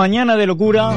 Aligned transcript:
Mañana 0.00 0.34
de 0.34 0.46
locura. 0.46 0.94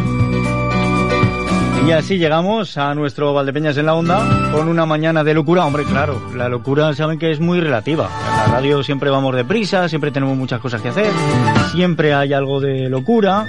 Y 1.86 1.92
así 1.92 2.18
llegamos 2.18 2.78
a 2.78 2.96
nuestro 2.96 3.34
Valdepeñas 3.34 3.76
en 3.76 3.88
la 3.88 3.95
Onda 3.95 4.50
con 4.54 4.70
una 4.70 4.86
mañana 4.86 5.26
de 5.26 5.34
locura. 5.34 5.66
Hombre, 5.66 5.84
claro, 5.84 6.22
la 6.34 6.48
locura 6.48 6.94
saben 6.94 7.20
que 7.20 7.30
es 7.30 7.42
muy 7.42 7.60
relativa. 7.60 8.10
En 8.22 8.38
la 8.38 8.45
radio 8.45 8.82
siempre 8.82 9.10
vamos 9.10 9.36
deprisa, 9.36 9.90
siempre 9.90 10.12
tenemos 10.12 10.38
muchas 10.38 10.62
cosas 10.62 10.82
que 10.82 10.88
hacer, 10.88 11.12
siempre 11.73 12.14
hay 12.14 12.32
algo 12.32 12.62
de 12.62 12.88
locura, 12.88 13.45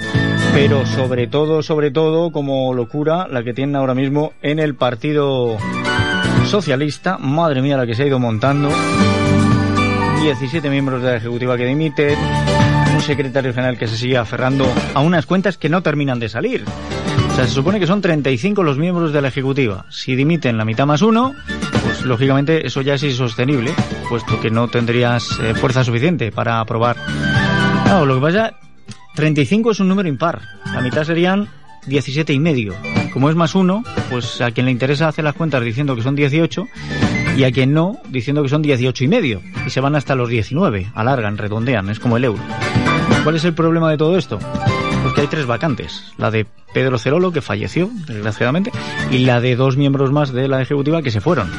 pero 0.52 0.84
sobre 0.86 1.28
todo, 1.28 1.62
sobre 1.62 1.92
todo, 1.92 2.32
como 2.32 2.74
locura, 2.74 3.28
la 3.30 3.44
que 3.44 3.54
tienen 3.54 3.76
ahora 3.76 3.94
mismo 3.94 4.32
en 4.42 4.58
el 4.58 4.74
Partido 4.74 5.56
Socialista. 6.46 7.16
Madre 7.16 7.62
mía, 7.62 7.76
la 7.76 7.86
que 7.86 7.94
se 7.94 8.02
ha 8.02 8.06
ido 8.06 8.18
montando. 8.18 8.70
17 10.20 10.68
miembros 10.68 11.00
de 11.00 11.10
la 11.10 11.16
Ejecutiva 11.18 11.56
que 11.56 11.66
dimiten, 11.66 12.18
un 12.94 13.00
secretario 13.00 13.52
general 13.52 13.76
que 13.76 13.88
se 13.88 13.96
sigue 13.96 14.16
aferrando 14.16 14.72
a 14.94 15.00
unas 15.00 15.26
cuentas 15.26 15.58
que 15.58 15.68
no 15.68 15.82
terminan 15.82 16.20
de 16.20 16.28
salir. 16.28 16.64
O 17.30 17.34
sea, 17.34 17.46
se 17.46 17.52
supone 17.52 17.80
que 17.80 17.86
son 17.86 18.00
35 18.00 18.62
los 18.62 18.78
miembros 18.78 19.12
de 19.12 19.20
la 19.20 19.28
Ejecutiva. 19.28 19.86
Si 19.90 20.14
dimiten 20.14 20.56
la 20.56 20.64
mitad 20.64 20.86
más 20.86 21.02
uno, 21.02 21.34
pues 21.82 22.02
lógicamente 22.02 22.66
eso 22.66 22.80
ya 22.82 22.94
es 22.94 23.02
insostenible, 23.02 23.72
puesto 24.08 24.40
que 24.40 24.50
no 24.50 24.68
tendrías 24.68 25.38
eh, 25.40 25.54
fuerza 25.54 25.82
suficiente 25.82 26.30
para 26.30 26.60
aprobar. 26.60 26.96
Claro, 27.84 28.06
lo 28.06 28.14
que 28.16 28.20
pasa, 28.20 28.54
35 29.16 29.72
es 29.72 29.80
un 29.80 29.88
número 29.88 30.08
impar. 30.08 30.42
La 30.72 30.80
mitad 30.80 31.02
serían 31.02 31.48
17 31.86 32.32
y 32.32 32.38
medio. 32.38 32.74
Como 33.12 33.28
es 33.28 33.36
más 33.36 33.54
uno, 33.54 33.82
pues 34.10 34.40
a 34.40 34.52
quien 34.52 34.66
le 34.66 34.72
interesa 34.72 35.08
hacer 35.08 35.24
las 35.24 35.34
cuentas 35.34 35.64
diciendo 35.64 35.96
que 35.96 36.02
son 36.02 36.14
18 36.14 36.68
y 37.36 37.44
a 37.44 37.50
quien 37.50 37.72
no 37.72 37.98
diciendo 38.08 38.42
que 38.42 38.48
son 38.48 38.62
18 38.62 39.04
y 39.04 39.08
medio. 39.08 39.42
Y 39.66 39.70
se 39.70 39.80
van 39.80 39.96
hasta 39.96 40.14
los 40.14 40.28
19, 40.28 40.92
alargan, 40.94 41.38
redondean, 41.38 41.90
es 41.90 41.98
como 41.98 42.16
el 42.16 42.24
euro. 42.24 42.42
¿Cuál 43.22 43.36
es 43.36 43.44
el 43.44 43.54
problema 43.54 43.90
de 43.90 43.96
todo 43.96 44.18
esto? 44.18 44.38
Pues 45.02 45.14
que 45.14 45.20
hay 45.22 45.26
tres 45.26 45.46
vacantes. 45.46 46.12
La 46.18 46.30
de 46.30 46.46
Pedro 46.72 46.98
Cerolo, 46.98 47.32
que 47.32 47.40
falleció, 47.40 47.90
desgraciadamente, 48.06 48.70
y 49.10 49.18
la 49.18 49.40
de 49.40 49.56
dos 49.56 49.76
miembros 49.76 50.12
más 50.12 50.32
de 50.32 50.48
la 50.48 50.62
Ejecutiva 50.62 51.02
que 51.02 51.10
se 51.10 51.20
fueron. 51.20 51.50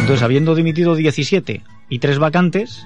Entonces, 0.00 0.22
habiendo 0.22 0.54
dimitido 0.54 0.94
17 0.94 1.62
y 1.88 1.98
tres 1.98 2.18
vacantes, 2.18 2.84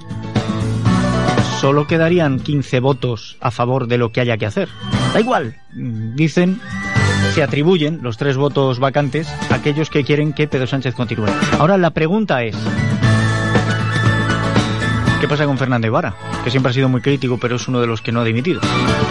solo 1.61 1.87
quedarían 1.87 2.39
15 2.39 2.81
votos 2.81 3.37
a 3.41 3.51
favor 3.51 3.87
de 3.87 3.99
lo 3.99 4.13
que 4.13 4.21
haya 4.21 4.37
que 4.37 4.47
hacer. 4.47 4.69
Da 5.13 5.21
igual, 5.21 5.57
dicen, 5.73 6.61
se 7.35 7.43
atribuyen 7.43 8.01
los 8.03 8.17
tres 8.17 8.37
votos 8.37 8.79
vacantes 8.79 9.29
a 9.51 9.57
aquellos 9.57 9.91
que 9.91 10.05
quieren 10.05 10.33
que 10.33 10.47
Pedro 10.47 10.67
Sánchez 10.67 10.95
continúe. 10.95 11.27
Ahora 11.59 11.79
la 11.79 11.91
pregunta 11.91 12.43
es, 12.43 12.57
¿Qué 15.21 15.29
pasa 15.29 15.47
con 15.47 15.57
Fernando 15.57 15.87
Ibarra? 15.87 16.15
Que 16.45 16.51
siempre 16.51 16.71
ha 16.71 16.73
sido 16.75 16.91
muy 16.91 17.01
crítico, 17.01 17.39
pero 17.39 17.57
es 17.57 17.67
uno 17.69 17.81
de 17.81 17.87
los 17.87 18.03
que 18.03 18.13
no 18.13 18.21
ha 18.21 18.25
dimitido. 18.25 18.61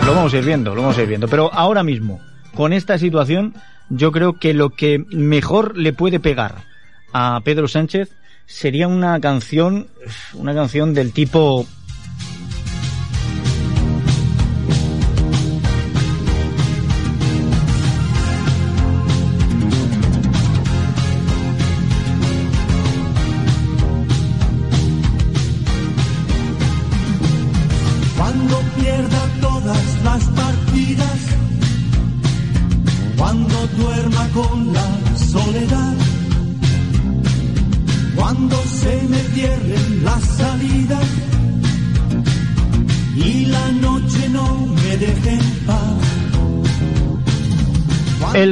Lo 0.05 0.13
vamos 0.13 0.33
a 0.33 0.37
ir 0.37 0.45
viendo, 0.45 0.75
lo 0.75 0.81
vamos 0.81 0.97
a 0.97 1.01
ir 1.01 1.07
viendo. 1.07 1.27
Pero 1.27 1.51
ahora 1.51 1.83
mismo, 1.83 2.21
con 2.53 2.73
esta 2.73 2.99
situación, 2.99 3.55
yo 3.89 4.11
creo 4.11 4.37
que 4.37 4.53
lo 4.53 4.69
que 4.69 5.03
mejor 5.09 5.75
le 5.75 5.93
puede 5.93 6.19
pegar 6.19 6.63
a 7.11 7.41
Pedro 7.43 7.67
Sánchez 7.67 8.11
sería 8.45 8.87
una 8.87 9.19
canción, 9.19 9.87
una 10.35 10.53
canción 10.53 10.93
del 10.93 11.11
tipo 11.11 11.65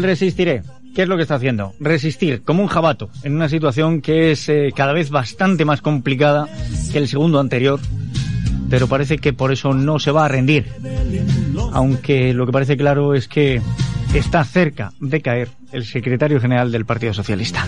El 0.03 0.09
resistiré. 0.09 0.63
¿Qué 0.93 1.03
es 1.03 1.07
lo 1.07 1.15
que 1.15 1.21
está 1.21 1.35
haciendo? 1.35 1.73
Resistir 1.79 2.43
como 2.43 2.61
un 2.61 2.67
jabato 2.67 3.09
en 3.23 3.35
una 3.35 3.47
situación 3.47 4.01
que 4.01 4.31
es 4.31 4.49
eh, 4.49 4.73
cada 4.75 4.91
vez 4.91 5.09
bastante 5.09 5.63
más 5.63 5.81
complicada 5.81 6.49
que 6.91 6.97
el 6.97 7.07
segundo 7.07 7.39
anterior, 7.39 7.79
pero 8.69 8.87
parece 8.87 9.17
que 9.17 9.31
por 9.31 9.53
eso 9.53 9.73
no 9.73 9.99
se 9.99 10.11
va 10.11 10.25
a 10.25 10.27
rendir. 10.27 10.67
Aunque 11.71 12.33
lo 12.33 12.45
que 12.45 12.51
parece 12.51 12.75
claro 12.75 13.15
es 13.15 13.29
que 13.29 13.61
está 14.13 14.43
cerca 14.43 14.91
de 14.99 15.21
caer 15.21 15.47
el 15.71 15.85
secretario 15.85 16.41
general 16.41 16.69
del 16.69 16.85
Partido 16.85 17.13
Socialista. 17.13 17.65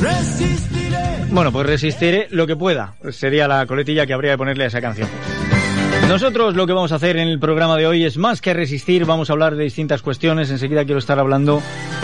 Resistiré. 0.00 1.26
Bueno, 1.32 1.50
pues 1.50 1.66
resistiré 1.66 2.28
lo 2.30 2.46
que 2.46 2.54
pueda. 2.54 2.94
Sería 3.10 3.48
la 3.48 3.66
coletilla 3.66 4.06
que 4.06 4.12
habría 4.12 4.30
de 4.30 4.38
ponerle 4.38 4.64
a 4.64 4.66
esa 4.68 4.80
canción. 4.80 5.08
Nosotros 6.08 6.54
lo 6.54 6.66
que 6.66 6.72
vamos 6.72 6.92
a 6.92 6.96
hacer 6.96 7.16
en 7.16 7.28
el 7.28 7.38
programa 7.38 7.76
de 7.76 7.86
hoy 7.86 8.04
es 8.04 8.18
más 8.18 8.40
que 8.40 8.54
resistir, 8.54 9.04
vamos 9.04 9.30
a 9.30 9.32
hablar 9.32 9.56
de 9.56 9.64
distintas 9.64 10.02
cuestiones. 10.02 10.50
Enseguida 10.50 10.84
quiero 10.84 10.98
estar 10.98 11.18
hablando 11.18 11.60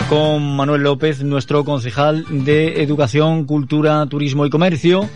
con 0.09 0.55
Manuel 0.55 0.83
López, 0.83 1.23
nuestro 1.23 1.63
concejal 1.63 2.25
de 2.29 2.83
Educación, 2.83 3.45
Cultura, 3.45 4.05
Turismo 4.07 4.45
y 4.45 4.49
Comercio, 4.49 5.07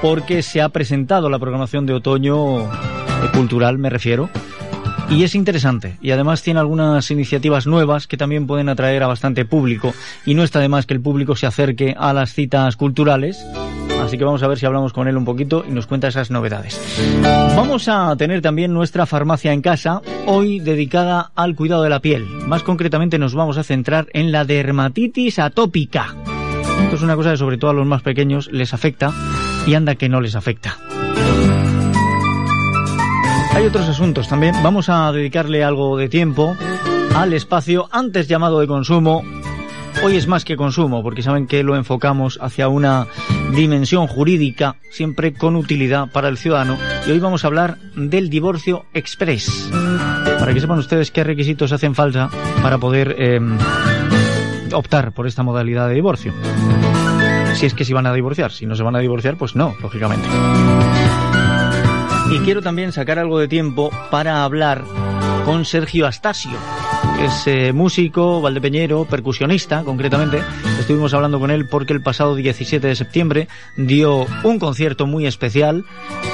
porque 0.00 0.42
se 0.42 0.60
ha 0.60 0.70
presentado 0.70 1.30
la 1.30 1.38
programación 1.38 1.86
de 1.86 1.94
otoño 1.94 2.64
eh, 2.64 2.68
cultural, 3.32 3.78
me 3.78 3.90
refiero. 3.90 4.28
Y 5.08 5.24
es 5.24 5.34
interesante. 5.34 5.98
Y 6.00 6.10
además 6.10 6.42
tiene 6.42 6.60
algunas 6.60 7.10
iniciativas 7.10 7.66
nuevas 7.66 8.06
que 8.06 8.16
también 8.16 8.46
pueden 8.46 8.68
atraer 8.70 9.02
a 9.02 9.08
bastante 9.08 9.44
público. 9.44 9.94
Y 10.24 10.34
no 10.34 10.42
está 10.42 10.58
de 10.60 10.68
más 10.68 10.86
que 10.86 10.94
el 10.94 11.02
público 11.02 11.36
se 11.36 11.46
acerque 11.46 11.94
a 11.98 12.12
las 12.12 12.32
citas 12.32 12.76
culturales. 12.76 13.44
Así 14.12 14.18
que 14.18 14.26
vamos 14.26 14.42
a 14.42 14.46
ver 14.46 14.58
si 14.58 14.66
hablamos 14.66 14.92
con 14.92 15.08
él 15.08 15.16
un 15.16 15.24
poquito 15.24 15.64
y 15.66 15.72
nos 15.72 15.86
cuenta 15.86 16.06
esas 16.06 16.30
novedades. 16.30 16.78
Vamos 17.56 17.88
a 17.88 18.14
tener 18.16 18.42
también 18.42 18.74
nuestra 18.74 19.06
farmacia 19.06 19.54
en 19.54 19.62
casa, 19.62 20.02
hoy 20.26 20.60
dedicada 20.60 21.32
al 21.34 21.56
cuidado 21.56 21.82
de 21.82 21.88
la 21.88 22.00
piel. 22.00 22.26
Más 22.46 22.62
concretamente 22.62 23.18
nos 23.18 23.34
vamos 23.34 23.56
a 23.56 23.62
centrar 23.64 24.08
en 24.12 24.30
la 24.30 24.44
dermatitis 24.44 25.38
atópica. 25.38 26.14
Esto 26.82 26.96
es 26.96 27.00
una 27.00 27.16
cosa 27.16 27.30
que 27.30 27.36
sobre 27.38 27.56
todo 27.56 27.70
a 27.70 27.74
los 27.74 27.86
más 27.86 28.02
pequeños 28.02 28.52
les 28.52 28.74
afecta 28.74 29.14
y 29.66 29.72
anda 29.72 29.94
que 29.94 30.10
no 30.10 30.20
les 30.20 30.34
afecta. 30.34 30.76
Hay 33.54 33.64
otros 33.64 33.88
asuntos 33.88 34.28
también. 34.28 34.54
Vamos 34.62 34.90
a 34.90 35.10
dedicarle 35.10 35.64
algo 35.64 35.96
de 35.96 36.10
tiempo 36.10 36.54
al 37.16 37.32
espacio 37.32 37.88
antes 37.90 38.28
llamado 38.28 38.60
de 38.60 38.66
consumo. 38.66 39.22
Hoy 40.04 40.16
es 40.16 40.26
más 40.26 40.44
que 40.44 40.56
consumo, 40.56 41.00
porque 41.02 41.22
saben 41.22 41.46
que 41.46 41.62
lo 41.62 41.76
enfocamos 41.76 42.36
hacia 42.42 42.66
una 42.66 43.06
dimensión 43.54 44.08
jurídica, 44.08 44.74
siempre 44.90 45.32
con 45.32 45.54
utilidad 45.54 46.10
para 46.10 46.28
el 46.28 46.38
ciudadano. 46.38 46.76
Y 47.06 47.12
hoy 47.12 47.20
vamos 47.20 47.44
a 47.44 47.46
hablar 47.46 47.78
del 47.94 48.28
divorcio 48.28 48.84
express. 48.94 49.70
Para 50.40 50.52
que 50.52 50.60
sepan 50.60 50.78
ustedes 50.78 51.12
qué 51.12 51.22
requisitos 51.22 51.70
hacen 51.70 51.94
falta 51.94 52.30
para 52.62 52.78
poder 52.78 53.14
eh, 53.16 53.40
optar 54.72 55.12
por 55.12 55.28
esta 55.28 55.44
modalidad 55.44 55.86
de 55.86 55.94
divorcio. 55.94 56.32
Si 57.54 57.66
es 57.66 57.74
que 57.74 57.84
se 57.84 57.94
van 57.94 58.06
a 58.06 58.12
divorciar. 58.12 58.50
Si 58.50 58.66
no 58.66 58.74
se 58.74 58.82
van 58.82 58.96
a 58.96 58.98
divorciar, 58.98 59.36
pues 59.36 59.54
no, 59.54 59.76
lógicamente. 59.80 60.26
Y 62.32 62.38
quiero 62.40 62.60
también 62.60 62.90
sacar 62.90 63.20
algo 63.20 63.38
de 63.38 63.46
tiempo 63.46 63.90
para 64.10 64.42
hablar 64.42 64.84
con 65.44 65.64
Sergio 65.64 66.06
Astasio, 66.06 66.58
que 67.18 67.24
es 67.26 67.46
eh, 67.46 67.72
músico, 67.72 68.40
valdepeñero, 68.40 69.04
percusionista, 69.04 69.82
concretamente. 69.82 70.42
Estuvimos 70.78 71.14
hablando 71.14 71.40
con 71.40 71.50
él 71.50 71.68
porque 71.68 71.92
el 71.92 72.02
pasado 72.02 72.34
17 72.34 72.86
de 72.86 72.94
septiembre 72.94 73.48
dio 73.76 74.26
un 74.44 74.58
concierto 74.58 75.06
muy 75.06 75.26
especial 75.26 75.84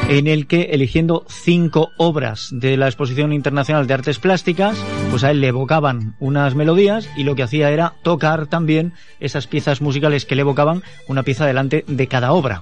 en 0.08 0.26
el 0.26 0.46
que, 0.46 0.70
eligiendo 0.72 1.24
cinco 1.28 1.90
obras 1.96 2.48
de 2.50 2.76
la 2.76 2.86
Exposición 2.86 3.32
Internacional 3.32 3.86
de 3.86 3.94
Artes 3.94 4.18
Plásticas, 4.18 4.78
pues 5.10 5.24
a 5.24 5.30
él 5.30 5.40
le 5.40 5.48
evocaban 5.48 6.14
unas 6.18 6.54
melodías 6.54 7.08
y 7.16 7.24
lo 7.24 7.34
que 7.34 7.42
hacía 7.42 7.70
era 7.70 7.94
tocar 8.02 8.46
también 8.46 8.92
esas 9.20 9.46
piezas 9.46 9.80
musicales 9.80 10.26
que 10.26 10.34
le 10.34 10.42
evocaban 10.42 10.82
una 11.06 11.22
pieza 11.22 11.46
delante 11.46 11.84
de 11.86 12.06
cada 12.06 12.32
obra. 12.32 12.60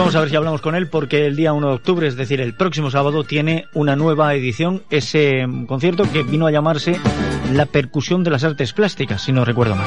Vamos 0.00 0.14
a 0.14 0.20
ver 0.20 0.30
si 0.30 0.36
hablamos 0.36 0.62
con 0.62 0.74
él 0.74 0.88
porque 0.88 1.26
el 1.26 1.36
día 1.36 1.52
1 1.52 1.68
de 1.68 1.74
octubre, 1.74 2.06
es 2.06 2.16
decir, 2.16 2.40
el 2.40 2.54
próximo 2.54 2.90
sábado, 2.90 3.22
tiene 3.22 3.66
una 3.74 3.96
nueva 3.96 4.34
edición, 4.34 4.82
ese 4.88 5.46
mm, 5.46 5.66
concierto 5.66 6.10
que 6.10 6.22
vino 6.22 6.46
a 6.46 6.50
llamarse 6.50 6.98
La 7.52 7.66
percusión 7.66 8.24
de 8.24 8.30
las 8.30 8.42
artes 8.42 8.72
plásticas, 8.72 9.20
si 9.20 9.30
no 9.30 9.44
recuerdo 9.44 9.76
mal. 9.76 9.86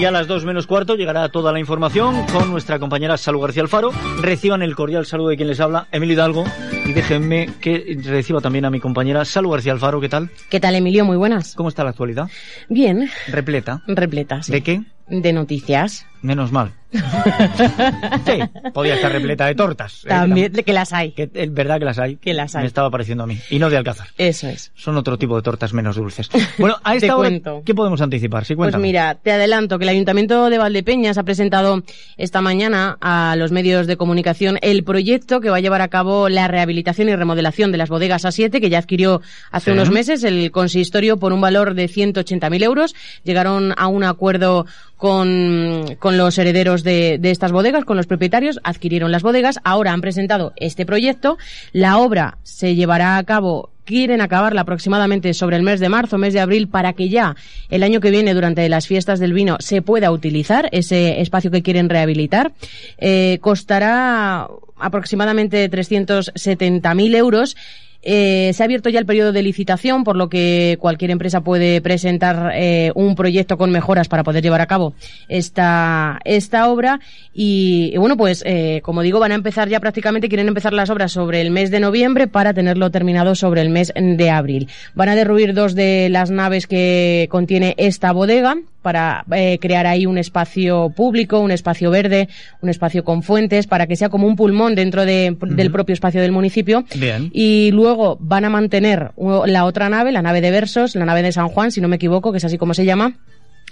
Y 0.00 0.04
a 0.06 0.10
las 0.10 0.26
2 0.26 0.44
menos 0.44 0.66
cuarto 0.66 0.96
llegará 0.96 1.28
toda 1.28 1.52
la 1.52 1.60
información 1.60 2.26
con 2.32 2.50
nuestra 2.50 2.80
compañera 2.80 3.16
Salud 3.16 3.42
García 3.42 3.62
Alfaro. 3.62 3.92
Reciban 4.20 4.60
el 4.60 4.74
cordial 4.74 5.06
saludo 5.06 5.28
de 5.28 5.36
quien 5.36 5.48
les 5.48 5.60
habla, 5.60 5.86
Emilio 5.92 6.14
Hidalgo. 6.14 6.44
Y 6.84 6.92
déjenme 6.92 7.48
que 7.60 7.96
reciba 8.02 8.40
también 8.40 8.64
a 8.64 8.70
mi 8.70 8.80
compañera 8.80 9.24
Salud 9.24 9.52
García 9.52 9.72
Alfaro. 9.72 10.00
¿Qué 10.00 10.08
tal? 10.08 10.30
¿Qué 10.50 10.58
tal, 10.58 10.74
Emilio? 10.74 11.04
Muy 11.04 11.16
buenas. 11.16 11.54
¿Cómo 11.54 11.68
está 11.68 11.84
la 11.84 11.90
actualidad? 11.90 12.28
Bien. 12.68 13.08
Repleta. 13.28 13.82
Repleta, 13.86 14.42
sí. 14.42 14.50
¿De 14.50 14.62
qué? 14.62 14.82
De 15.12 15.32
noticias. 15.32 16.06
Menos 16.22 16.52
mal. 16.52 16.72
sí, 16.92 18.38
podía 18.72 18.94
estar 18.94 19.10
repleta 19.10 19.46
de 19.46 19.54
tortas. 19.54 20.04
¿eh? 20.04 20.08
También, 20.08 20.52
que 20.52 20.72
las 20.72 20.92
hay. 20.92 21.12
Que 21.12 21.28
es 21.32 21.52
verdad 21.52 21.78
que 21.78 21.84
las 21.84 21.98
hay. 21.98 22.16
Que 22.16 22.32
las 22.34 22.54
hay. 22.54 22.62
Me 22.62 22.66
estaba 22.68 22.90
pareciendo 22.90 23.24
a 23.24 23.26
mí. 23.26 23.38
Y 23.50 23.58
no 23.58 23.70
de 23.70 23.76
Alcázar. 23.76 24.08
Eso 24.18 24.46
es. 24.48 24.70
Son 24.74 24.96
otro 24.96 25.18
tipo 25.18 25.34
de 25.36 25.42
tortas 25.42 25.72
menos 25.72 25.96
dulces. 25.96 26.28
Bueno, 26.58 26.76
a 26.84 26.94
esta 26.96 27.16
hora, 27.16 27.28
cuento. 27.28 27.62
¿qué 27.64 27.74
podemos 27.74 28.00
anticipar? 28.02 28.44
Sí, 28.44 28.54
Pues 28.54 28.76
mira, 28.78 29.16
te 29.16 29.32
adelanto 29.32 29.78
que 29.78 29.84
el 29.84 29.88
Ayuntamiento 29.90 30.48
de 30.50 30.58
Valdepeñas 30.58 31.18
ha 31.18 31.22
presentado 31.24 31.82
esta 32.16 32.40
mañana 32.40 32.98
a 33.00 33.34
los 33.36 33.52
medios 33.52 33.86
de 33.86 33.96
comunicación 33.96 34.58
el 34.62 34.84
proyecto 34.84 35.40
que 35.40 35.50
va 35.50 35.56
a 35.56 35.60
llevar 35.60 35.80
a 35.82 35.88
cabo 35.88 36.28
la 36.28 36.46
rehabilitación 36.46 37.08
y 37.08 37.16
remodelación 37.16 37.72
de 37.72 37.78
las 37.78 37.88
bodegas 37.88 38.24
A7, 38.24 38.60
que 38.60 38.70
ya 38.70 38.78
adquirió 38.78 39.22
hace 39.50 39.70
Sí. 39.70 39.70
unos 39.72 39.90
meses 39.90 40.24
el 40.24 40.50
consistorio 40.50 41.16
por 41.18 41.32
un 41.32 41.40
valor 41.40 41.74
de 41.74 41.88
180.000 41.88 42.62
euros. 42.62 42.94
Llegaron 43.24 43.74
a 43.76 43.88
un 43.88 44.04
acuerdo 44.04 44.66
con, 45.02 45.96
con 45.98 46.16
los 46.16 46.38
herederos 46.38 46.84
de, 46.84 47.18
de 47.18 47.32
estas 47.32 47.50
bodegas, 47.50 47.84
con 47.84 47.96
los 47.96 48.06
propietarios, 48.06 48.60
adquirieron 48.62 49.10
las 49.10 49.24
bodegas, 49.24 49.58
ahora 49.64 49.92
han 49.92 50.00
presentado 50.00 50.52
este 50.54 50.86
proyecto. 50.86 51.38
La 51.72 51.98
obra 51.98 52.38
se 52.44 52.76
llevará 52.76 53.16
a 53.16 53.24
cabo 53.24 53.70
quieren 53.84 54.20
acabarla 54.20 54.60
aproximadamente 54.60 55.34
sobre 55.34 55.56
el 55.56 55.64
mes 55.64 55.80
de 55.80 55.88
marzo, 55.88 56.18
mes 56.18 56.34
de 56.34 56.38
abril, 56.38 56.68
para 56.68 56.92
que 56.92 57.08
ya 57.08 57.34
el 57.68 57.82
año 57.82 57.98
que 57.98 58.12
viene, 58.12 58.32
durante 58.32 58.68
las 58.68 58.86
fiestas 58.86 59.18
del 59.18 59.32
vino, 59.32 59.56
se 59.58 59.82
pueda 59.82 60.12
utilizar 60.12 60.68
ese 60.70 61.20
espacio 61.20 61.50
que 61.50 61.62
quieren 61.62 61.88
rehabilitar. 61.88 62.52
Eh, 62.98 63.38
costará 63.40 64.46
aproximadamente 64.78 65.68
370.000 65.68 67.16
euros. 67.16 67.56
Eh, 68.02 68.50
se 68.54 68.62
ha 68.62 68.66
abierto 68.66 68.88
ya 68.90 68.98
el 68.98 69.06
periodo 69.06 69.32
de 69.32 69.42
licitación, 69.42 70.04
por 70.04 70.16
lo 70.16 70.28
que 70.28 70.76
cualquier 70.80 71.10
empresa 71.12 71.40
puede 71.42 71.80
presentar 71.80 72.52
eh, 72.54 72.90
un 72.94 73.14
proyecto 73.14 73.56
con 73.56 73.70
mejoras 73.70 74.08
para 74.08 74.24
poder 74.24 74.42
llevar 74.42 74.60
a 74.60 74.66
cabo 74.66 74.94
esta, 75.28 76.18
esta 76.24 76.68
obra. 76.70 77.00
Y, 77.34 77.90
y 77.94 77.96
bueno, 77.98 78.16
pues 78.16 78.42
eh, 78.46 78.80
como 78.82 79.02
digo, 79.02 79.18
van 79.20 79.32
a 79.32 79.36
empezar 79.36 79.68
ya 79.68 79.80
prácticamente, 79.80 80.28
quieren 80.28 80.48
empezar 80.48 80.72
las 80.72 80.90
obras 80.90 81.12
sobre 81.12 81.40
el 81.40 81.50
mes 81.50 81.70
de 81.70 81.80
noviembre 81.80 82.26
para 82.28 82.54
tenerlo 82.54 82.90
terminado 82.90 83.34
sobre 83.34 83.60
el 83.62 83.70
mes 83.70 83.92
de 83.96 84.30
abril. 84.30 84.68
Van 84.94 85.08
a 85.08 85.14
derruir 85.14 85.54
dos 85.54 85.74
de 85.74 86.08
las 86.10 86.30
naves 86.30 86.66
que 86.66 87.28
contiene 87.30 87.74
esta 87.78 88.12
bodega 88.12 88.56
para 88.82 89.24
eh, 89.32 89.58
crear 89.60 89.86
ahí 89.86 90.06
un 90.06 90.18
espacio 90.18 90.90
público, 90.96 91.38
un 91.38 91.52
espacio 91.52 91.88
verde, 91.92 92.28
un 92.62 92.68
espacio 92.68 93.04
con 93.04 93.22
fuentes, 93.22 93.68
para 93.68 93.86
que 93.86 93.94
sea 93.94 94.08
como 94.08 94.26
un 94.26 94.34
pulmón 94.34 94.74
dentro 94.74 95.04
de- 95.06 95.36
del 95.40 95.70
propio 95.70 95.92
espacio 95.92 96.20
del 96.20 96.32
municipio. 96.32 96.84
Bien. 96.96 97.30
Y 97.32 97.70
luego 97.72 97.91
van 98.20 98.44
a 98.44 98.50
mantener 98.50 99.12
la 99.16 99.64
otra 99.64 99.88
nave, 99.88 100.12
la 100.12 100.22
nave 100.22 100.40
de 100.40 100.50
Versos, 100.50 100.94
la 100.94 101.04
nave 101.04 101.22
de 101.22 101.32
San 101.32 101.48
Juan, 101.48 101.70
si 101.70 101.80
no 101.80 101.88
me 101.88 101.96
equivoco, 101.96 102.32
que 102.32 102.38
es 102.38 102.44
así 102.44 102.58
como 102.58 102.74
se 102.74 102.84
llama. 102.84 103.14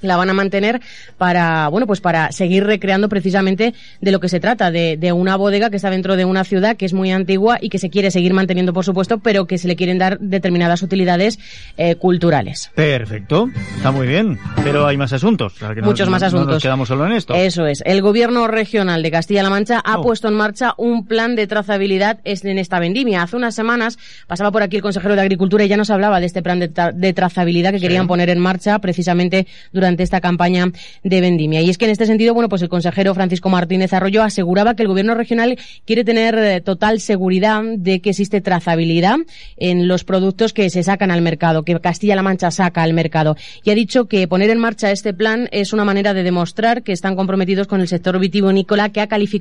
La 0.02 0.16
van 0.16 0.30
a 0.30 0.32
mantener 0.34 0.80
para, 1.18 1.68
bueno, 1.68 1.86
pues 1.86 2.00
para 2.00 2.32
seguir 2.32 2.64
recreando 2.64 3.08
precisamente 3.08 3.74
de 4.00 4.10
lo 4.12 4.20
que 4.20 4.28
se 4.28 4.40
trata, 4.40 4.70
de, 4.70 4.96
de 4.96 5.12
una 5.12 5.36
bodega 5.36 5.70
que 5.70 5.76
está 5.76 5.90
dentro 5.90 6.16
de 6.16 6.24
una 6.24 6.44
ciudad 6.44 6.76
que 6.76 6.86
es 6.86 6.92
muy 6.92 7.10
antigua 7.12 7.58
y 7.60 7.68
que 7.68 7.78
se 7.78 7.90
quiere 7.90 8.10
seguir 8.10 8.32
manteniendo, 8.34 8.72
por 8.72 8.84
supuesto, 8.84 9.18
pero 9.18 9.46
que 9.46 9.58
se 9.58 9.68
le 9.68 9.76
quieren 9.76 9.98
dar 9.98 10.18
determinadas 10.20 10.82
utilidades 10.82 11.38
eh, 11.76 11.96
culturales. 11.96 12.70
Perfecto, 12.74 13.50
está 13.76 13.90
muy 13.90 14.06
bien, 14.06 14.38
pero 14.64 14.86
hay 14.86 14.96
más 14.96 15.12
asuntos. 15.12 15.54
no- 15.60 15.82
Muchos 15.82 16.08
más 16.08 16.22
no- 16.22 16.28
No 16.30 16.32
nos 16.32 16.40
asuntos. 16.44 16.62
quedamos 16.62 16.88
solo 16.88 17.06
en 17.06 17.12
esto. 17.12 17.34
Eso 17.34 17.66
es. 17.66 17.82
El 17.84 18.00
gobierno 18.02 18.46
regional 18.46 19.02
de 19.02 19.10
Castilla-La 19.10 19.50
Mancha 19.50 19.80
ha 19.84 19.98
Oh. 19.98 20.02
puesto 20.02 20.28
en 20.28 20.34
marcha 20.34 20.74
un 20.76 21.06
plan 21.06 21.36
de 21.36 21.46
trazabilidad 21.46 22.20
en 22.24 22.58
esta 22.58 22.78
vendimia. 22.78 23.22
Hace 23.22 23.36
unas 23.36 23.54
semanas 23.54 23.98
pasaba 24.26 24.50
por 24.50 24.62
aquí 24.62 24.76
el 24.76 24.82
consejero 24.82 25.14
de 25.14 25.20
Agricultura 25.20 25.64
y 25.64 25.68
ya 25.68 25.76
nos 25.76 25.90
hablaba 25.90 26.20
de 26.20 26.26
este 26.26 26.42
plan 26.42 26.58
de, 26.60 26.72
tra- 26.72 26.92
de 26.92 27.12
trazabilidad 27.12 27.72
que 27.72 27.78
Sí. 27.78 27.82
querían 27.82 28.06
poner 28.06 28.30
en 28.30 28.38
marcha 28.38 28.78
precisamente 28.78 29.46
durante 29.72 29.89
esta 29.98 30.20
campaña 30.20 30.70
de 31.02 31.20
vendimia. 31.20 31.62
Y 31.62 31.70
es 31.70 31.78
que 31.78 31.86
en 31.86 31.90
este 31.90 32.06
sentido, 32.06 32.34
bueno, 32.34 32.48
pues 32.48 32.62
el 32.62 32.68
consejero 32.68 33.14
Francisco 33.14 33.48
Martínez 33.48 33.92
Arroyo 33.92 34.22
aseguraba 34.22 34.74
que 34.74 34.82
el 34.82 34.88
gobierno 34.88 35.14
regional 35.14 35.58
quiere 35.84 36.04
tener 36.04 36.36
eh, 36.38 36.60
total 36.60 37.00
seguridad 37.00 37.62
de 37.76 38.00
que 38.00 38.10
existe 38.10 38.40
trazabilidad 38.40 39.16
en 39.56 39.88
los 39.88 40.04
productos 40.04 40.52
que 40.52 40.70
se 40.70 40.82
sacan 40.82 41.10
al 41.10 41.22
mercado, 41.22 41.64
que 41.64 41.78
Castilla-La 41.80 42.22
Mancha 42.22 42.50
saca 42.50 42.82
al 42.82 42.92
mercado. 42.92 43.36
Y 43.64 43.70
ha 43.70 43.74
dicho 43.74 44.06
que 44.06 44.28
poner 44.28 44.50
en 44.50 44.58
marcha 44.58 44.90
este 44.90 45.14
plan 45.14 45.48
es 45.52 45.72
una 45.72 45.84
manera 45.84 46.14
de 46.14 46.22
demostrar 46.22 46.82
que 46.82 46.92
están 46.92 47.16
comprometidos 47.16 47.66
con 47.66 47.80
el 47.80 47.88
sector 47.88 48.18
vitivinícola 48.18 48.90
que 48.90 49.00
ha 49.00 49.06
calificado 49.06 49.40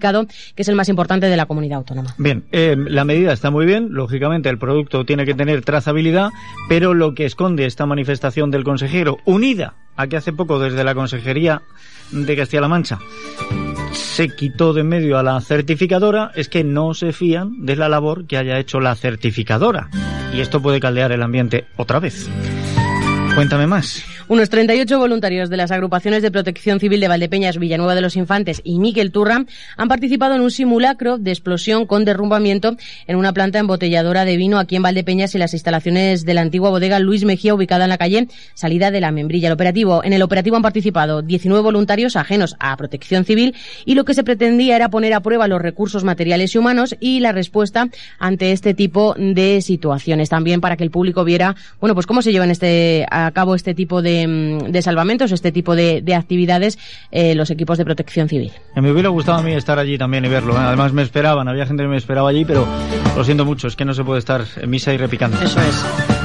que 0.56 0.62
es 0.62 0.68
el 0.68 0.76
más 0.76 0.90
importante 0.90 1.28
de 1.28 1.38
la 1.38 1.46
comunidad 1.46 1.80
autónoma. 1.80 2.16
Bien, 2.18 2.44
eh, 2.52 2.76
la 2.78 3.06
medida 3.06 3.34
está 3.34 3.52
muy 3.52 3.66
bien, 3.66 3.90
lógicamente 3.92 4.50
el 4.50 4.58
producto 4.58 5.06
tiene 5.06 5.26
que 5.26 5.34
tener 5.34 5.64
trazabilidad, 5.64 6.30
pero 6.68 6.94
lo 6.94 7.14
que 7.14 7.26
esconde 7.26 7.66
esta 7.66 7.86
manifestación 7.86 8.52
del 8.52 8.64
consejero, 8.64 9.18
unida 9.26 9.76
a 10.00 10.08
que 10.08 10.16
hace 10.16 10.32
poco 10.32 10.60
desde 10.60 10.86
la 10.86 10.96
Consejería 10.96 11.62
de 12.12 12.36
Castilla-La 12.38 12.70
Mancha 12.70 13.00
se 13.92 14.30
quitó 14.30 14.72
de 14.72 14.82
en 14.82 14.88
medio 14.88 15.18
a 15.18 15.24
la 15.24 15.40
certificadora, 15.42 16.32
es 16.36 16.48
que 16.48 16.64
no 16.64 16.94
se 16.94 17.12
fían 17.12 17.66
de 17.66 17.76
la 17.76 17.90
labor 17.90 18.26
que 18.26 18.38
haya 18.38 18.58
hecho 18.60 18.80
la 18.80 18.96
certificadora. 18.96 19.90
Y 20.34 20.40
esto 20.40 20.62
puede 20.62 20.80
caldear 20.80 21.12
el 21.12 21.22
ambiente 21.22 21.68
otra 21.76 22.00
vez. 22.00 22.30
Cuéntame 23.36 23.68
más. 23.68 24.04
Unos 24.28 24.50
38 24.50 25.00
voluntarios 25.00 25.50
de 25.50 25.58
las 25.58 25.72
agrupaciones 25.72 26.22
de 26.22 26.30
protección 26.30 26.80
civil 26.80 27.00
de 27.00 27.08
Valdepeñas, 27.08 27.58
Villanueva 27.58 27.96
de 27.96 28.02
los 28.02 28.16
Infantes 28.16 28.62
y 28.64 28.78
Miquel 28.80 29.12
Turra 29.12 29.46
han 29.78 29.88
participado 29.88 30.36
en 30.36 30.42
un 30.42 30.52
simulacro 30.52 31.18
de 31.18 31.32
explosión 31.32 31.88
con 31.88 32.06
derrumbamiento 32.06 32.76
en 33.08 33.16
una 33.16 33.34
planta 33.34 33.60
embotelladora 33.60 34.26
de 34.26 34.38
vino 34.38 34.60
aquí 34.60 34.76
en 34.76 34.84
Valdepeñas 34.84 35.34
y 35.34 35.38
las 35.38 35.54
instalaciones 35.54 36.26
de 36.26 36.34
la 36.34 36.42
antigua 36.42 36.70
bodega 36.70 37.00
Luis 37.00 37.24
Mejía 37.24 37.56
ubicada 37.56 37.86
en 37.86 37.90
la 37.90 37.98
calle 37.98 38.28
Salida 38.54 38.92
de 38.92 39.02
la 39.02 39.12
Membrilla. 39.12 39.48
El 39.48 39.54
operativo, 39.54 40.04
en 40.04 40.14
el 40.14 40.22
operativo 40.22 40.58
han 40.58 40.62
participado 40.62 41.22
19 41.22 41.64
voluntarios 41.64 42.16
ajenos 42.16 42.56
a 42.60 42.76
protección 42.78 43.26
civil 43.26 43.56
y 43.86 43.96
lo 43.96 44.06
que 44.06 44.14
se 44.14 44.24
pretendía 44.24 44.76
era 44.76 44.90
poner 44.90 45.14
a 45.14 45.22
prueba 45.22 45.48
los 45.48 45.62
recursos 45.62 46.04
materiales 46.04 46.54
y 46.54 46.58
humanos 46.58 46.96
y 47.00 47.20
la 47.20 47.32
respuesta 47.32 47.90
ante 48.20 48.52
este 48.52 48.74
tipo 48.74 49.16
de 49.18 49.62
situaciones. 49.62 50.30
También 50.30 50.62
para 50.62 50.78
que 50.78 50.84
el 50.84 50.92
público 50.92 51.24
viera, 51.24 51.56
bueno, 51.80 51.96
pues 51.96 52.06
cómo 52.06 52.22
se 52.22 52.32
llevan 52.32 52.52
este, 52.52 53.06
a 53.26 53.32
cabo 53.32 53.56
este 53.56 53.74
tipo 53.74 54.02
de, 54.02 54.28
mm, 54.28 54.72
de 54.72 54.82
salvamentos, 54.82 55.32
este 55.32 55.52
tipo 55.52 55.76
de, 55.76 56.02
de 56.02 56.16
actividades 56.16 56.78
eh, 57.12 57.36
los 57.36 57.50
equipos 57.50 57.78
de 57.78 57.86
protección 57.86 58.30
civil. 58.30 58.52
Me 58.76 58.92
hubiera 58.92 59.10
gustado 59.10 59.40
a 59.40 59.42
mí 59.42 59.54
estar 59.54 59.80
allí 59.80 59.98
también 59.98 60.26
y 60.26 60.30
verlo. 60.30 60.54
¿eh? 60.54 60.60
Además 60.60 60.94
me 60.94 61.02
esperaban, 61.02 61.48
había 61.48 61.66
gente 61.66 61.84
que 61.84 61.90
me 61.90 61.98
esperaba 61.98 62.30
allí, 62.30 62.46
pero 62.46 62.68
lo 63.16 63.24
siento 63.24 63.46
mucho, 63.46 63.68
es 63.68 63.76
que 63.76 63.86
no 63.86 63.94
se 63.94 64.04
puede 64.04 64.20
estar 64.20 64.46
en 64.62 64.70
misa 64.70 64.94
y 64.94 64.98
repicando. 64.98 65.38
Eso 65.42 65.60
es. 65.62 66.19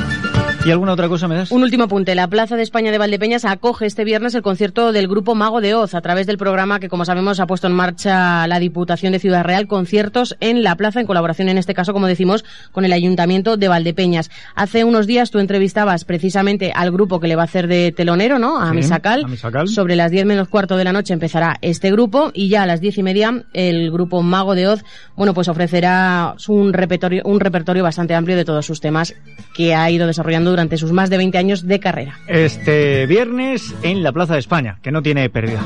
¿Y 0.67 0.71
alguna 0.71 0.93
otra 0.95 1.11
cosa 1.11 1.29
me 1.29 1.35
das? 1.35 1.51
Un 1.51 1.63
último 1.63 1.85
apunte. 1.85 2.15
La 2.15 2.27
Plaza 2.27 2.57
de 2.57 2.63
España 2.63 2.91
de 2.91 2.97
Valdepeñas 2.97 3.45
acoge 3.45 3.85
este 3.85 4.03
viernes 4.03 4.35
el 4.35 4.41
concierto 4.41 4.93
del 4.93 5.09
grupo 5.09 5.35
Mago 5.35 5.61
de 5.61 5.75
Oz 5.75 5.95
a 5.95 6.01
través 6.01 6.27
del 6.27 6.39
programa 6.39 6.81
que, 6.81 6.89
como 6.89 7.05
sabemos, 7.05 7.39
ha 7.39 7.47
puesto 7.47 7.67
en 7.67 7.75
marcha 7.75 8.47
la 8.47 8.59
Diputación 8.61 9.13
de 9.13 9.19
Ciudad 9.19 9.45
Real, 9.45 9.67
conciertos 9.67 10.39
en 10.41 10.63
la 10.63 10.75
plaza, 10.77 11.01
en 11.01 11.07
colaboración, 11.07 11.51
en 11.51 11.59
este 11.59 11.75
caso, 11.75 11.93
como 11.93 12.07
decimos, 12.07 12.47
con 12.73 12.87
el 12.87 12.95
Ayuntamiento 12.95 13.59
de 13.59 13.69
Valdepeñas. 13.69 14.31
Hace 14.55 14.85
unos 14.85 15.07
días 15.07 15.31
tú 15.31 15.39
entrevistabas 15.39 16.07
precisamente 16.07 16.73
al 16.75 16.91
grupo 16.91 17.21
que 17.21 17.29
le 17.29 17.37
va 17.37 17.43
a 17.43 17.45
hacer 17.45 17.67
de 17.69 17.93
telonero, 17.93 18.39
¿no? 18.39 18.59
A 18.59 18.71
Sí, 18.71 18.77
Misacal. 18.77 19.25
a 19.25 19.29
Misacal. 19.29 19.69
Sobre 19.69 19.97
las 19.97 20.13
10 20.13 20.25
menos 20.25 20.49
cuarto 20.49 20.79
de 20.79 20.85
la 20.85 20.95
noche 20.95 21.13
empezará 21.13 21.59
este 21.61 21.91
grupo 21.93 22.31
y 22.33 22.49
ya 22.49 22.63
a 22.63 22.67
las 22.67 22.81
10 22.81 22.97
y 22.97 23.03
media 23.03 23.45
el 23.53 23.91
grupo 23.91 24.23
Mago 24.23 24.55
de 24.55 24.67
Oz, 24.69 24.83
bueno, 25.15 25.35
pues 25.35 25.49
ofrecerá 25.49 26.37
un 26.49 26.73
repertorio, 26.73 27.21
un 27.27 27.39
repertorio 27.39 27.83
bastante 27.83 28.15
amplio 28.15 28.35
de 28.35 28.47
todos 28.47 28.65
sus 28.65 28.81
temas 28.81 29.15
que 29.55 29.75
ha 29.75 29.91
ido 29.91 30.07
desarrollando 30.07 30.54
durante 30.55 30.77
sus 30.77 30.93
más 30.93 31.11
de 31.11 31.17
20 31.17 31.37
años 31.37 31.67
de 31.67 31.81
carrera. 31.81 32.21
Este 32.29 33.07
viernes 33.07 33.75
en 33.83 34.05
la 34.05 34.13
Plaza 34.13 34.35
de 34.35 34.39
España, 34.39 34.79
que 34.83 34.93
no 34.93 35.03
tiene 35.03 35.29
pérdida. 35.29 35.61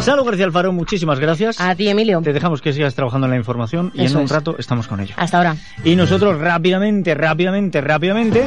Salo 0.00 0.24
García 0.24 0.46
Alfaro, 0.46 0.72
muchísimas 0.72 1.20
gracias. 1.20 1.60
A 1.60 1.74
ti, 1.74 1.88
Emilio. 1.88 2.20
Te 2.22 2.32
dejamos 2.32 2.62
que 2.62 2.72
sigas 2.72 2.94
trabajando 2.94 3.26
en 3.26 3.32
la 3.32 3.36
información 3.36 3.92
y 3.94 4.04
Eso 4.04 4.14
en 4.14 4.20
un 4.20 4.24
es. 4.24 4.30
rato 4.30 4.56
estamos 4.58 4.88
con 4.88 5.00
ello. 5.00 5.14
Hasta 5.18 5.36
ahora. 5.36 5.56
Y 5.84 5.94
nosotros 5.94 6.38
rápidamente, 6.40 7.14
rápidamente, 7.14 7.80
rápidamente 7.82 8.44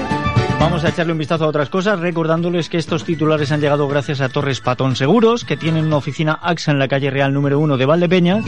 vamos 0.59 0.83
a 0.83 0.89
echarle 0.89 1.11
un 1.11 1.17
vistazo 1.17 1.45
a 1.45 1.47
otras 1.47 1.69
cosas, 1.69 1.99
recordándoles 1.99 2.69
que 2.69 2.77
estos 2.77 3.03
titulares 3.03 3.51
han 3.51 3.61
llegado 3.61 3.87
gracias 3.87 4.21
a 4.21 4.29
Torres 4.29 4.61
Patón 4.61 4.95
Seguros, 4.95 5.45
que 5.45 5.57
tienen 5.57 5.85
una 5.85 5.97
oficina 5.97 6.39
AXA 6.41 6.71
en 6.71 6.79
la 6.79 6.87
calle 6.87 7.09
Real 7.09 7.33
número 7.33 7.59
1 7.59 7.77
de 7.77 7.85
Valdepeñas, 7.85 8.45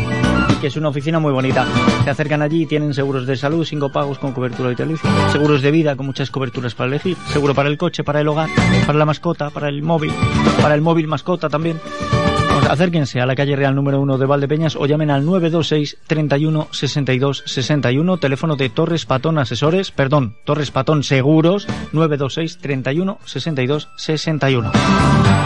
que 0.61 0.67
es 0.67 0.75
una 0.75 0.89
oficina 0.89 1.19
muy 1.19 1.31
bonita. 1.31 1.65
Se 2.03 2.09
acercan 2.09 2.41
allí 2.41 2.63
y 2.63 2.65
tienen 2.65 2.93
seguros 2.93 3.25
de 3.25 3.35
salud, 3.35 3.65
cinco 3.65 3.89
pagos 3.89 4.19
con 4.19 4.33
cobertura 4.33 4.69
vitalicia, 4.69 5.09
seguros 5.31 5.61
de 5.61 5.71
vida 5.71 5.95
con 5.95 6.05
muchas 6.05 6.31
coberturas 6.31 6.75
para 6.75 6.87
elegir, 6.87 7.17
seguro 7.27 7.53
para 7.53 7.69
el 7.69 7.77
coche, 7.77 8.03
para 8.03 8.21
el 8.21 8.27
hogar, 8.27 8.49
para 8.85 8.97
la 8.97 9.05
mascota, 9.05 9.49
para 9.49 9.69
el 9.69 9.81
móvil, 9.81 10.13
para 10.61 10.75
el 10.75 10.81
móvil 10.81 11.07
mascota 11.07 11.49
también. 11.49 11.79
Acérquense 12.69 13.19
a 13.19 13.25
la 13.25 13.35
calle 13.35 13.55
Real 13.55 13.73
número 13.73 13.99
1 13.99 14.19
de 14.19 14.27
Valdepeñas 14.27 14.75
o 14.75 14.85
llamen 14.85 15.09
al 15.09 15.25
926 15.25 15.97
31 16.05 16.67
62 16.69 17.43
61, 17.47 18.17
teléfono 18.17 18.55
de 18.57 18.69
Torres 18.69 19.07
Patón 19.07 19.39
Asesores, 19.39 19.89
perdón, 19.89 20.35
Torres 20.45 20.69
Patón 20.69 21.01
Seguros, 21.01 21.67
926 21.93 22.59
31 22.59 23.17
62 23.25 23.89
61. 23.95 24.71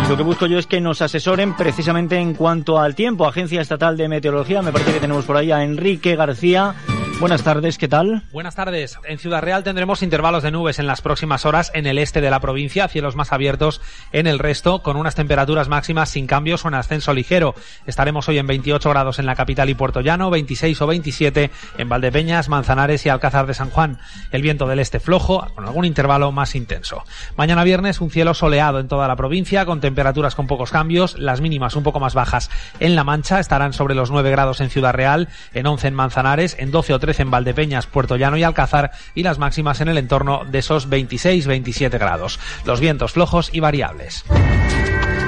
Y 0.05 0.09
Lo 0.09 0.17
que 0.17 0.23
busco 0.23 0.47
yo 0.47 0.59
es 0.59 0.67
que 0.67 0.81
nos 0.81 1.01
asesoren 1.01 1.55
precisamente 1.55 2.17
en 2.17 2.33
cuanto 2.33 2.77
al 2.77 2.93
tiempo. 2.93 3.25
Agencia 3.25 3.61
Estatal 3.61 3.95
de 3.95 4.09
Meteorología, 4.09 4.61
me 4.61 4.73
parece 4.73 4.91
que 4.91 4.99
tenemos 4.99 5.23
por 5.23 5.37
ahí 5.37 5.49
a 5.49 5.63
Enrique 5.63 6.17
García. 6.17 6.75
Buenas 7.19 7.43
tardes, 7.43 7.77
¿qué 7.77 7.87
tal? 7.87 8.23
Buenas 8.33 8.55
tardes. 8.55 8.99
En 9.05 9.17
Ciudad 9.17 9.41
Real 9.41 9.63
tendremos 9.63 10.03
intervalos 10.03 10.43
de 10.43 10.51
nubes 10.51 10.79
en 10.79 10.87
las 10.87 11.01
próximas 11.01 11.45
horas 11.45 11.71
en 11.73 11.85
el 11.85 11.97
este 11.97 12.19
de 12.19 12.29
la 12.29 12.41
provincia, 12.41 12.87
cielos 12.89 13.15
más 13.15 13.31
abiertos 13.31 13.81
en 14.11 14.27
el 14.27 14.39
resto, 14.39 14.81
con 14.81 14.97
unas 14.97 15.15
temperaturas 15.15 15.69
máximas 15.69 16.09
sin 16.09 16.27
cambios 16.27 16.65
o 16.65 16.67
en 16.67 16.73
ascenso 16.73 17.13
ligero. 17.13 17.55
Estaremos 17.85 18.27
hoy 18.27 18.39
en 18.39 18.47
28 18.47 18.89
grados 18.89 19.19
en 19.19 19.25
la 19.25 19.35
capital 19.35 19.69
y 19.69 19.73
Puerto 19.73 20.01
Llano, 20.01 20.31
26 20.31 20.81
o 20.81 20.87
27 20.87 21.51
en 21.77 21.87
Valdepeñas, 21.87 22.49
Manzanares 22.49 23.05
y 23.05 23.09
Alcázar 23.09 23.47
de 23.47 23.53
San 23.53 23.69
Juan. 23.69 23.99
El 24.31 24.41
viento 24.41 24.67
del 24.67 24.79
este 24.79 24.99
flojo, 24.99 25.47
con 25.55 25.65
algún 25.65 25.85
intervalo 25.85 26.31
más 26.33 26.55
intenso. 26.55 27.03
Mañana 27.37 27.63
viernes 27.63 28.01
un 28.01 28.09
cielo 28.09 28.33
soleado 28.33 28.79
en 28.79 28.89
toda 28.89 29.07
la 29.07 29.15
provincia, 29.15 29.65
con 29.65 29.79
temperaturas 29.79 30.35
con 30.35 30.47
pocos 30.47 30.71
cambios, 30.71 31.17
las 31.19 31.39
mínimas 31.39 31.75
un 31.75 31.83
poco 31.83 32.01
más 32.01 32.15
bajas 32.15 32.49
en 32.81 32.95
La 32.95 33.05
Mancha, 33.05 33.39
estarán 33.39 33.71
sobre 33.71 33.95
los 33.95 34.11
9 34.11 34.29
grados 34.31 34.59
en 34.59 34.69
Ciudad 34.69 34.93
Real, 34.93 35.29
en 35.53 35.67
11 35.67 35.87
en 35.87 35.93
Manzanares, 35.93 36.57
en 36.59 36.71
12 36.71 36.93
o 36.95 36.99
13 37.03 37.23
en 37.23 37.31
Valdepeñas, 37.31 37.85
Puerto 37.85 38.15
Llano 38.15 38.37
y 38.37 38.43
Alcázar 38.43 38.91
y 39.13 39.23
las 39.23 39.37
máximas 39.37 39.81
en 39.81 39.89
el 39.89 39.97
entorno 39.97 40.43
de 40.49 40.59
esos 40.59 40.89
26-27 40.89 41.99
grados. 41.99 42.39
Los 42.63 42.79
vientos 42.79 43.11
flojos 43.11 43.49
y 43.51 43.59
variables. 43.59 44.23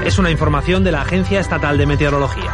Es 0.06 0.18
una 0.18 0.32
información 0.32 0.86
de 0.86 0.94
la 0.94 1.02
Agencia 1.02 1.42
Estatal 1.42 1.78
de 1.78 1.86
Meteorología. 1.86 2.54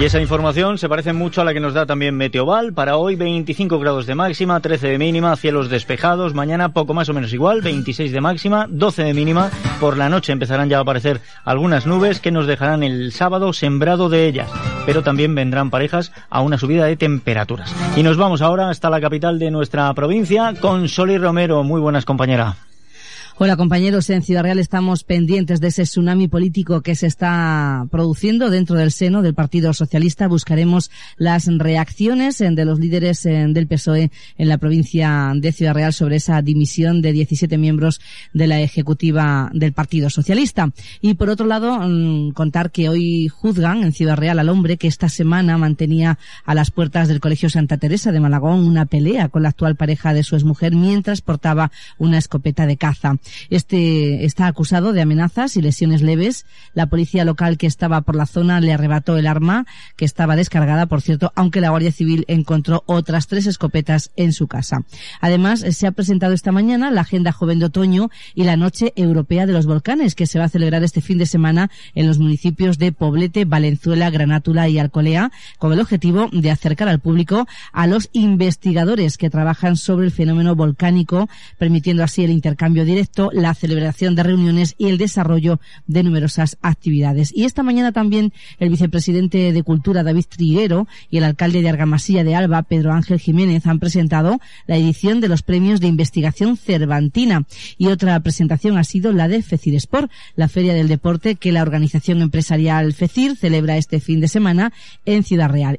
Y 0.00 0.04
esa 0.04 0.22
información 0.22 0.78
se 0.78 0.88
parece 0.88 1.12
mucho 1.12 1.42
a 1.42 1.44
la 1.44 1.52
que 1.52 1.60
nos 1.60 1.74
da 1.74 1.84
también 1.84 2.16
Meteoval. 2.16 2.72
Para 2.72 2.96
hoy 2.96 3.14
25 3.14 3.78
grados 3.78 4.06
de 4.06 4.14
máxima, 4.14 4.60
13 4.60 4.88
de 4.88 4.98
mínima, 4.98 5.36
cielos 5.36 5.68
despejados. 5.68 6.32
Mañana 6.32 6.72
poco 6.72 6.94
más 6.94 7.10
o 7.10 7.12
menos 7.12 7.34
igual, 7.34 7.60
26 7.60 8.10
de 8.10 8.20
máxima, 8.22 8.68
12 8.70 9.04
de 9.04 9.12
mínima. 9.12 9.50
Por 9.80 9.98
la 9.98 10.08
noche 10.08 10.32
empezarán 10.32 10.70
ya 10.70 10.78
a 10.78 10.80
aparecer 10.80 11.20
algunas 11.44 11.84
nubes 11.84 12.20
que 12.20 12.30
nos 12.30 12.46
dejarán 12.46 12.82
el 12.84 13.12
sábado 13.12 13.52
sembrado 13.52 14.08
de 14.08 14.28
ellas. 14.28 14.48
Pero 14.86 15.02
también 15.02 15.34
vendrán 15.34 15.70
parejas 15.70 16.12
a 16.30 16.40
una 16.42 16.58
subida 16.58 16.86
de 16.86 16.96
temperaturas. 16.96 17.74
Y 17.96 18.02
nos 18.02 18.16
vamos 18.16 18.42
ahora 18.42 18.70
hasta 18.70 18.90
la 18.90 19.00
capital 19.00 19.38
de 19.38 19.50
nuestra 19.50 19.92
provincia 19.94 20.54
con 20.60 20.88
Soli 20.88 21.18
Romero. 21.18 21.62
Muy 21.62 21.80
buenas 21.80 22.04
compañera. 22.04 22.56
Hola 23.42 23.56
compañeros, 23.56 24.10
en 24.10 24.20
Ciudad 24.20 24.42
Real 24.42 24.58
estamos 24.58 25.02
pendientes 25.02 25.62
de 25.62 25.68
ese 25.68 25.84
tsunami 25.84 26.28
político 26.28 26.82
que 26.82 26.94
se 26.94 27.06
está 27.06 27.86
produciendo 27.90 28.50
dentro 28.50 28.76
del 28.76 28.92
seno 28.92 29.22
del 29.22 29.32
Partido 29.32 29.72
Socialista. 29.72 30.28
Buscaremos 30.28 30.90
las 31.16 31.46
reacciones 31.46 32.38
eh, 32.42 32.50
de 32.50 32.64
los 32.66 32.78
líderes 32.78 33.24
eh, 33.24 33.46
del 33.48 33.66
PSOE 33.66 34.10
en 34.36 34.48
la 34.50 34.58
provincia 34.58 35.32
de 35.34 35.52
Ciudad 35.52 35.72
Real 35.72 35.94
sobre 35.94 36.16
esa 36.16 36.42
dimisión 36.42 37.00
de 37.00 37.14
17 37.14 37.56
miembros 37.56 38.02
de 38.34 38.46
la 38.46 38.60
ejecutiva 38.60 39.48
del 39.54 39.72
Partido 39.72 40.10
Socialista. 40.10 40.70
Y 41.00 41.14
por 41.14 41.30
otro 41.30 41.46
lado, 41.46 41.78
mm, 41.80 42.32
contar 42.32 42.70
que 42.70 42.90
hoy 42.90 43.28
juzgan 43.28 43.84
en 43.84 43.92
Ciudad 43.94 44.18
Real 44.18 44.38
al 44.38 44.50
hombre 44.50 44.76
que 44.76 44.86
esta 44.86 45.08
semana 45.08 45.56
mantenía 45.56 46.18
a 46.44 46.54
las 46.54 46.70
puertas 46.70 47.08
del 47.08 47.20
Colegio 47.20 47.48
Santa 47.48 47.78
Teresa 47.78 48.12
de 48.12 48.20
Malagón 48.20 48.66
una 48.66 48.84
pelea 48.84 49.30
con 49.30 49.44
la 49.44 49.48
actual 49.48 49.76
pareja 49.76 50.12
de 50.12 50.24
su 50.24 50.34
exmujer 50.34 50.74
mientras 50.74 51.22
portaba 51.22 51.72
una 51.96 52.18
escopeta 52.18 52.66
de 52.66 52.76
caza. 52.76 53.16
Este 53.48 54.24
está 54.24 54.46
acusado 54.46 54.92
de 54.92 55.02
amenazas 55.02 55.56
y 55.56 55.62
lesiones 55.62 56.02
leves. 56.02 56.46
La 56.74 56.86
policía 56.86 57.24
local 57.24 57.58
que 57.58 57.66
estaba 57.66 58.00
por 58.02 58.16
la 58.16 58.26
zona 58.26 58.60
le 58.60 58.72
arrebató 58.72 59.16
el 59.16 59.26
arma, 59.26 59.66
que 59.96 60.04
estaba 60.04 60.36
descargada, 60.36 60.86
por 60.86 61.02
cierto, 61.02 61.32
aunque 61.34 61.60
la 61.60 61.70
Guardia 61.70 61.92
Civil 61.92 62.24
encontró 62.28 62.82
otras 62.86 63.26
tres 63.26 63.46
escopetas 63.46 64.10
en 64.16 64.32
su 64.32 64.46
casa. 64.46 64.84
Además, 65.20 65.60
se 65.60 65.86
ha 65.86 65.92
presentado 65.92 66.32
esta 66.32 66.52
mañana 66.52 66.90
la 66.90 67.02
Agenda 67.02 67.32
Joven 67.32 67.58
de 67.58 67.66
Otoño 67.66 68.10
y 68.34 68.44
la 68.44 68.56
Noche 68.56 68.92
Europea 68.96 69.46
de 69.46 69.52
los 69.52 69.66
Volcanes, 69.66 70.14
que 70.14 70.26
se 70.26 70.38
va 70.38 70.46
a 70.46 70.48
celebrar 70.48 70.82
este 70.82 71.00
fin 71.00 71.18
de 71.18 71.26
semana 71.26 71.70
en 71.94 72.06
los 72.06 72.18
municipios 72.18 72.78
de 72.78 72.92
Poblete, 72.92 73.44
Valenzuela, 73.44 74.10
Granátula 74.10 74.68
y 74.68 74.78
Alcolea, 74.78 75.30
con 75.58 75.72
el 75.72 75.80
objetivo 75.80 76.28
de 76.32 76.50
acercar 76.50 76.88
al 76.88 77.00
público 77.00 77.46
a 77.72 77.86
los 77.86 78.08
investigadores 78.12 79.18
que 79.18 79.30
trabajan 79.30 79.76
sobre 79.76 80.06
el 80.06 80.12
fenómeno 80.12 80.54
volcánico, 80.54 81.28
permitiendo 81.58 82.02
así 82.02 82.24
el 82.24 82.30
intercambio 82.30 82.84
directo, 82.84 83.19
la 83.32 83.52
celebración 83.54 84.14
de 84.14 84.22
reuniones 84.22 84.74
y 84.78 84.86
el 84.86 84.96
desarrollo 84.96 85.60
de 85.86 86.02
numerosas 86.02 86.56
actividades. 86.62 87.32
Y 87.34 87.44
esta 87.44 87.62
mañana 87.62 87.92
también 87.92 88.32
el 88.58 88.70
vicepresidente 88.70 89.52
de 89.52 89.62
Cultura, 89.62 90.02
David 90.02 90.24
Triguero, 90.28 90.88
y 91.10 91.18
el 91.18 91.24
alcalde 91.24 91.60
de 91.60 91.68
Argamasilla 91.68 92.24
de 92.24 92.34
Alba, 92.34 92.62
Pedro 92.62 92.92
Ángel 92.92 93.20
Jiménez, 93.20 93.66
han 93.66 93.78
presentado 93.78 94.40
la 94.66 94.76
edición 94.76 95.20
de 95.20 95.28
los 95.28 95.42
premios 95.42 95.80
de 95.80 95.88
investigación 95.88 96.56
Cervantina. 96.56 97.44
Y 97.76 97.88
otra 97.88 98.18
presentación 98.20 98.78
ha 98.78 98.84
sido 98.84 99.12
la 99.12 99.28
de 99.28 99.42
Fecir 99.42 99.74
Sport, 99.74 100.10
la 100.36 100.48
feria 100.48 100.72
del 100.72 100.88
deporte 100.88 101.34
que 101.34 101.52
la 101.52 101.62
organización 101.62 102.22
empresarial 102.22 102.92
Fecir 102.94 103.36
celebra 103.36 103.76
este 103.76 104.00
fin 104.00 104.20
de 104.20 104.28
semana 104.28 104.72
en 105.04 105.22
Ciudad 105.24 105.50
Real. 105.50 105.78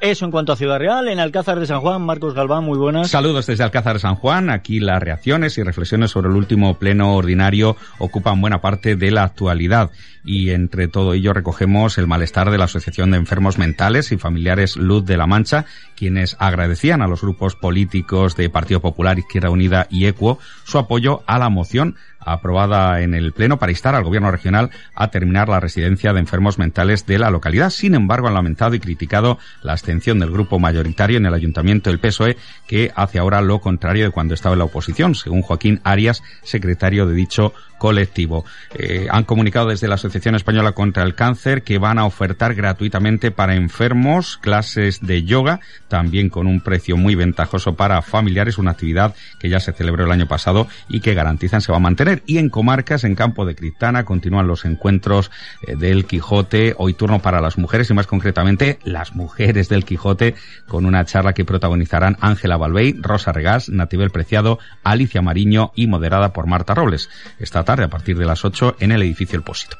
Eso, 0.00 0.24
en 0.24 0.32
cuanto 0.32 0.52
a 0.52 0.56
Ciudad 0.56 0.80
Real, 0.80 1.06
en 1.06 1.20
Alcázar 1.20 1.60
de 1.60 1.66
San 1.66 1.80
Juan, 1.80 2.02
Marcos 2.02 2.34
Galván, 2.34 2.64
muy 2.64 2.76
buenas. 2.76 3.08
Saludos 3.08 3.46
desde 3.46 3.62
Alcázar 3.62 3.94
de 3.94 4.00
San 4.00 4.16
Juan. 4.16 4.50
Aquí 4.50 4.80
las 4.80 5.00
reacciones 5.00 5.56
y 5.58 5.62
reflexiones 5.62 6.10
sobre 6.10 6.28
el 6.28 6.34
último 6.34 6.76
pleno 6.76 7.14
ordinario 7.14 7.76
ocupan 7.98 8.40
buena 8.40 8.60
parte 8.60 8.96
de 8.96 9.12
la 9.12 9.22
actualidad. 9.22 9.92
Y 10.24 10.50
entre 10.50 10.88
todo 10.88 11.14
ello 11.14 11.32
recogemos 11.32 11.98
el 11.98 12.08
malestar 12.08 12.50
de 12.50 12.58
la 12.58 12.64
Asociación 12.64 13.12
de 13.12 13.18
Enfermos 13.18 13.58
Mentales 13.58 14.10
y 14.10 14.18
Familiares 14.18 14.76
Luz 14.76 15.04
de 15.06 15.16
la 15.16 15.28
Mancha, 15.28 15.66
quienes 15.96 16.36
agradecían 16.40 17.00
a 17.00 17.06
los 17.06 17.20
grupos 17.20 17.54
políticos 17.54 18.34
de 18.34 18.50
Partido 18.50 18.80
Popular, 18.80 19.20
Izquierda 19.20 19.50
Unida 19.50 19.86
y 19.88 20.06
ECUO 20.06 20.40
su 20.64 20.78
apoyo 20.78 21.22
a 21.26 21.38
la 21.38 21.48
moción 21.48 21.94
aprobada 22.20 23.00
en 23.00 23.14
el 23.14 23.32
Pleno 23.32 23.58
para 23.58 23.72
instar 23.72 23.94
al 23.94 24.04
Gobierno 24.04 24.30
regional 24.30 24.70
a 24.94 25.08
terminar 25.08 25.48
la 25.48 25.60
residencia 25.60 26.12
de 26.12 26.20
enfermos 26.20 26.58
mentales 26.58 27.06
de 27.06 27.18
la 27.18 27.30
localidad. 27.30 27.70
Sin 27.70 27.94
embargo, 27.94 28.28
han 28.28 28.34
lamentado 28.34 28.74
y 28.74 28.80
criticado 28.80 29.38
la 29.62 29.72
abstención 29.72 30.18
del 30.18 30.30
grupo 30.30 30.58
mayoritario 30.58 31.16
en 31.16 31.26
el 31.26 31.34
Ayuntamiento 31.34 31.90
del 31.90 31.98
PSOE, 31.98 32.36
que 32.66 32.92
hace 32.94 33.18
ahora 33.18 33.40
lo 33.40 33.60
contrario 33.60 34.04
de 34.04 34.10
cuando 34.10 34.34
estaba 34.34 34.54
en 34.54 34.60
la 34.60 34.64
oposición, 34.66 35.14
según 35.14 35.42
Joaquín 35.42 35.80
Arias, 35.84 36.22
secretario 36.42 37.06
de 37.06 37.14
dicho 37.14 37.52
colectivo. 37.80 38.44
Eh, 38.74 39.08
han 39.10 39.24
comunicado 39.24 39.70
desde 39.70 39.88
la 39.88 39.94
Asociación 39.94 40.34
Española 40.34 40.72
contra 40.72 41.02
el 41.02 41.14
Cáncer 41.14 41.62
que 41.62 41.78
van 41.78 41.98
a 41.98 42.04
ofertar 42.04 42.54
gratuitamente 42.54 43.30
para 43.30 43.56
enfermos 43.56 44.36
clases 44.36 45.00
de 45.00 45.24
yoga, 45.24 45.60
también 45.88 46.28
con 46.28 46.46
un 46.46 46.60
precio 46.60 46.98
muy 46.98 47.14
ventajoso 47.14 47.76
para 47.76 48.02
familiares, 48.02 48.58
una 48.58 48.72
actividad 48.72 49.14
que 49.40 49.48
ya 49.48 49.60
se 49.60 49.72
celebró 49.72 50.04
el 50.04 50.12
año 50.12 50.28
pasado 50.28 50.68
y 50.90 51.00
que 51.00 51.14
garantizan 51.14 51.62
se 51.62 51.72
va 51.72 51.78
a 51.78 51.80
mantener. 51.80 52.22
Y 52.26 52.36
en 52.36 52.50
comarcas, 52.50 53.02
en 53.04 53.14
Campo 53.14 53.46
de 53.46 53.54
Criptana, 53.54 54.04
continúan 54.04 54.46
los 54.46 54.66
encuentros 54.66 55.30
eh, 55.66 55.74
del 55.74 56.04
Quijote, 56.04 56.74
hoy 56.76 56.92
turno 56.92 57.20
para 57.20 57.40
las 57.40 57.56
mujeres 57.56 57.88
y 57.88 57.94
más 57.94 58.06
concretamente 58.06 58.78
las 58.84 59.14
mujeres 59.14 59.70
del 59.70 59.86
Quijote, 59.86 60.34
con 60.68 60.84
una 60.84 61.06
charla 61.06 61.32
que 61.32 61.46
protagonizarán 61.46 62.18
Ángela 62.20 62.58
Balbey, 62.58 62.94
Rosa 63.00 63.32
Regás, 63.32 63.70
Natibel 63.70 64.10
Preciado, 64.10 64.58
Alicia 64.84 65.22
Mariño 65.22 65.72
y 65.74 65.86
moderada 65.86 66.34
por 66.34 66.46
Marta 66.46 66.74
Robles. 66.74 67.08
Esta 67.38 67.64
a 67.78 67.88
partir 67.88 68.18
de 68.18 68.26
las 68.26 68.44
8 68.44 68.76
en 68.80 68.90
el 68.90 69.02
edificio 69.02 69.36
El 69.36 69.44
Pósito. 69.44 69.76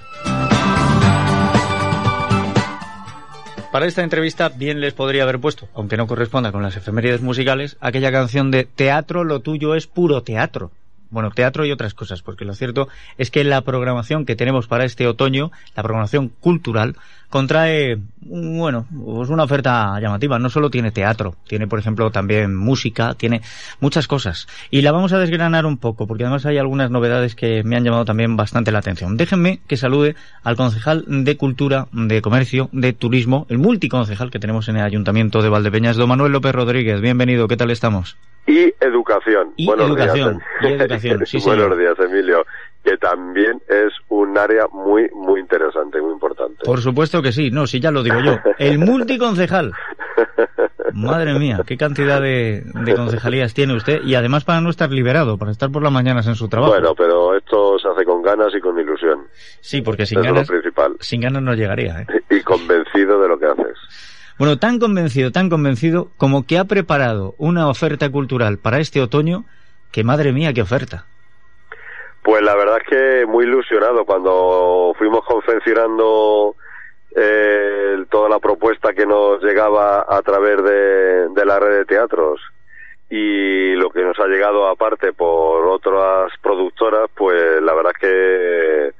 Para 3.72 3.86
esta 3.86 4.02
entrevista 4.02 4.48
bien 4.48 4.80
les 4.80 4.94
podría 4.94 5.24
haber 5.24 5.40
puesto, 5.40 5.68
aunque 5.74 5.96
no 5.96 6.06
corresponda 6.06 6.52
con 6.52 6.62
las 6.62 6.76
efemérides 6.76 7.20
musicales, 7.20 7.76
aquella 7.80 8.12
canción 8.12 8.50
de 8.50 8.64
Teatro, 8.64 9.24
lo 9.24 9.40
tuyo 9.40 9.74
es 9.74 9.86
puro 9.86 10.22
teatro. 10.22 10.70
Bueno, 11.10 11.30
teatro 11.32 11.64
y 11.64 11.72
otras 11.72 11.94
cosas, 11.94 12.22
porque 12.22 12.44
lo 12.44 12.54
cierto 12.54 12.88
es 13.18 13.32
que 13.32 13.42
la 13.42 13.62
programación 13.62 14.24
que 14.24 14.36
tenemos 14.36 14.68
para 14.68 14.84
este 14.84 15.08
otoño, 15.08 15.50
la 15.74 15.82
programación 15.82 16.28
cultural, 16.28 16.96
contrae, 17.30 17.96
bueno, 18.20 18.86
pues 18.92 19.30
una 19.30 19.44
oferta 19.44 19.98
llamativa. 20.00 20.38
No 20.38 20.50
solo 20.50 20.68
tiene 20.68 20.90
teatro, 20.90 21.36
tiene, 21.46 21.66
por 21.66 21.78
ejemplo, 21.78 22.10
también 22.10 22.54
música, 22.54 23.14
tiene 23.14 23.40
muchas 23.80 24.06
cosas. 24.06 24.46
Y 24.70 24.82
la 24.82 24.92
vamos 24.92 25.12
a 25.12 25.18
desgranar 25.18 25.64
un 25.64 25.78
poco, 25.78 26.06
porque 26.06 26.24
además 26.24 26.44
hay 26.44 26.58
algunas 26.58 26.90
novedades 26.90 27.34
que 27.34 27.62
me 27.64 27.76
han 27.76 27.84
llamado 27.84 28.04
también 28.04 28.36
bastante 28.36 28.72
la 28.72 28.80
atención. 28.80 29.16
Déjenme 29.16 29.60
que 29.66 29.76
salude 29.76 30.16
al 30.42 30.56
concejal 30.56 31.04
de 31.06 31.36
Cultura, 31.36 31.86
de 31.92 32.20
Comercio, 32.20 32.68
de 32.72 32.92
Turismo, 32.92 33.46
el 33.48 33.58
multiconcejal 33.58 34.30
que 34.30 34.38
tenemos 34.40 34.68
en 34.68 34.76
el 34.76 34.82
Ayuntamiento 34.84 35.40
de 35.40 35.48
Valdepeñas, 35.48 35.96
don 35.96 36.08
Manuel 36.08 36.32
López 36.32 36.52
Rodríguez. 36.52 37.00
Bienvenido, 37.00 37.48
¿qué 37.48 37.56
tal 37.56 37.70
estamos? 37.70 38.16
Y 38.46 38.72
educación. 38.80 39.52
Y 39.56 39.66
Buenos 39.66 39.88
educación, 39.88 40.38
días. 40.38 40.72
y 40.72 40.74
educación, 40.74 41.26
sí, 41.26 41.38
Buenos 41.44 41.78
días, 41.78 41.94
Emilio. 42.00 42.44
Que 42.90 42.96
también 42.98 43.62
es 43.68 43.92
un 44.08 44.36
área 44.36 44.66
muy, 44.72 45.08
muy 45.14 45.38
interesante, 45.38 46.00
muy 46.00 46.12
importante. 46.12 46.64
Por 46.64 46.80
supuesto 46.80 47.22
que 47.22 47.30
sí, 47.30 47.48
no, 47.52 47.64
si 47.68 47.78
ya 47.78 47.92
lo 47.92 48.02
digo 48.02 48.18
yo. 48.20 48.36
El 48.58 48.80
multiconcejal. 48.80 49.72
Madre 50.92 51.38
mía, 51.38 51.60
qué 51.64 51.76
cantidad 51.76 52.20
de, 52.20 52.64
de 52.64 52.94
concejalías 52.96 53.54
tiene 53.54 53.76
usted 53.76 54.02
y 54.02 54.16
además 54.16 54.42
para 54.42 54.60
no 54.60 54.70
estar 54.70 54.90
liberado, 54.90 55.38
para 55.38 55.52
estar 55.52 55.70
por 55.70 55.84
las 55.84 55.92
mañanas 55.92 56.26
en 56.26 56.34
su 56.34 56.48
trabajo. 56.48 56.72
Bueno, 56.72 56.96
pero 56.96 57.36
esto 57.36 57.78
se 57.78 57.86
hace 57.86 58.04
con 58.04 58.22
ganas 58.22 58.52
y 58.56 58.60
con 58.60 58.76
ilusión. 58.76 59.20
sí, 59.60 59.82
porque 59.82 60.04
sin 60.04 60.18
lo 60.18 60.24
ganas, 60.24 60.48
principal. 60.48 60.96
sin 60.98 61.20
ganas 61.20 61.42
no 61.44 61.54
llegaría. 61.54 62.00
¿eh? 62.00 62.06
Y 62.28 62.40
convencido 62.40 63.22
de 63.22 63.28
lo 63.28 63.38
que 63.38 63.46
haces. 63.46 63.76
Bueno, 64.36 64.58
tan 64.58 64.80
convencido, 64.80 65.30
tan 65.30 65.48
convencido 65.48 66.10
como 66.16 66.44
que 66.44 66.58
ha 66.58 66.64
preparado 66.64 67.36
una 67.38 67.68
oferta 67.68 68.10
cultural 68.10 68.58
para 68.58 68.80
este 68.80 69.00
otoño 69.00 69.44
que 69.92 70.02
madre 70.02 70.32
mía, 70.32 70.52
qué 70.52 70.62
oferta. 70.62 71.06
Pues 72.22 72.42
la 72.42 72.54
verdad 72.54 72.78
es 72.82 72.88
que 72.88 73.26
muy 73.26 73.44
ilusionado 73.44 74.04
cuando 74.04 74.94
fuimos 74.98 75.24
confeccionando 75.24 76.54
eh, 77.16 78.04
toda 78.10 78.28
la 78.28 78.38
propuesta 78.38 78.92
que 78.92 79.06
nos 79.06 79.42
llegaba 79.42 80.04
a 80.08 80.20
través 80.22 80.62
de, 80.62 81.44
la 81.44 81.58
red 81.58 81.78
de 81.78 81.84
teatros 81.86 82.40
y 83.08 83.72
lo 83.74 83.90
que 83.90 84.02
nos 84.02 84.18
ha 84.20 84.26
llegado 84.26 84.68
aparte 84.68 85.12
por 85.12 85.66
otras 85.66 86.30
productoras, 86.42 87.10
pues 87.16 87.60
la 87.62 87.74
verdad 87.74 87.92
es 87.96 88.00
que 88.00 88.92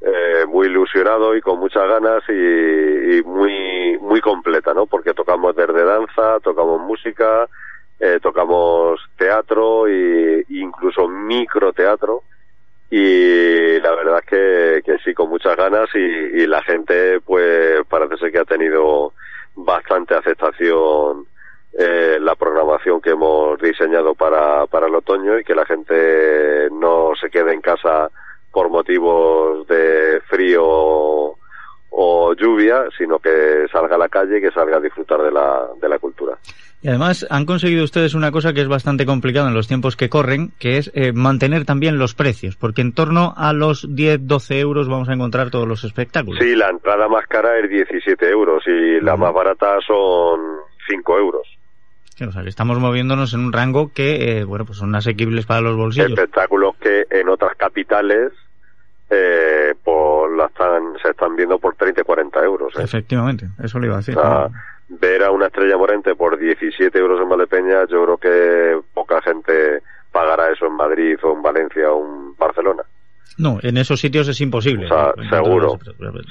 eh, 0.00 0.46
muy 0.46 0.68
ilusionado 0.68 1.36
y 1.36 1.40
con 1.40 1.58
muchas 1.58 1.86
ganas 1.88 2.22
y, 2.28 3.22
muy 3.24 3.98
muy 4.00 4.20
completa, 4.20 4.72
¿no? 4.72 4.86
Porque 4.86 5.12
tocamos 5.12 5.54
desde 5.56 5.84
danza, 5.84 6.38
tocamos 6.40 6.80
música, 6.80 7.48
eh, 7.98 8.20
tocamos 8.22 9.00
teatro 9.18 9.88
e 9.88 10.44
incluso 10.48 11.08
microteatro 11.08 12.22
y 12.90 13.80
la 13.80 13.94
verdad 13.94 14.20
es 14.20 14.26
que, 14.26 14.82
que 14.84 14.98
sí, 15.04 15.14
con 15.14 15.28
muchas 15.28 15.56
ganas 15.56 15.88
y, 15.94 15.98
y 15.98 16.46
la 16.46 16.62
gente 16.62 17.20
pues 17.20 17.84
parece 17.88 18.16
ser 18.16 18.32
que 18.32 18.38
ha 18.38 18.44
tenido 18.44 19.12
bastante 19.54 20.14
aceptación 20.14 21.26
eh, 21.80 22.18
la 22.20 22.34
programación 22.34 23.00
que 23.00 23.10
hemos 23.10 23.60
diseñado 23.60 24.14
para, 24.14 24.66
para 24.66 24.86
el 24.86 24.94
otoño 24.94 25.38
y 25.38 25.44
que 25.44 25.54
la 25.54 25.66
gente 25.66 26.68
no 26.72 27.12
se 27.20 27.30
quede 27.30 27.52
en 27.52 27.60
casa 27.60 28.10
por 28.50 28.70
motivos 28.70 29.66
de 29.68 30.20
frío 30.26 31.36
o 31.90 32.34
lluvia, 32.34 32.86
sino 32.96 33.18
que 33.18 33.66
salga 33.70 33.96
a 33.96 33.98
la 33.98 34.08
calle 34.08 34.38
y 34.38 34.40
que 34.40 34.50
salga 34.50 34.78
a 34.78 34.80
disfrutar 34.80 35.22
de 35.22 35.30
la, 35.30 35.68
de 35.80 35.88
la 35.88 35.98
cultura. 35.98 36.38
Y 36.80 36.88
además 36.88 37.26
han 37.28 37.44
conseguido 37.44 37.82
ustedes 37.82 38.14
una 38.14 38.30
cosa 38.30 38.52
que 38.52 38.60
es 38.60 38.68
bastante 38.68 39.04
complicada 39.04 39.48
en 39.48 39.54
los 39.54 39.66
tiempos 39.66 39.96
que 39.96 40.08
corren, 40.08 40.52
que 40.60 40.78
es 40.78 40.92
eh, 40.94 41.12
mantener 41.12 41.64
también 41.64 41.98
los 41.98 42.14
precios, 42.14 42.56
porque 42.56 42.82
en 42.82 42.92
torno 42.92 43.34
a 43.36 43.52
los 43.52 43.88
10-12 43.88 44.60
euros 44.60 44.88
vamos 44.88 45.08
a 45.08 45.14
encontrar 45.14 45.50
todos 45.50 45.66
los 45.66 45.82
espectáculos. 45.82 46.38
Sí, 46.40 46.54
la 46.54 46.70
entrada 46.70 47.08
más 47.08 47.26
cara 47.26 47.58
es 47.58 47.68
17 47.68 48.28
euros 48.30 48.62
y 48.66 49.00
la 49.00 49.16
más 49.16 49.34
barata 49.34 49.78
son 49.84 50.40
5 50.88 51.18
euros. 51.18 51.58
Sí, 52.14 52.24
o 52.24 52.32
sea, 52.32 52.42
que 52.42 52.48
estamos 52.48 52.78
moviéndonos 52.78 53.34
en 53.34 53.40
un 53.40 53.52
rango 53.52 53.92
que, 53.92 54.38
eh, 54.38 54.44
bueno, 54.44 54.64
pues 54.64 54.78
son 54.78 54.94
asequibles 54.94 55.46
para 55.46 55.60
los 55.60 55.76
bolsillos. 55.76 56.10
Espectáculos 56.10 56.76
que 56.80 57.06
en 57.10 57.28
otras 57.28 57.56
capitales 57.56 58.32
eh, 59.10 59.74
por 59.82 60.36
la 60.36 60.46
están, 60.46 60.94
se 61.02 61.10
están 61.10 61.34
viendo 61.34 61.58
por 61.58 61.74
30 61.74 62.00
y 62.00 62.04
40 62.04 62.40
euros. 62.44 62.74
¿eh? 62.76 62.82
Efectivamente, 62.82 63.48
eso 63.62 63.78
le 63.78 63.86
iba 63.86 63.94
a 63.94 63.98
decir. 63.98 64.18
O 64.18 64.20
sea, 64.20 64.48
ver 64.88 65.22
a 65.22 65.30
una 65.30 65.46
estrella 65.46 65.76
morente 65.76 66.14
por 66.14 66.38
17 66.38 66.98
euros 66.98 67.20
en 67.20 67.28
Valdepeña, 67.28 67.86
yo 67.88 68.04
creo 68.04 68.16
que 68.18 68.80
poca 68.94 69.20
gente 69.22 69.80
pagará 70.12 70.50
eso 70.50 70.66
en 70.66 70.74
Madrid 70.74 71.16
o 71.22 71.32
en 71.34 71.42
Valencia 71.42 71.90
o 71.92 72.04
en 72.04 72.36
Barcelona. 72.36 72.82
No, 73.36 73.58
en 73.62 73.76
esos 73.76 74.00
sitios 74.00 74.26
es 74.26 74.40
imposible. 74.40 74.86
O 74.86 74.88
sea, 74.88 75.12
En 75.16 75.30
seguro, 75.30 75.78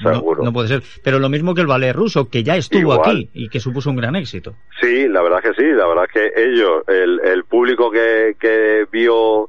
no, 0.02 0.12
seguro. 0.12 0.42
no 0.42 0.52
puede 0.52 0.68
ser. 0.68 0.82
Pero 1.02 1.18
lo 1.18 1.30
mismo 1.30 1.54
que 1.54 1.62
el 1.62 1.66
ballet 1.66 1.94
ruso, 1.94 2.28
que 2.28 2.42
ya 2.42 2.56
estuvo 2.56 2.80
Igual. 2.92 3.00
aquí 3.00 3.30
y 3.32 3.48
que 3.48 3.60
supuso 3.60 3.88
un 3.88 3.96
gran 3.96 4.14
éxito. 4.14 4.54
Sí, 4.80 5.08
la 5.08 5.22
verdad 5.22 5.40
que 5.40 5.54
sí, 5.54 5.64
la 5.64 5.86
verdad 5.86 6.04
que 6.12 6.32
ellos, 6.36 6.82
el, 6.86 7.20
el 7.24 7.44
público 7.44 7.90
que, 7.90 8.36
que 8.38 8.86
vio 8.92 9.44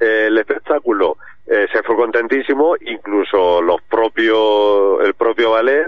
eh, 0.00 0.24
el 0.26 0.38
espectáculo 0.38 1.16
eh, 1.46 1.68
se 1.72 1.82
fue 1.84 1.94
contentísimo, 1.94 2.74
incluso 2.80 3.62
los 3.62 3.80
propios, 3.82 5.00
el 5.04 5.14
propio 5.14 5.52
ballet 5.52 5.86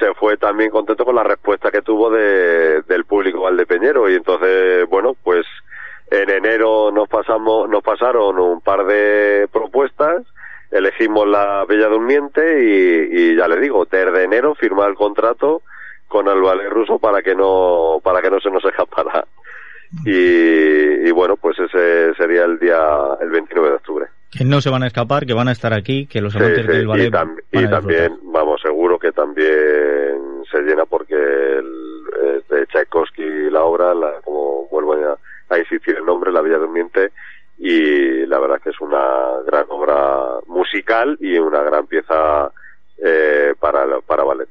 se 0.00 0.14
fue 0.14 0.36
también 0.36 0.70
contento 0.70 1.04
con 1.04 1.14
la 1.14 1.22
respuesta 1.22 1.70
que 1.70 1.82
tuvo 1.82 2.10
de, 2.10 2.82
del 2.82 3.04
público 3.04 3.42
valdepeñero 3.42 4.10
y 4.10 4.14
entonces, 4.14 4.88
bueno, 4.88 5.14
pues 5.22 5.46
en 6.10 6.28
enero 6.30 6.90
nos 6.90 7.08
pasamos, 7.08 7.68
nos 7.68 7.82
pasaron 7.82 8.38
un 8.38 8.60
par 8.60 8.84
de 8.86 9.46
propuestas, 9.52 10.24
elegimos 10.70 11.28
la 11.28 11.64
Bella 11.66 11.88
Durmiente 11.88 12.64
y, 12.64 13.32
y 13.32 13.36
ya 13.36 13.46
le 13.46 13.60
digo, 13.60 13.84
desde 13.84 14.24
enero 14.24 14.54
firmar 14.54 14.90
el 14.90 14.96
contrato 14.96 15.62
con 16.08 16.26
el 16.26 16.40
ballet 16.40 16.68
ruso 16.70 16.98
para 16.98 17.22
que 17.22 17.36
no, 17.36 18.00
para 18.02 18.20
que 18.20 18.30
no 18.30 18.40
se 18.40 18.50
nos 18.50 18.64
escapara. 18.66 19.24
Y, 20.04 21.08
y 21.08 21.10
bueno, 21.10 21.36
pues 21.36 21.58
ese 21.58 22.14
sería 22.14 22.44
el 22.44 22.58
día, 22.58 22.80
el 23.20 23.30
29 23.30 23.68
de 23.68 23.74
octubre. 23.76 24.06
Que 24.30 24.44
no 24.44 24.60
se 24.60 24.70
van 24.70 24.84
a 24.84 24.86
escapar, 24.86 25.26
que 25.26 25.34
van 25.34 25.48
a 25.48 25.52
estar 25.52 25.72
aquí, 25.74 26.06
que 26.06 26.20
los 26.20 26.36
amantes 26.36 26.64
sí, 26.64 26.72
del 26.72 26.86
ballet 26.86 27.08
y, 27.08 27.10
tam- 27.10 27.42
y 27.50 27.66
también, 27.68 28.18
vamos, 28.22 28.60
seguro 28.62 28.98
que 28.98 29.10
también 29.10 30.44
se 30.50 30.62
llena 30.62 30.84
porque 30.86 31.14
el, 31.14 31.66
eh, 32.22 32.40
de 32.48 32.66
Tchaikovsky 32.66 33.50
la 33.50 33.64
obra, 33.64 33.92
la, 33.92 34.12
como 34.24 34.68
vuelvo 34.68 34.94
a, 34.94 35.18
a 35.52 35.58
insistir 35.58 35.96
el 35.96 36.04
nombre, 36.04 36.30
La 36.30 36.42
Bella 36.42 36.58
Durmiente, 36.58 37.10
y 37.58 38.24
la 38.26 38.38
verdad 38.38 38.60
que 38.62 38.70
es 38.70 38.80
una 38.80 39.42
gran 39.46 39.64
obra 39.68 40.38
musical 40.46 41.18
y 41.20 41.36
una 41.36 41.62
gran 41.62 41.86
pieza 41.88 42.52
eh, 43.04 43.54
para, 43.58 43.84
para 44.06 44.22
ballet. 44.24 44.48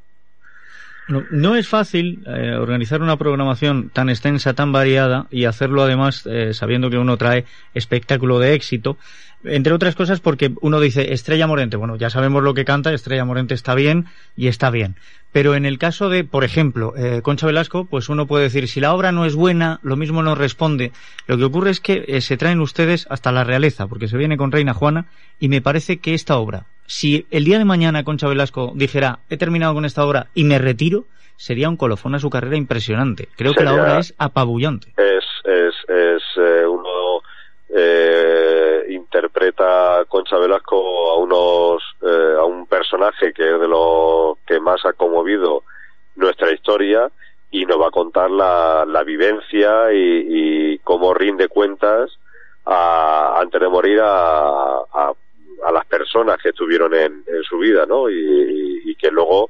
No, 1.07 1.23
no 1.31 1.55
es 1.55 1.67
fácil 1.67 2.21
eh, 2.27 2.53
organizar 2.55 3.01
una 3.01 3.17
programación 3.17 3.89
tan 3.89 4.09
extensa, 4.09 4.53
tan 4.53 4.71
variada 4.71 5.25
y 5.31 5.45
hacerlo 5.45 5.81
además 5.81 6.27
eh, 6.29 6.53
sabiendo 6.53 6.91
que 6.91 6.97
uno 6.99 7.17
trae 7.17 7.45
espectáculo 7.73 8.37
de 8.37 8.53
éxito. 8.53 8.97
Entre 9.43 9.73
otras 9.73 9.95
cosas 9.95 10.19
porque 10.19 10.51
uno 10.61 10.79
dice 10.79 11.13
Estrella 11.13 11.47
Morente, 11.47 11.77
bueno, 11.77 11.95
ya 11.95 12.09
sabemos 12.09 12.43
lo 12.43 12.53
que 12.53 12.65
canta, 12.65 12.93
Estrella 12.93 13.25
Morente 13.25 13.53
está 13.53 13.73
bien 13.73 14.05
y 14.35 14.47
está 14.47 14.69
bien. 14.69 14.95
Pero 15.31 15.55
en 15.55 15.65
el 15.65 15.77
caso 15.77 16.09
de, 16.09 16.23
por 16.23 16.43
ejemplo, 16.43 16.93
eh, 16.97 17.21
Concha 17.21 17.45
Velasco, 17.45 17.85
pues 17.85 18.09
uno 18.09 18.25
puede 18.25 18.45
decir, 18.45 18.67
si 18.67 18.81
la 18.81 18.93
obra 18.93 19.11
no 19.11 19.25
es 19.25 19.35
buena, 19.35 19.79
lo 19.83 19.95
mismo 19.95 20.23
no 20.23 20.35
responde. 20.35 20.91
Lo 21.27 21.37
que 21.37 21.43
ocurre 21.43 21.69
es 21.69 21.79
que 21.79 22.03
eh, 22.07 22.21
se 22.21 22.35
traen 22.35 22.59
ustedes 22.59 23.05
hasta 23.09 23.31
la 23.31 23.43
realeza, 23.43 23.87
porque 23.87 24.07
se 24.07 24.17
viene 24.17 24.37
con 24.37 24.51
Reina 24.51 24.73
Juana, 24.73 25.05
y 25.39 25.47
me 25.47 25.61
parece 25.61 25.97
que 25.97 26.15
esta 26.15 26.37
obra, 26.37 26.65
si 26.87 27.27
el 27.29 27.45
día 27.45 27.59
de 27.59 27.65
mañana 27.65 28.03
Concha 28.03 28.27
Velasco 28.27 28.73
dijera, 28.75 29.19
he 29.29 29.37
terminado 29.37 29.75
con 29.75 29.85
esta 29.85 30.03
obra 30.03 30.27
y 30.33 30.43
me 30.43 30.57
retiro, 30.57 31.05
sería 31.37 31.69
un 31.69 31.77
colofón 31.77 32.15
a 32.15 32.19
su 32.19 32.29
carrera 32.29 32.57
impresionante. 32.57 33.29
Creo 33.37 33.53
que 33.53 33.63
la 33.63 33.73
obra 33.73 33.99
es 33.99 34.13
apabullante. 34.17 34.93
es 34.97 35.23
es 35.45 35.75
es 35.87 36.23
eh, 36.37 36.65
uno 36.67 37.21
eh, 37.69 38.08
Concha 40.07 40.37
Velasco 40.37 41.11
a 41.11 41.17
unos 41.17 41.83
eh, 42.01 42.35
a 42.37 42.43
un 42.45 42.65
personaje 42.67 43.33
que 43.33 43.43
es 43.55 43.59
de 43.59 43.67
los 43.67 44.37
que 44.45 44.59
más 44.59 44.85
ha 44.85 44.93
conmovido 44.93 45.63
nuestra 46.15 46.51
historia 46.51 47.09
y 47.51 47.65
nos 47.65 47.79
va 47.81 47.87
a 47.87 47.91
contar 47.91 48.29
la, 48.29 48.85
la 48.87 49.03
vivencia 49.03 49.91
y, 49.93 50.73
y 50.73 50.79
cómo 50.79 51.13
rinde 51.13 51.47
cuentas 51.47 52.11
a- 52.65 53.39
antes 53.39 53.59
de 53.59 53.67
morir 53.69 53.99
a, 54.01 54.47
a, 54.47 55.13
a 55.63 55.71
las 55.71 55.85
personas 55.85 56.37
que 56.41 56.49
estuvieron 56.49 56.93
en, 56.93 57.23
en 57.27 57.43
su 57.43 57.57
vida, 57.57 57.85
¿no? 57.85 58.09
Y, 58.09 58.15
y- 58.85 58.95
que 58.95 59.09
luego 59.11 59.49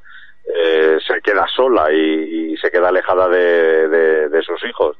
eh, 0.55 0.99
se 1.05 1.21
queda 1.21 1.45
sola 1.55 1.91
y, 1.91 2.55
se 2.57 2.69
queda 2.71 2.89
alejada 2.89 3.27
de, 3.27 3.87
de- 3.87 4.29
de 4.29 4.41
sus 4.43 4.63
hijos. 4.63 4.95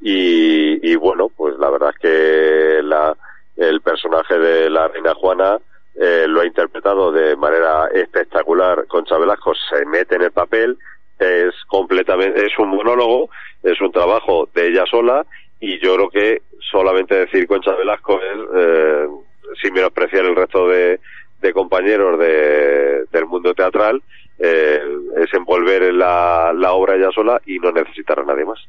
Y, 0.00 0.90
y 0.92 0.94
bueno, 0.96 1.28
pues 1.28 1.58
la 1.58 1.68
verdad 1.70 1.90
es 1.90 1.98
que 1.98 2.80
la, 2.82 3.16
el 3.58 3.80
personaje 3.80 4.38
de 4.38 4.70
la 4.70 4.88
reina 4.88 5.14
Juana 5.14 5.58
eh, 5.94 6.26
lo 6.28 6.40
ha 6.40 6.46
interpretado 6.46 7.10
de 7.10 7.36
manera 7.36 7.88
espectacular. 7.92 8.86
Concha 8.86 9.18
Velasco 9.18 9.52
se 9.54 9.84
mete 9.84 10.14
en 10.14 10.22
el 10.22 10.32
papel, 10.32 10.78
es 11.18 11.54
completamente, 11.66 12.46
es 12.46 12.56
un 12.58 12.68
monólogo, 12.68 13.30
es 13.62 13.80
un 13.80 13.90
trabajo 13.90 14.48
de 14.54 14.68
ella 14.68 14.84
sola 14.86 15.26
y 15.60 15.80
yo 15.80 15.96
creo 15.96 16.10
que 16.10 16.42
solamente 16.70 17.16
decir 17.16 17.48
Concha 17.48 17.74
Velasco 17.74 18.20
es 18.22 18.38
eh, 18.54 19.08
sin 19.60 19.74
menospreciar 19.74 20.24
el 20.24 20.36
resto 20.36 20.68
de, 20.68 21.00
de 21.40 21.52
compañeros 21.52 22.18
de, 22.18 23.04
del 23.10 23.26
mundo 23.26 23.54
teatral, 23.54 24.00
eh, 24.38 24.80
es 25.16 25.34
envolver 25.34 25.82
en 25.82 25.98
la, 25.98 26.52
la 26.54 26.72
obra 26.72 26.96
ya 26.96 27.10
sola 27.10 27.40
y 27.44 27.58
no 27.58 27.72
necesitar 27.72 28.20
a 28.20 28.24
nadie 28.24 28.44
más. 28.44 28.60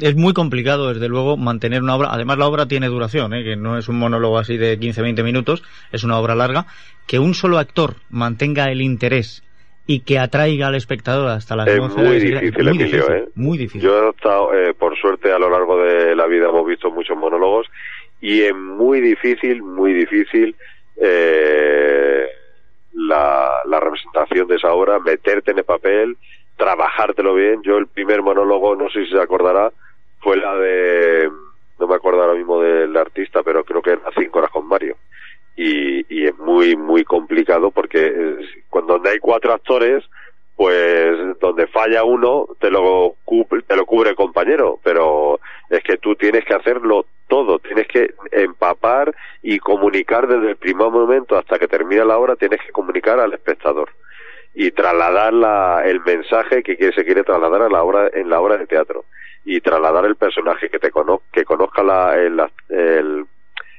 Es 0.00 0.16
muy 0.16 0.32
complicado, 0.34 0.92
desde 0.92 1.08
luego, 1.08 1.36
mantener 1.36 1.82
una 1.82 1.96
obra. 1.96 2.08
Además, 2.10 2.38
la 2.38 2.46
obra 2.46 2.66
tiene 2.66 2.88
duración, 2.88 3.32
¿eh? 3.34 3.44
que 3.44 3.56
no 3.56 3.78
es 3.78 3.88
un 3.88 3.98
monólogo 3.98 4.38
así 4.38 4.56
de 4.56 4.78
15-20 4.78 5.22
minutos, 5.22 5.62
es 5.92 6.04
una 6.04 6.18
obra 6.18 6.34
larga. 6.34 6.66
Que 7.06 7.18
un 7.18 7.34
solo 7.34 7.58
actor 7.58 7.96
mantenga 8.10 8.70
el 8.70 8.82
interés 8.82 9.42
y 9.86 10.00
que 10.00 10.18
atraiga 10.18 10.66
al 10.66 10.74
espectador 10.74 11.30
hasta 11.30 11.56
las 11.56 11.66
Es 11.66 11.78
12 11.78 11.96
muy 11.96 12.20
difícil, 12.20 12.52
muy 12.52 12.68
Emilio, 12.68 12.86
difícil, 12.86 13.12
¿eh? 13.14 13.28
muy 13.34 13.58
difícil. 13.58 13.80
Yo 13.80 14.06
he 14.06 14.10
estado, 14.10 14.54
eh, 14.54 14.74
por 14.74 14.96
suerte, 14.98 15.32
a 15.32 15.38
lo 15.38 15.48
largo 15.48 15.82
de 15.82 16.14
la 16.14 16.26
vida 16.26 16.48
hemos 16.48 16.66
visto 16.66 16.90
muchos 16.90 17.16
monólogos 17.16 17.66
y 18.20 18.42
es 18.42 18.54
muy 18.54 19.00
difícil, 19.00 19.62
muy 19.62 19.94
difícil 19.94 20.54
eh, 21.00 22.26
la, 22.92 23.48
la 23.64 23.80
representación 23.80 24.46
de 24.48 24.56
esa 24.56 24.72
obra, 24.72 24.98
meterte 24.98 25.52
en 25.52 25.58
el 25.58 25.64
papel, 25.64 26.18
trabajártelo 26.58 27.34
bien. 27.34 27.62
Yo 27.62 27.78
el 27.78 27.86
primer 27.86 28.20
monólogo, 28.20 28.76
no 28.76 28.90
sé 28.90 29.06
si 29.06 29.12
se 29.12 29.20
acordará, 29.20 29.72
fue 30.20 30.36
la 30.36 30.54
de, 30.56 31.30
no 31.78 31.86
me 31.86 31.94
acuerdo 31.94 32.20
ahora 32.20 32.34
mismo 32.34 32.60
del 32.60 32.94
artista, 32.96 33.42
pero 33.42 33.64
creo 33.64 33.80
que 33.80 33.92
era 33.92 34.02
Cinco 34.18 34.40
horas 34.40 34.50
con 34.50 34.66
Mario. 34.66 34.96
Y, 35.56 36.04
y 36.14 36.26
es 36.26 36.36
muy, 36.38 36.76
muy 36.76 37.04
complicado 37.04 37.70
porque 37.70 38.06
eh, 38.06 38.36
cuando 38.68 38.94
donde 38.94 39.10
hay 39.10 39.18
cuatro 39.18 39.52
actores, 39.52 40.04
pues 40.54 41.38
donde 41.40 41.68
falla 41.68 42.02
uno 42.02 42.46
te 42.60 42.70
lo 42.70 43.14
te 43.66 43.76
lo 43.76 43.86
cubre 43.86 44.10
el 44.10 44.16
compañero, 44.16 44.78
pero 44.82 45.40
es 45.70 45.82
que 45.84 45.98
tú 45.98 46.16
tienes 46.16 46.44
que 46.44 46.54
hacerlo 46.54 47.06
todo, 47.28 47.58
tienes 47.60 47.86
que 47.86 48.14
empapar 48.32 49.14
y 49.42 49.58
comunicar 49.58 50.26
desde 50.26 50.50
el 50.50 50.56
primer 50.56 50.90
momento 50.90 51.36
hasta 51.36 51.58
que 51.58 51.68
termina 51.68 52.04
la 52.04 52.18
obra, 52.18 52.34
tienes 52.34 52.60
que 52.60 52.72
comunicar 52.72 53.20
al 53.20 53.32
espectador 53.34 53.90
y 54.54 54.70
trasladar 54.70 55.32
la, 55.32 55.82
el 55.84 56.00
mensaje 56.00 56.62
que 56.62 56.76
quiere, 56.76 56.94
se 56.94 57.04
quiere 57.04 57.24
trasladar 57.24 57.62
a 57.62 57.68
la 57.68 57.82
obra 57.82 58.10
en 58.12 58.28
la 58.28 58.40
obra 58.40 58.56
de 58.56 58.66
teatro. 58.66 59.04
Y 59.44 59.60
trasladar 59.60 60.04
el 60.04 60.16
personaje 60.16 60.68
que 60.68 60.78
te 60.78 60.90
cono, 60.90 61.22
que 61.32 61.44
conozca 61.44 61.82
la, 61.82 62.16
el, 62.16 62.42
el, 62.68 63.24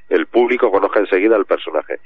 el 0.10 0.26
público 0.28 0.72
conozca 0.72 1.00
enseguida 1.00 1.36
el 1.36 1.46
personaje. 1.46 2.00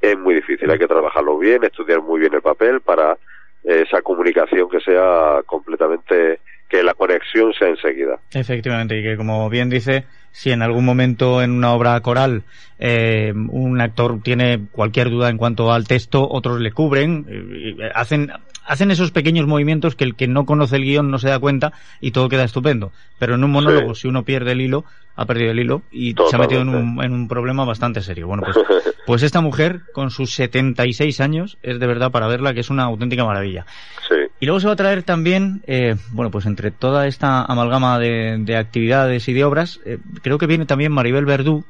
Es 0.00 0.18
muy 0.18 0.34
difícil 0.34 0.70
hay 0.70 0.78
que 0.78 0.88
trabajarlo 0.88 1.38
bien 1.38 1.62
estudiar 1.64 2.00
muy 2.00 2.20
bien 2.20 2.32
el 2.32 2.40
papel 2.40 2.80
para 2.80 3.18
esa 3.62 4.00
comunicación 4.00 4.70
que 4.70 4.80
sea 4.80 5.42
completamente 5.44 6.40
que 6.70 6.82
la 6.82 6.94
conexión 6.94 7.52
sea 7.52 7.68
enseguida 7.68 8.20
Efectivamente, 8.32 8.98
y 8.98 9.02
que 9.02 9.16
como 9.16 9.50
bien 9.50 9.68
dice, 9.68 10.04
si 10.30 10.52
en 10.52 10.62
algún 10.62 10.84
momento 10.84 11.42
en 11.42 11.50
una 11.50 11.72
obra 11.72 12.00
coral 12.00 12.44
eh, 12.78 13.32
un 13.34 13.80
actor 13.80 14.22
tiene 14.22 14.66
cualquier 14.70 15.10
duda 15.10 15.28
en 15.28 15.36
cuanto 15.36 15.72
al 15.72 15.86
texto, 15.86 16.26
otros 16.28 16.60
le 16.60 16.72
cubren, 16.72 17.26
eh, 17.28 17.90
hacen, 17.94 18.30
hacen 18.64 18.90
esos 18.90 19.10
pequeños 19.10 19.46
movimientos 19.46 19.96
que 19.96 20.04
el 20.04 20.14
que 20.14 20.28
no 20.28 20.46
conoce 20.46 20.76
el 20.76 20.84
guion 20.84 21.10
no 21.10 21.18
se 21.18 21.28
da 21.28 21.38
cuenta 21.38 21.72
y 22.00 22.12
todo 22.12 22.28
queda 22.28 22.44
estupendo. 22.44 22.92
Pero 23.18 23.34
en 23.34 23.44
un 23.44 23.50
monólogo, 23.50 23.94
si 23.94 24.08
uno 24.08 24.24
pierde 24.24 24.52
el 24.52 24.60
hilo, 24.60 24.84
ha 25.16 25.26
perdido 25.26 25.50
el 25.50 25.58
hilo 25.58 25.82
y 25.90 26.14
se 26.30 26.36
ha 26.36 26.38
metido 26.38 26.62
en 26.62 26.68
un, 26.70 27.04
en 27.04 27.12
un 27.12 27.28
problema 27.28 27.64
bastante 27.64 28.00
serio. 28.00 28.28
Bueno, 28.28 28.44
pues, 28.44 28.56
pues 29.06 29.22
esta 29.22 29.40
mujer, 29.40 29.80
con 29.92 30.10
sus 30.10 30.32
76 30.34 31.20
años, 31.20 31.58
es 31.62 31.78
de 31.80 31.86
verdad 31.86 32.10
para 32.10 32.28
verla 32.28 32.54
que 32.54 32.60
es 32.60 32.70
una 32.70 32.84
auténtica 32.84 33.24
maravilla. 33.24 33.66
Sí. 34.08 34.29
Y 34.40 34.46
luego 34.46 34.58
se 34.58 34.66
va 34.66 34.72
a 34.72 34.76
traer 34.76 35.02
también, 35.02 35.60
eh, 35.66 35.96
bueno, 36.12 36.30
pues 36.30 36.46
entre 36.46 36.70
toda 36.70 37.06
esta 37.06 37.44
amalgama 37.44 37.98
de, 37.98 38.38
de 38.40 38.56
actividades 38.56 39.28
y 39.28 39.34
de 39.34 39.44
obras, 39.44 39.80
eh, 39.84 39.98
creo 40.22 40.38
que 40.38 40.46
viene 40.46 40.64
también 40.64 40.92
Maribel 40.92 41.26
Verdú, 41.26 41.64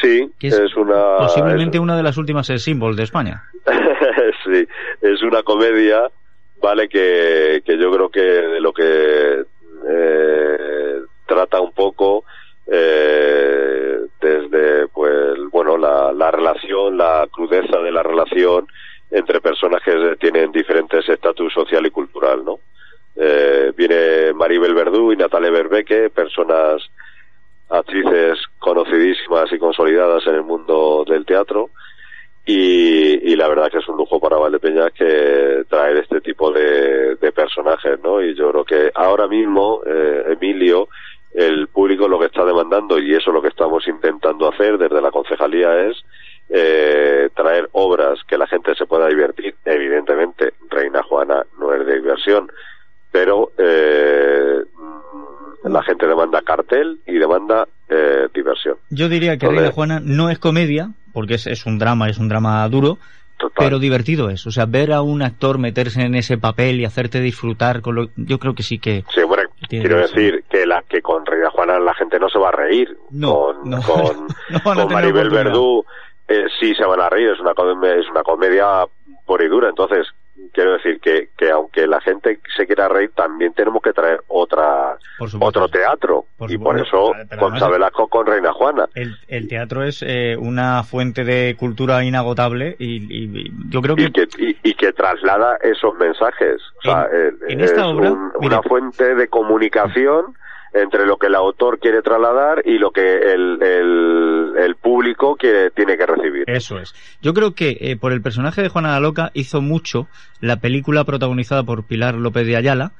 Sí, 0.00 0.30
que 0.38 0.48
es, 0.48 0.58
es, 0.58 0.74
una 0.76 1.18
posiblemente 1.18 1.78
una 1.78 1.96
de 1.96 2.02
las 2.02 2.16
últimas 2.16 2.46
símbolos 2.46 2.96
de 2.96 3.04
España. 3.04 3.44
sí, 4.44 4.66
es 5.00 5.22
una 5.22 5.42
comedia, 5.44 6.10
vale, 6.60 6.88
que, 6.88 7.62
que 7.64 7.78
yo 7.78 7.92
creo 7.92 8.08
que 8.10 8.20
de 8.20 8.60
lo 8.60 8.72
que 8.72 9.44
eh, 9.88 11.00
trata 11.26 11.60
un 11.60 11.72
poco 11.72 12.24
eh, 12.66 13.98
desde, 14.20 14.88
pues, 14.88 15.38
bueno, 15.52 15.76
la, 15.76 16.12
la 16.12 16.30
relación, 16.32 16.98
la 16.98 17.28
crudeza 17.30 17.78
de 17.78 17.92
la 17.92 18.02
relación 18.02 18.66
entre 19.12 19.40
personas 19.40 19.82
que 19.82 20.16
tienen 20.18 20.50
diferentes 20.50 21.08
estatus 21.08 21.52
social 21.52 21.86
y 21.86 21.90
cultural, 21.90 22.44
¿no? 22.44 22.58
Eh, 23.14 23.72
viene 23.76 24.32
Maribel 24.32 24.74
Verdú 24.74 25.12
y 25.12 25.16
Natalia 25.16 25.50
Berbeque, 25.50 26.08
personas 26.08 26.82
actrices 27.68 28.38
conocidísimas 28.58 29.52
y 29.52 29.58
consolidadas 29.58 30.26
en 30.26 30.34
el 30.36 30.42
mundo 30.42 31.04
del 31.06 31.26
teatro 31.26 31.70
y, 32.44 33.32
y 33.32 33.36
la 33.36 33.48
verdad 33.48 33.70
que 33.70 33.78
es 33.78 33.88
un 33.88 33.96
lujo 33.96 34.18
para 34.18 34.36
Valdepeñas 34.36 34.92
que 34.92 35.64
traer 35.68 35.98
este 35.98 36.20
tipo 36.22 36.50
de, 36.50 37.16
de 37.16 37.32
personajes, 37.32 38.00
¿no? 38.02 38.22
Y 38.22 38.34
yo 38.34 38.50
creo 38.50 38.64
que 38.64 38.90
ahora 38.94 39.28
mismo, 39.28 39.80
eh, 39.86 40.24
Emilio, 40.28 40.88
el 41.34 41.68
público 41.68 42.08
lo 42.08 42.18
que 42.18 42.26
está 42.26 42.44
demandando 42.44 42.98
y 42.98 43.14
eso 43.14 43.30
es 43.30 43.34
lo 43.34 43.42
que 43.42 43.48
estamos 43.48 43.86
intentando 43.86 44.48
hacer 44.48 44.76
desde 44.76 45.00
la 45.00 45.10
concejalía 45.10 45.86
es 45.86 46.02
eh, 46.54 47.30
traer 47.34 47.70
obras 47.72 48.18
que 48.28 48.36
la 48.36 48.46
gente 48.46 48.74
se 48.74 48.84
pueda 48.84 49.08
divertir. 49.08 49.54
Evidentemente, 49.64 50.52
Reina 50.68 51.02
Juana 51.02 51.46
no 51.58 51.72
es 51.72 51.86
de 51.86 51.94
diversión, 51.94 52.52
pero 53.10 53.52
eh, 53.56 54.62
la 55.64 55.82
gente 55.82 56.06
demanda 56.06 56.42
cartel 56.42 57.00
y 57.06 57.14
demanda 57.14 57.66
eh, 57.88 58.28
diversión. 58.34 58.76
Yo 58.90 59.08
diría 59.08 59.38
que. 59.38 59.48
Reina 59.48 59.72
Juana 59.72 60.00
no 60.04 60.28
es 60.28 60.38
comedia, 60.38 60.90
porque 61.14 61.34
es, 61.34 61.46
es 61.46 61.64
un 61.64 61.78
drama, 61.78 62.10
es 62.10 62.18
un 62.18 62.28
drama 62.28 62.68
duro, 62.68 62.98
Total. 63.38 63.54
pero 63.56 63.78
divertido 63.78 64.28
es. 64.28 64.46
O 64.46 64.50
sea, 64.50 64.66
ver 64.66 64.92
a 64.92 65.00
un 65.00 65.22
actor 65.22 65.56
meterse 65.56 66.02
en 66.02 66.14
ese 66.14 66.36
papel 66.36 66.80
y 66.80 66.84
hacerte 66.84 67.20
disfrutar 67.20 67.80
con 67.80 67.94
lo... 67.94 68.08
Yo 68.16 68.38
creo 68.38 68.54
que 68.54 68.62
sí 68.62 68.78
que... 68.78 69.04
Sí, 69.14 69.22
bueno, 69.22 69.48
quiero 69.70 70.00
razón. 70.00 70.16
decir 70.16 70.44
que 70.50 70.66
la 70.66 70.82
que 70.86 71.00
con 71.00 71.24
Reina 71.24 71.48
Juana 71.48 71.78
la 71.78 71.94
gente 71.94 72.18
no 72.18 72.28
se 72.28 72.38
va 72.38 72.50
a 72.50 72.52
reír. 72.52 72.94
No, 73.10 73.34
con, 73.34 73.70
no, 73.70 73.82
con, 74.62 74.76
no 74.76 74.86
Maribel. 74.88 75.30
Verdú 75.30 75.86
eh, 76.32 76.46
sí 76.60 76.74
se 76.74 76.84
van 76.84 77.00
a 77.00 77.08
reír, 77.08 77.28
es 77.30 77.40
una, 77.40 77.54
comedia, 77.54 77.94
es 77.96 78.08
una 78.10 78.22
comedia 78.22 78.84
por 79.26 79.42
y 79.42 79.48
dura. 79.48 79.68
Entonces, 79.68 80.06
quiero 80.52 80.72
decir 80.72 80.98
que, 81.00 81.28
que 81.36 81.50
aunque 81.50 81.86
la 81.86 82.00
gente 82.00 82.40
se 82.56 82.66
quiera 82.66 82.88
reír, 82.88 83.10
también 83.14 83.52
tenemos 83.52 83.80
que 83.82 83.92
traer 83.92 84.20
otra 84.28 84.96
supuesto. 85.18 85.46
otro 85.46 85.68
teatro. 85.68 86.24
Por 86.36 86.50
y 86.50 86.58
por 86.58 86.76
eso, 86.78 87.12
Pero- 87.12 87.26
pero 87.28 87.40
con 87.40 87.52
además- 87.52 87.70
Velasco 87.70 88.08
con 88.08 88.26
Reina 88.26 88.52
Juana. 88.52 88.88
El, 88.94 89.16
el 89.28 89.48
teatro 89.48 89.82
es 89.84 90.02
eh, 90.06 90.36
una 90.38 90.82
fuente 90.82 91.24
de 91.24 91.54
cultura 91.58 92.02
inagotable 92.04 92.76
y, 92.78 92.96
y- 92.96 93.40
y 93.46 93.52
yo 93.70 93.80
creo 93.82 93.94
que... 93.96 94.02
y 94.04 94.10
que, 94.12 94.28
y, 94.38 94.56
y 94.70 94.74
que 94.74 94.92
traslada 94.92 95.56
esos 95.62 95.94
mensajes. 95.96 96.60
O 96.78 96.82
sea, 96.82 97.06
En- 97.12 97.28
eh, 97.28 97.32
en 97.48 97.60
es 97.60 97.70
esta 97.70 97.86
obra, 97.86 98.10
un- 98.10 98.32
mira. 98.40 98.58
una 98.58 98.62
fuente 98.62 99.14
de 99.14 99.28
comunicación 99.28 100.34
entre 100.72 101.06
lo 101.06 101.16
que 101.16 101.26
el 101.26 101.34
autor 101.34 101.78
quiere 101.78 102.02
trasladar 102.02 102.62
y 102.64 102.78
lo 102.78 102.90
que 102.90 103.32
el, 103.32 104.76
público 104.80 105.36
quiere, 105.36 105.70
tiene 105.70 105.96
que 105.96 106.06
recibir. 106.06 106.44
Eso 106.46 106.78
es. 106.78 106.94
Yo 107.20 107.34
creo 107.34 107.54
que 107.54 107.76
eh, 107.80 107.96
por 107.96 108.12
el 108.12 108.20
personaje 108.20 108.62
de 108.62 108.68
Juana 108.68 108.92
la 108.92 109.00
Loca 109.00 109.30
hizo 109.34 109.60
mucho 109.60 110.08
la 110.40 110.56
película 110.56 111.04
protagonizada 111.04 111.62
por 111.62 111.84
Pilar 111.84 112.14
López 112.14 112.46
de 112.46 112.56
Ayala, 112.56 112.92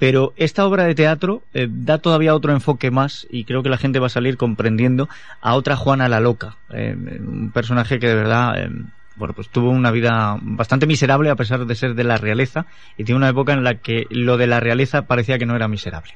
pero 0.00 0.32
esta 0.36 0.64
obra 0.64 0.84
de 0.84 0.94
teatro 0.94 1.42
eh, 1.52 1.68
da 1.68 1.98
todavía 1.98 2.34
otro 2.34 2.52
enfoque 2.52 2.90
más 2.90 3.26
y 3.30 3.44
creo 3.44 3.62
que 3.62 3.68
la 3.68 3.76
gente 3.76 3.98
va 3.98 4.06
a 4.06 4.10
salir 4.10 4.38
comprendiendo 4.38 5.10
a 5.42 5.54
otra 5.54 5.76
Juana 5.76 6.08
la 6.08 6.20
Loca, 6.20 6.56
eh, 6.72 6.96
un 6.96 7.52
personaje 7.52 8.00
que 8.00 8.08
de 8.08 8.14
verdad... 8.14 8.64
eh, 8.64 8.70
bueno, 9.16 9.34
pues 9.34 9.50
tuvo 9.50 9.68
una 9.68 9.90
vida 9.90 10.38
bastante 10.40 10.86
miserable 10.86 11.28
a 11.28 11.36
pesar 11.36 11.66
de 11.66 11.74
ser 11.74 11.94
de 11.94 12.04
la 12.04 12.16
realeza 12.16 12.64
y 12.96 13.04
tiene 13.04 13.18
una 13.18 13.28
época 13.28 13.52
en 13.52 13.62
la 13.62 13.74
que 13.74 14.06
lo 14.08 14.38
de 14.38 14.46
la 14.46 14.60
realeza 14.60 15.02
parecía 15.02 15.36
que 15.36 15.44
no 15.44 15.54
era 15.54 15.68
miserable. 15.68 16.14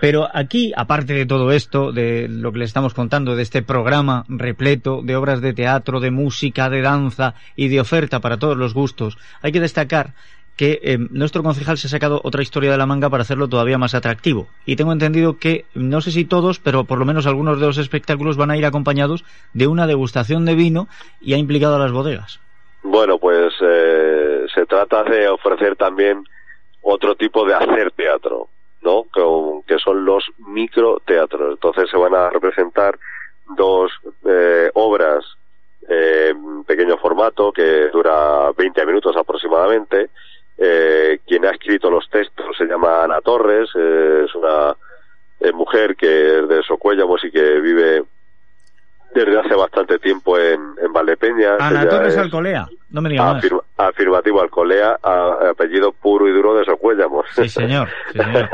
Pero 0.00 0.28
aquí, 0.32 0.72
aparte 0.76 1.12
de 1.14 1.26
todo 1.26 1.52
esto, 1.52 1.92
de 1.92 2.28
lo 2.28 2.52
que 2.52 2.58
le 2.58 2.64
estamos 2.64 2.94
contando, 2.94 3.36
de 3.36 3.42
este 3.42 3.62
programa 3.62 4.24
repleto 4.28 5.00
de 5.02 5.16
obras 5.16 5.40
de 5.40 5.54
teatro, 5.54 6.00
de 6.00 6.10
música, 6.10 6.68
de 6.68 6.82
danza 6.82 7.34
y 7.56 7.68
de 7.68 7.80
oferta 7.80 8.20
para 8.20 8.38
todos 8.38 8.56
los 8.56 8.74
gustos, 8.74 9.16
hay 9.42 9.52
que 9.52 9.60
destacar 9.60 10.14
que 10.56 10.80
eh, 10.82 10.98
nuestro 11.10 11.42
concejal 11.42 11.78
se 11.78 11.88
ha 11.88 11.90
sacado 11.90 12.20
otra 12.22 12.42
historia 12.42 12.70
de 12.70 12.78
la 12.78 12.86
manga 12.86 13.10
para 13.10 13.22
hacerlo 13.22 13.48
todavía 13.48 13.78
más 13.78 13.94
atractivo. 13.94 14.46
Y 14.66 14.76
tengo 14.76 14.92
entendido 14.92 15.38
que, 15.38 15.64
no 15.74 16.00
sé 16.00 16.10
si 16.12 16.24
todos, 16.24 16.60
pero 16.60 16.84
por 16.84 16.98
lo 16.98 17.04
menos 17.04 17.26
algunos 17.26 17.58
de 17.58 17.66
los 17.66 17.78
espectáculos 17.78 18.36
van 18.36 18.50
a 18.50 18.56
ir 18.56 18.64
acompañados 18.64 19.24
de 19.52 19.66
una 19.66 19.86
degustación 19.86 20.44
de 20.44 20.54
vino 20.54 20.86
y 21.20 21.34
ha 21.34 21.38
implicado 21.38 21.76
a 21.76 21.78
las 21.80 21.92
bodegas. 21.92 22.40
Bueno, 22.82 23.18
pues 23.18 23.52
eh, 23.60 24.46
se 24.54 24.66
trata 24.66 25.02
de 25.04 25.28
ofrecer 25.28 25.74
también 25.74 26.24
otro 26.82 27.16
tipo 27.16 27.46
de 27.46 27.54
hacer 27.54 27.90
teatro, 27.92 28.48
¿no? 28.84 29.06
Que 29.66 29.78
son 29.78 30.04
los 30.04 30.24
microteatros. 30.38 31.54
Entonces 31.54 31.90
se 31.90 31.96
van 31.96 32.14
a 32.14 32.30
representar 32.30 32.98
dos 33.56 33.90
eh, 34.24 34.70
obras 34.74 35.24
eh, 35.88 36.34
pequeño 36.66 36.96
formato 36.98 37.52
que 37.52 37.88
dura 37.88 38.52
20 38.56 38.86
minutos 38.86 39.16
aproximadamente. 39.16 40.10
Eh, 40.56 41.18
quien 41.26 41.44
ha 41.46 41.50
escrito 41.50 41.90
los 41.90 42.08
textos 42.08 42.56
se 42.56 42.66
llama 42.66 43.02
Ana 43.02 43.20
Torres, 43.20 43.68
eh, 43.74 44.22
es 44.24 44.34
una 44.36 44.76
eh, 45.40 45.52
mujer 45.52 45.96
que 45.96 46.38
es 46.38 46.48
de 46.48 46.62
Socuéllamos 46.62 47.24
y 47.24 47.30
que 47.32 47.60
vive 47.60 48.04
desde 49.14 49.38
hace 49.38 49.54
bastante 49.54 49.98
tiempo 49.98 50.36
en, 50.38 50.60
en 50.82 50.92
Valdepeñas. 50.92 51.60
Ana 51.60 51.88
Torres 51.88 52.14
es 52.14 52.18
Alcolea, 52.18 52.66
no 52.90 53.00
me 53.00 53.08
diga 53.10 53.32
más. 53.34 53.42
afirma- 53.44 53.62
afirmativo 53.76 54.40
Alcolea, 54.42 54.98
a- 55.02 55.50
apellido 55.50 55.92
puro 55.92 56.28
y 56.28 56.32
duro 56.32 56.54
de 56.54 56.64
Socuéllamos. 56.64 57.24
Sí, 57.34 57.48
señor. 57.48 57.88
sí, 58.12 58.18
señor. 58.18 58.48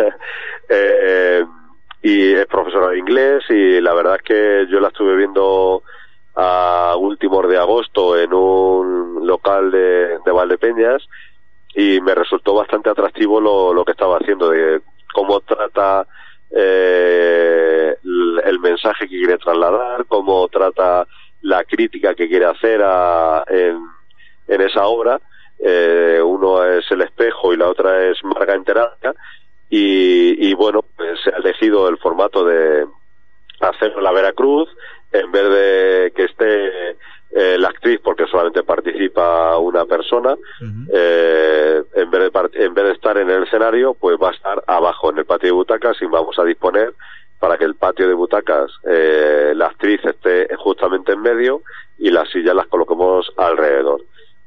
Eh, 0.69 1.45
y 2.03 2.33
es 2.33 2.47
profesora 2.47 2.89
de 2.89 2.99
inglés 2.99 3.43
y 3.51 3.81
la 3.81 3.93
verdad 3.95 4.17
es 4.17 4.23
que 4.23 4.67
yo 4.71 4.81
la 4.81 4.89
estuve 4.89 5.17
viendo 5.17 5.83
a 6.37 6.95
últimos 6.97 7.49
de 7.49 7.59
agosto 7.59 8.17
en 8.17 8.33
un 8.33 9.27
local 9.27 9.71
de, 9.71 10.19
de 10.25 10.31
Valdepeñas 10.33 11.03
y 11.75 12.01
me 12.01 12.15
resultó 12.15 12.55
bastante 12.55 12.89
atractivo 12.89 13.41
lo, 13.41 13.75
lo 13.75 13.85
que 13.85 13.93
estaba 13.93 14.17
haciendo, 14.19 14.51
de 14.51 14.81
cómo 15.13 15.41
trata 15.41 16.07
eh, 16.51 17.97
el, 18.45 18.59
mensaje 18.61 19.09
que 19.09 19.17
quiere 19.19 19.39
trasladar, 19.39 20.05
cómo 20.07 20.47
trata 20.49 21.07
la 21.43 21.65
crítica 21.65 22.15
que 22.15 22.29
quiere 22.29 22.47
hacer 22.47 22.83
a- 22.85 23.45
en, 23.49 23.79
en 24.49 24.61
esa 24.61 24.87
obra. 24.87 25.21
Eh, 25.59 26.21
uno 26.25 26.65
es 26.65 26.91
el 26.91 27.03
espejo 27.03 27.53
y 27.53 27.57
la 27.57 27.69
otra 27.69 28.05
es 28.07 28.23
Marga 28.25 28.55
en 28.55 28.65
terapia 28.65 29.15
y, 29.69 30.49
y 30.49 30.55
bueno, 30.55 30.83
pues 30.97 31.21
se 31.23 31.31
ha 31.31 31.37
elegido 31.37 31.89
el 31.89 31.99
formato 31.99 32.45
de 32.45 32.87
hacerlo 33.61 33.99
en 33.99 34.05
la 34.05 34.13
Veracruz 34.13 34.69
en 35.13 35.31
vez 35.31 35.45
de 35.51 36.13
que 36.17 36.25
esté 36.25 36.97
eh, 37.33 37.57
la 37.59 37.69
actriz 37.69 38.01
porque 38.03 38.27
solamente 38.27 38.63
participa 38.63 39.57
una 39.59 39.85
persona 39.85 40.37
eh, 40.93 41.83
en, 41.95 42.11
vez 42.11 42.33
de 42.33 42.65
en 42.65 42.75
vez 42.75 42.85
de 42.87 42.93
estar 42.93 43.17
en 43.19 43.31
el 43.31 43.45
escenario 43.45 43.95
pues 43.95 44.17
va 44.21 44.31
a 44.31 44.33
estar 44.33 44.65
abajo 44.67 45.11
en 45.11 45.19
el 45.19 45.25
patio 45.25 45.49
de 45.49 45.53
butacas 45.53 45.97
y 46.03 46.07
vamos 46.07 46.39
a 46.39 46.45
disponer 46.45 46.93
para 47.39 47.57
que 47.57 47.65
el 47.65 47.77
patio 47.77 48.09
de 48.09 48.15
butacas 48.15 48.73
eh, 48.85 49.53
la 49.55 49.67
actriz 49.67 50.05
esté 50.05 50.49
justamente 50.57 51.13
en 51.13 51.23
medio 51.23 51.63
y 51.99 52.11
las 52.11 52.29
sillas 52.31 52.57
las 52.57 52.67
coloquemos 52.67 53.33
alrededor 53.37 54.03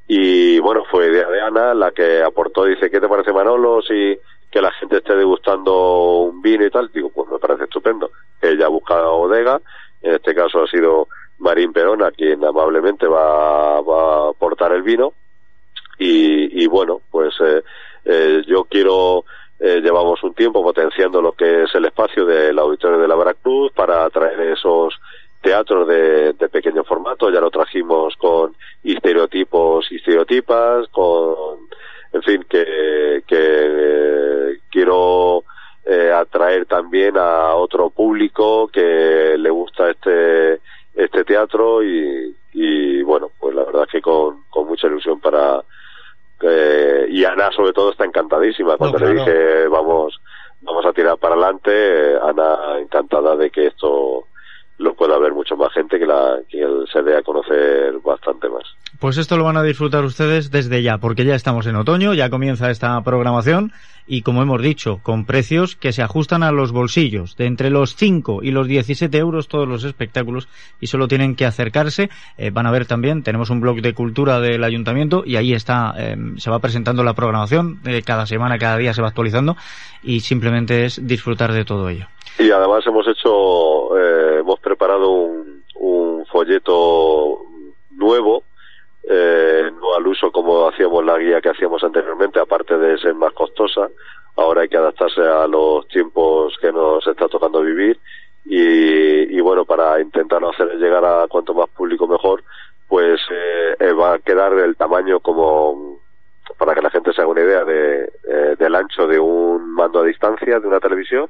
y 0.07 0.59
bueno, 0.59 0.83
fue 0.89 1.07
idea 1.07 1.29
de 1.29 1.41
Ana 1.41 1.73
la 1.73 1.91
que 1.91 2.21
aportó, 2.21 2.65
dice, 2.65 2.89
¿qué 2.91 2.99
te 2.99 3.07
parece 3.07 3.31
Manolo 3.31 3.81
si 3.81 4.17
que 4.51 4.61
la 4.61 4.71
gente 4.73 4.97
esté 4.97 5.15
degustando 5.15 6.19
un 6.23 6.41
vino 6.41 6.65
y 6.65 6.69
tal? 6.69 6.91
Digo, 6.93 7.09
pues 7.09 7.29
me 7.29 7.39
parece 7.39 7.63
estupendo. 7.63 8.11
Ella 8.41 8.67
busca 8.67 8.95
la 8.95 9.07
bodega, 9.07 9.61
en 10.01 10.15
este 10.15 10.35
caso 10.35 10.63
ha 10.63 10.67
sido 10.67 11.07
Marín 11.43 11.73
Perona 11.73 12.11
quien 12.11 12.43
amablemente 12.43 13.05
va, 13.05 13.81
va 13.81 14.27
a 14.27 14.29
aportar 14.29 14.71
el 14.71 14.81
vino. 14.81 15.13
Y, 15.99 16.63
y 16.63 16.67
bueno, 16.67 17.01
pues 17.11 17.35
eh, 17.45 17.61
eh, 18.05 18.41
yo 18.47 18.63
quiero, 18.63 19.25
eh, 19.59 19.79
llevamos 19.81 20.23
un 20.23 20.33
tiempo 20.33 20.63
potenciando 20.63 21.21
lo 21.21 21.33
que 21.33 21.63
es 21.63 21.75
el 21.75 21.85
espacio 21.85 22.25
del 22.25 22.57
auditorio 22.57 22.97
de 22.97 23.07
la 23.07 23.15
Veracruz 23.15 23.71
para 23.73 24.09
traer 24.09 24.39
esos 24.41 24.99
teatros 25.41 25.87
de, 25.87 26.33
de 26.33 26.49
pequeño 26.49 26.83
formato, 26.83 27.29
ya 27.29 27.41
lo 27.41 27.51
trajimos 27.51 28.15
con 28.15 28.55
estereotipos 28.83 29.91
y 29.91 29.97
estereotipas, 29.97 30.87
con, 30.87 31.67
en 32.13 32.23
fin, 32.23 32.45
que, 32.49 33.23
que 33.27 34.59
quiero 34.71 35.43
eh, 35.85 36.11
atraer 36.11 36.65
también 36.65 37.17
a 37.17 37.55
otro 37.55 37.89
público 37.89 38.69
que 38.69 39.35
le 39.37 39.49
gusta 39.49 39.91
este, 39.91 40.61
este 40.95 41.23
teatro 41.23 41.83
y, 41.83 42.35
y 42.53 43.01
bueno, 43.03 43.31
pues 43.39 43.55
la 43.55 43.63
verdad 43.63 43.83
es 43.83 43.91
que 43.91 44.01
con, 44.01 44.43
con 44.49 44.67
mucha 44.67 44.87
ilusión 44.87 45.19
para, 45.19 45.63
eh, 46.41 47.07
y 47.09 47.23
Ana 47.25 47.51
sobre 47.51 47.73
todo 47.73 47.91
está 47.91 48.05
encantadísima. 48.05 48.77
Cuando 48.77 48.99
No, 48.99 49.05
le 49.05 49.13
dije 49.13 49.67
vamos 49.67 50.19
vamos 50.61 50.85
a 50.85 50.93
tirar 50.93 51.17
para 51.17 51.35
adelante 51.35 51.71
eh, 51.71 52.19
Ana 52.21 52.79
encantada 52.79 53.35
de 53.35 53.49
que 53.49 53.67
esto 53.67 54.27
lo 54.77 54.93
pueda 54.95 55.17
ver 55.17 55.33
mucho 55.33 55.55
más 55.55 55.71
gente 55.73 55.99
que 55.99 56.05
la 56.05 56.41
que 56.49 56.61
él 56.61 56.85
se 56.91 57.01
dé 57.01 57.17
a 57.17 57.23
conocer 57.23 57.99
bastante 57.99 58.49
más 58.49 58.63
Pues 59.03 59.17
esto 59.17 59.35
lo 59.35 59.43
van 59.43 59.57
a 59.57 59.63
disfrutar 59.63 60.05
ustedes 60.05 60.49
desde 60.49 60.81
ya, 60.81 60.97
porque 60.97 61.25
ya 61.25 61.35
estamos 61.35 61.67
en 61.67 61.75
otoño, 61.75 62.13
ya 62.13 62.29
comienza 62.29 62.71
esta 62.71 63.01
programación 63.01 63.73
y 64.07 64.21
como 64.21 64.41
hemos 64.41 64.61
dicho, 64.61 65.01
con 65.03 65.25
precios 65.25 65.75
que 65.75 65.91
se 65.91 66.01
ajustan 66.01 66.41
a 66.41 66.53
los 66.53 66.71
bolsillos, 66.71 67.35
de 67.35 67.47
entre 67.47 67.69
los 67.69 67.97
5 67.97 68.43
y 68.43 68.51
los 68.51 68.65
17 68.65 69.17
euros 69.17 69.49
todos 69.49 69.67
los 69.67 69.83
espectáculos 69.83 70.47
y 70.79 70.87
solo 70.87 71.09
tienen 71.09 71.35
que 71.35 71.45
acercarse. 71.45 72.09
Eh, 72.37 72.49
van 72.51 72.65
a 72.65 72.71
ver 72.71 72.85
también, 72.85 73.23
tenemos 73.23 73.49
un 73.49 73.59
blog 73.59 73.81
de 73.81 73.93
cultura 73.93 74.39
del 74.39 74.63
ayuntamiento 74.63 75.23
y 75.25 75.35
ahí 75.35 75.51
está, 75.51 75.93
eh, 75.97 76.15
se 76.37 76.49
va 76.49 76.59
presentando 76.59 77.03
la 77.03 77.13
programación, 77.13 77.81
eh, 77.85 78.03
cada 78.05 78.25
semana, 78.25 78.57
cada 78.57 78.77
día 78.77 78.93
se 78.93 79.01
va 79.01 79.09
actualizando 79.09 79.57
y 80.01 80.21
simplemente 80.21 80.85
es 80.85 81.05
disfrutar 81.05 81.51
de 81.51 81.65
todo 81.65 81.89
ello. 81.89 82.07
y 82.39 82.49
además 82.51 82.87
hemos 82.87 83.05
hecho 83.09 83.97
eh, 83.97 84.39
hemos 84.39 84.61
preparado 84.61 85.11
un, 85.11 85.61
un 85.75 86.25
folleto 86.27 87.41
nuevo 87.91 88.43
eh, 89.09 89.71
no 89.79 89.95
al 89.95 90.07
uso 90.07 90.31
como 90.31 90.67
hacíamos 90.67 91.03
la 91.05 91.17
guía 91.17 91.41
que 91.41 91.49
hacíamos 91.49 91.83
anteriormente, 91.83 92.39
aparte 92.39 92.77
de 92.77 92.97
ser 92.97 93.13
más 93.15 93.33
costosa, 93.33 93.89
ahora 94.35 94.61
hay 94.61 94.69
que 94.69 94.77
adaptarse 94.77 95.21
a 95.21 95.47
los 95.47 95.87
tiempos 95.87 96.57
que 96.59 96.71
nos 96.71 97.05
está 97.07 97.27
tocando 97.27 97.61
vivir 97.61 97.99
y, 98.45 99.37
y 99.37 99.41
bueno, 99.41 99.65
para 99.65 100.01
intentar 100.01 100.43
hacer 100.43 100.77
llegar 100.77 101.05
a 101.05 101.27
cuanto 101.27 101.53
más 101.53 101.69
público 101.69 102.07
mejor, 102.07 102.43
pues 102.87 103.19
eh, 103.31 103.75
eh, 103.79 103.93
va 103.93 104.13
a 104.13 104.19
quedar 104.19 104.53
el 104.53 104.75
tamaño 104.75 105.19
como 105.19 105.99
para 106.57 106.75
que 106.75 106.81
la 106.81 106.89
gente 106.89 107.13
se 107.13 107.21
haga 107.21 107.31
una 107.31 107.41
idea 107.41 107.63
de, 107.63 108.03
eh, 108.03 108.55
del 108.59 108.75
ancho 108.75 109.07
de 109.07 109.19
un 109.19 109.71
mando 109.73 110.01
a 110.01 110.05
distancia 110.05 110.59
de 110.59 110.67
una 110.67 110.79
televisión 110.79 111.27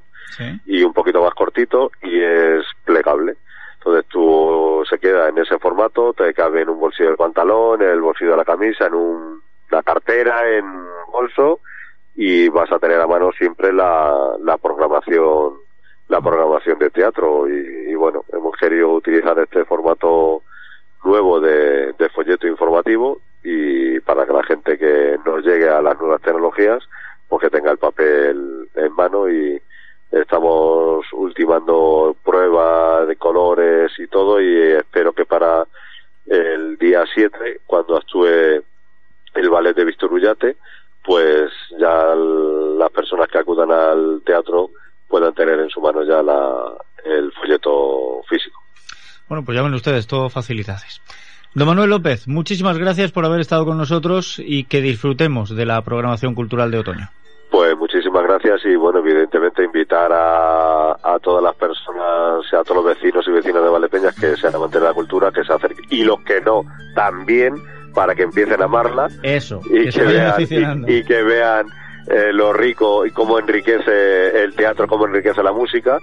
y 0.66 0.84
un 0.84 0.92
poquito 0.92 1.24
más 1.24 1.34
cortito 1.36 1.92
y 2.02 2.20
es 2.20 2.66
plegable. 2.84 3.38
Entonces 3.86 4.06
tú 4.10 4.82
se 4.89 4.98
queda 4.98 5.28
en 5.28 5.38
ese 5.39 5.60
formato, 5.60 6.13
te 6.13 6.34
cabe 6.34 6.62
en 6.62 6.69
un 6.69 6.80
bolsillo 6.80 7.10
del 7.10 7.17
pantalón, 7.17 7.82
en 7.82 7.89
el 7.89 8.00
bolsillo 8.02 8.32
de 8.32 8.38
la 8.38 8.46
camisa, 8.46 8.86
en 8.88 8.93
un- 8.93 9.41
una 9.72 9.84
cartera, 9.84 10.50
en 10.50 10.65
un 10.65 10.88
bolso 11.12 11.60
y 12.15 12.48
vas 12.48 12.72
a 12.72 12.80
tener 12.80 13.02
a 13.02 13.08
mano 13.08 13.32
siempre 13.38 13.74
la, 13.74 14.36
la 14.41 14.58
programación 14.58 15.56
la 16.10 16.22
programación 16.22 16.78
de 16.80 16.89
teatro. 16.91 17.50
Y, 17.50 17.91
y 17.91 17.96
bueno 17.96 18.24
hemos 18.32 18.56
querido 18.56 18.89
utilizar 18.93 19.38
este 19.39 19.65
formato 19.65 20.43
nuevo 21.04 21.39
de, 21.41 21.91
de 21.93 22.10
folleto 22.10 22.48
informativo 22.48 23.19
y 23.43 24.00
para 24.02 24.26
que 24.26 24.32
la 24.34 24.43
gente 24.43 24.78
que 24.78 25.17
nos 25.26 25.43
llegue 25.43 25.67
a 25.69 25.82
las 25.82 26.00
nuevas 26.00 26.22
tecnologías 26.22 26.82
pues 27.28 27.41
que 27.41 27.50
tenga 27.50 27.72
el 27.72 27.78
papel 27.80 28.69
en 28.76 28.93
mano 28.96 29.28
y 29.30 29.62
estamos 30.12 31.06
ultimando 31.13 32.15
pruebas 32.24 33.08
de 33.08 33.15
colores 33.15 33.91
y 33.98 34.08
todo 34.08 34.39
y 34.39 34.56
espero 34.74 35.12
que 35.13 35.26
para 35.26 35.65
el 36.28 36.78
día 36.78 37.04
7 37.12 37.62
cuando 37.65 37.98
actúe 37.98 38.28
el 39.34 39.50
ballet 39.50 39.76
de 39.76 39.86
Víctor 39.86 40.13
Ullate 40.13 40.58
pues 41.04 41.52
ya 41.80 42.13
l- 42.13 42.78
las 42.78 42.91
personas 42.91 43.28
que 43.28 43.39
acudan 43.39 43.72
al 43.72 44.22
teatro 44.26 44.69
puedan 45.08 45.34
tener 45.34 45.60
en 45.60 45.69
su 45.69 45.82
mano 45.82 46.04
ya 46.04 46.22
la, 46.24 46.76
el 47.04 47.32
folleto 47.34 48.22
físico. 48.30 48.60
Bueno, 49.28 49.43
pues 49.43 49.56
ya 49.58 49.63
ven 49.63 49.73
ustedes, 49.84 50.08
todo 50.08 50.30
facilidades. 50.30 51.02
Don 51.54 51.67
Manuel 51.67 51.89
López, 51.89 52.26
muchísimas 52.28 52.78
gracias 52.78 53.12
por 53.12 53.26
haber 53.26 53.41
estado 53.41 53.65
con 53.65 53.78
nosotros 53.78 54.41
y 54.43 54.63
que 54.63 54.82
disfrutemos 54.82 55.54
de 55.54 55.65
la 55.65 55.82
programación 55.82 56.34
cultural 56.34 56.72
de 56.72 56.80
otoño. 56.80 57.10
Pues 57.52 57.78
muchísimas 57.78 58.24
gracias 58.24 58.62
y 58.65 58.76
bueno, 58.76 59.00
evidentemente 59.00 59.63
invitar 59.63 60.12
a, 60.12 60.93
a 60.93 61.19
todas 61.22 61.43
las 61.43 61.54
personas, 61.56 62.52
a 62.54 62.63
todos 62.63 62.84
los 62.84 62.96
vecinos 62.96 63.28
y 63.28 63.32
vecinas 63.32 63.62
de 63.62 63.69
Valdepeñas 63.69 64.15
que 64.15 64.36
sean 64.38 64.56
amantes 64.56 64.82
de 64.82 64.88
la 64.88 64.93
cultura, 64.93 65.32
que 65.32 65.43
se 65.43 65.54
acerquen 65.54 65.86
y 65.89 66.04
los 66.04 66.22
que 66.22 66.39
no, 66.41 66.63
también 66.96 67.56
para 67.93 68.15
que 68.15 68.24
empiecen 68.24 68.60
a 68.62 68.65
amarla 68.65 69.08
Eso, 69.22 69.62
y 69.65 69.84
que 69.84 69.91
que 69.91 70.04
vean, 70.06 70.86
y 70.88 71.04
que 71.04 71.22
vean 71.22 71.67
eh, 72.08 72.32
lo 72.34 72.54
rico 72.54 73.06
y 73.06 73.12
cómo 73.12 73.38
enriquece 73.38 74.43
el 74.43 74.56
teatro, 74.56 74.88
cómo 74.88 75.06
enriquece 75.06 75.43
la 75.43 75.52
música 75.52 76.00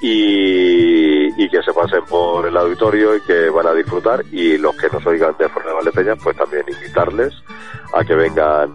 y, 0.00 1.13
y 1.36 1.48
que 1.48 1.62
se 1.62 1.72
pasen 1.72 2.04
por 2.08 2.46
el 2.46 2.56
auditorio 2.56 3.16
y 3.16 3.20
que 3.22 3.48
van 3.50 3.66
a 3.66 3.72
disfrutar 3.72 4.24
y 4.32 4.58
los 4.58 4.76
que 4.76 4.88
nos 4.88 5.04
oigan 5.06 5.34
de 5.38 5.48
fuera 5.48 5.68
de 5.68 5.74
Valdepeñas 5.74 6.18
pues 6.22 6.36
también 6.36 6.64
invitarles 6.68 7.32
a 7.92 8.04
que 8.04 8.14
vengan 8.14 8.74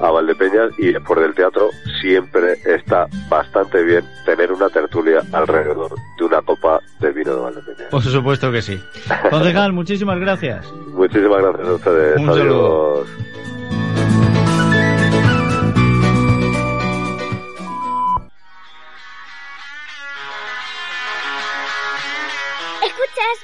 a 0.00 0.10
Valdepeñas 0.10 0.72
y 0.78 0.92
después 0.92 1.20
del 1.20 1.34
teatro 1.34 1.70
siempre 2.00 2.54
está 2.64 3.06
bastante 3.28 3.82
bien 3.82 4.04
tener 4.24 4.52
una 4.52 4.68
tertulia 4.68 5.22
alrededor 5.32 5.94
de 6.18 6.24
una 6.24 6.40
copa 6.42 6.80
de 7.00 7.12
vino 7.12 7.34
de 7.34 7.40
Valdepeñas. 7.40 7.90
Por 7.90 8.02
supuesto 8.02 8.50
que 8.50 8.62
sí. 8.62 8.80
Concejal, 9.30 9.72
muchísimas 9.72 10.18
gracias. 10.18 10.72
Muchísimas 10.92 11.42
gracias 11.42 11.68
a 11.68 11.72
ustedes. 11.74 12.16
Un 12.16 12.28
Adiós. 12.30 13.29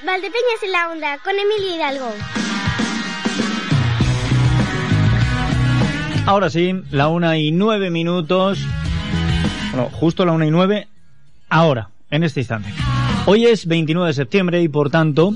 Valdepeñas 0.07 0.63
en 0.63 0.71
la 0.71 0.89
onda 0.89 1.19
con 1.19 1.33
Emilio 1.33 1.75
Hidalgo. 1.75 2.13
Ahora 6.27 6.49
sí, 6.49 6.81
la 6.93 7.09
una 7.09 7.37
y 7.39 7.51
nueve 7.51 7.91
minutos. 7.91 8.61
Bueno, 9.73 9.91
justo 9.91 10.25
la 10.25 10.31
una 10.31 10.47
y 10.47 10.53
nueve. 10.53 10.87
Ahora, 11.49 11.89
en 12.11 12.23
este 12.23 12.41
instante. 12.41 12.73
Hoy 13.27 13.47
es 13.47 13.67
29 13.67 14.07
de 14.07 14.15
septiembre 14.15 14.63
y 14.63 14.69
por 14.69 14.91
tanto 14.91 15.35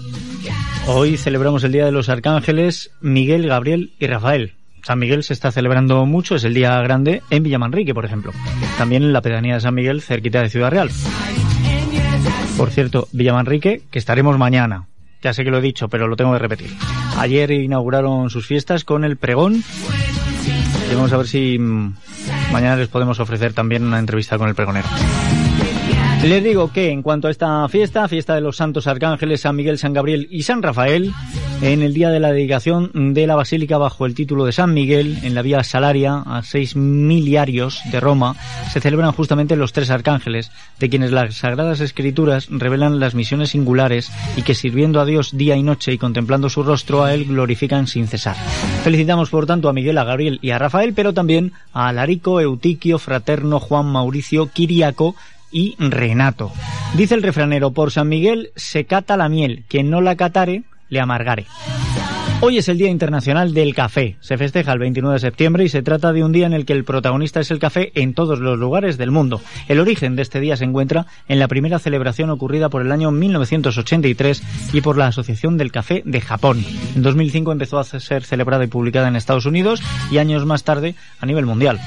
hoy 0.86 1.16
celebramos 1.16 1.64
el 1.64 1.72
Día 1.72 1.84
de 1.84 1.92
los 1.92 2.08
Arcángeles 2.08 2.92
Miguel, 3.00 3.48
Gabriel 3.48 3.92
y 3.98 4.06
Rafael. 4.06 4.54
San 4.84 5.00
Miguel 5.00 5.24
se 5.24 5.32
está 5.32 5.50
celebrando 5.50 6.06
mucho, 6.06 6.36
es 6.36 6.44
el 6.44 6.54
día 6.54 6.80
grande 6.80 7.22
en 7.28 7.42
Villamanrique, 7.42 7.92
por 7.92 8.04
ejemplo. 8.04 8.32
También 8.78 9.02
en 9.02 9.12
la 9.12 9.20
pedanía 9.20 9.54
de 9.54 9.60
San 9.60 9.74
Miguel, 9.74 10.00
cerquita 10.00 10.40
de 10.40 10.48
Ciudad 10.48 10.70
Real. 10.70 10.90
Por 12.60 12.70
cierto, 12.70 13.08
Villamanrique, 13.12 13.80
que 13.90 13.98
estaremos 13.98 14.36
mañana. 14.36 14.86
Ya 15.22 15.32
sé 15.32 15.44
que 15.44 15.50
lo 15.50 15.56
he 15.56 15.62
dicho, 15.62 15.88
pero 15.88 16.08
lo 16.08 16.16
tengo 16.16 16.34
que 16.34 16.38
repetir. 16.38 16.70
Ayer 17.16 17.50
inauguraron 17.52 18.28
sus 18.28 18.46
fiestas 18.46 18.84
con 18.84 19.02
el 19.02 19.16
pregón. 19.16 19.64
Y 20.92 20.94
vamos 20.94 21.10
a 21.14 21.16
ver 21.16 21.26
si 21.26 21.58
mm, 21.58 21.94
mañana 22.52 22.76
les 22.76 22.88
podemos 22.88 23.18
ofrecer 23.18 23.54
también 23.54 23.84
una 23.84 23.98
entrevista 23.98 24.36
con 24.36 24.46
el 24.50 24.54
pregonero. 24.54 24.86
Les 26.22 26.44
digo 26.44 26.70
que 26.70 26.90
en 26.90 27.00
cuanto 27.00 27.28
a 27.28 27.30
esta 27.30 27.66
fiesta, 27.70 28.06
fiesta 28.06 28.34
de 28.34 28.42
los 28.42 28.58
santos 28.58 28.86
arcángeles 28.86 29.40
San 29.40 29.56
Miguel, 29.56 29.78
San 29.78 29.94
Gabriel 29.94 30.28
y 30.30 30.42
San 30.42 30.62
Rafael, 30.62 31.14
en 31.62 31.80
el 31.80 31.94
día 31.94 32.10
de 32.10 32.20
la 32.20 32.30
dedicación 32.30 33.14
de 33.14 33.26
la 33.26 33.36
basílica 33.36 33.78
bajo 33.78 34.04
el 34.04 34.14
título 34.14 34.44
de 34.44 34.52
San 34.52 34.74
Miguel, 34.74 35.18
en 35.22 35.34
la 35.34 35.40
vía 35.40 35.64
Salaria, 35.64 36.22
a 36.26 36.42
seis 36.42 36.76
miliarios 36.76 37.80
de 37.90 38.00
Roma, 38.00 38.36
se 38.70 38.82
celebran 38.82 39.12
justamente 39.12 39.56
los 39.56 39.72
tres 39.72 39.88
arcángeles, 39.88 40.50
de 40.78 40.90
quienes 40.90 41.10
las 41.10 41.36
sagradas 41.36 41.80
escrituras 41.80 42.48
revelan 42.50 43.00
las 43.00 43.14
misiones 43.14 43.50
singulares 43.50 44.12
y 44.36 44.42
que 44.42 44.54
sirviendo 44.54 45.00
a 45.00 45.06
Dios 45.06 45.34
día 45.34 45.56
y 45.56 45.62
noche 45.62 45.94
y 45.94 45.98
contemplando 45.98 46.50
su 46.50 46.62
rostro 46.62 47.02
a 47.02 47.14
él 47.14 47.24
glorifican 47.24 47.86
sin 47.86 48.06
cesar. 48.06 48.36
Felicitamos 48.84 49.30
por 49.30 49.46
tanto 49.46 49.70
a 49.70 49.72
Miguel, 49.72 49.96
a 49.96 50.04
Gabriel 50.04 50.38
y 50.42 50.50
a 50.50 50.58
Rafael, 50.58 50.92
pero 50.92 51.14
también 51.14 51.52
a 51.72 51.88
Alarico, 51.88 52.42
Eutiquio, 52.42 52.98
Fraterno, 52.98 53.58
Juan 53.58 53.86
Mauricio, 53.86 54.50
Kiriaco, 54.52 55.16
y 55.50 55.76
Renato. 55.78 56.52
Dice 56.94 57.14
el 57.14 57.22
refranero, 57.22 57.72
por 57.72 57.90
San 57.90 58.08
Miguel 58.08 58.50
se 58.56 58.84
cata 58.84 59.16
la 59.16 59.28
miel, 59.28 59.64
quien 59.68 59.90
no 59.90 60.00
la 60.00 60.16
catare, 60.16 60.62
le 60.88 61.00
amargare. 61.00 61.46
Hoy 62.42 62.56
es 62.56 62.68
el 62.70 62.78
Día 62.78 62.88
Internacional 62.88 63.52
del 63.52 63.74
Café. 63.74 64.16
Se 64.20 64.38
festeja 64.38 64.72
el 64.72 64.78
29 64.78 65.16
de 65.16 65.20
septiembre 65.20 65.64
y 65.64 65.68
se 65.68 65.82
trata 65.82 66.10
de 66.14 66.24
un 66.24 66.32
día 66.32 66.46
en 66.46 66.54
el 66.54 66.64
que 66.64 66.72
el 66.72 66.84
protagonista 66.84 67.38
es 67.38 67.50
el 67.50 67.58
café 67.58 67.92
en 67.94 68.14
todos 68.14 68.38
los 68.38 68.58
lugares 68.58 68.96
del 68.96 69.10
mundo. 69.10 69.42
El 69.68 69.78
origen 69.78 70.16
de 70.16 70.22
este 70.22 70.40
día 70.40 70.56
se 70.56 70.64
encuentra 70.64 71.04
en 71.28 71.38
la 71.38 71.48
primera 71.48 71.78
celebración 71.78 72.30
ocurrida 72.30 72.70
por 72.70 72.80
el 72.80 72.92
año 72.92 73.10
1983 73.10 74.42
y 74.72 74.80
por 74.80 74.96
la 74.96 75.08
Asociación 75.08 75.58
del 75.58 75.70
Café 75.70 76.02
de 76.06 76.22
Japón. 76.22 76.64
En 76.96 77.02
2005 77.02 77.52
empezó 77.52 77.78
a 77.78 77.84
ser 77.84 78.24
celebrada 78.24 78.64
y 78.64 78.68
publicada 78.68 79.08
en 79.08 79.16
Estados 79.16 79.44
Unidos 79.44 79.82
y 80.10 80.16
años 80.16 80.46
más 80.46 80.64
tarde 80.64 80.94
a 81.20 81.26
nivel 81.26 81.44
mundial. 81.44 81.78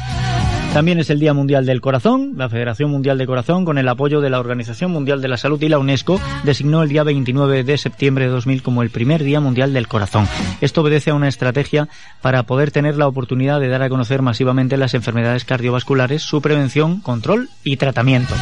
También 0.73 0.99
es 0.99 1.11
el 1.11 1.19
Día 1.19 1.35
Mundial 1.35 1.67
del 1.67 1.81
Corazón. 1.81 2.33
La 2.35 2.49
Federación 2.49 2.89
Mundial 2.89 3.19
de 3.19 3.27
Corazón, 3.27 3.63
con 3.63 3.77
el 3.77 3.87
apoyo 3.87 4.21
de 4.21 4.31
la 4.31 4.39
Organización 4.39 4.89
Mundial 4.89 5.21
de 5.21 5.27
la 5.27 5.37
Salud 5.37 5.61
y 5.61 5.69
la 5.69 5.77
UNESCO, 5.77 6.19
designó 6.43 6.81
el 6.81 6.89
día 6.89 7.03
29 7.03 7.63
de 7.63 7.77
septiembre 7.77 8.25
de 8.25 8.31
2000 8.31 8.63
como 8.63 8.81
el 8.81 8.89
primer 8.89 9.23
Día 9.23 9.39
Mundial 9.39 9.71
del 9.71 9.87
Corazón. 9.87 10.27
Esto 10.61 10.81
obedece 10.81 11.11
a 11.11 11.13
una 11.13 11.27
estrategia 11.27 11.89
para 12.23 12.41
poder 12.43 12.71
tener 12.71 12.97
la 12.97 13.07
oportunidad 13.07 13.59
de 13.59 13.67
dar 13.67 13.83
a 13.83 13.89
conocer 13.89 14.23
masivamente 14.23 14.75
las 14.77 14.95
enfermedades 14.95 15.45
cardiovasculares, 15.45 16.23
su 16.23 16.41
prevención, 16.41 17.01
control 17.01 17.49
y 17.63 17.77
tratamiento. 17.77 18.33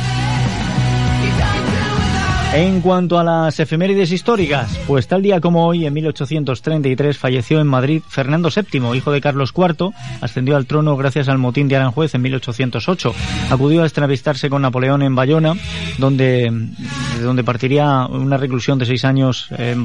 En 2.53 2.81
cuanto 2.81 3.17
a 3.17 3.23
las 3.23 3.57
efemérides 3.61 4.11
históricas, 4.11 4.77
pues 4.85 5.07
tal 5.07 5.21
día 5.21 5.39
como 5.39 5.65
hoy, 5.65 5.85
en 5.85 5.93
1833, 5.93 7.17
falleció 7.17 7.61
en 7.61 7.67
Madrid 7.67 8.01
Fernando 8.05 8.49
VII, 8.53 8.93
hijo 8.93 9.13
de 9.13 9.21
Carlos 9.21 9.53
IV, 9.55 9.91
ascendió 10.19 10.57
al 10.57 10.65
trono 10.65 10.97
gracias 10.97 11.29
al 11.29 11.37
motín 11.37 11.69
de 11.69 11.77
Aranjuez 11.77 12.13
en 12.13 12.23
1808. 12.23 13.15
Acudió 13.51 13.83
a 13.83 13.85
entrevistarse 13.85 14.49
con 14.49 14.63
Napoleón 14.63 15.01
en 15.01 15.15
Bayona, 15.15 15.53
donde, 15.97 16.51
de 16.51 17.21
donde 17.21 17.45
partiría 17.45 18.05
una 18.07 18.35
reclusión 18.35 18.77
de 18.77 18.85
seis 18.85 19.05
años 19.05 19.47
en 19.51 19.81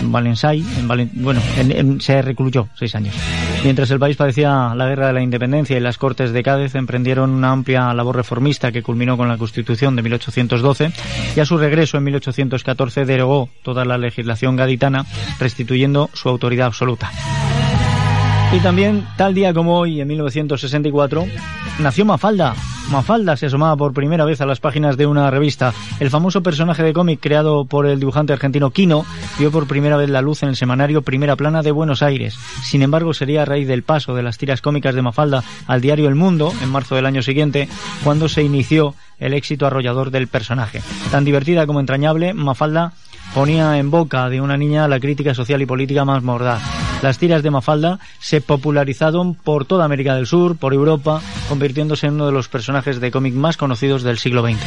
En 0.00 0.12
Valensay, 0.12 0.64
en 0.78 1.10
bueno, 1.14 1.40
se 2.00 2.22
recluyó 2.22 2.68
seis 2.74 2.94
años. 2.94 3.14
Mientras 3.64 3.90
el 3.90 3.98
país 3.98 4.16
padecía 4.16 4.72
la 4.74 4.86
guerra 4.86 5.08
de 5.08 5.12
la 5.12 5.22
independencia 5.22 5.76
y 5.76 5.80
las 5.80 5.98
Cortes 5.98 6.32
de 6.32 6.42
Cádiz 6.42 6.74
emprendieron 6.74 7.30
una 7.30 7.50
amplia 7.50 7.92
labor 7.92 8.16
reformista 8.16 8.70
que 8.72 8.82
culminó 8.82 9.16
con 9.16 9.28
la 9.28 9.36
Constitución 9.36 9.96
de 9.96 10.02
1812 10.02 10.92
y 11.36 11.40
a 11.40 11.44
su 11.44 11.58
regreso 11.58 11.98
en 11.98 12.04
1814 12.04 13.04
derogó 13.04 13.48
toda 13.62 13.84
la 13.84 13.98
legislación 13.98 14.56
gaditana, 14.56 15.06
restituyendo 15.38 16.10
su 16.14 16.28
autoridad 16.28 16.68
absoluta. 16.68 17.10
Y 18.50 18.60
también, 18.60 19.06
tal 19.18 19.34
día 19.34 19.52
como 19.52 19.78
hoy, 19.78 20.00
en 20.00 20.08
1964, 20.08 21.26
nació 21.80 22.06
Mafalda. 22.06 22.54
Mafalda 22.90 23.36
se 23.36 23.44
asomaba 23.44 23.76
por 23.76 23.92
primera 23.92 24.24
vez 24.24 24.40
a 24.40 24.46
las 24.46 24.58
páginas 24.58 24.96
de 24.96 25.06
una 25.06 25.30
revista. 25.30 25.74
El 26.00 26.08
famoso 26.08 26.42
personaje 26.42 26.82
de 26.82 26.94
cómic 26.94 27.20
creado 27.20 27.66
por 27.66 27.84
el 27.84 28.00
dibujante 28.00 28.32
argentino 28.32 28.70
Quino 28.70 29.04
vio 29.38 29.50
por 29.50 29.66
primera 29.66 29.98
vez 29.98 30.08
la 30.08 30.22
luz 30.22 30.42
en 30.42 30.48
el 30.48 30.56
semanario 30.56 31.02
Primera 31.02 31.36
Plana 31.36 31.62
de 31.62 31.72
Buenos 31.72 32.02
Aires. 32.02 32.36
Sin 32.62 32.80
embargo, 32.80 33.12
sería 33.12 33.42
a 33.42 33.44
raíz 33.44 33.68
del 33.68 33.82
paso 33.82 34.14
de 34.14 34.22
las 34.22 34.38
tiras 34.38 34.62
cómicas 34.62 34.94
de 34.94 35.02
Mafalda 35.02 35.44
al 35.66 35.82
diario 35.82 36.08
El 36.08 36.14
Mundo, 36.14 36.50
en 36.62 36.70
marzo 36.70 36.94
del 36.94 37.04
año 37.04 37.20
siguiente, 37.20 37.68
cuando 38.02 38.30
se 38.30 38.42
inició 38.42 38.94
el 39.18 39.34
éxito 39.34 39.66
arrollador 39.66 40.10
del 40.10 40.26
personaje. 40.26 40.80
Tan 41.10 41.26
divertida 41.26 41.66
como 41.66 41.80
entrañable, 41.80 42.32
Mafalda 42.32 42.94
ponía 43.34 43.76
en 43.76 43.90
boca 43.90 44.30
de 44.30 44.40
una 44.40 44.56
niña 44.56 44.88
la 44.88 45.00
crítica 45.00 45.34
social 45.34 45.60
y 45.60 45.66
política 45.66 46.06
más 46.06 46.22
mordaz. 46.22 46.87
Las 47.02 47.18
tiras 47.18 47.42
de 47.42 47.50
Mafalda 47.50 48.00
se 48.18 48.40
popularizaron 48.40 49.34
por 49.34 49.64
toda 49.64 49.84
América 49.84 50.14
del 50.16 50.26
Sur, 50.26 50.56
por 50.56 50.74
Europa, 50.74 51.20
convirtiéndose 51.48 52.08
en 52.08 52.14
uno 52.14 52.26
de 52.26 52.32
los 52.32 52.48
personajes 52.48 53.00
de 53.00 53.10
cómic 53.10 53.34
más 53.34 53.56
conocidos 53.56 54.02
del 54.02 54.18
siglo 54.18 54.42
XX. 54.42 54.58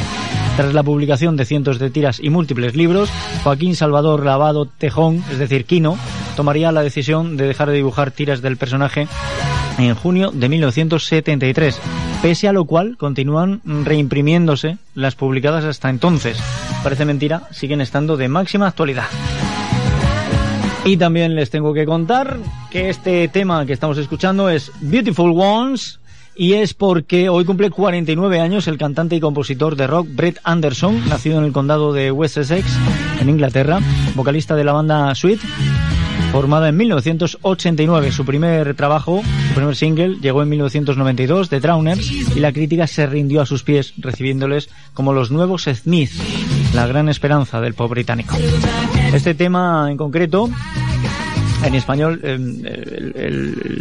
Tras 0.56 0.72
la 0.72 0.82
publicación 0.82 1.36
de 1.36 1.44
cientos 1.44 1.78
de 1.78 1.90
tiras 1.90 2.20
y 2.20 2.30
múltiples 2.30 2.74
libros, 2.74 3.10
Joaquín 3.42 3.76
Salvador 3.76 4.24
Lavado 4.24 4.66
Tejón, 4.66 5.22
es 5.30 5.38
decir, 5.38 5.66
Quino, 5.66 5.98
tomaría 6.36 6.72
la 6.72 6.82
decisión 6.82 7.36
de 7.36 7.46
dejar 7.46 7.68
de 7.68 7.76
dibujar 7.76 8.10
tiras 8.10 8.40
del 8.40 8.56
personaje 8.56 9.08
en 9.78 9.94
junio 9.94 10.30
de 10.32 10.48
1973, 10.48 11.80
pese 12.22 12.48
a 12.48 12.52
lo 12.52 12.64
cual 12.64 12.96
continúan 12.96 13.60
reimprimiéndose 13.64 14.78
las 14.94 15.14
publicadas 15.14 15.64
hasta 15.64 15.90
entonces. 15.90 16.38
Parece 16.82 17.04
mentira, 17.04 17.42
siguen 17.50 17.80
estando 17.80 18.16
de 18.16 18.28
máxima 18.28 18.66
actualidad. 18.66 19.06
Y 20.84 20.96
también 20.96 21.34
les 21.34 21.50
tengo 21.50 21.72
que 21.72 21.86
contar 21.86 22.38
que 22.70 22.90
este 22.90 23.28
tema 23.28 23.64
que 23.66 23.72
estamos 23.72 23.98
escuchando 23.98 24.48
es 24.48 24.72
Beautiful 24.80 25.32
Ones 25.36 26.00
y 26.34 26.54
es 26.54 26.74
porque 26.74 27.28
hoy 27.28 27.44
cumple 27.44 27.70
49 27.70 28.40
años 28.40 28.66
el 28.66 28.78
cantante 28.78 29.14
y 29.14 29.20
compositor 29.20 29.76
de 29.76 29.86
rock 29.86 30.08
Brett 30.10 30.40
Anderson, 30.42 31.08
nacido 31.08 31.38
en 31.38 31.44
el 31.44 31.52
condado 31.52 31.92
de 31.92 32.10
West 32.10 32.36
Essex, 32.36 32.66
en 33.20 33.28
Inglaterra, 33.28 33.78
vocalista 34.14 34.56
de 34.56 34.64
la 34.64 34.72
banda 34.72 35.14
Sweet 35.14 35.40
formada 36.32 36.70
en 36.70 36.76
1989. 36.78 38.10
Su 38.10 38.24
primer 38.24 38.74
trabajo, 38.74 39.22
su 39.48 39.54
primer 39.54 39.76
single, 39.76 40.16
llegó 40.20 40.42
en 40.42 40.48
1992 40.48 41.50
de 41.50 41.60
Drowners 41.60 42.10
y 42.10 42.40
la 42.40 42.52
crítica 42.52 42.86
se 42.86 43.06
rindió 43.06 43.42
a 43.42 43.46
sus 43.46 43.62
pies, 43.62 43.92
recibiéndoles 43.98 44.70
como 44.94 45.12
los 45.12 45.30
nuevos 45.30 45.64
Smith, 45.64 46.10
la 46.72 46.86
gran 46.86 47.08
esperanza 47.08 47.60
del 47.60 47.74
pop 47.74 47.90
británico. 47.90 48.36
Este 49.12 49.34
tema 49.34 49.88
en 49.90 49.96
concreto 49.96 50.48
en 51.64 51.74
español, 51.76 52.20
em, 52.24 52.60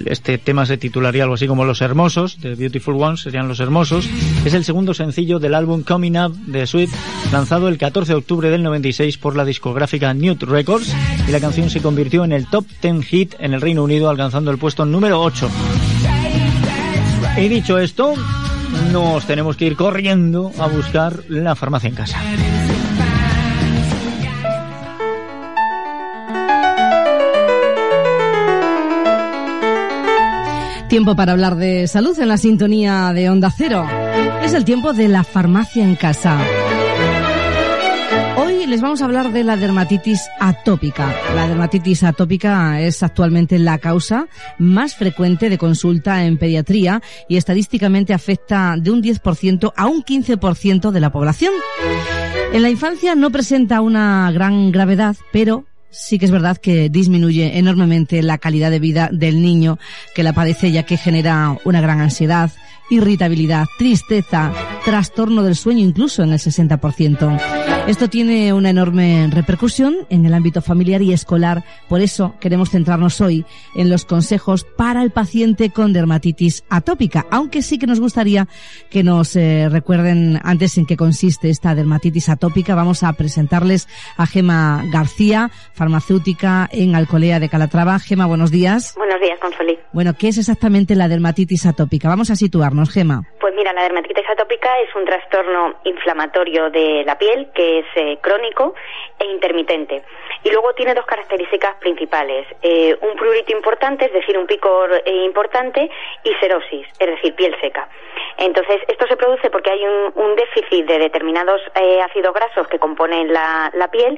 este 0.05 0.37
tema 0.37 0.65
se 0.65 0.77
titularía 0.77 1.23
algo 1.23 1.35
así 1.35 1.47
como 1.47 1.65
Los 1.65 1.81
Hermosos, 1.81 2.39
de 2.39 2.53
Beautiful 2.53 2.95
Ones, 3.01 3.21
serían 3.21 3.47
Los 3.47 3.59
Hermosos. 3.59 4.07
Es 4.45 4.53
el 4.53 4.63
segundo 4.63 4.93
sencillo 4.93 5.39
del 5.39 5.55
álbum 5.55 5.81
Coming 5.81 6.17
Up 6.17 6.35
de 6.45 6.67
Sweet, 6.67 6.91
lanzado 7.31 7.67
el 7.69 7.79
14 7.79 8.11
de 8.11 8.17
octubre 8.19 8.49
del 8.51 8.61
96 8.61 9.17
por 9.17 9.35
la 9.35 9.45
discográfica 9.45 10.13
Newt 10.13 10.43
Records, 10.43 10.93
y 11.27 11.31
la 11.31 11.39
canción 11.39 11.69
se 11.69 11.81
convirtió 11.81 12.23
en 12.23 12.33
el 12.33 12.47
top 12.47 12.65
10 12.81 13.03
hit 13.03 13.33
en 13.39 13.53
el 13.53 13.61
Reino 13.61 13.83
Unido, 13.83 14.09
alcanzando 14.09 14.51
el 14.51 14.59
puesto 14.59 14.85
número 14.85 15.19
8. 15.19 15.49
Y 17.37 17.47
dicho 17.47 17.79
esto, 17.79 18.13
nos 18.91 19.25
tenemos 19.25 19.57
que 19.57 19.65
ir 19.65 19.75
corriendo 19.75 20.51
a 20.59 20.67
buscar 20.67 21.23
la 21.29 21.55
farmacia 21.55 21.89
en 21.89 21.95
casa. 21.95 22.19
Tiempo 30.91 31.15
para 31.15 31.31
hablar 31.31 31.55
de 31.55 31.87
salud 31.87 32.19
en 32.19 32.27
la 32.27 32.35
sintonía 32.35 33.13
de 33.13 33.29
Onda 33.29 33.49
Cero. 33.49 33.87
Es 34.43 34.53
el 34.53 34.65
tiempo 34.65 34.91
de 34.91 35.07
la 35.07 35.23
farmacia 35.23 35.85
en 35.85 35.95
casa. 35.95 36.37
Hoy 38.35 38.65
les 38.65 38.81
vamos 38.81 39.01
a 39.01 39.05
hablar 39.05 39.31
de 39.31 39.45
la 39.45 39.55
dermatitis 39.55 40.19
atópica. 40.37 41.15
La 41.33 41.47
dermatitis 41.47 42.03
atópica 42.03 42.81
es 42.81 43.03
actualmente 43.03 43.57
la 43.57 43.77
causa 43.77 44.27
más 44.57 44.95
frecuente 44.95 45.49
de 45.49 45.57
consulta 45.57 46.25
en 46.25 46.37
pediatría 46.37 47.01
y 47.29 47.37
estadísticamente 47.37 48.13
afecta 48.13 48.75
de 48.77 48.91
un 48.91 49.01
10% 49.01 49.71
a 49.73 49.87
un 49.87 50.03
15% 50.03 50.91
de 50.91 50.99
la 50.99 51.09
población. 51.09 51.53
En 52.51 52.63
la 52.63 52.69
infancia 52.69 53.15
no 53.15 53.31
presenta 53.31 53.79
una 53.79 54.29
gran 54.33 54.73
gravedad, 54.73 55.15
pero 55.31 55.63
sí 55.91 56.17
que 56.17 56.25
es 56.25 56.31
verdad 56.31 56.57
que 56.57 56.89
disminuye 56.89 57.57
enormemente 57.57 58.21
la 58.23 58.37
calidad 58.37 58.71
de 58.71 58.79
vida 58.79 59.09
del 59.11 59.41
niño 59.41 59.77
que 60.15 60.23
la 60.23 60.33
padece 60.33 60.71
ya 60.71 60.83
que 60.83 60.97
genera 60.97 61.57
una 61.65 61.81
gran 61.81 62.01
ansiedad, 62.01 62.51
irritabilidad, 62.91 63.65
tristeza, 63.77 64.53
trastorno 64.85 65.41
del 65.43 65.55
sueño 65.55 65.79
incluso 65.79 66.21
en 66.21 66.33
el 66.33 66.39
60%. 66.39 67.39
Esto 67.87 68.09
tiene 68.09 68.53
una 68.53 68.69
enorme 68.69 69.27
repercusión 69.31 69.95
en 70.09 70.25
el 70.25 70.35
ámbito 70.35 70.61
familiar 70.61 71.01
y 71.01 71.13
escolar, 71.13 71.63
por 71.89 72.01
eso 72.01 72.35
queremos 72.39 72.69
centrarnos 72.69 73.19
hoy 73.21 73.45
en 73.75 73.89
los 73.89 74.05
consejos 74.05 74.63
para 74.63 75.01
el 75.01 75.11
paciente 75.11 75.71
con 75.71 75.93
dermatitis 75.93 76.63
atópica, 76.69 77.25
aunque 77.31 77.61
sí 77.61 77.79
que 77.79 77.87
nos 77.87 77.99
gustaría 77.99 78.47
que 78.89 79.03
nos 79.03 79.35
eh, 79.35 79.67
recuerden 79.69 80.39
antes 80.43 80.77
en 80.77 80.85
qué 80.85 80.97
consiste 80.97 81.49
esta 81.49 81.75
dermatitis 81.75 82.29
atópica. 82.29 82.75
Vamos 82.75 83.03
a 83.03 83.13
presentarles 83.13 83.87
a 84.17 84.25
Gema 84.25 84.83
García, 84.91 85.51
farmacéutica 85.73 86.69
en 86.71 86.95
Alcolea 86.95 87.39
de 87.39 87.49
Calatrava. 87.49 87.99
Gema, 87.99 88.25
buenos 88.25 88.51
días. 88.51 88.93
Buenos 88.97 89.21
días, 89.21 89.39
Consolí. 89.39 89.77
Bueno, 89.93 90.13
¿qué 90.15 90.29
es 90.29 90.37
exactamente 90.37 90.95
la 90.95 91.07
dermatitis 91.07 91.65
atópica? 91.65 92.09
Vamos 92.09 92.29
a 92.29 92.35
situarnos, 92.35 92.80
Gema. 92.89 93.23
Mira, 93.61 93.73
la 93.73 93.83
dermatitis 93.83 94.27
atópica 94.27 94.79
es 94.79 94.95
un 94.95 95.05
trastorno 95.05 95.75
inflamatorio 95.83 96.71
de 96.71 97.03
la 97.05 97.15
piel 97.19 97.51
que 97.53 97.77
es 97.77 97.85
eh, 97.93 98.17
crónico 98.19 98.73
e 99.19 99.25
intermitente. 99.25 100.01
Y 100.43 100.49
luego 100.49 100.73
tiene 100.73 100.95
dos 100.95 101.05
características 101.05 101.75
principales. 101.75 102.47
Eh, 102.63 102.97
un 103.01 103.15
prurito 103.15 103.51
importante, 103.51 104.05
es 104.05 104.13
decir, 104.13 104.35
un 104.35 104.47
picor 104.47 105.03
eh, 105.05 105.25
importante, 105.25 105.91
y 106.23 106.33
serosis, 106.39 106.87
es 106.97 107.07
decir, 107.07 107.35
piel 107.35 107.55
seca. 107.61 107.87
Entonces, 108.37 108.81
esto 108.87 109.05
se 109.05 109.15
produce 109.15 109.51
porque 109.51 109.69
hay 109.69 109.85
un, 109.85 110.35
déficit 110.35 110.87
de 110.87 110.97
determinados 110.97 111.61
ácidos 112.03 112.33
grasos 112.33 112.67
que 112.67 112.79
componen 112.79 113.31
la, 113.31 113.89
piel, 113.91 114.17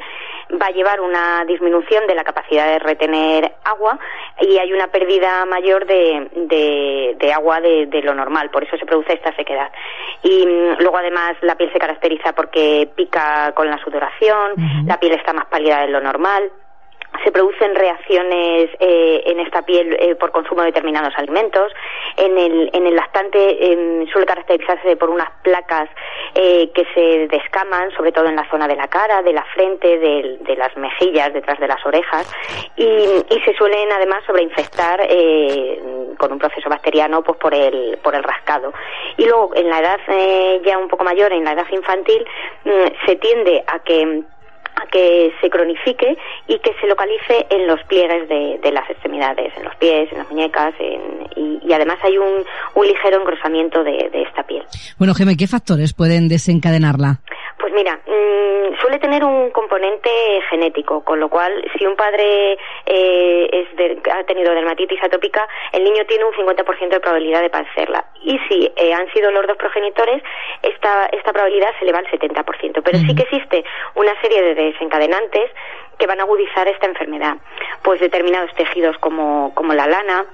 va 0.61 0.67
a 0.67 0.71
llevar 0.71 1.01
una 1.01 1.43
disminución 1.45 2.07
de 2.07 2.15
la 2.15 2.23
capacidad 2.23 2.67
de 2.67 2.79
retener 2.79 3.51
agua 3.65 3.99
y 4.39 4.57
hay 4.59 4.71
una 4.71 4.87
pérdida 4.87 5.43
mayor 5.45 5.85
de, 5.85 7.33
agua 7.35 7.59
de, 7.59 7.87
de 7.87 8.01
lo 8.03 8.13
normal. 8.13 8.51
Por 8.51 8.63
eso 8.63 8.77
se 8.77 8.85
produce 8.85 9.13
esta 9.13 9.32
sequedad. 9.35 9.71
Y 10.21 10.45
mm, 10.45 10.81
luego 10.81 10.97
además 10.97 11.35
la 11.41 11.55
piel 11.55 11.71
se 11.71 11.79
caracteriza 11.79 12.33
porque 12.33 12.89
pica 12.95 13.51
con 13.53 13.69
la 13.69 13.77
sudoración, 13.83 14.53
la 14.85 14.99
piel 14.99 15.13
está 15.13 15.33
más 15.33 15.45
pálida 15.45 15.81
de 15.81 15.89
lo 15.89 15.99
normal 15.99 16.51
se 17.23 17.31
producen 17.31 17.75
reacciones 17.75 18.69
eh, 18.79 19.23
en 19.25 19.39
esta 19.39 19.61
piel 19.63 19.95
eh, 19.99 20.15
por 20.15 20.31
consumo 20.31 20.61
de 20.61 20.67
determinados 20.67 21.13
alimentos. 21.17 21.71
En 22.17 22.37
el, 22.37 22.69
en 22.73 22.87
el 22.87 22.95
lactante 22.95 23.71
em, 23.71 24.07
suele 24.07 24.25
caracterizarse 24.25 24.95
por 24.95 25.09
unas 25.09 25.29
placas 25.43 25.89
eh, 26.35 26.71
que 26.73 26.85
se 26.93 27.27
descaman, 27.27 27.91
sobre 27.91 28.11
todo 28.11 28.27
en 28.27 28.35
la 28.35 28.49
zona 28.49 28.67
de 28.67 28.75
la 28.75 28.87
cara, 28.87 29.21
de 29.21 29.33
la 29.33 29.43
frente, 29.53 29.99
de, 29.99 30.37
de 30.41 30.55
las 30.55 30.75
mejillas, 30.77 31.33
detrás 31.33 31.59
de 31.59 31.67
las 31.67 31.85
orejas, 31.85 32.29
y, 32.75 32.85
y 32.85 33.41
se 33.45 33.53
suelen 33.55 33.91
además 33.91 34.23
sobreinfectar 34.25 35.07
con 36.17 36.31
un 36.31 36.39
proceso 36.39 36.69
bacteriano 36.69 37.23
pues 37.23 37.37
por 37.37 37.53
el, 37.53 37.97
por 38.03 38.15
el 38.15 38.23
rascado. 38.23 38.73
Y 39.17 39.25
luego 39.25 39.51
en 39.55 39.69
la 39.69 39.79
edad 39.79 39.99
ya 40.63 40.77
un 40.77 40.87
poco 40.87 41.03
mayor, 41.03 41.31
en 41.33 41.43
la 41.43 41.53
edad 41.53 41.67
infantil, 41.71 42.25
mm, 42.63 43.05
se 43.05 43.15
tiende 43.17 43.63
a 43.67 43.79
que 43.79 44.23
a 44.75 44.85
que 44.87 45.31
se 45.41 45.49
cronifique 45.49 46.17
y 46.47 46.59
que 46.59 46.71
se 46.79 46.87
localice 46.87 47.45
en 47.49 47.67
los 47.67 47.79
pliegues 47.83 48.27
de, 48.29 48.59
de 48.61 48.71
las 48.71 48.89
extremidades, 48.89 49.53
en 49.57 49.63
los 49.63 49.75
pies, 49.75 50.11
en 50.11 50.17
las 50.19 50.29
muñecas, 50.29 50.73
y, 50.79 51.59
y, 51.65 51.73
además 51.73 51.97
hay 52.03 52.17
un, 52.17 52.43
un 52.75 52.87
ligero 52.87 53.21
engrosamiento 53.21 53.83
de, 53.83 54.09
de, 54.11 54.21
esta 54.23 54.43
piel. 54.43 54.63
Bueno, 54.97 55.13
Geme, 55.13 55.35
¿qué 55.37 55.47
factores 55.47 55.93
pueden 55.93 56.27
desencadenarla? 56.27 57.19
Pues 57.63 57.71
mira, 57.71 57.97
mmm, 58.05 58.75
suele 58.81 58.99
tener 58.99 59.23
un 59.23 59.49
componente 59.51 60.09
genético, 60.49 61.01
con 61.05 61.21
lo 61.21 61.29
cual 61.29 61.63
si 61.77 61.85
un 61.85 61.95
padre 61.95 62.57
eh, 62.85 63.49
es 63.53 63.77
de, 63.77 64.01
ha 64.11 64.21
tenido 64.25 64.53
dermatitis 64.53 65.01
atópica, 65.01 65.47
el 65.71 65.85
niño 65.85 66.03
tiene 66.05 66.25
un 66.25 66.33
50% 66.33 66.89
de 66.89 66.99
probabilidad 66.99 67.41
de 67.41 67.49
padecerla. 67.49 68.03
Y 68.21 68.37
si 68.49 68.69
eh, 68.75 68.93
han 68.93 69.09
sido 69.13 69.31
los 69.31 69.47
dos 69.47 69.55
progenitores, 69.55 70.21
esta, 70.61 71.05
esta 71.05 71.31
probabilidad 71.31 71.69
se 71.79 71.85
eleva 71.85 71.99
al 71.99 72.07
70%. 72.07 72.81
Pero 72.83 72.97
sí 72.97 73.15
que 73.15 73.23
existe 73.23 73.63
una 73.95 74.11
serie 74.19 74.41
de 74.41 74.55
desencadenantes 74.55 75.49
que 75.97 76.07
van 76.07 76.19
a 76.19 76.23
agudizar 76.23 76.67
esta 76.67 76.87
enfermedad. 76.87 77.37
Pues 77.83 77.99
determinados 77.99 78.53
tejidos 78.55 78.97
como, 78.99 79.53
como 79.55 79.73
la 79.73 79.87
lana, 79.87 80.25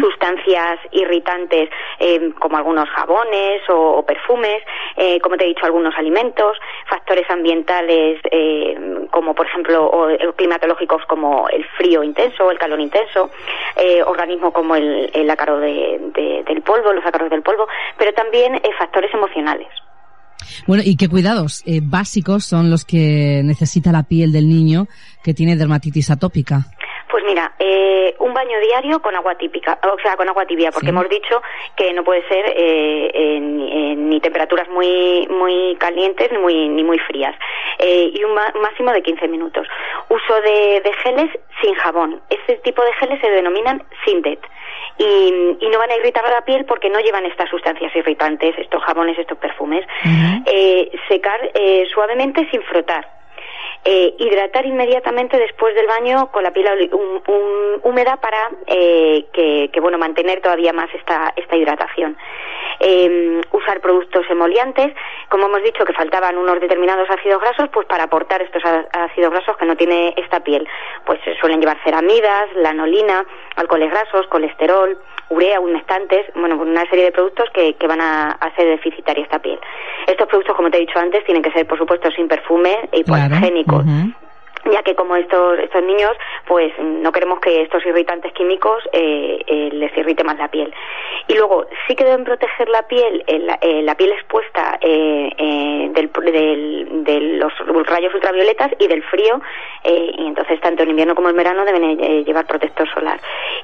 sustancias 0.00 0.78
irritantes 0.92 1.70
eh, 1.98 2.32
como 2.38 2.56
algunos 2.56 2.88
jabones 2.90 3.62
o, 3.68 4.04
perfumes, 4.06 4.62
eh, 4.96 5.20
como 5.20 5.36
te 5.36 5.44
he 5.44 5.48
dicho, 5.48 5.66
algunos 5.66 5.94
alimentos, 5.96 6.56
factores 6.88 7.28
ambientales 7.30 8.20
eh, 8.30 9.06
como 9.10 9.34
por 9.34 9.46
ejemplo 9.46 9.84
o, 9.86 10.32
climatológicos 10.34 11.04
como 11.06 11.48
el 11.48 11.64
frío 11.76 12.02
intenso 12.02 12.46
o 12.46 12.50
el 12.50 12.58
calor 12.58 12.80
intenso, 12.80 13.30
organismos 14.06 14.52
como 14.52 14.76
el, 14.76 15.10
el 15.12 15.30
ácaro 15.30 15.58
de, 15.58 16.42
del 16.46 16.62
polvo, 16.62 16.92
los 16.92 17.04
ácaros 17.04 17.30
del 17.30 17.42
polvo, 17.42 17.66
pero 17.96 18.12
también 18.12 18.60
factores 18.78 19.12
emocionales. 19.12 19.68
Bueno, 20.66 20.82
¿y 20.84 20.96
qué 20.96 21.08
cuidados 21.08 21.62
eh, 21.66 21.80
básicos 21.82 22.44
son 22.44 22.70
los 22.70 22.84
que 22.84 23.42
necesita 23.44 23.92
la 23.92 24.04
piel 24.04 24.32
del 24.32 24.48
niño 24.48 24.88
que 25.22 25.34
tiene 25.34 25.56
dermatitis 25.56 26.10
atópica? 26.10 26.72
Pues 27.10 27.24
mira, 27.24 27.52
eh, 27.58 28.14
un 28.18 28.34
baño 28.34 28.58
diario 28.60 29.00
con 29.00 29.14
agua 29.14 29.34
típica, 29.36 29.78
o 29.82 29.98
sea, 30.00 30.16
con 30.16 30.28
agua 30.28 30.46
tibia, 30.46 30.70
porque 30.70 30.90
hemos 30.90 31.08
dicho 31.08 31.42
que 31.76 31.92
no 31.92 32.04
puede 32.04 32.26
ser 32.28 32.52
eh, 32.54 33.40
ni 33.40 34.20
temperaturas 34.20 34.68
muy 34.68 35.26
muy 35.30 35.76
calientes 35.76 36.30
ni 36.32 36.38
muy 36.38 36.68
ni 36.68 36.84
muy 36.84 36.98
frías 36.98 37.34
y 37.80 38.22
un 38.24 38.34
máximo 38.34 38.92
de 38.92 39.02
15 39.02 39.28
minutos. 39.28 39.66
Uso 40.08 40.40
de, 40.40 40.80
de, 40.80 40.92
geles 41.02 41.30
sin 41.62 41.74
jabón. 41.74 42.20
Este 42.28 42.56
tipo 42.56 42.82
de 42.82 42.92
geles 42.94 43.20
se 43.20 43.30
denominan 43.30 43.84
Sindet 44.04 44.40
y, 44.98 45.68
no 45.70 45.78
van 45.78 45.90
a 45.90 45.96
irritar 45.96 46.24
la 46.28 46.44
piel 46.44 46.64
porque 46.64 46.90
no 46.90 46.98
llevan 47.00 47.24
estas 47.26 47.48
sustancias 47.50 47.94
irritantes, 47.94 48.58
estos 48.58 48.82
jabones, 48.82 49.18
estos 49.18 49.38
perfumes. 49.38 49.86
Eh, 50.46 50.90
secar 51.08 51.38
eh, 51.54 51.86
suavemente 51.92 52.48
sin 52.50 52.62
frotar. 52.62 53.17
Eh, 53.84 54.14
hidratar 54.18 54.66
inmediatamente 54.66 55.38
después 55.38 55.74
del 55.74 55.86
baño 55.86 56.30
con 56.30 56.42
la 56.42 56.52
piel 56.52 56.90
húmeda 57.82 58.16
para 58.16 58.50
que, 58.66 59.70
bueno 59.80 59.98
mantener 59.98 60.42
todavía 60.42 60.72
más 60.72 60.92
esta, 60.94 61.32
esta 61.36 61.56
hidratación. 61.56 62.16
usar 63.52 63.80
productos 63.80 64.26
emoliantes, 64.28 64.92
como 65.30 65.46
hemos 65.46 65.62
dicho 65.62 65.84
que 65.84 65.92
faltaban 65.94 66.36
unos 66.36 66.60
determinados 66.60 67.08
ácidos 67.08 67.40
grasos, 67.40 67.68
pues 67.72 67.86
para 67.86 68.04
aportar 68.04 68.42
estos 68.42 68.62
ácidos 68.64 69.30
grasos 69.30 69.56
que 69.56 69.66
no 69.66 69.76
tiene 69.76 70.12
esta 70.16 70.40
piel, 70.40 70.68
pues 71.06 71.20
suelen 71.40 71.60
llevar 71.60 71.82
ceramidas, 71.82 72.48
lanolina, 72.56 73.24
alcoholes 73.56 73.90
grasos, 73.90 74.26
colesterol, 74.26 74.98
urea, 75.30 75.60
humectantes, 75.60 76.26
bueno, 76.34 76.56
una 76.56 76.88
serie 76.88 77.06
de 77.06 77.12
productos 77.12 77.48
que, 77.52 77.74
que 77.74 77.86
van 77.86 78.00
a, 78.00 78.30
hacer 78.32 78.66
deficitaria 78.66 79.24
esta 79.24 79.38
piel. 79.38 79.58
Estos 80.06 80.26
productos, 80.26 80.56
como 80.56 80.70
te 80.70 80.78
he 80.78 80.80
dicho 80.80 80.98
antes, 80.98 81.24
tienen 81.24 81.42
que 81.42 81.52
ser, 81.52 81.66
por 81.66 81.78
supuesto, 81.78 82.10
sin 82.12 82.28
perfume 82.28 82.88
y 82.92 83.04
ya 84.70 84.82
que 84.82 84.94
como 84.94 85.16
estos 85.16 85.58
estos 85.58 85.82
niños 85.82 86.12
pues 86.46 86.72
no 86.78 87.12
queremos 87.12 87.40
que 87.40 87.62
estos 87.62 87.84
irritantes 87.86 88.32
químicos 88.32 88.82
eh, 88.92 89.42
eh, 89.46 89.70
les 89.72 89.96
irrite 89.96 90.24
más 90.24 90.38
la 90.38 90.48
piel. 90.48 90.72
Y 91.26 91.34
luego 91.34 91.66
sí 91.86 91.94
que 91.94 92.04
deben 92.04 92.24
proteger 92.24 92.68
la 92.68 92.82
piel 92.82 93.24
eh, 93.26 93.82
la, 93.82 93.94
piel 93.94 94.12
expuesta 94.12 94.78
del, 94.80 95.92
del, 95.92 97.04
de 97.04 97.20
los 97.38 97.52
rayos 97.86 98.14
ultravioletas 98.14 98.72
y 98.78 98.86
del 98.88 99.02
frío 99.02 99.40
y 99.84 100.26
entonces 100.26 100.60
tanto 100.60 100.82
en 100.82 100.90
invierno 100.90 101.14
como 101.14 101.30
en 101.30 101.36
verano 101.36 101.64
deben 101.64 102.24
llevar 102.24 102.46
protector 102.46 102.88
solar. 102.92 103.20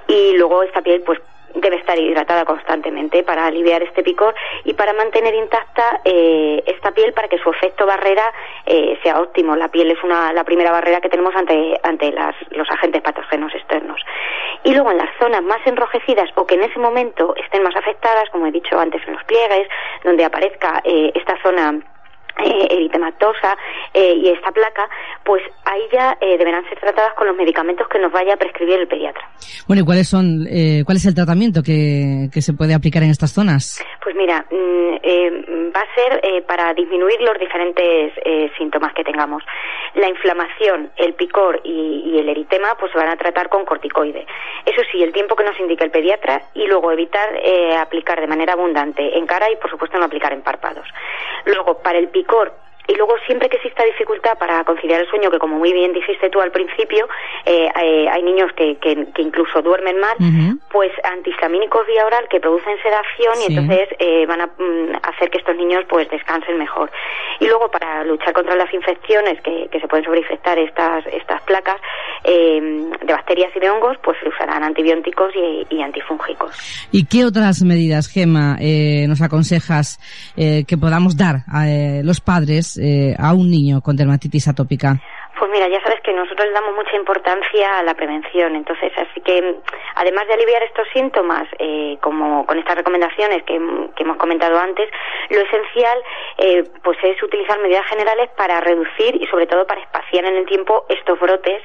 Y 0.06 0.36
luego 0.36 0.62
esta 0.62 0.82
piel 0.82 1.02
pues 1.04 1.20
debe 1.54 1.76
estar 1.76 1.98
hidratada 1.98 2.44
constantemente 2.44 3.22
para 3.22 3.46
aliviar 3.46 3.82
este 3.82 4.02
picor 4.02 4.34
y 4.64 4.74
para 4.74 4.92
mantener 4.92 5.34
intacta 5.34 6.00
eh, 6.04 6.62
esta 6.66 6.92
piel 6.92 7.12
para 7.12 7.28
que 7.28 7.38
su 7.38 7.50
efecto 7.50 7.86
barrera 7.86 8.32
eh, 8.66 8.98
sea 9.02 9.20
óptimo. 9.20 9.56
La 9.56 9.68
piel 9.68 9.90
es 9.90 10.02
una, 10.02 10.32
la 10.32 10.44
primera 10.44 10.70
barrera 10.70 11.00
que 11.00 11.08
tenemos 11.08 11.34
ante, 11.36 11.78
ante 11.82 12.12
las, 12.12 12.34
los 12.50 12.70
agentes 12.70 13.02
patógenos 13.02 13.54
externos. 13.54 14.00
Y 14.64 14.72
luego 14.72 14.90
en 14.90 14.98
las 14.98 15.10
zonas 15.18 15.42
más 15.42 15.60
enrojecidas 15.66 16.30
o 16.34 16.46
que 16.46 16.54
en 16.54 16.64
ese 16.64 16.78
momento 16.78 17.34
estén 17.36 17.62
más 17.62 17.76
afectadas, 17.76 18.28
como 18.30 18.46
he 18.46 18.52
dicho 18.52 18.78
antes 18.78 19.02
en 19.06 19.14
los 19.14 19.24
pliegues, 19.24 19.68
donde 20.04 20.24
aparezca 20.24 20.80
eh, 20.84 21.12
esta 21.14 21.40
zona 21.42 21.80
eh, 22.38 22.66
eritematosa 22.70 23.56
eh, 23.92 24.14
y 24.16 24.28
esta 24.28 24.50
placa, 24.50 24.88
pues 25.24 25.42
ahí 25.64 25.82
ya 25.92 26.16
eh, 26.20 26.36
deberán 26.36 26.64
ser 26.68 26.78
tratadas 26.80 27.14
con 27.14 27.26
los 27.26 27.36
medicamentos 27.36 27.86
que 27.88 27.98
nos 27.98 28.10
vaya 28.10 28.34
a 28.34 28.36
prescribir 28.36 28.80
el 28.80 28.88
pediatra. 28.88 29.28
Bueno, 29.68 29.82
¿y 29.82 29.84
cuáles 29.84 30.08
son, 30.08 30.46
eh, 30.50 30.82
cuál 30.84 30.96
es 30.96 31.06
el 31.06 31.14
tratamiento 31.14 31.62
que, 31.62 32.28
que, 32.32 32.42
se 32.42 32.52
puede 32.52 32.74
aplicar 32.74 33.02
en 33.02 33.10
estas 33.10 33.32
zonas? 33.32 33.84
Pues 34.02 34.16
mira, 34.16 34.44
mm, 34.50 34.96
eh, 35.02 35.70
va 35.74 35.80
a 35.80 35.94
ser 35.94 36.44
para 36.44 36.74
disminuir 36.74 37.20
los 37.20 37.38
diferentes 37.38 38.12
síntomas 38.58 38.92
que 38.94 39.04
tengamos. 39.04 39.42
La 39.94 40.08
inflamación, 40.08 40.90
el 40.96 41.14
picor 41.14 41.60
y, 41.64 42.02
y, 42.06 42.18
el 42.18 42.28
eritema, 42.28 42.74
pues 42.78 42.90
se 42.92 42.98
van 42.98 43.08
a 43.08 43.16
tratar 43.16 43.48
con 43.48 43.64
corticoide. 43.64 44.26
Eso 44.66 44.82
sí, 44.90 45.02
el 45.02 45.12
tiempo 45.12 45.36
que 45.36 45.44
nos 45.44 45.58
indica 45.60 45.84
el 45.84 45.90
pediatra 45.90 46.42
y 46.54 46.66
luego 46.66 46.90
evitar 46.92 47.28
aplicar 47.78 48.20
de 48.20 48.26
manera 48.26 48.54
abundante 48.54 49.16
en 49.16 49.26
cara 49.26 49.50
y, 49.50 49.56
por 49.56 49.70
supuesto, 49.70 49.98
no 49.98 50.04
aplicar 50.04 50.32
en 50.32 50.42
párpados. 50.42 50.86
Luego, 51.46 51.78
para 51.82 51.98
el 51.98 52.08
picor 52.08 52.23
Minicor 52.24 52.52
y 52.86 52.94
luego 52.96 53.14
siempre 53.26 53.48
que 53.48 53.56
exista 53.56 53.82
dificultad 53.84 54.36
para 54.38 54.62
conciliar 54.64 55.00
el 55.00 55.08
sueño, 55.08 55.30
que 55.30 55.38
como 55.38 55.58
muy 55.58 55.72
bien 55.72 55.92
dijiste 55.92 56.28
tú 56.28 56.40
al 56.40 56.50
principio, 56.50 57.08
eh, 57.46 57.68
eh, 57.82 58.08
hay 58.08 58.22
niños 58.22 58.52
que, 58.54 58.76
que, 58.76 59.06
incluso 59.18 59.62
duermen 59.62 59.98
mal, 59.98 60.16
pues 60.70 60.90
antihistamínicos 61.02 61.86
vía 61.86 62.04
oral 62.04 62.26
que 62.28 62.40
producen 62.40 62.76
sedación 62.82 63.34
y 63.40 63.54
entonces 63.54 63.88
eh, 63.98 64.26
van 64.26 64.42
a 64.42 64.46
mm, 64.46 64.96
hacer 65.02 65.30
que 65.30 65.38
estos 65.38 65.56
niños 65.56 65.84
pues 65.88 66.10
descansen 66.10 66.58
mejor. 66.58 66.90
Y 67.40 67.46
luego 67.46 67.70
para 67.70 68.04
luchar 68.04 68.34
contra 68.34 68.54
las 68.54 68.72
infecciones 68.72 69.40
que, 69.40 69.68
que 69.70 69.80
se 69.80 69.88
pueden 69.88 70.04
sobreinfectar 70.04 70.58
estas, 70.58 71.06
estas 71.06 71.42
placas 71.42 71.76
de 72.24 73.12
bacterias 73.12 73.50
y 73.54 73.60
de 73.60 73.68
hongos, 73.68 73.98
pues 74.02 74.16
se 74.22 74.28
usarán 74.28 74.62
antibióticos 74.62 75.30
y, 75.70 75.82
antifúngicos. 75.82 76.88
¿Y 76.90 77.04
qué 77.04 77.26
otras 77.26 77.62
medidas, 77.62 78.08
Gema, 78.08 78.56
nos 79.06 79.20
aconsejas 79.20 79.98
que 80.34 80.76
podamos 80.80 81.16
dar 81.18 81.44
a 81.52 81.66
los 82.02 82.20
padres 82.20 82.73
eh, 82.78 83.14
a 83.18 83.34
un 83.34 83.50
niño 83.50 83.80
con 83.80 83.96
dermatitis 83.96 84.48
atópica? 84.48 85.00
Mira, 85.54 85.68
ya 85.68 85.80
sabes 85.82 86.00
que 86.00 86.12
nosotros 86.12 86.48
le 86.48 86.52
damos 86.52 86.74
mucha 86.74 86.96
importancia 86.96 87.78
a 87.78 87.84
la 87.84 87.94
prevención, 87.94 88.56
entonces 88.56 88.92
así 88.96 89.20
que 89.20 89.54
además 89.94 90.26
de 90.26 90.34
aliviar 90.34 90.64
estos 90.64 90.88
síntomas, 90.92 91.46
eh, 91.60 91.96
como 92.00 92.44
con 92.44 92.58
estas 92.58 92.74
recomendaciones 92.74 93.44
que, 93.44 93.54
hemos 93.54 94.16
comentado 94.16 94.58
antes, 94.58 94.90
lo 95.30 95.38
esencial 95.38 95.98
eh, 96.38 96.64
pues 96.82 96.98
es 97.04 97.22
utilizar 97.22 97.60
medidas 97.60 97.86
generales 97.86 98.30
para 98.36 98.60
reducir 98.62 99.14
y 99.22 99.26
sobre 99.28 99.46
todo 99.46 99.64
para 99.64 99.80
espaciar 99.80 100.24
en 100.24 100.34
el 100.38 100.46
tiempo 100.46 100.86
estos 100.88 101.20
brotes 101.20 101.62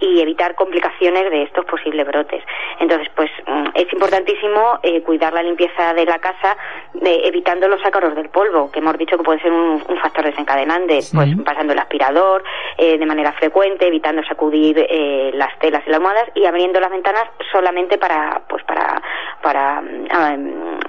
y 0.00 0.20
evitar 0.20 0.56
complicaciones 0.56 1.30
de 1.30 1.44
estos 1.44 1.64
posibles 1.64 2.08
brotes. 2.08 2.42
Entonces, 2.80 3.08
pues 3.14 3.30
mm, 3.46 3.68
es 3.74 3.92
importantísimo 3.92 4.80
eh, 4.82 5.00
cuidar 5.02 5.32
la 5.32 5.44
limpieza 5.44 5.94
de 5.94 6.06
la 6.06 6.18
casa, 6.18 6.56
evitando 7.00 7.68
los 7.68 7.84
ácaros 7.86 8.16
del 8.16 8.30
polvo, 8.30 8.72
que 8.72 8.80
hemos 8.80 8.98
dicho 8.98 9.16
que 9.16 9.22
puede 9.22 9.40
ser 9.40 9.52
un, 9.52 9.80
factor 10.02 10.24
desencadenante, 10.24 10.98
pues 11.14 11.28
pasando 11.44 11.72
el 11.72 11.78
aspirador, 11.78 12.42
de 12.76 13.06
manera 13.06 13.27
frecuente, 13.32 13.86
evitando 13.86 14.22
sacudir 14.24 14.78
eh, 14.78 15.30
las 15.34 15.58
telas 15.58 15.82
y 15.86 15.90
las 15.90 15.96
almohadas 15.96 16.28
y 16.34 16.44
abriendo 16.44 16.80
las 16.80 16.90
ventanas 16.90 17.24
solamente 17.52 17.98
para, 17.98 18.42
pues 18.48 18.62
para, 18.64 19.00
para 19.42 19.80
eh, 19.80 20.38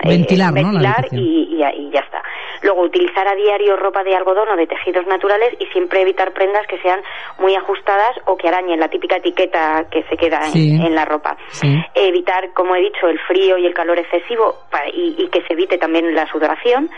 ventilar, 0.05 0.53
y, 1.11 1.57
ya 1.57 1.99
está. 1.99 2.23
Luego 2.61 2.81
utilizar 2.81 3.27
a 3.27 3.35
diario 3.35 3.77
ropa 3.77 4.03
de 4.03 4.15
algodón 4.15 4.49
o 4.49 4.55
de 4.55 4.67
tejidos 4.67 5.07
naturales 5.07 5.55
y 5.59 5.65
siempre 5.67 6.01
evitar 6.01 6.33
prendas 6.33 6.65
que 6.67 6.77
sean 6.79 7.01
muy 7.39 7.55
ajustadas 7.55 8.17
o 8.25 8.35
que 8.37 8.47
arañen 8.47 8.79
la 8.79 8.89
típica 8.89 9.17
etiqueta 9.17 9.85
que 9.89 10.03
se 10.03 10.17
queda 10.17 10.41
en, 10.53 10.93
la 10.93 11.05
ropa. 11.05 11.37
Evitar, 11.95 12.51
como 12.53 12.75
he 12.75 12.81
dicho, 12.81 13.07
el 13.07 13.19
frío 13.19 13.57
y 13.57 13.65
el 13.65 13.73
calor 13.73 13.99
excesivo 13.99 14.55
y, 14.93 15.15
y 15.17 15.27
que 15.29 15.41
se 15.43 15.53
evite 15.53 15.77
también 15.77 16.13
la 16.13 16.27
sudoración 16.27 16.89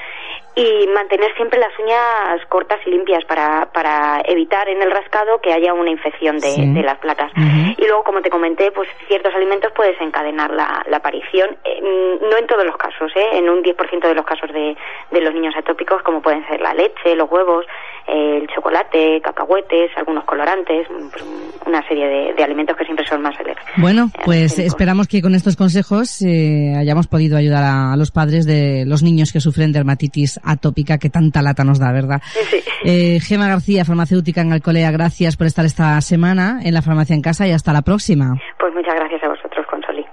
y 0.55 0.87
mantener 0.87 1.33
siempre 1.35 1.59
las 1.59 1.71
uñas 1.79 2.45
cortas 2.49 2.79
y 2.85 2.89
limpias 2.89 3.23
para, 3.25 3.69
para 3.71 4.21
evitar 4.25 4.67
en 4.67 4.81
el 4.81 4.91
rascado 4.91 5.30
que 5.39 5.53
haya 5.53 5.73
una 5.73 5.91
infección 5.91 6.39
de, 6.39 6.81
las 6.83 6.97
placas. 6.97 7.31
Y 7.77 7.85
luego, 7.85 8.03
como 8.03 8.21
te 8.21 8.29
comenté, 8.29 8.71
pues 8.71 8.89
ciertos 9.07 9.33
alimentos 9.33 9.71
pueden 9.73 9.93
desencadenar 9.93 10.51
la, 10.51 10.83
aparición, 10.93 11.57
eh, 11.63 12.17
no 12.21 12.37
en 12.37 12.47
todos 12.47 12.65
los 12.65 12.77
casos, 12.77 13.11
¿eh? 13.15 13.29
en 13.33 13.49
un 13.49 13.63
10% 13.63 14.01
de 14.01 14.13
los 14.13 14.25
casos 14.25 14.51
de, 14.51 14.75
de 15.11 15.21
los 15.21 15.33
niños 15.33 15.55
atópicos, 15.55 16.01
como 16.03 16.21
pueden 16.21 16.45
ser 16.47 16.61
la 16.61 16.73
leche, 16.73 17.15
los 17.15 17.29
huevos, 17.31 17.65
el 18.07 18.47
chocolate, 18.47 19.21
cacahuetes, 19.21 19.91
algunos 19.95 20.25
colorantes, 20.25 20.87
pues, 20.87 21.23
una 21.65 21.87
serie 21.87 22.33
de, 22.35 22.43
alimentos 22.43 22.75
que 22.75 22.85
siempre 22.85 23.05
son 23.05 23.21
más 23.21 23.39
alérgicos. 23.39 23.71
Bueno, 23.77 24.09
pues 24.25 24.57
esperamos 24.59 25.07
que 25.07 25.21
con 25.21 25.35
estos 25.35 25.55
consejos 25.55 26.21
eh, 26.21 26.73
hayamos 26.77 27.07
podido 27.07 27.37
ayudar 27.37 27.63
a, 27.63 27.95
los 27.95 28.11
padres 28.11 28.45
de 28.45 28.83
los 28.85 29.03
niños 29.03 29.31
que 29.31 29.39
sufren 29.39 29.71
dermatitis 29.71 30.39
atópica 30.43 30.97
que 30.97 31.09
tanta 31.09 31.41
lata 31.41 31.63
nos 31.63 31.79
da, 31.79 31.91
¿verdad? 31.91 32.21
Sí. 32.49 32.57
Eh, 32.83 33.19
Gema 33.19 33.47
García, 33.47 33.85
farmacéutica 33.85 34.41
en 34.41 34.53
Alcolea, 34.53 34.91
gracias 34.91 35.37
por 35.37 35.45
estar 35.47 35.65
esta 35.65 36.01
semana 36.01 36.59
en 36.63 36.73
la 36.73 36.81
farmacia 36.81 37.15
en 37.15 37.21
casa 37.21 37.47
y 37.47 37.51
hasta 37.51 37.73
la 37.73 37.83
próxima. 37.83 38.35
Pues 38.59 38.73
muchas 38.73 38.95
gracias 38.95 39.23
a 39.23 39.29
vosotros, 39.29 39.65
Consoli. 39.67 40.05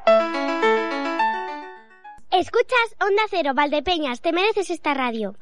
Escuchas 2.30 2.96
Onda 3.00 3.22
Cero, 3.30 3.52
Valdepeñas, 3.54 4.20
te 4.20 4.32
mereces 4.32 4.70
esta 4.70 4.94
radio. 4.94 5.32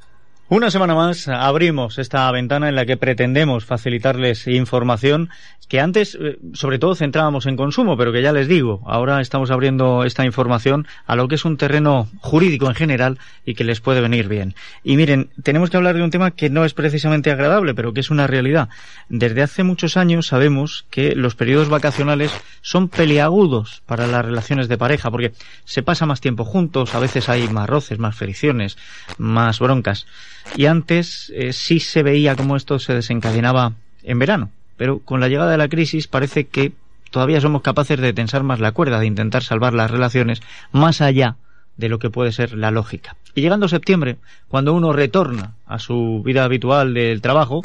Una 0.48 0.70
semana 0.70 0.94
más 0.94 1.26
abrimos 1.26 1.98
esta 1.98 2.30
ventana 2.30 2.68
en 2.68 2.76
la 2.76 2.86
que 2.86 2.96
pretendemos 2.96 3.64
facilitarles 3.64 4.46
información 4.46 5.28
que 5.68 5.80
antes, 5.80 6.16
eh, 6.20 6.38
sobre 6.52 6.78
todo, 6.78 6.94
centrábamos 6.94 7.46
en 7.46 7.56
consumo, 7.56 7.96
pero 7.96 8.12
que 8.12 8.22
ya 8.22 8.32
les 8.32 8.46
digo, 8.46 8.80
ahora 8.86 9.20
estamos 9.20 9.50
abriendo 9.50 10.04
esta 10.04 10.24
información 10.24 10.86
a 11.04 11.16
lo 11.16 11.26
que 11.26 11.34
es 11.34 11.44
un 11.44 11.56
terreno 11.56 12.08
jurídico 12.20 12.68
en 12.68 12.76
general 12.76 13.18
y 13.44 13.54
que 13.54 13.64
les 13.64 13.80
puede 13.80 14.00
venir 14.00 14.28
bien. 14.28 14.54
Y 14.84 14.96
miren, 14.96 15.30
tenemos 15.42 15.68
que 15.68 15.78
hablar 15.78 15.96
de 15.96 16.04
un 16.04 16.12
tema 16.12 16.30
que 16.30 16.48
no 16.48 16.64
es 16.64 16.74
precisamente 16.74 17.32
agradable, 17.32 17.74
pero 17.74 17.92
que 17.92 17.98
es 17.98 18.10
una 18.10 18.28
realidad. 18.28 18.68
Desde 19.08 19.42
hace 19.42 19.64
muchos 19.64 19.96
años 19.96 20.28
sabemos 20.28 20.86
que 20.90 21.16
los 21.16 21.34
periodos 21.34 21.68
vacacionales 21.68 22.30
son 22.62 22.88
peliagudos 22.88 23.82
para 23.86 24.06
las 24.06 24.24
relaciones 24.24 24.68
de 24.68 24.78
pareja, 24.78 25.10
porque 25.10 25.32
se 25.64 25.82
pasa 25.82 26.06
más 26.06 26.20
tiempo 26.20 26.44
juntos, 26.44 26.94
a 26.94 27.00
veces 27.00 27.28
hay 27.28 27.48
más 27.48 27.68
roces, 27.68 27.98
más 27.98 28.14
fricciones, 28.14 28.78
más 29.18 29.58
broncas. 29.58 30.06
Y 30.54 30.66
antes 30.66 31.32
eh, 31.34 31.52
sí 31.52 31.80
se 31.80 32.02
veía 32.02 32.36
cómo 32.36 32.56
esto 32.56 32.78
se 32.78 32.94
desencadenaba 32.94 33.72
en 34.02 34.18
verano. 34.18 34.50
Pero 34.76 35.00
con 35.00 35.20
la 35.20 35.28
llegada 35.28 35.50
de 35.50 35.58
la 35.58 35.68
crisis 35.68 36.06
parece 36.06 36.46
que 36.46 36.72
todavía 37.10 37.40
somos 37.40 37.62
capaces 37.62 37.98
de 37.98 38.12
tensar 38.12 38.42
más 38.42 38.60
la 38.60 38.72
cuerda, 38.72 39.00
de 39.00 39.06
intentar 39.06 39.42
salvar 39.42 39.74
las 39.74 39.90
relaciones 39.90 40.42
más 40.72 41.00
allá 41.00 41.36
de 41.76 41.88
lo 41.88 41.98
que 41.98 42.10
puede 42.10 42.32
ser 42.32 42.54
la 42.54 42.70
lógica. 42.70 43.16
Y 43.34 43.42
llegando 43.42 43.68
septiembre, 43.68 44.16
cuando 44.48 44.72
uno 44.72 44.92
retorna 44.92 45.52
a 45.66 45.78
su 45.78 46.22
vida 46.24 46.44
habitual 46.44 46.94
del 46.94 47.20
trabajo, 47.20 47.62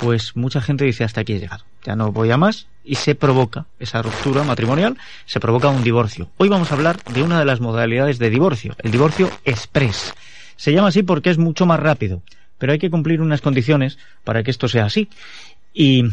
pues 0.00 0.36
mucha 0.36 0.60
gente 0.60 0.84
dice 0.84 1.04
hasta 1.04 1.22
aquí 1.22 1.34
he 1.34 1.40
llegado, 1.40 1.64
ya 1.84 1.96
no 1.96 2.12
voy 2.12 2.30
a 2.30 2.36
más 2.36 2.68
y 2.84 2.94
se 2.94 3.14
provoca 3.14 3.66
esa 3.80 4.00
ruptura 4.00 4.44
matrimonial, 4.44 4.96
se 5.26 5.40
provoca 5.40 5.68
un 5.68 5.82
divorcio. 5.82 6.30
Hoy 6.36 6.48
vamos 6.48 6.70
a 6.70 6.74
hablar 6.74 7.02
de 7.02 7.22
una 7.22 7.38
de 7.38 7.44
las 7.44 7.60
modalidades 7.60 8.18
de 8.18 8.30
divorcio, 8.30 8.76
el 8.78 8.92
divorcio 8.92 9.30
express. 9.44 10.14
Se 10.58 10.72
llama 10.72 10.88
así 10.88 11.04
porque 11.04 11.30
es 11.30 11.38
mucho 11.38 11.66
más 11.66 11.78
rápido, 11.78 12.20
pero 12.58 12.72
hay 12.72 12.80
que 12.80 12.90
cumplir 12.90 13.22
unas 13.22 13.40
condiciones 13.40 13.96
para 14.24 14.42
que 14.42 14.50
esto 14.50 14.66
sea 14.66 14.86
así. 14.86 15.08
Y 15.72 16.06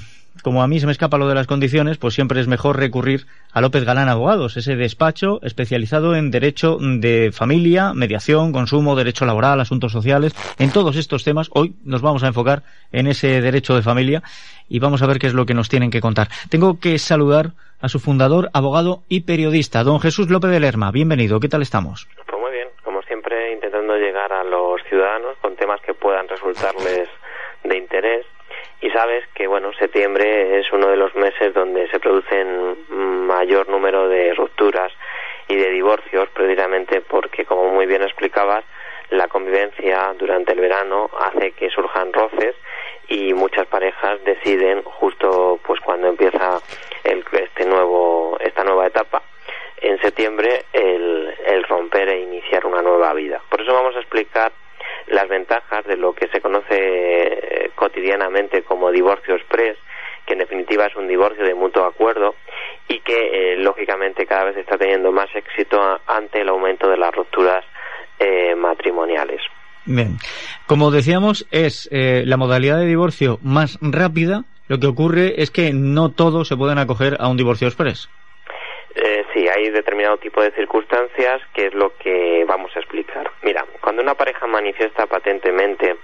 como 0.43 0.61
a 0.61 0.67
mí 0.67 0.79
se 0.79 0.85
me 0.85 0.91
escapa 0.91 1.17
lo 1.17 1.27
de 1.27 1.33
las 1.33 1.47
condiciones, 1.47 1.97
pues 1.97 2.13
siempre 2.13 2.39
es 2.39 2.47
mejor 2.47 2.77
recurrir 2.77 3.25
a 3.51 3.59
López 3.59 3.83
Galán 3.85 4.07
Abogados, 4.07 4.55
ese 4.55 4.75
despacho 4.75 5.41
especializado 5.41 6.15
en 6.15 6.29
derecho 6.29 6.77
de 6.79 7.31
familia, 7.33 7.93
mediación, 7.95 8.51
consumo, 8.51 8.95
derecho 8.95 9.25
laboral, 9.25 9.59
asuntos 9.59 9.91
sociales, 9.91 10.35
en 10.59 10.69
todos 10.69 10.95
estos 10.95 11.23
temas. 11.23 11.49
Hoy 11.51 11.73
nos 11.83 12.03
vamos 12.03 12.21
a 12.21 12.27
enfocar 12.27 12.61
en 12.91 13.07
ese 13.07 13.41
derecho 13.41 13.75
de 13.75 13.81
familia 13.81 14.21
y 14.69 14.77
vamos 14.77 15.01
a 15.01 15.07
ver 15.07 15.17
qué 15.17 15.25
es 15.25 15.33
lo 15.33 15.47
que 15.47 15.55
nos 15.55 15.69
tienen 15.69 15.89
que 15.89 16.01
contar. 16.01 16.29
Tengo 16.49 16.79
que 16.79 16.99
saludar 16.99 17.53
a 17.81 17.89
su 17.89 17.99
fundador, 17.99 18.51
abogado 18.53 19.01
y 19.09 19.21
periodista, 19.21 19.83
don 19.83 19.99
Jesús 19.99 20.29
López 20.29 20.51
de 20.51 20.59
Lerma. 20.59 20.91
Bienvenido, 20.91 21.39
¿qué 21.39 21.49
tal 21.49 21.63
estamos? 21.63 22.07
Intentando 23.55 23.97
llegar 23.97 24.31
a 24.31 24.43
los 24.43 24.83
ciudadanos 24.83 25.37
con 25.41 25.55
temas 25.55 25.81
que 25.81 25.93
puedan 25.93 26.27
resultarles 26.27 27.09
de 27.63 27.77
interés. 27.77 28.25
Y 28.81 28.89
sabes 28.91 29.25
que 29.33 29.47
bueno 29.47 29.73
septiembre 29.73 30.59
es 30.59 30.71
uno 30.71 30.87
de 30.87 30.97
los 30.97 31.15
meses 31.15 31.53
donde 31.53 31.89
se 31.89 31.99
producen 31.99 32.77
mayor 32.89 33.67
número 33.69 34.07
de 34.07 34.33
rupturas 34.33 34.91
y 35.47 35.55
de 35.55 35.69
divorcios 35.69 36.29
precisamente 36.33 37.01
porque 37.01 37.45
como 37.45 37.69
muy 37.71 37.85
bien 37.85 38.03
explicabas 38.03 38.63
la 39.09 39.27
convivencia 39.27 40.13
durante 40.17 40.53
el 40.53 40.59
verano 40.59 41.09
hace 41.19 41.51
que 41.51 41.69
surjan 41.69 42.11
roces 42.11 42.55
y 43.07 43.33
muchas 43.33 43.67
parejas 43.67 44.23
deciden 44.23 44.81
justo 44.83 45.59
pues 45.65 45.79
cuando 45.81 46.07
empieza 46.07 46.59
el, 47.03 47.23
este 47.31 47.65
nuevo 47.65 48.37
esta 48.39 48.63
nueva 48.63 48.87
etapa 48.87 49.21
en 49.85 49.99
septiembre 49.99 50.65
el, 50.73 51.33
romper 51.67 52.09
e 52.09 52.21
iniciar 52.21 52.65
una 52.65 52.81
nueva 52.81 53.13
vida. 53.13 53.41
Por 53.49 53.61
eso 53.61 53.73
vamos 53.73 53.95
a 53.95 53.99
explicar 53.99 54.51
las 55.07 55.27
ventajas 55.27 55.85
de 55.85 55.97
lo 55.97 56.13
que 56.13 56.27
se 56.27 56.41
conoce 56.41 56.67
eh, 56.71 57.71
cotidianamente 57.75 58.63
como 58.63 58.91
divorcio 58.91 59.35
express, 59.35 59.77
que 60.25 60.33
en 60.33 60.39
definitiva 60.39 60.85
es 60.85 60.95
un 60.95 61.07
divorcio 61.07 61.43
de 61.43 61.53
mutuo 61.53 61.85
acuerdo 61.85 62.35
y 62.87 62.99
que 62.99 63.53
eh, 63.53 63.57
lógicamente 63.57 64.25
cada 64.25 64.45
vez 64.45 64.57
está 64.57 64.77
teniendo 64.77 65.11
más 65.11 65.27
éxito 65.35 65.79
ante 66.07 66.41
el 66.41 66.49
aumento 66.49 66.89
de 66.89 66.97
las 66.97 67.13
rupturas 67.13 67.63
eh, 68.19 68.55
matrimoniales. 68.55 69.41
Bien, 69.85 70.17
como 70.65 70.89
decíamos, 70.89 71.47
es 71.51 71.89
la 71.91 72.37
modalidad 72.37 72.79
de 72.79 72.87
divorcio 72.87 73.37
más 73.43 73.77
rápida. 73.81 74.43
Lo 74.67 74.79
que 74.79 74.87
ocurre 74.87 75.41
es 75.43 75.51
que 75.51 75.73
no 75.73 76.09
todos 76.09 76.47
se 76.47 76.57
pueden 76.57 76.79
acoger 76.79 77.17
a 77.19 77.27
un 77.27 77.37
divorcio 77.37 77.67
express. 77.67 78.09
Eh, 78.95 79.25
sí, 79.33 79.47
hay 79.49 79.69
determinado 79.71 80.17
tipo 80.17 80.41
de 80.41 80.51
circunstancias 80.51 81.41
que 81.53 81.67
es 81.67 81.73
lo 81.73 81.97
que 81.97 82.45
vamos 82.47 82.73
a 82.75 82.79
explicar. 82.79 83.29
Mira, 83.41 83.65
cuando 83.81 84.01
una 84.01 84.15
pareja 84.15 84.47
manifiesta 84.47 85.05
patentemente 85.05 85.97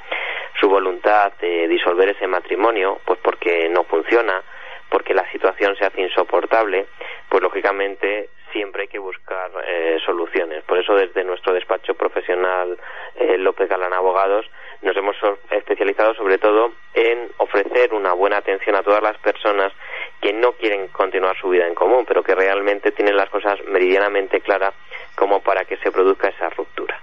su 0.60 0.68
voluntad 0.68 1.32
de 1.40 1.70
disolver 1.70 2.10
ese 2.10 2.28
matrimonio, 2.28 3.00
pues 3.06 3.18
porque 3.20 3.70
no 3.70 3.86
funciona, 3.86 4.44
porque 4.90 5.14
la 5.14 5.30
situación 5.32 5.76
se 5.78 5.86
hace 5.86 6.02
insoportable, 6.02 6.88
pues 7.30 7.42
lógicamente 7.42 8.30
siempre 8.52 8.84
hay 8.84 8.88
que 8.90 9.00
buscar 9.00 9.50
eh, 9.66 9.98
soluciones. 10.06 10.62
Por 10.64 10.78
eso 10.78 10.94
desde 10.94 11.24
nuestro 11.24 11.54
despacho 11.54 11.94
profesional 11.94 12.78
eh, 13.16 13.38
López 13.38 13.70
Galán 13.70 13.94
Abogados 13.94 14.46
nos 14.82 14.96
hemos 14.98 15.16
especializado 15.50 16.14
sobre 16.16 16.38
todo 16.38 16.74
en 16.94 17.30
ofrecer 17.38 17.94
una 17.94 18.14
buena 18.14 18.38
atención 18.38 18.76
a 18.76 18.84
todas 18.84 19.04
las 19.04 19.18
personas 19.18 19.72
que 20.20 20.34
no 20.34 20.54
quieren 20.54 20.88
continuar 20.90 21.38
su 21.38 21.50
vida 21.50 21.68
en 21.68 21.76
común, 21.76 22.06
pero 22.08 22.24
que 22.24 22.36
realmente 22.36 22.92
tienen 22.92 23.16
las 23.16 23.30
cosas 23.30 23.64
meridianamente 23.66 24.42
claras 24.42 24.74
como 25.16 25.42
para 25.42 25.66
que 25.66 25.78
se 25.78 25.92
produzca 25.92 26.30
esa 26.30 26.50
ruptura. 26.50 27.00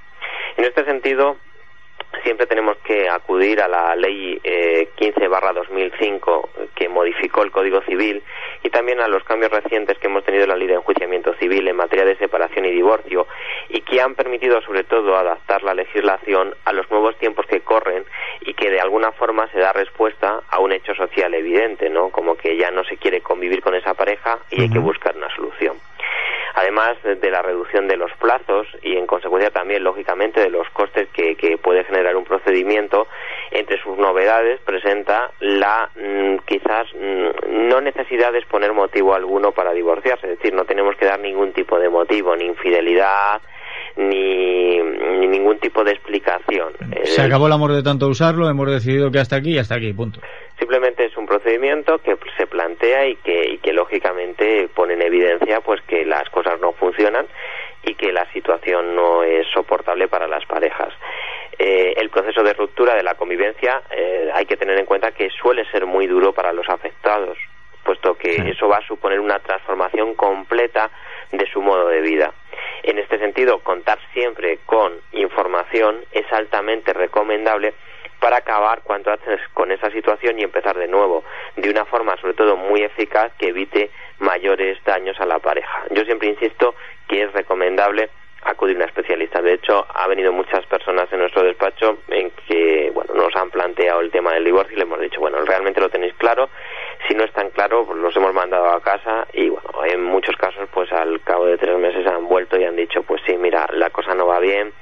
En 0.57 0.65
este 0.65 0.85
sentido, 0.85 1.37
siempre 2.23 2.47
tenemos 2.47 2.77
que 2.79 3.09
acudir 3.09 3.61
a 3.61 3.69
la 3.69 3.95
ley 3.95 4.41
eh, 4.43 4.91
15 4.97 5.29
barra 5.29 5.53
2005 5.53 6.51
que 6.75 6.89
modificó 6.89 7.43
el 7.43 7.51
Código 7.51 7.83
Civil 7.83 8.23
y 8.63 8.71
también 8.71 9.01
a 9.01 9.09
los 9.09 9.25
cambios 9.25 9.53
recientes 9.53 9.99
que 9.99 10.07
hemos 10.07 10.25
tenido 10.25 10.45
en 10.45 10.51
la 10.51 10.57
ley 10.57 10.67
de 10.67 10.75
enjuiciamiento 10.75 11.35
civil 11.35 11.67
en 11.69 11.77
materia 11.77 12.05
de 12.05 12.17
separación 12.17 12.65
y 12.65 12.71
divorcio 12.71 13.27
y 13.69 13.81
que 13.83 14.01
han 14.01 14.15
permitido 14.15 14.61
sobre 14.63 14.85
todo 14.85 15.17
adaptar 15.17 15.63
la 15.63 15.75
legislación 15.75 16.55
a 16.65 16.73
los 16.73 16.91
nuevos 16.91 17.17
tiempos 17.19 17.47
que 17.47 17.61
corren 17.61 18.05
y 18.41 18.55
que 18.55 18.71
de 18.71 18.81
alguna 18.81 19.13
forma 19.13 19.49
se 19.49 19.59
da 19.59 19.73
respuesta 19.73 20.43
a 20.49 20.61
un 20.61 20.73
hecho 20.73 20.95
social 20.95 21.35
evidente, 21.35 21.91
¿no? 21.91 22.11
Como 22.11 22.37
que 22.37 22.57
ya 22.57 22.71
no 22.71 22.85
se 22.85 22.97
quiere 22.97 23.21
convivir 23.21 23.63
con 23.63 23.75
esa 23.75 23.95
pareja 23.95 24.39
y 24.51 24.63
hay 24.63 24.71
que 24.71 24.79
buscar 24.79 25.17
una 25.17 25.35
solución 25.35 25.77
además 26.59 26.97
de 27.03 27.31
la 27.31 27.41
reducción 27.41 27.87
de 27.87 27.97
los 27.97 28.11
plazos 28.19 28.67
y 28.83 28.97
en 28.97 29.07
consecuencia 29.07 29.51
también 29.51 29.85
lógicamente 29.85 30.41
de 30.41 30.51
los 30.51 30.69
costes 30.71 31.09
que, 31.13 31.37
puede 31.63 31.85
generar 31.85 32.17
un 32.17 32.25
procedimiento 32.25 33.07
entre 33.51 33.81
sus 33.83 33.97
novedades 33.97 34.61
presenta 34.65 35.31
la 35.41 35.89
mm, 35.95 36.39
quizás 36.47 36.87
mm, 36.95 37.69
no 37.69 37.81
necesidad 37.81 38.33
de 38.33 38.39
exponer 38.39 38.73
motivo 38.73 39.15
alguno 39.15 39.53
para 39.53 39.73
divorciarse 39.73 40.33
es 40.33 40.39
decir 40.39 40.53
no 40.53 40.65
tenemos 40.65 40.97
que 40.97 41.07
dar 41.07 41.21
ningún 41.21 41.53
tipo 41.53 41.79
de 41.79 41.89
motivo 41.89 42.35
ni 42.37 42.47
infidelidad 42.47 43.41
ni, 43.97 44.79
ningún 45.27 45.59
tipo 45.59 45.83
de 45.83 45.93
explicación. 45.93 46.73
Se 47.05 47.21
acabó 47.21 47.47
el 47.47 47.53
amor 47.53 47.73
de 47.73 47.83
tanto 47.83 48.07
usarlo, 48.07 48.49
hemos 48.49 48.71
decidido 48.71 49.11
que 49.11 49.19
hasta 49.19 49.37
aquí 49.37 49.55
y 49.55 49.59
hasta 49.59 49.75
aquí, 49.75 49.93
punto. 49.93 50.21
Simplemente 50.59 51.08
procedimiento 51.39 51.99
que 51.99 52.17
se 52.37 52.47
plantea 52.47 53.07
y 53.07 53.17
que, 53.17 53.51
y 53.51 53.59
que 53.59 53.73
lógicamente 53.73 54.69
pone 54.75 54.95
en 54.95 55.03
evidencia 55.03 55.61
pues 55.61 55.81
que 55.83 56.05
las 56.05 56.29
cosas 56.31 56.61
no 56.61 56.73
funcionan 56.73 57.27
y 57.85 57.95
que 57.95 58.13
la 58.13 58.31
situación 58.33 58.97
no 58.97 59.23
es 59.23 59.47
soportable 59.49 60.09
para 60.09 60.27
las 60.27 60.45
parejas. 60.47 60.93
Eh, 61.57 61.95
el 61.97 62.11
proceso 62.11 62.43
de 62.43 62.55
ruptura 62.55 62.95
de 62.95 63.05
la 63.05 63.15
convivencia 63.15 63.83
eh, 63.91 64.31
hay 64.35 64.47
que 64.47 64.57
tener 64.57 64.79
en 64.79 64.87
cuenta 64.87 65.13
que 65.13 65.31
suele 65.31 65.65
ser 65.71 65.87
muy 65.87 66.07
duro 66.09 66.33
para 66.33 66.53
los 66.53 66.69
afectados, 66.69 67.39
puesto 67.85 68.17
que 68.17 68.51
eso 68.51 68.69
va 68.69 68.79
a 68.79 68.87
suponer 68.87 69.21
una 69.21 69.39
transformación 69.39 70.15
completa 70.15 70.91
de 71.31 71.47
su 71.47 71.63
modo 71.63 71.89
de 71.89 72.01
vida. 72.01 72.33
En 72.83 72.99
este 72.99 73.19
sentido, 73.19 73.61
contar 73.61 73.99
siempre 74.13 74.59
con 74.67 74.93
información 75.13 76.05
es 76.13 76.31
altamente 76.33 76.93
recomendable 76.93 77.75
para 78.21 78.39
acabar 78.39 78.83
cuanto 78.83 79.11
antes 79.11 79.41
con 79.55 79.71
esa 79.71 79.91
situación 79.91 80.39
y 80.39 80.43
empezar 80.43 80.77
de 80.77 80.89
nuevo, 80.89 81.25
de 81.57 81.71
una 81.71 81.85
forma 81.85 82.17
sobre 82.17 82.35
todo 82.35 82.57
muy 82.57 82.83
eficaz 82.83 83.33
que 83.39 83.49
evite 83.49 83.91
mayores 84.19 84.79
daños 84.85 85.19
a 85.21 85.27
la 85.27 85.39
pareja. 85.39 85.85
Yo 85.91 86.05
siempre 86.05 86.29
insisto 86.29 86.75
que 87.07 87.23
es 87.23 87.33
recomendable 87.33 88.11
acudir 88.43 88.77
a 88.77 88.81
un 88.81 88.89
especialista. 88.89 89.43
De 89.43 89.55
hecho, 89.55 89.87
ha 89.93 90.07
venido 90.07 90.33
muchas 90.33 90.65
personas 90.67 91.13
en 91.13 91.21
nuestro 91.21 91.43
despacho 91.43 91.99
en 92.09 92.31
que, 92.47 92.91
bueno, 92.95 93.15
nos 93.15 93.35
han 93.37 93.51
planteado 93.51 94.01
el 94.01 94.11
tema 94.11 94.33
del 94.33 94.45
divorcio 94.45 94.75
y 94.75 94.77
le 94.77 94.83
hemos 94.83 95.01
dicho, 95.01 95.21
bueno, 95.21 95.39
realmente 95.45 95.81
lo 95.81 95.89
tenéis 95.89 96.15
claro. 96.15 96.49
Si 97.07 97.15
no 97.15 97.25
es 97.25 97.33
tan 97.33 97.51
claro, 97.51 97.87
los 97.95 98.17
hemos 98.17 98.33
mandado 98.33 98.71
a 98.71 98.81
casa 98.81 99.27
y, 99.33 99.49
bueno, 99.49 99.85
en 99.85 100.05
muchos 100.05 100.37
casos, 100.37 100.69
pues 100.73 100.93
al 100.93 101.21
cabo 101.23 101.47
de 101.47 101.59
tres 101.59 101.77
meses 101.79 102.07
han 102.07 102.27
vuelto 102.29 102.59
y 102.59 102.65
han 102.65 102.77
dicho, 102.77 103.03
pues 103.03 103.23
sí, 103.27 103.37
mira, 103.37 103.67
la 103.73 103.91
cosa 103.91 104.15
no 104.15 104.27
va 104.27 104.41
bien, 104.41 104.73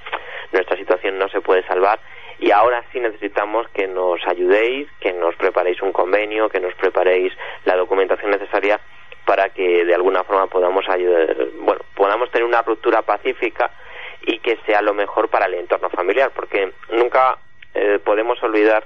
nuestra 0.53 0.77
situación 0.77 1.19
no 1.19 1.29
se 1.29 1.41
puede 1.41 1.67
salvar 1.67 1.99
y 2.47 2.53
ahora 2.53 2.85
sí 2.93 3.01
necesitamos 3.01 3.67
que 3.71 3.89
nos 3.89 4.25
ayudéis, 4.25 4.89
que 5.01 5.13
nos 5.13 5.35
preparéis 5.35 5.83
un 5.83 5.91
convenio, 5.91 6.49
que 6.49 6.61
nos 6.61 6.73
preparéis 6.75 7.33
la 7.65 7.75
documentación 7.75 8.31
necesaria 8.31 8.79
para 9.25 9.49
que 9.49 9.85
de 9.85 9.93
alguna 9.93 10.23
forma 10.23 10.47
podamos 10.47 10.85
bueno, 11.59 11.81
podamos 11.97 12.31
tener 12.31 12.47
una 12.47 12.63
ruptura 12.63 13.03
pacífica 13.03 13.73
y 14.23 14.39
que 14.39 14.59
sea 14.65 14.81
lo 14.81 14.95
mejor 14.95 15.29
para 15.29 15.47
el 15.47 15.55
entorno 15.55 15.91
familiar, 15.91 16.31
porque 16.37 16.73
nunca 16.93 17.37
eh, 17.75 17.99
podemos 18.05 18.41
olvidar 18.45 18.85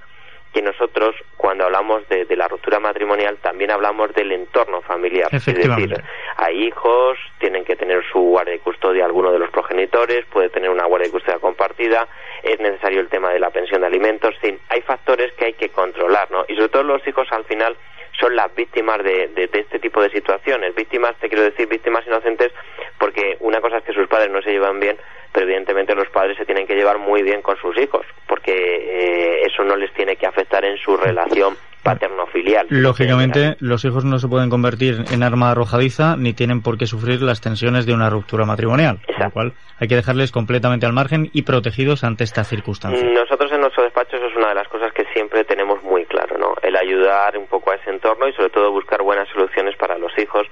que 0.53 0.63
nosotros 0.63 1.15
cuando 1.37 1.65
hablamos 1.65 2.09
de, 2.09 2.27
la 2.37 2.49
ruptura 2.49 2.81
matrimonial 2.81 3.39
también 3.39 3.71
hablamos 3.71 4.13
del 4.15 4.33
entorno 4.33 4.81
familiar. 4.83 5.29
Es 5.33 5.45
decir, 5.45 6.03
hay 6.37 6.65
hijos, 6.65 7.19
tienen 7.39 7.65
que 7.65 7.77
tener 7.77 8.03
su 8.11 8.21
guardia 8.21 8.55
y 8.55 8.59
custodia 8.59 9.05
alguno 9.05 9.33
de 9.33 9.39
los 9.39 9.51
progenitores, 9.51 10.25
puede 10.27 10.49
tener 10.49 10.71
una 10.71 10.87
guardia 10.87 11.09
y 11.09 11.13
custodia 11.13 11.39
compartida, 11.39 12.09
es 12.43 12.59
necesario 12.61 13.01
el 13.01 13.09
tema 13.09 13.31
de 13.31 13.41
la 13.41 13.51
pensión 13.51 13.83
de 13.83 13.87
alimentos, 13.87 14.35
en 14.43 14.59
hay 14.69 14.83
factores 14.83 15.33
que 15.35 15.47
hay 15.47 15.53
que 15.55 15.69
controlar, 15.69 16.31
¿no? 16.31 16.45
Y 16.49 16.55
sobre 16.55 16.69
todo 16.69 16.83
los 16.83 17.07
hijos 17.07 17.29
al 17.31 17.45
final 17.45 17.77
son 18.19 18.37
las 18.37 18.55
víctimas 18.55 19.03
de, 19.03 19.29
de, 19.29 19.49
este 19.53 19.79
tipo 19.79 20.03
de 20.03 20.11
situaciones. 20.11 20.75
Víctimas, 20.75 21.15
te 21.21 21.29
quiero 21.29 21.45
decir, 21.45 21.69
víctimas 21.69 22.07
inocentes, 22.07 22.53
porque 22.99 23.37
una 23.41 23.61
cosa 23.61 23.79
es 23.79 23.85
que 23.85 23.93
sus 23.93 24.09
padres 24.09 24.31
no 24.31 24.43
se 24.43 24.51
llevan 24.51 24.81
bien, 24.81 24.97
pero 25.33 25.47
evidentemente 25.47 25.95
los 25.95 26.09
padres 26.09 26.37
se 26.37 26.45
tienen 26.45 26.67
que 26.67 26.75
llevar 26.75 26.99
muy 26.99 27.23
bien 27.23 27.43
con 27.43 27.57
sus 27.57 27.77
hijos, 27.79 28.05
porque 28.27 28.53
eh, 28.53 29.43
eso 29.47 29.65
no 29.65 29.77
les 29.77 29.93
tiene 29.95 30.17
que 30.17 30.27
afectar 30.27 30.65
en 30.65 30.77
su 30.79 30.97
relación 30.97 31.57
paterno-filial. 31.83 32.67
Lógicamente, 32.69 33.57
los 33.61 33.85
hijos 33.85 34.05
no 34.05 34.19
se 34.19 34.29
pueden 34.29 34.51
convertir 34.51 35.05
en 35.11 35.23
arma 35.23 35.51
arrojadiza 35.51 36.17
ni 36.17 36.33
tienen 36.33 36.63
por 36.63 36.79
qué 36.79 36.87
sufrir 36.87 37.23
las 37.23 37.41
tensiones 37.41 37.87
de 37.87 37.95
una 37.95 38.11
ruptura 38.11 38.45
matrimonial, 38.45 39.01
con 39.07 39.25
lo 39.25 39.31
cual 39.31 39.53
hay 39.79 39.89
que 39.89 39.97
dejarles 39.97 40.33
completamente 40.33 40.87
al 40.87 40.93
margen 40.93 41.31
y 41.33 41.43
protegidos 41.43 42.05
ante 42.05 42.25
estas 42.25 42.49
circunstancias. 42.49 43.03
Nosotros 43.03 43.51
en 43.53 43.61
nuestro 43.61 43.83
despacho 43.85 44.17
eso 44.17 44.27
es 44.27 44.37
una 44.37 44.49
de 44.51 44.55
las 44.55 44.69
cosas 44.69 44.93
que 44.93 45.05
siempre 45.13 45.45
tenemos 45.45 45.83
muy 45.83 46.05
claro, 46.07 46.37
¿no? 46.39 46.55
El 46.63 46.77
ayudar 46.77 47.37
un 47.39 47.47
poco 47.47 47.71
a 47.71 47.77
ese 47.77 47.91
entorno 47.91 48.29
y 48.29 48.33
sobre 48.33 48.51
todo 48.51 48.71
buscar 48.71 49.03
buenas 49.03 49.29
soluciones 49.29 49.77
para 49.77 49.97
los 49.99 50.17
hijos, 50.19 50.47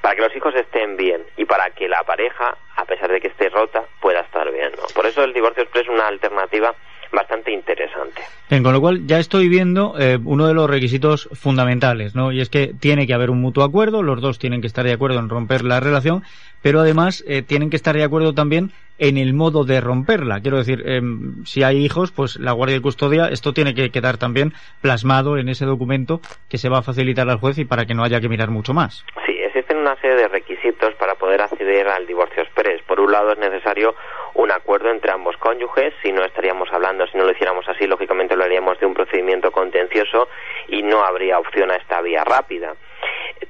para 0.00 0.16
que 0.16 0.22
los 0.22 0.36
hijos 0.36 0.54
estén 0.54 0.96
bien 0.96 1.22
y 1.36 1.44
para 1.44 1.70
que 1.70 1.88
la 1.88 2.02
pareja, 2.04 2.56
a 2.76 2.84
pesar 2.84 3.10
de 3.10 3.20
que 3.20 3.28
esté 3.28 3.48
rota, 3.48 3.82
pueda 4.00 4.20
estar 4.20 4.50
bien, 4.50 4.72
¿no? 4.76 4.82
Por 4.94 5.06
eso 5.06 5.22
el 5.22 5.32
divorcio 5.32 5.62
express 5.62 5.84
es 5.84 5.88
una 5.88 6.08
alternativa 6.08 6.74
bastante 7.12 7.52
interesante. 7.52 8.22
Bien, 8.50 8.62
con 8.62 8.72
lo 8.72 8.80
cual 8.80 9.06
ya 9.06 9.18
estoy 9.18 9.48
viendo 9.48 9.94
eh, 9.98 10.18
uno 10.24 10.46
de 10.46 10.54
los 10.54 10.68
requisitos 10.68 11.28
fundamentales, 11.32 12.14
¿no? 12.14 12.32
Y 12.32 12.40
es 12.40 12.48
que 12.48 12.72
tiene 12.78 13.06
que 13.06 13.14
haber 13.14 13.30
un 13.30 13.40
mutuo 13.40 13.64
acuerdo, 13.64 14.02
los 14.02 14.20
dos 14.20 14.38
tienen 14.38 14.60
que 14.60 14.66
estar 14.66 14.84
de 14.84 14.92
acuerdo 14.92 15.18
en 15.18 15.28
romper 15.28 15.62
la 15.64 15.80
relación, 15.80 16.22
pero 16.62 16.80
además 16.80 17.24
eh, 17.26 17.42
tienen 17.42 17.70
que 17.70 17.76
estar 17.76 17.94
de 17.94 18.04
acuerdo 18.04 18.34
también 18.34 18.70
en 18.98 19.16
el 19.16 19.34
modo 19.34 19.64
de 19.64 19.80
romperla. 19.80 20.40
Quiero 20.40 20.58
decir, 20.58 20.82
em, 20.86 21.44
si 21.44 21.62
hay 21.62 21.84
hijos, 21.84 22.12
pues 22.12 22.38
la 22.38 22.52
guardia 22.52 22.76
de 22.76 22.82
custodia, 22.82 23.28
esto 23.28 23.52
tiene 23.52 23.74
que 23.74 23.90
quedar 23.90 24.16
también 24.16 24.52
plasmado 24.80 25.38
en 25.38 25.48
ese 25.48 25.64
documento 25.64 26.20
que 26.48 26.58
se 26.58 26.68
va 26.68 26.78
a 26.78 26.82
facilitar 26.82 27.28
al 27.28 27.38
juez 27.38 27.58
y 27.58 27.64
para 27.64 27.84
que 27.84 27.94
no 27.94 28.04
haya 28.04 28.20
que 28.20 28.28
mirar 28.28 28.50
mucho 28.50 28.74
más. 28.74 29.04
Sí, 29.26 29.32
existen 29.40 29.78
una 29.78 29.96
serie 29.96 30.16
de 30.16 30.28
requisitos 30.28 30.94
para 30.94 31.14
poder 31.14 31.40
acceder 31.40 31.88
al 31.88 32.06
divorcio 32.06 32.42
express. 32.42 32.82
Por 32.82 33.00
un 33.00 33.10
lado 33.10 33.32
es 33.32 33.38
necesario 33.38 33.94
un 34.34 34.50
acuerdo 34.50 34.90
entre 34.90 35.12
ambos 35.12 35.36
cónyuges, 35.36 35.94
si 36.02 36.12
no 36.12 36.24
estaríamos 36.24 36.72
hablando, 36.72 37.06
si 37.06 37.16
no 37.16 37.24
lo 37.24 37.32
hiciéramos 37.32 37.68
así, 37.68 37.86
lógicamente 37.86 38.36
lo 38.36 38.44
haríamos 38.44 38.78
de 38.80 38.86
un 38.86 38.94
procedimiento 38.94 39.50
contencioso 39.50 40.28
y 40.68 40.82
no 40.82 41.04
habría 41.04 41.38
opción 41.38 41.70
a 41.70 41.76
esta 41.76 42.00
vía 42.00 42.24
rápida. 42.24 42.74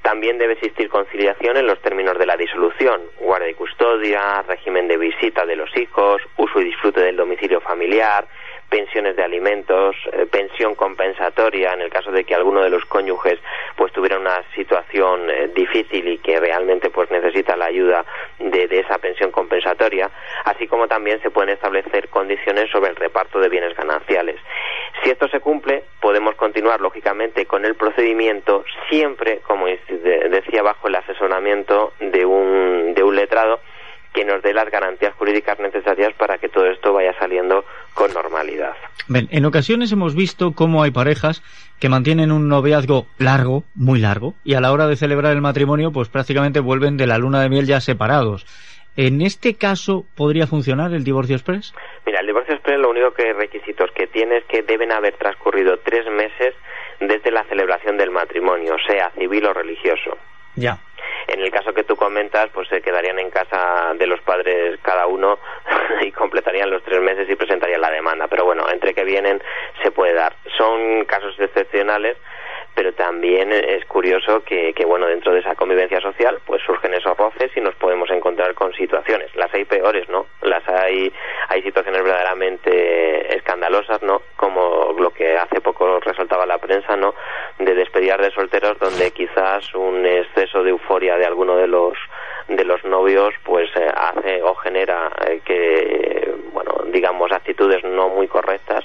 También 0.03 0.39
debe 0.39 0.55
existir 0.55 0.89
conciliación 0.89 1.57
en 1.57 1.67
los 1.67 1.81
términos 1.81 2.19
de 2.19 2.27
la 2.27 2.37
disolución, 2.37 3.03
guardia 3.21 3.51
y 3.51 3.55
custodia, 3.55 4.43
régimen 4.43 4.89
de 4.89 4.97
visita 4.97 5.47
de 5.47 5.57
los 5.57 5.75
hijos, 5.77 6.21
uso 6.37 6.61
y 6.61 6.65
disfrute 6.65 7.01
del 7.01 7.17
domicilio 7.17 7.61
familiar, 7.61 8.27
pensiones 8.73 9.17
de 9.17 9.23
alimentos, 9.23 9.95
eh, 10.13 10.25
pensión 10.25 10.75
compensatoria 10.75 11.75
en 11.75 11.83
el 11.83 11.91
caso 11.91 12.11
de 12.11 12.25
que 12.25 12.35
alguno 12.35 12.63
de 12.63 12.71
los 12.71 12.87
cónyuges 12.87 13.39
pues 13.77 13.93
tuviera 13.93 14.19
una 14.19 14.43
situación 14.55 15.29
eh, 15.29 15.51
difícil 15.55 16.09
y 16.09 16.17
que 16.17 16.41
realmente 16.41 16.89
pues 16.89 17.11
necesita 17.11 17.55
la 17.55 17.67
ayuda 17.67 18.03
de, 18.39 18.67
de, 18.69 18.81
esa 18.81 18.97
pensión 18.97 19.31
compensatoria, 19.31 20.11
así 20.47 20.67
como 20.67 20.89
también 20.89 21.21
se 21.21 21.31
pueden 21.31 21.51
establecer 21.51 22.09
condiciones 22.09 22.71
sobre 22.71 22.89
el 22.89 22.97
reparto 22.97 23.41
de 23.41 23.51
bienes 23.51 23.77
gananciales. 23.77 24.41
Si 25.03 25.11
esto 25.11 25.29
se 25.29 25.41
cumple, 25.41 25.85
podemos 26.01 26.35
continuar 26.37 26.81
lógicamente 26.81 27.45
con 27.45 27.67
el 27.67 27.75
procedimiento 27.75 28.65
siempre, 28.89 29.41
como 29.41 29.67
decía, 29.67 30.63
bajo 30.63 30.89
el 30.89 30.95
asesoramiento 30.95 31.93
de 32.01 32.25
un, 32.25 32.95
de 32.95 33.03
un 33.03 33.17
letrado 33.17 33.61
que 34.13 34.25
nos 34.25 34.43
dé 34.43 34.53
las 34.53 34.71
garantías 34.71 35.15
jurídicas 35.15 35.59
necesarias 35.59 36.13
para 36.15 36.39
que 36.39 36.49
todo 36.49 36.67
esto 36.67 36.93
vaya 36.93 37.13
saliendo 37.19 37.65
con 37.95 38.13
normalidad. 38.13 38.75
en 39.09 39.45
ocasiones 39.45 39.93
hemos 39.93 40.15
visto 40.15 40.53
cómo 40.53 40.83
hay 40.83 40.91
parejas 40.91 41.43
que 41.81 41.89
mantienen 41.89 42.31
un 42.31 42.49
noviazgo 42.49 43.07
largo, 43.19 43.65
muy 43.75 43.99
largo, 43.99 44.35
y 44.45 44.55
a 44.55 44.61
la 44.61 44.73
hora 44.73 44.87
de 44.87 44.97
celebrar 44.97 45.33
el 45.33 45.41
matrimonio, 45.41 45.93
pues 45.93 46.09
prácticamente 46.09 46.61
vuelven 46.61 46.97
de 46.97 47.07
la 47.07 47.19
luna 47.19 47.41
de 47.43 47.49
miel 47.49 47.67
ya 47.67 47.81
separados. 47.81 48.47
¿En 48.97 49.23
este 49.23 49.55
caso 49.55 50.05
podría 50.15 50.47
funcionar 50.47 50.93
el 50.93 51.03
divorcio 51.03 51.35
express? 51.35 51.75
Mira, 52.05 52.21
el 52.21 52.27
divorcio 52.27 52.55
express 52.55 52.79
lo 52.79 52.91
único 52.91 53.13
que 53.13 53.33
requisitos 53.33 53.91
que 53.93 54.07
tiene 54.07 54.39
es 54.39 54.45
que 54.45 54.63
deben 54.63 54.93
haber 54.93 55.15
transcurrido 55.17 55.79
tres 55.79 56.07
meses 56.11 56.55
desde 57.01 57.31
la 57.31 57.43
celebración 57.45 57.97
del 57.97 58.11
matrimonio, 58.11 58.77
sea 58.87 59.11
civil 59.13 59.47
o 59.47 59.55
religioso. 59.55 60.19
Ya. 60.57 60.79
En 61.29 61.41
el 61.41 61.51
caso 61.51 61.73
que 61.73 61.85
tú 61.85 61.97
comentas, 61.97 62.49
pues 62.53 62.69
se 62.69 62.81
quedarían 62.81 63.19
en 63.19 63.31
casa 63.31 63.93
de 63.95 64.07
los 64.07 64.21
padres 64.23 64.79
cada 64.83 65.07
uno 65.07 65.39
y 66.03 66.13
completarían 66.13 66.71
los 66.71 66.83
tres 66.83 67.01
meses 67.01 67.29
y 67.29 67.37
presentarían 67.37 67.81
la 67.81 67.91
demanda. 67.91 68.27
Pero 68.29 68.45
bueno, 68.45 68.67
entre 68.71 68.95
que 68.95 69.05
vienen 69.05 69.43
se 69.83 69.91
puede 69.91 70.15
dar. 70.15 70.35
Son 70.57 71.05
casos 71.05 71.39
excepcionales 71.39 72.17
pero 72.75 72.93
también 72.93 73.53
es 73.53 73.85
curioso 73.87 74.43
que, 74.45 74.73
que, 74.73 74.85
bueno 74.85 75.07
dentro 75.07 75.33
de 75.33 75.41
esa 75.41 75.55
convivencia 75.55 76.01
social 76.01 76.39
pues 76.47 76.63
surgen 76.63 76.95
esos 76.95 77.17
roces 77.17 77.51
y 77.57 77.61
nos 77.61 77.75
podemos 77.75 78.11
encontrar 78.11 78.55
con 78.55 78.73
situaciones 78.73 79.35
las 79.37 79.53
hay 79.55 79.65
peores 79.65 80.09
no 80.09 80.27
las 80.43 80.67
hay 80.69 81.13
hay 81.49 81.63
situaciones 81.63 82.03
verdaderamente 82.03 83.37
escandalosas, 83.37 84.03
¿no? 84.03 84.23
Como 84.37 84.95
lo 84.99 85.11
que 85.11 85.37
hace 85.37 85.61
poco 85.61 86.01
resaltaba 86.01 86.47
la 86.47 86.59
prensa, 86.59 86.97
¿no? 86.97 87.15
De 87.59 87.75
despedidas 87.75 88.21
de 88.21 88.31
solteros 88.31 88.79
donde 88.79 89.11
quizás 89.11 89.75
un 89.75 90.05
exceso 90.07 90.63
de 90.63 90.71
euforia 90.71 91.17
de 91.17 91.27
alguno 91.27 91.57
de 91.57 91.67
los 91.67 91.95
de 92.49 92.65
los 92.65 92.85
novios 92.85 93.35
pues 93.45 93.71
eh, 93.77 93.89
hace 93.95 94.43
o 94.43 94.55
genera 94.57 95.11
eh, 95.27 95.41
que 95.45 96.35
bueno 96.53 96.75
digamos 96.87 97.31
actitudes 97.31 97.85
no 97.85 98.09
muy 98.09 98.27
correctas 98.27 98.85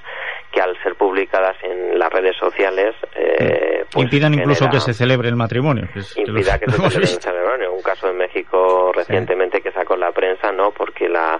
que 0.51 0.61
al 0.61 0.75
ser 0.81 0.95
publicadas 0.95 1.55
en 1.63 1.99
las 1.99 2.11
redes 2.11 2.35
sociales 2.37 2.95
eh, 3.15 3.85
pues 3.91 4.05
impidan 4.05 4.33
incluso 4.33 4.69
que 4.69 4.79
se 4.79 4.93
celebre 4.93 5.29
el 5.29 5.35
matrimonio 5.35 5.87
que 5.93 5.99
impida 6.21 6.57
que, 6.57 6.71
se 6.71 6.77
celebre 7.21 7.39
el 7.43 7.45
matrimonio 7.45 7.73
un 7.73 7.81
caso 7.81 8.09
en 8.09 8.17
México 8.17 8.91
recientemente 8.93 9.61
que 9.61 9.71
sacó 9.71 9.95
la 9.95 10.11
prensa 10.11 10.51
no 10.51 10.71
porque 10.71 11.09
la, 11.09 11.39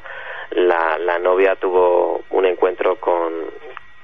la 0.51 0.97
la 0.99 1.19
novia 1.19 1.55
tuvo 1.55 2.23
un 2.31 2.45
encuentro 2.45 2.95
con 2.97 3.31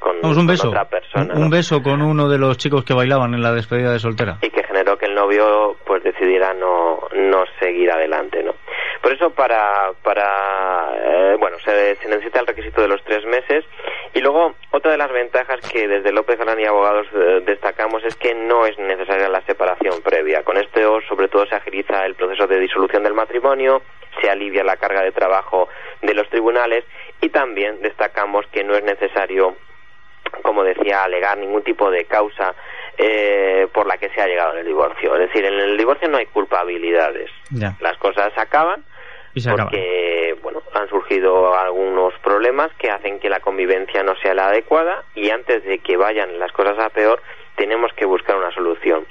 con, 0.04 0.38
un 0.38 0.48
beso, 0.48 0.68
otra 0.68 0.86
persona. 0.86 1.34
Un, 1.34 1.50
beso 1.50 1.82
con 1.82 2.02
uno 2.02 2.28
de 2.28 2.38
los 2.38 2.58
chicos 2.58 2.84
que 2.84 2.94
bailaban 2.94 3.34
en 3.34 3.42
la 3.42 3.54
despedida 3.54 3.92
de 3.92 4.00
soltera. 4.00 4.38
Y 4.42 4.50
que 4.50 4.64
generó 4.64 4.98
que 4.98 5.06
el 5.06 5.16
novio 5.16 5.78
pues 5.86 6.04
decidiera 6.04 6.54
no, 6.54 7.00
no 7.16 7.46
seguir 7.60 7.90
adelante, 7.90 8.44
¿no? 8.44 8.54
Por 9.04 9.12
eso 9.12 9.32
para, 9.32 9.92
para 10.02 10.94
eh, 10.96 11.36
bueno, 11.38 11.58
se, 11.60 11.98
se, 11.98 12.08
necesita 12.08 12.40
el 12.40 12.48
requisito 12.48 12.82
de 12.82 12.88
los 12.88 13.04
tres 13.04 13.26
meses 13.26 13.66
y 14.14 14.22
luego 14.22 14.56
otra 14.72 14.94
de 14.94 14.98
las 14.98 15.12
ventajas 15.12 15.60
que 15.70 15.90
desde 15.90 16.14
López 16.14 16.40
Galán 16.40 16.62
y 16.62 16.64
Abogados 16.64 17.08
eh, 17.14 17.42
destacamos 17.46 18.02
es 18.06 18.16
que 18.16 18.34
no 18.34 18.66
es 18.66 18.80
necesaria 18.80 19.28
la 19.28 19.42
separación 19.42 20.02
previa. 20.02 20.44
Con 20.44 20.56
esto 20.56 21.02
sobre 21.02 21.28
todo 21.28 21.46
se 21.46 21.56
agiliza 21.56 22.06
el 22.06 22.16
proceso 22.16 22.48
de 22.48 22.62
disolución 22.62 23.04
del 23.04 23.14
matrimonio, 23.14 23.82
se 24.22 24.30
alivia 24.30 24.64
la 24.64 24.78
carga 24.78 25.02
de 25.02 25.12
trabajo 25.12 25.68
de 26.02 26.14
los 26.14 26.30
tribunales 26.30 26.86
y 27.20 27.28
también 27.28 27.82
destacamos 27.82 28.48
que 28.54 28.64
no 28.64 28.74
es 28.74 28.86
necesario 28.86 29.58
como 30.42 30.64
decía, 30.64 31.04
alegar 31.04 31.38
ningún 31.38 31.62
tipo 31.64 31.92
de 31.92 32.06
causa 32.06 32.56
eh, 32.98 33.68
por 33.74 33.86
la 33.86 33.98
que 33.98 34.10
se 34.10 34.22
ha 34.22 34.28
llegado 34.28 34.54
en 34.54 34.60
el 34.60 34.66
divorcio. 34.66 35.14
Es 35.16 35.28
decir, 35.28 35.46
en 35.46 35.54
el 35.54 35.78
divorcio 35.78 36.08
no 36.08 36.18
hay 36.18 36.26
culpabilidades. 36.28 37.30
Las 37.80 37.98
cosas 37.98 38.32
acaban 38.38 38.84
porque 39.34 40.36
bueno 40.42 40.62
han 40.74 40.90
surgido 40.90 41.58
algunos 41.58 42.14
problemas 42.24 42.72
que 42.78 42.90
hacen 42.90 43.20
que 43.20 43.30
la 43.30 43.40
convivencia 43.40 44.04
no 44.04 44.16
sea 44.18 44.34
la 44.34 44.48
adecuada 44.48 45.04
y 45.16 45.30
antes 45.30 45.64
de 45.64 45.80
que 45.80 45.98
vayan 45.98 46.40
las 46.40 46.52
cosas 46.52 46.78
a 46.80 46.90
peor 46.90 47.22
tenemos 47.56 47.94
que 47.94 48.06
buscar 48.06 48.36
una 48.36 48.52
solución. 48.52 49.06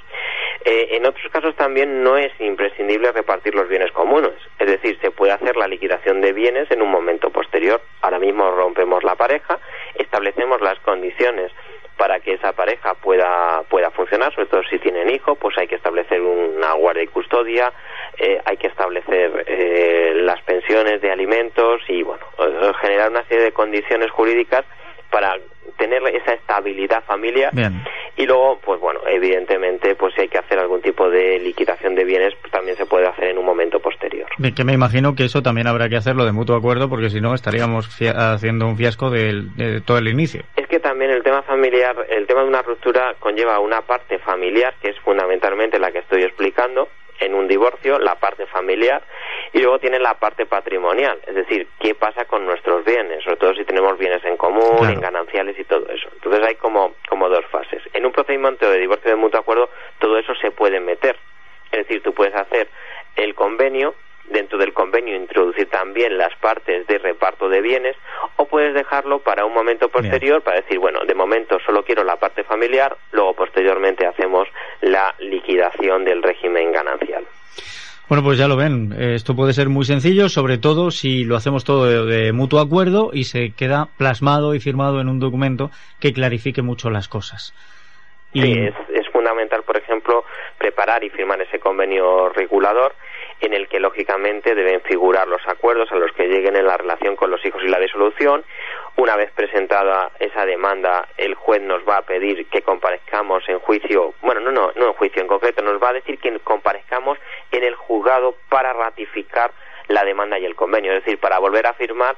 Eh, 0.65 0.89
en 0.91 1.05
otros 1.05 1.29
casos 1.31 1.55
también 1.55 2.03
no 2.03 2.17
es 2.17 2.31
imprescindible 2.39 3.11
repartir 3.11 3.53
los 3.55 3.67
bienes 3.67 3.91
comunes, 3.91 4.33
es 4.59 4.67
decir, 4.67 4.97
se 5.01 5.11
puede 5.11 5.33
hacer 5.33 5.57
la 5.57 5.67
liquidación 5.67 6.21
de 6.21 6.33
bienes 6.33 6.71
en 6.71 6.81
un 6.81 6.89
momento 6.89 7.29
posterior. 7.29 7.81
Ahora 8.01 8.19
mismo 8.19 8.49
rompemos 8.51 9.03
la 9.03 9.15
pareja, 9.15 9.59
establecemos 9.95 10.61
las 10.61 10.79
condiciones 10.79 11.51
para 11.97 12.19
que 12.19 12.33
esa 12.33 12.53
pareja 12.53 12.95
pueda 12.95 13.63
pueda 13.69 13.91
funcionar, 13.91 14.33
sobre 14.33 14.47
todo 14.47 14.63
si 14.63 14.79
tienen 14.79 15.09
hijos, 15.09 15.37
pues 15.37 15.57
hay 15.57 15.67
que 15.67 15.75
establecer 15.75 16.21
una 16.21 16.73
guardia 16.73 17.03
y 17.03 17.07
custodia, 17.07 17.71
eh, 18.17 18.41
hay 18.45 18.57
que 18.57 18.62
y 21.87 22.03
bueno, 22.03 22.25
generar 22.81 23.09
una 23.09 23.23
serie 23.25 23.45
de 23.45 23.51
condiciones 23.51 24.09
jurídicas 24.11 24.63
para 25.09 25.37
tener 25.77 26.01
esa 26.15 26.33
estabilidad 26.33 27.03
familiar. 27.03 27.51
Y 28.15 28.25
luego 28.25 28.59
pues 28.63 28.79
bueno 28.79 28.99
evidentemente 29.07 29.95
pues 29.95 30.13
si 30.13 30.21
hay 30.21 30.27
que 30.27 30.37
hacer 30.37 30.59
algún 30.59 30.81
tipo 30.81 31.09
de 31.09 31.39
liquidación 31.39 31.95
de 31.95 32.03
bienes 32.03 32.33
pues, 32.41 32.51
también 32.51 32.77
se 32.77 32.85
puede 32.85 33.07
hacer 33.07 33.29
en 33.29 33.37
un 33.37 33.45
momento 33.45 33.79
posterior. 33.79 34.27
Que 34.55 34.63
me 34.63 34.73
imagino 34.73 35.15
que 35.15 35.25
eso 35.25 35.41
también 35.41 35.67
habrá 35.67 35.89
que 35.89 35.95
hacerlo 35.95 36.25
de 36.25 36.31
mutuo 36.31 36.55
acuerdo 36.55 36.89
porque 36.89 37.09
si 37.09 37.21
no 37.21 37.33
estaríamos 37.33 37.89
haciendo 38.15 38.67
un 38.67 38.77
fiasco 38.77 39.09
de 39.09 39.81
todo 39.85 39.97
el 39.97 40.07
inicio. 40.07 40.43
Es 40.55 40.67
que 40.67 40.79
también 40.79 41.11
el 41.11 41.23
tema 41.23 41.41
familiar 41.43 41.95
el 42.09 42.27
tema 42.27 42.41
de 42.41 42.47
una 42.47 42.61
ruptura 42.61 43.15
conlleva 43.19 43.59
una 43.59 43.81
parte 43.81 44.19
familiar 44.19 44.75
que 44.81 44.89
es 44.89 44.99
fundamentalmente 44.99 45.79
la 45.79 45.91
que 45.91 45.99
estoy 45.99 46.23
explicando 46.23 46.87
en 47.19 47.33
un 47.33 47.47
divorcio 47.47 47.99
la 47.99 48.15
parte 48.15 48.45
familiar 48.47 49.01
y 49.53 49.59
luego 49.59 49.77
tiene 49.77 49.99
la 49.99 50.15
parte 50.15 50.47
patrimonial, 50.47 51.19
es 51.27 51.35
decir, 51.35 51.67
qué 51.79 51.93
pasa 51.93 52.25
con 52.25 52.43
nuestros 52.45 52.83
bienes, 52.83 53.23
sobre 53.23 53.37
todo 53.37 53.53
si 53.53 53.63
tenemos 53.63 53.97
bienes 53.99 54.25
en 54.25 54.35
común, 54.35 54.89
en 54.89 54.99
gananciales 54.99 55.57
y 55.59 55.63
todo 55.63 55.87
eso. 55.89 56.09
Entonces 56.15 56.43
hay 56.45 56.55
como, 56.55 56.95
como 57.07 57.29
dos 57.29 57.45
fases. 57.45 57.83
En 57.93 58.05
un 58.05 58.11
procedimiento 58.11 58.69
de 58.69 58.79
divorcio 58.79 59.11
de 59.11 59.15
mutuo 59.15 59.39
acuerdo 59.39 59.69
todo 59.99 60.17
eso 60.17 60.33
se 60.35 60.49
puede 60.49 60.79
meter, 60.79 61.15
es 61.71 61.87
decir, 61.87 62.01
tú 62.01 62.13
puedes 62.13 62.33
hacer 62.33 62.67
el 63.15 63.35
convenio 63.35 63.93
dentro 64.25 64.57
del 64.57 64.73
convenio 64.73 65.15
introducir 65.15 65.69
también 65.69 66.17
las 66.17 66.33
partes 66.37 66.87
de 66.87 66.97
reparto 66.97 67.49
de 67.49 67.61
bienes 67.61 67.95
o 68.37 68.45
puedes 68.45 68.73
dejarlo 68.73 69.19
para 69.19 69.45
un 69.45 69.53
momento 69.53 69.89
posterior 69.89 70.41
para 70.41 70.61
decir, 70.61 70.79
bueno, 70.79 71.01
de 71.05 71.13
momento 71.13 71.59
solo 71.65 71.83
quiero 71.83 72.03
la 72.03 72.15
parte 72.15 72.43
familiar, 72.43 72.95
luego 73.11 73.33
posteriormente 73.33 74.07
hacemos 74.07 74.47
la 74.81 75.13
liquidación 75.19 76.05
del 76.05 76.23
régimen 76.23 76.71
ganancial. 76.71 77.25
Bueno, 78.13 78.25
pues 78.25 78.37
ya 78.37 78.47
lo 78.47 78.55
ven, 78.55 78.93
esto 78.95 79.35
puede 79.35 79.53
ser 79.53 79.69
muy 79.69 79.85
sencillo, 79.85 80.29
sobre 80.29 80.59
todo 80.59 80.91
si 80.91 81.23
lo 81.23 81.35
hacemos 81.35 81.63
todo 81.63 82.05
de, 82.05 82.31
mutuo 82.31 82.59
acuerdo 82.59 83.09
y 83.11 83.23
se 83.23 83.55
queda 83.55 83.87
plasmado 83.97 84.53
y 84.53 84.59
firmado 84.59 85.01
en 85.01 85.09
un 85.09 85.19
documento 85.19 85.71
que 85.99 86.13
clarifique 86.13 86.61
mucho 86.61 86.91
las 86.91 87.07
cosas. 87.07 87.55
Sí, 88.31 88.53
es, 88.53 88.75
es 88.93 89.09
fundamental, 89.09 89.63
por 89.63 89.77
ejemplo, 89.77 90.25
preparar 90.59 91.03
y 91.03 91.09
firmar 91.09 91.41
ese 91.41 91.57
convenio 91.57 92.29
regulador 92.29 92.93
en 93.41 93.51
el 93.55 93.67
que 93.67 93.79
lógicamente 93.79 94.53
deben 94.53 94.81
figurar 94.81 95.27
los 95.27 95.41
acuerdos 95.47 95.91
a 95.91 95.95
los 95.95 96.11
que 96.11 96.27
lleguen 96.27 96.55
en 96.55 96.67
la 96.67 96.77
relación 96.77 97.15
con 97.15 97.31
los 97.31 97.43
hijos 97.43 97.63
y 97.65 97.67
la 97.67 97.79
disolución. 97.79 98.43
Una 98.95 99.15
vez 99.15 99.31
presentada 99.31 100.11
esa 100.19 100.45
demanda, 100.45 101.07
el 101.17 101.33
juez 101.33 101.61
nos 101.61 101.87
va 101.87 101.97
a 101.97 102.01
pedir 102.03 102.47
que 102.47 102.61
comparezcamos 102.61 103.43
en 103.49 103.59
juicio, 103.59 104.13
bueno, 104.21 104.39
no, 104.39 104.51
no, 104.51 104.71
no 104.75 104.87
en 104.87 104.93
juicio 104.93 105.21
en 105.21 105.27
concreto, 105.27 105.63
nos 105.63 105.81
va 105.81 105.89
a 105.89 105.93
decir 105.93 106.19
que 106.19 106.37
comparezcamos 106.39 107.17
en 107.51 107.63
el 107.63 107.75
juzgado 107.75 108.35
para 108.49 108.71
ratificar 108.71 109.51
la 109.87 110.03
demanda 110.05 110.37
y 110.37 110.45
el 110.45 110.55
convenio, 110.55 110.93
es 110.93 111.03
decir, 111.03 111.19
para 111.19 111.39
volver 111.39 111.65
a 111.65 111.73
firmar 111.73 112.15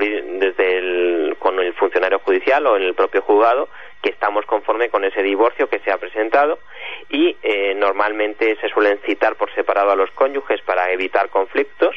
desde 0.00 0.78
el, 0.78 1.36
con 1.38 1.58
el 1.58 1.74
funcionario 1.74 2.18
judicial 2.20 2.66
o 2.66 2.76
en 2.76 2.82
el 2.82 2.94
propio 2.94 3.20
juzgado 3.22 3.68
que 4.02 4.10
estamos 4.10 4.44
conforme 4.46 4.90
con 4.90 5.04
ese 5.04 5.22
divorcio 5.22 5.68
que 5.68 5.78
se 5.78 5.90
ha 5.90 5.98
presentado 5.98 6.58
y 7.08 7.36
eh, 7.42 7.74
normalmente 7.74 8.56
se 8.60 8.68
suelen 8.68 8.98
citar 9.06 9.36
por 9.36 9.54
separado 9.54 9.92
a 9.92 9.96
los 9.96 10.10
cónyuges 10.10 10.60
para 10.62 10.90
evitar 10.90 11.30
conflictos 11.30 11.96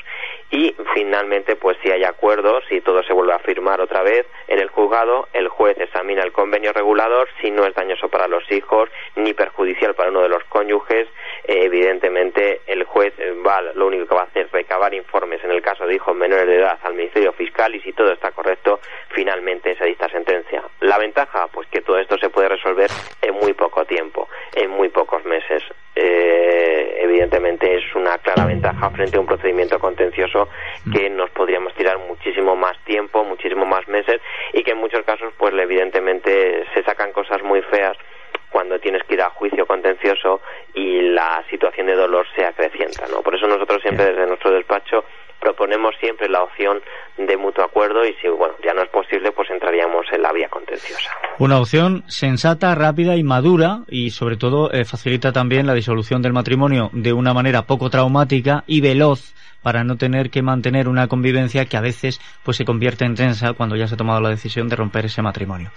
y 0.52 0.76
finalmente 0.94 1.56
pues 1.56 1.78
si 1.82 1.90
hay 1.90 2.04
acuerdos 2.04 2.64
y 2.70 2.82
todo 2.82 3.04
se 3.04 3.14
vuelve 3.14 3.34
a 3.34 3.40
firmar 3.40 3.82
otra 3.82 4.04
vez 4.04 4.28
en 4.48 4.60
el 4.60 4.70
juzgado 4.70 5.28
el 5.34 5.48
juez 5.48 5.78
examina 5.80 6.24
el 6.24 6.32
convenio 6.32 6.72
regulador 6.72 7.28
si 7.42 7.50
no 7.50 7.66
es 7.66 7.74
dañoso 7.74 8.10
para 8.10 8.28
los 8.28 8.50
hijos 8.52 8.90
ni 9.16 9.34
perjudicial 9.34 9.96
para 9.96 10.12
uno 10.12 10.22
de 10.22 10.30
los 10.30 10.44
cónyuges 10.46 11.08
eh, 11.46 11.64
evidentemente 11.64 12.62
el 12.68 12.84
juez 12.84 13.14
va 13.46 13.62
lo 13.62 13.88
único 13.88 14.06
que 14.06 14.16
va 14.16 14.22
a 14.22 14.26
hacer 14.26 14.36
es 14.36 14.52
recabar 14.52 14.94
informes 14.94 15.44
en 15.44 15.52
el 15.52 15.62
caso 15.62 15.86
de 15.86 15.96
hijos 15.96 16.16
menores 16.16 16.48
de 16.48 16.58
edad 16.58 16.78
al 16.84 16.94
Ministerio 16.94 17.34
Fiscal 17.34 17.74
y 17.76 17.82
si 17.82 17.94
todo 17.94 18.12
está 18.12 18.32
correcto 18.32 18.80
finalmente 19.10 19.76
se 19.78 19.86
dicta 19.86 20.10
sentencia. 20.10 20.64
La 20.82 20.98
ventaja 20.98 21.48
pues 21.48 21.68
que 21.70 21.82
todo 21.82 21.95
esto 21.98 22.18
se 22.18 22.30
puede 22.30 22.50
resolver 22.50 22.90
en 23.22 23.34
muy 23.36 23.54
poco 23.54 23.86
tiempo, 23.86 24.28
en 24.54 24.70
muy 24.72 24.90
pocos 24.90 25.24
meses. 25.26 25.64
Eh, 25.96 26.98
evidentemente 27.00 27.78
es 27.78 27.96
una 27.96 28.18
clara 28.18 28.46
ventaja 28.46 28.90
frente 28.90 29.18
a 29.18 29.20
un 29.22 29.26
procedimiento 29.26 29.80
contencioso 29.80 30.50
que 30.92 31.10
nos 31.10 31.30
podríamos 31.30 31.74
tirar 31.76 31.98
muchísimo 32.00 32.56
más 32.56 32.78
tiempo, 32.84 33.24
más 33.66 33.88
meses 33.88 34.22
y 34.54 34.64
que 34.64 34.72
en 34.72 34.78
muchos 34.78 35.04
casos 35.06 35.34
pues 35.38 35.54
evidentemente 35.54 36.66
se 36.74 36.84
sacan 36.84 37.12
cosas 37.12 37.42
muy 37.44 37.62
feas 37.64 37.98
cuando 38.50 38.80
tienes 38.80 39.04
que 39.04 39.16
ir 39.16 39.22
a 39.22 39.30
juicio 39.30 39.66
contencioso 39.66 40.42
y 40.74 41.02
la 41.02 41.44
situación 41.50 41.88
de 41.88 41.96
dolor 41.96 42.26
se 42.36 42.46
acrecienta, 42.46 43.06
¿no? 43.08 43.22
Por 43.22 43.36
eso 43.36 43.48
nosotros 43.48 43.82
siempre 43.82 44.06
desde 44.06 44.28
nuestro 44.28 44.52
despacho 44.52 45.04
proponemos 45.42 45.96
siempre 46.00 46.30
la 46.30 46.44
opción 46.44 46.82
de 47.18 47.38
mutuo 47.38 47.64
acuerdo 47.64 48.06
y 48.06 48.14
si 48.16 48.28
bueno 48.30 48.56
ya 48.64 48.74
no 48.74 48.82
es 48.82 48.90
posible 48.90 49.32
pues 49.32 49.50
entraríamos 49.50 50.06
en 50.12 50.22
la 50.22 50.32
vía 50.32 50.50
contenciosa. 50.50 51.12
Una 51.46 51.60
opción 51.60 52.04
sensata, 52.08 52.74
rápida 52.74 53.18
y 53.18 53.24
madura 53.24 53.82
y 53.88 54.10
sobre 54.10 54.36
todo 54.36 54.74
eh, 54.74 54.84
facilita 54.84 55.32
también 55.32 55.68
la 55.68 55.76
disolución 55.76 56.24
del 56.24 56.34
matrimonio 56.34 56.90
de 56.92 57.14
una 57.14 57.36
manera 57.36 57.68
poco 57.68 57.92
traumática 57.92 58.64
y 58.66 58.82
veloz 58.82 59.36
para 59.62 59.84
no 59.84 59.96
tener 59.96 60.32
que 60.32 60.42
mantener 60.42 60.88
una 60.88 61.08
convivencia 61.08 61.66
que 61.66 61.78
a 61.78 61.82
veces 61.82 62.20
pues 62.42 62.58
se 62.58 62.66
convierte 62.66 63.06
en 63.06 63.14
tensa 63.14 63.54
cuando 63.54 63.76
ya 63.76 63.88
se 63.88 63.94
ha 63.94 63.98
tomado 63.98 64.22
la 64.22 64.30
decisión 64.30 64.70
de 64.70 64.76
romper 64.76 65.06
ese 65.06 65.22
matrimonio. 65.22 65.70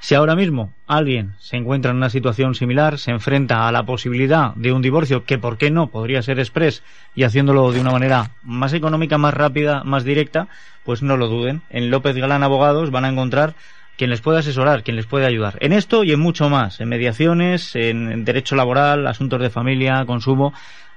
Si 0.00 0.14
ahora 0.14 0.36
mismo 0.36 0.74
alguien 0.86 1.32
se 1.38 1.56
encuentra 1.56 1.92
en 1.92 1.96
una 1.96 2.10
situación 2.10 2.54
similar, 2.54 2.98
se 2.98 3.10
enfrenta 3.10 3.66
a 3.66 3.72
la 3.72 3.84
posibilidad 3.84 4.54
de 4.54 4.72
un 4.72 4.82
divorcio, 4.82 5.24
que 5.24 5.38
por 5.38 5.56
qué 5.56 5.70
no 5.70 5.86
podría 5.86 6.20
ser 6.20 6.38
express 6.38 6.82
y 7.14 7.22
haciéndolo 7.22 7.72
de 7.72 7.80
una 7.80 7.90
manera 7.90 8.32
más 8.42 8.74
económica, 8.74 9.16
más 9.16 9.32
rápida, 9.32 9.82
más 9.82 10.04
directa, 10.04 10.48
pues 10.84 11.02
no 11.02 11.16
lo 11.16 11.28
duden. 11.28 11.62
En 11.70 11.90
López 11.90 12.16
Galán 12.16 12.42
Abogados 12.42 12.90
van 12.90 13.06
a 13.06 13.08
encontrar 13.08 13.54
quien 13.96 14.10
les 14.10 14.20
puede 14.20 14.38
asesorar, 14.38 14.82
quien 14.82 14.96
les 14.96 15.06
puede 15.06 15.26
ayudar. 15.26 15.58
En 15.60 15.72
esto 15.72 16.04
y 16.04 16.12
en 16.12 16.20
mucho 16.20 16.48
más, 16.48 16.80
en 16.80 16.88
mediaciones, 16.88 17.74
en 17.76 18.24
derecho 18.24 18.56
laboral, 18.56 19.06
asuntos 19.06 19.40
de 19.40 19.50
familia, 19.50 20.04
consumo, 20.06 20.52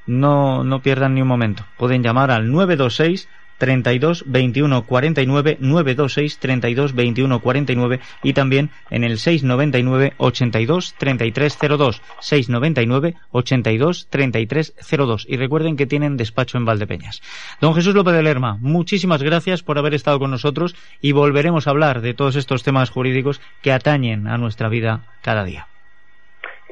no, 0.06 0.64
no 0.64 0.82
pierdan 0.82 1.16
ni 1.16 1.22
un 1.22 1.28
momento. 1.28 1.66
Pueden 1.78 2.04
llamar 2.04 2.32
al 2.32 2.52
926 2.52 3.30
32 3.60 4.24
21 4.26 4.86
49 4.86 5.58
926 5.60 6.40
32 6.40 6.96
21 6.96 7.40
49 7.40 8.00
y 8.24 8.34
también 8.34 8.72
en 8.90 9.04
el 9.04 9.20
699 9.20 10.14
82 10.18 10.96
3302 10.98 12.02
699 12.20 13.16
82 13.32 14.08
3302 14.10 15.26
y 15.30 15.38
recuerden 15.38 15.78
que 15.78 15.86
tienen 15.86 16.18
despacho 16.18 16.58
en 16.58 16.66
Valdepeñas. 16.66 17.22
Don 17.62 17.76
Jesús 17.76 17.94
López 17.94 18.16
de 18.16 18.24
Lerma, 18.24 18.58
muchísimas 18.60 19.22
gracias 19.22 19.62
por 19.62 19.78
haber 19.78 19.94
estado 19.94 20.18
con 20.18 20.32
nosotros 20.32 20.76
y 21.02 21.12
volveremos 21.12 21.68
a 21.68 21.72
hablar 21.72 22.02
de 22.02 22.14
todos 22.14 22.36
estos 22.36 22.64
temas 22.64 22.90
jurídicos 22.90 23.42
que 23.62 23.72
atañen 23.72 24.28
a 24.28 24.38
nuestra 24.38 24.70
vida 24.70 25.06
cada 25.22 25.44
día. 25.44 25.68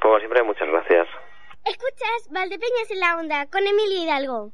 Como 0.02 0.18
siempre, 0.20 0.42
muchas 0.44 0.68
gracias. 0.68 1.08
Escuchas 1.66 2.30
Valdepeñas 2.32 2.92
en 2.92 3.00
la 3.00 3.18
onda 3.18 3.46
con 3.48 3.68
Emilio 3.68 4.04
Hidalgo. 4.04 4.52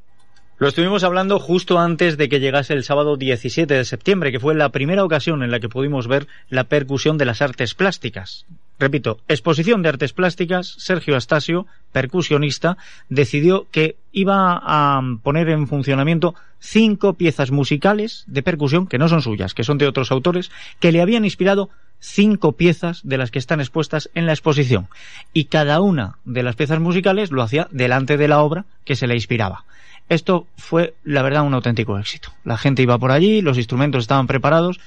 Lo 0.63 0.69
estuvimos 0.69 1.03
hablando 1.03 1.39
justo 1.39 1.77
antes 1.77 2.15
de 2.15 2.29
que 2.29 2.39
llegase 2.39 2.71
el 2.71 2.85
sábado 2.85 3.17
17 3.17 3.73
de 3.73 3.83
septiembre, 3.83 4.31
que 4.31 4.39
fue 4.39 4.55
la 4.55 4.69
primera 4.69 5.03
ocasión 5.03 5.43
en 5.43 5.51
la 5.51 5.59
que 5.59 5.67
pudimos 5.67 6.07
ver 6.07 6.25
la 6.47 6.63
percusión 6.63 7.17
de 7.17 7.25
las 7.25 7.41
artes 7.41 7.73
plásticas. 7.73 8.45
Repito, 8.79 9.19
exposición 9.27 9.81
de 9.81 9.89
artes 9.89 10.13
plásticas, 10.13 10.73
Sergio 10.77 11.17
Astasio, 11.17 11.67
percusionista, 11.91 12.77
decidió 13.09 13.67
que 13.71 13.97
iba 14.13 14.57
a 14.63 15.01
poner 15.21 15.49
en 15.49 15.67
funcionamiento 15.67 16.33
cinco 16.59 17.15
piezas 17.15 17.51
musicales 17.51 18.23
de 18.27 18.41
percusión, 18.41 18.87
que 18.87 18.97
no 18.97 19.09
son 19.09 19.21
suyas, 19.21 19.53
que 19.53 19.65
son 19.65 19.77
de 19.77 19.87
otros 19.87 20.13
autores, 20.13 20.49
que 20.79 20.93
le 20.93 21.01
habían 21.01 21.25
inspirado 21.25 21.71
cinco 21.99 22.53
piezas 22.53 23.01
de 23.03 23.17
las 23.17 23.31
que 23.31 23.39
están 23.39 23.59
expuestas 23.59 24.09
en 24.15 24.25
la 24.25 24.31
exposición. 24.31 24.87
Y 25.33 25.43
cada 25.43 25.81
una 25.81 26.19
de 26.23 26.41
las 26.41 26.55
piezas 26.55 26.79
musicales 26.79 27.31
lo 27.31 27.41
hacía 27.41 27.67
delante 27.71 28.15
de 28.15 28.29
la 28.29 28.41
obra 28.41 28.63
que 28.85 28.95
se 28.95 29.07
le 29.07 29.15
inspiraba. 29.15 29.65
Esto 30.09 30.47
fue, 30.57 30.93
la 31.03 31.21
verdad, 31.21 31.43
un 31.43 31.53
auténtico 31.53 31.97
éxito. 31.97 32.29
La 32.43 32.57
gente 32.57 32.81
iba 32.81 32.97
por 32.97 33.11
allí, 33.11 33.41
los 33.41 33.57
instrumentos 33.57 34.03
estaban 34.03 34.27
preparados. 34.27 34.79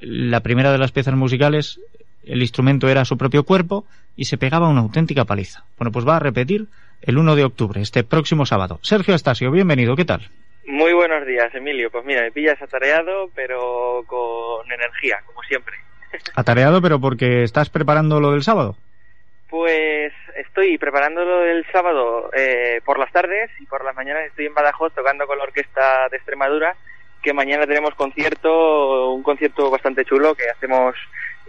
La 0.00 0.40
primera 0.40 0.70
de 0.72 0.78
las 0.78 0.92
piezas 0.92 1.14
musicales, 1.14 1.80
el 2.24 2.42
instrumento 2.42 2.88
era 2.88 3.04
su 3.04 3.16
propio 3.16 3.44
cuerpo 3.44 3.84
y 4.16 4.26
se 4.26 4.38
pegaba 4.38 4.68
una 4.68 4.80
auténtica 4.80 5.24
paliza. 5.24 5.64
Bueno, 5.78 5.92
pues 5.92 6.06
va 6.06 6.16
a 6.16 6.20
repetir 6.20 6.66
el 7.02 7.18
1 7.18 7.36
de 7.36 7.44
octubre, 7.44 7.80
este 7.80 8.04
próximo 8.04 8.46
sábado. 8.46 8.78
Sergio 8.82 9.14
Astasio, 9.14 9.50
bienvenido, 9.50 9.96
¿qué 9.96 10.04
tal? 10.04 10.28
Muy 10.66 10.92
buenos 10.92 11.26
días, 11.26 11.54
Emilio. 11.54 11.90
Pues 11.90 12.04
mira, 12.04 12.22
me 12.22 12.30
pillas 12.30 12.60
atareado, 12.60 13.30
pero 13.34 14.04
con 14.06 14.70
energía, 14.70 15.18
como 15.24 15.42
siempre. 15.42 15.74
Atareado, 16.34 16.82
pero 16.82 17.00
porque 17.00 17.42
estás 17.42 17.70
preparando 17.70 18.20
lo 18.20 18.32
del 18.32 18.42
sábado. 18.42 18.76
Pues 19.48 20.12
estoy 20.38 20.78
preparándolo 20.78 21.44
el 21.44 21.64
sábado 21.72 22.30
eh, 22.34 22.80
por 22.84 22.98
las 22.98 23.12
tardes 23.12 23.50
y 23.60 23.66
por 23.66 23.84
las 23.84 23.94
mañanas 23.94 24.24
estoy 24.26 24.46
en 24.46 24.54
Badajoz 24.54 24.92
tocando 24.94 25.26
con 25.26 25.38
la 25.38 25.44
orquesta 25.44 26.08
de 26.10 26.16
Extremadura, 26.16 26.76
que 27.22 27.32
mañana 27.32 27.66
tenemos 27.66 27.94
concierto, 27.94 29.10
un 29.12 29.22
concierto 29.22 29.70
bastante 29.70 30.04
chulo 30.04 30.34
que 30.34 30.48
hacemos 30.48 30.94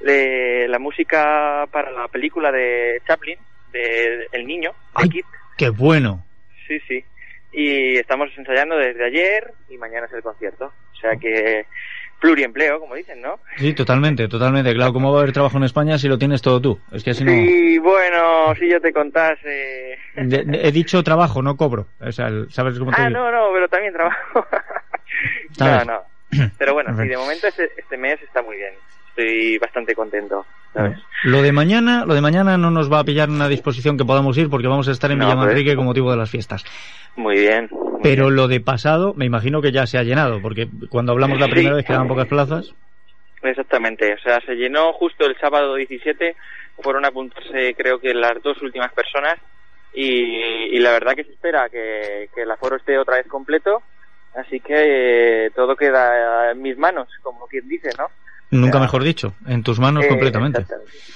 de 0.02 0.68
la 0.68 0.80
música 0.80 1.68
para 1.72 1.92
la 1.92 2.08
película 2.08 2.52
de 2.52 3.02
Chaplin, 3.08 3.38
de 3.72 4.28
El 4.32 4.48
Niño, 4.48 4.72
de 4.72 5.04
¡Ay, 5.04 5.10
Kid. 5.10 5.26
qué 5.58 5.70
bueno! 5.70 6.26
Sí, 6.68 6.80
sí. 6.88 7.04
Y 7.52 7.98
estamos 7.98 8.30
ensayando 8.38 8.78
desde 8.78 9.06
ayer 9.06 9.54
y 9.70 9.78
mañana 9.78 10.06
es 10.06 10.14
el 10.14 10.22
concierto. 10.22 10.72
O 10.94 10.96
sea 10.96 11.16
que 11.16 11.66
pluriempleo, 12.20 12.80
como 12.80 12.96
dicen, 12.96 13.22
¿no? 13.22 13.40
Sí, 13.58 13.74
totalmente, 13.74 14.28
totalmente. 14.28 14.74
Claro, 14.74 14.94
¿cómo 14.94 15.12
va 15.12 15.20
a 15.20 15.22
haber 15.22 15.34
trabajo 15.34 15.58
en 15.58 15.64
España 15.64 15.98
si 15.98 16.08
lo 16.08 16.18
tienes 16.18 16.42
todo 16.42 16.60
tú? 16.62 16.80
Es 16.92 17.04
que 17.04 17.12
así 17.12 17.24
no... 17.24 17.32
Sí, 17.32 17.78
bueno, 17.80 18.54
si 18.60 18.70
yo 18.70 18.80
te 18.82 18.92
contase... 18.94 19.98
De- 20.16 20.44
de- 20.44 20.68
he 20.68 20.72
dicho 20.72 21.02
trabajo, 21.04 21.42
no 21.42 21.56
cobro. 21.56 21.88
O 22.00 22.12
sea, 22.12 22.28
el- 22.28 22.52
¿sabes 22.52 22.78
cómo 22.80 22.92
te 22.92 23.02
Ah, 23.02 23.08
digo? 23.08 23.20
no, 23.20 23.32
no, 23.32 23.54
pero 23.54 23.68
también 23.68 23.94
trabajo. 23.94 24.18
no, 25.50 25.56
¿Sabes? 25.56 25.88
no. 25.88 26.00
Pero 26.58 26.74
bueno, 26.74 26.96
sí, 27.02 27.08
de 27.08 27.18
momento 27.18 27.48
este, 27.48 27.72
este 27.78 27.98
mes 27.98 28.22
está 28.22 28.42
muy 28.44 28.58
bien. 28.58 28.74
Estoy 29.10 29.58
bastante 29.58 29.96
contento, 29.96 30.46
¿sabes? 30.74 30.98
Lo 31.24 31.42
de 31.42 31.52
mañana, 31.52 32.06
lo 32.06 32.14
de 32.14 32.22
mañana 32.22 32.58
no 32.58 32.70
nos 32.72 32.92
va 32.92 33.00
a 33.00 33.04
pillar 33.04 33.30
una 33.30 33.50
disposición 33.50 33.98
que 33.98 34.06
podamos 34.06 34.38
ir 34.38 34.50
porque 34.50 34.68
vamos 34.68 34.88
a 34.88 34.92
estar 34.92 35.12
en 35.12 35.18
No, 35.18 35.26
Villamanrique 35.26 35.72
pues. 35.72 35.76
con 35.76 35.86
motivo 35.86 36.12
de 36.12 36.18
las 36.18 36.30
fiestas. 36.30 36.64
Muy 37.16 37.36
bien. 37.40 37.68
Pero 38.04 38.30
lo 38.30 38.48
de 38.48 38.60
pasado, 38.62 39.14
me 39.16 39.26
imagino 39.26 39.62
que 39.62 39.72
ya 39.72 39.86
se 39.88 39.98
ha 39.98 40.04
llenado, 40.04 40.42
porque 40.42 40.68
cuando 40.90 41.12
hablamos 41.12 41.40
la 41.40 41.46
Sí. 41.46 41.52
primera 41.52 41.76
vez 41.76 41.86
quedaban 41.86 42.08
pocas 42.08 42.28
plazas. 42.28 42.74
Exactamente, 43.42 44.14
o 44.14 44.20
sea, 44.20 44.42
se 44.46 44.56
llenó 44.56 44.92
justo 44.94 45.26
el 45.26 45.38
sábado 45.40 45.76
17, 45.76 46.36
fueron 46.82 47.06
a 47.06 47.10
apuntarse 47.10 47.74
creo 47.76 48.00
que 48.00 48.14
las 48.14 48.42
dos 48.42 48.62
últimas 48.62 48.92
personas 48.94 49.36
y, 49.94 50.76
y 50.76 50.80
la 50.80 50.92
verdad 50.92 51.14
que 51.16 51.24
se 51.24 51.32
espera 51.32 51.70
que, 51.70 52.30
que 52.36 52.42
el 52.42 52.52
aforo 52.52 52.76
esté 52.76 52.98
otra 52.98 53.16
vez 53.16 53.28
completo, 53.28 53.82
así 54.36 54.60
que 54.60 55.46
eh, 55.46 55.52
todo 55.56 55.76
queda 55.78 56.52
en 56.52 56.62
mis 56.62 56.78
manos, 56.78 57.08
como 57.22 57.48
quien 57.48 57.68
dice, 57.68 57.90
¿no? 57.98 58.08
Nunca 58.52 58.80
mejor 58.80 59.04
dicho, 59.04 59.34
en 59.48 59.62
tus 59.64 59.80
manos 59.80 60.06
Eh, 60.06 60.08
completamente. 60.08 60.66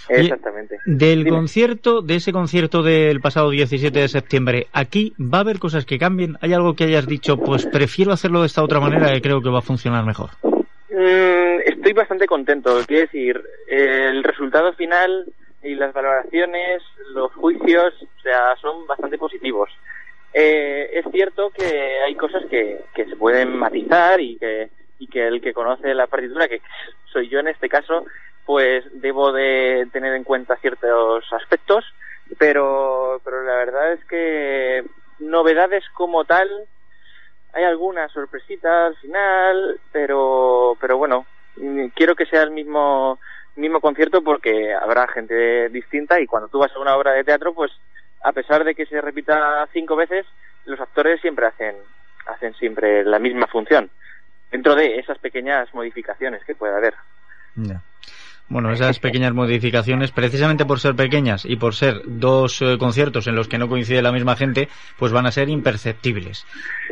Exactamente. 0.09 0.77
Del 0.85 1.23
Dime. 1.23 1.37
concierto, 1.37 2.01
de 2.01 2.15
ese 2.15 2.31
concierto 2.31 2.83
del 2.83 3.19
pasado 3.21 3.49
17 3.49 3.99
de 3.99 4.07
septiembre, 4.07 4.67
aquí 4.73 5.13
va 5.19 5.39
a 5.39 5.41
haber 5.41 5.59
cosas 5.59 5.85
que 5.85 5.97
cambien. 5.97 6.37
¿Hay 6.41 6.53
algo 6.53 6.75
que 6.75 6.83
hayas 6.83 7.07
dicho, 7.07 7.37
pues 7.37 7.65
prefiero 7.65 8.11
hacerlo 8.11 8.41
de 8.41 8.47
esta 8.47 8.63
otra 8.63 8.79
manera 8.79 9.11
que 9.13 9.21
creo 9.21 9.41
que 9.41 9.49
va 9.49 9.59
a 9.59 9.63
funcionar 9.63 10.05
mejor? 10.05 10.29
Mm, 10.43 11.61
estoy 11.65 11.93
bastante 11.93 12.27
contento, 12.27 12.79
quiero 12.85 13.01
decir, 13.03 13.41
el 13.67 14.23
resultado 14.23 14.73
final 14.73 15.25
y 15.63 15.75
las 15.75 15.93
valoraciones, 15.93 16.83
los 17.15 17.31
juicios, 17.33 17.93
o 18.03 18.21
sea, 18.21 18.55
son 18.61 18.85
bastante 18.85 19.17
positivos. 19.17 19.69
Eh, 20.33 20.89
es 20.93 21.05
cierto 21.11 21.49
que 21.51 21.99
hay 22.05 22.15
cosas 22.15 22.43
que, 22.49 22.81
que 22.93 23.05
se 23.05 23.15
pueden 23.15 23.55
matizar 23.55 24.19
y 24.19 24.37
que, 24.37 24.69
y 24.99 25.07
que 25.07 25.27
el 25.27 25.41
que 25.41 25.53
conoce 25.53 25.93
la 25.93 26.07
partitura, 26.07 26.47
que 26.47 26.61
soy 27.11 27.29
yo 27.29 27.39
en 27.39 27.47
este 27.47 27.69
caso, 27.69 28.05
pues 28.45 28.83
debo 28.93 29.31
de 29.31 29.87
tener 29.91 30.13
en 30.13 30.23
cuenta 30.23 30.57
ciertos 30.57 31.25
aspectos, 31.31 31.85
pero, 32.37 33.21
pero 33.23 33.43
la 33.43 33.55
verdad 33.55 33.93
es 33.93 34.03
que 34.05 34.83
novedades 35.19 35.83
como 35.93 36.25
tal, 36.25 36.49
hay 37.53 37.63
algunas 37.63 38.11
sorpresitas 38.11 38.87
al 38.87 38.95
final, 38.97 39.79
pero, 39.91 40.77
pero 40.81 40.97
bueno, 40.97 41.25
quiero 41.95 42.15
que 42.15 42.25
sea 42.25 42.43
el 42.43 42.51
mismo, 42.51 43.19
mismo 43.55 43.79
concierto 43.79 44.23
porque 44.23 44.73
habrá 44.73 45.07
gente 45.07 45.69
distinta 45.69 46.19
y 46.19 46.25
cuando 46.25 46.47
tú 46.47 46.59
vas 46.59 46.71
a 46.75 46.79
una 46.79 46.95
obra 46.95 47.11
de 47.11 47.23
teatro, 47.23 47.53
pues 47.53 47.71
a 48.23 48.31
pesar 48.31 48.63
de 48.63 48.73
que 48.73 48.85
se 48.85 49.01
repita 49.01 49.67
cinco 49.73 49.95
veces, 49.95 50.25
los 50.65 50.79
actores 50.79 51.21
siempre 51.21 51.45
hacen, 51.45 51.75
hacen 52.25 52.53
siempre 52.55 53.03
la 53.03 53.19
misma 53.19 53.47
función, 53.47 53.89
dentro 54.53 54.75
de 54.75 54.99
esas 54.99 55.17
pequeñas 55.17 55.67
modificaciones 55.73 56.43
que 56.45 56.53
puede 56.53 56.77
haber. 56.77 56.93
Bueno, 58.49 58.71
esas 58.71 58.99
pequeñas 58.99 59.33
modificaciones, 59.33 60.11
precisamente 60.11 60.63
por 60.65 60.79
ser 60.79 60.95
pequeñas 60.95 61.43
y 61.43 61.55
por 61.55 61.73
ser 61.73 62.01
dos 62.05 62.61
eh, 62.61 62.77
conciertos 62.77 63.25
en 63.25 63.35
los 63.35 63.47
que 63.47 63.57
no 63.57 63.67
coincide 63.67 64.03
la 64.03 64.11
misma 64.11 64.35
gente, 64.35 64.69
pues 64.99 65.11
van 65.11 65.25
a 65.25 65.31
ser 65.31 65.49
imperceptibles. 65.49 66.45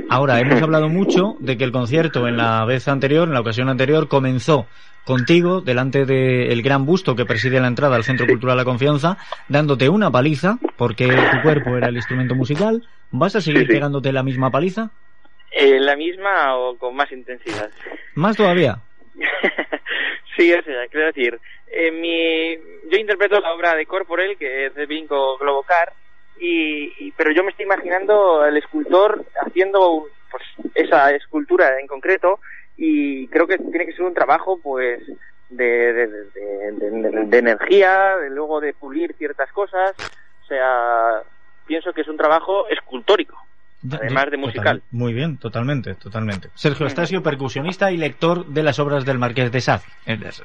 Ahora, 0.09 0.39
hemos 0.39 0.59
hablado 0.63 0.89
mucho 0.89 1.35
de 1.39 1.57
que 1.57 1.63
el 1.63 1.71
concierto 1.71 2.27
en 2.27 2.37
la 2.37 2.65
vez 2.65 2.87
anterior, 2.87 3.27
en 3.27 3.35
la 3.35 3.41
ocasión 3.41 3.69
anterior, 3.69 4.07
comenzó 4.07 4.65
contigo 5.05 5.61
delante 5.61 6.05
del 6.05 6.61
gran 6.63 6.85
busto 6.85 7.15
que 7.15 7.25
preside 7.25 7.59
la 7.59 7.67
entrada 7.67 7.95
al 7.95 8.03
Centro 8.03 8.25
Cultural 8.25 8.57
La 8.57 8.65
Confianza, 8.65 9.17
dándote 9.49 9.87
una 9.87 10.09
paliza, 10.09 10.57
porque 10.77 11.07
tu 11.07 11.41
cuerpo 11.43 11.77
era 11.77 11.89
el 11.89 11.95
instrumento 11.95 12.33
musical. 12.33 12.87
¿Vas 13.11 13.35
a 13.35 13.41
seguir 13.41 13.67
pegándote 13.67 14.11
la 14.11 14.23
misma 14.23 14.49
paliza? 14.49 14.91
Eh, 15.51 15.79
¿La 15.79 15.95
misma 15.95 16.57
o 16.57 16.77
con 16.77 16.95
más 16.95 17.11
intensidad? 17.11 17.69
¿Más 18.15 18.37
todavía? 18.37 18.77
sí, 20.37 20.53
o 20.53 20.61
sea, 20.63 20.87
quiero 20.87 21.07
decir, 21.07 21.39
eh, 21.67 21.91
mi, 21.91 22.55
yo 22.89 22.97
interpreto 22.97 23.39
la 23.39 23.53
obra 23.53 23.75
de 23.75 23.85
Corporel, 23.85 24.37
que 24.37 24.67
es 24.67 24.75
de 24.75 24.85
Vinco 24.85 25.37
Globocar, 25.37 25.93
y, 26.39 26.93
y- 27.07 27.11
pero 27.11 27.31
yo 27.31 27.43
me 27.43 27.51
estoy 27.51 27.65
imaginando 27.65 28.45
el 28.45 28.57
escultor 28.57 29.25
haciendo 29.45 30.07
pues, 30.31 30.43
esa 30.75 31.11
escultura 31.11 31.79
en 31.79 31.87
concreto, 31.87 32.39
y 32.77 33.27
creo 33.27 33.45
que 33.47 33.57
tiene 33.57 33.85
que 33.85 33.93
ser 33.93 34.05
un 34.05 34.13
trabajo, 34.13 34.59
pues, 34.61 35.01
de, 35.49 35.93
de, 35.93 36.07
de, 36.07 36.23
de- 36.71 36.91
de- 37.11 37.25
de 37.25 37.37
energía, 37.37 38.15
de 38.17 38.29
luego 38.29 38.61
de 38.61 38.73
pulir 38.73 39.13
ciertas 39.17 39.51
cosas, 39.51 39.93
o 40.43 40.45
sea, 40.47 41.21
pienso 41.65 41.91
que 41.93 42.01
es 42.01 42.07
un 42.07 42.17
trabajo 42.17 42.67
escultórico. 42.69 43.37
Además 43.91 44.29
de 44.31 44.37
musical. 44.37 44.79
Total- 44.81 44.83
muy 44.91 45.13
bien, 45.13 45.37
totalmente, 45.37 45.95
totalmente. 45.95 46.49
Sergio 46.53 46.85
Astasio, 46.85 47.23
percusionista 47.23 47.91
y 47.91 47.97
lector 47.97 48.45
de 48.47 48.63
las 48.63 48.77
obras 48.79 49.05
del 49.05 49.17
Marqués 49.17 49.51
de 49.51 49.61
Saz. 49.61 49.85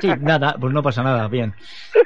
Sí, 0.00 0.08
nada, 0.18 0.56
pues 0.58 0.72
no 0.72 0.82
pasa 0.82 1.02
nada, 1.02 1.28
bien. 1.28 1.52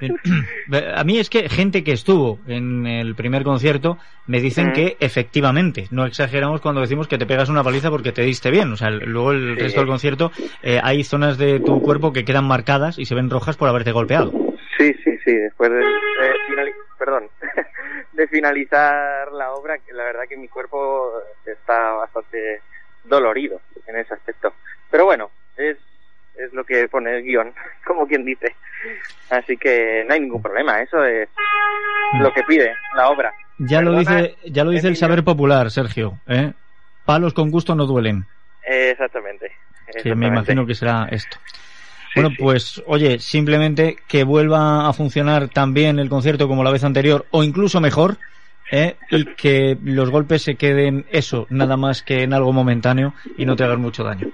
A 0.96 1.04
mí 1.04 1.18
es 1.18 1.30
que 1.30 1.48
gente 1.48 1.84
que 1.84 1.92
estuvo 1.92 2.40
en 2.48 2.84
el 2.88 3.14
primer 3.14 3.44
concierto 3.44 3.98
me 4.26 4.40
dicen 4.40 4.70
Mm. 4.70 4.72
que 4.72 4.96
efectivamente, 4.98 5.86
no 5.92 6.04
exageramos 6.04 6.60
cuando 6.60 6.80
decimos 6.80 7.06
que 7.06 7.18
te 7.18 7.26
pegas 7.26 7.48
una 7.48 7.62
paliza 7.62 7.88
porque 7.88 8.10
te 8.10 8.22
diste 8.22 8.50
bien. 8.50 8.72
O 8.72 8.76
sea, 8.76 8.90
luego 8.90 9.30
el 9.30 9.54
Sí. 9.56 9.62
resto 9.62 9.80
del 9.80 9.88
concierto 9.88 10.32
eh, 10.62 10.80
hay 10.82 11.04
zonas 11.04 11.38
de 11.38 11.60
tu 11.60 11.80
cuerpo 11.80 12.12
que 12.12 12.24
quedan 12.24 12.46
marcadas 12.46 12.98
y 12.98 13.04
se 13.04 13.14
ven 13.14 13.30
rojas 13.30 13.56
por 13.56 13.68
haberte 13.68 13.92
golpeado. 13.92 14.32
Sí, 14.76 14.92
sí, 15.04 15.10
sí, 15.24 15.32
después 15.32 15.70
de, 15.70 15.76
finali- 16.48 16.72
perdón, 16.98 17.24
de 18.18 18.26
finalizar 18.26 19.30
la 19.30 19.52
obra, 19.52 19.78
que 19.78 19.92
la 19.92 20.02
verdad 20.02 20.24
que 20.28 20.36
mi 20.36 20.48
cuerpo 20.48 21.12
está 21.46 21.92
bastante 21.92 22.62
dolorido. 23.04 23.60
en 23.86 23.96
ese 23.96 24.12
aspecto. 24.12 24.52
Pero 24.90 25.04
bueno, 25.04 25.30
es, 25.56 25.78
es 26.34 26.52
lo 26.52 26.64
que 26.64 26.88
pone 26.88 27.16
el 27.16 27.22
guion, 27.22 27.54
como 27.86 28.08
quien 28.08 28.24
dice. 28.24 28.56
Así 29.30 29.56
que 29.56 30.04
no 30.06 30.14
hay 30.14 30.20
ningún 30.20 30.42
problema, 30.42 30.82
eso 30.82 31.04
es 31.04 31.28
lo 32.20 32.32
que 32.32 32.42
pide 32.42 32.74
la 32.96 33.08
obra. 33.08 33.32
Ya 33.58 33.80
lo 33.80 33.96
dice, 33.96 34.36
ya 34.44 34.64
lo 34.64 34.72
dice 34.72 34.88
el 34.88 34.96
saber 34.96 35.22
popular, 35.22 35.70
Sergio. 35.70 36.18
¿eh? 36.26 36.52
Palos 37.04 37.34
con 37.34 37.50
gusto 37.50 37.76
no 37.76 37.86
duelen. 37.86 38.26
Exactamente. 38.64 39.52
Que 40.02 40.14
me 40.14 40.26
imagino 40.26 40.66
que 40.66 40.74
será 40.74 41.06
esto. 41.10 41.38
Bueno, 42.14 42.30
pues 42.38 42.82
oye, 42.86 43.18
simplemente 43.18 43.96
que 44.08 44.24
vuelva 44.24 44.88
a 44.88 44.92
funcionar 44.92 45.48
tan 45.48 45.74
bien 45.74 45.98
el 45.98 46.08
concierto 46.08 46.48
como 46.48 46.64
la 46.64 46.72
vez 46.72 46.84
anterior, 46.84 47.26
o 47.30 47.44
incluso 47.44 47.80
mejor, 47.80 48.16
¿eh? 48.70 48.96
y 49.10 49.24
que 49.34 49.76
los 49.82 50.10
golpes 50.10 50.42
se 50.42 50.56
queden 50.56 51.06
eso, 51.10 51.46
nada 51.50 51.76
más 51.76 52.02
que 52.02 52.22
en 52.22 52.32
algo 52.32 52.52
momentáneo 52.52 53.14
y 53.36 53.46
no 53.46 53.56
te 53.56 53.64
hagan 53.64 53.80
mucho 53.80 54.04
daño. 54.04 54.28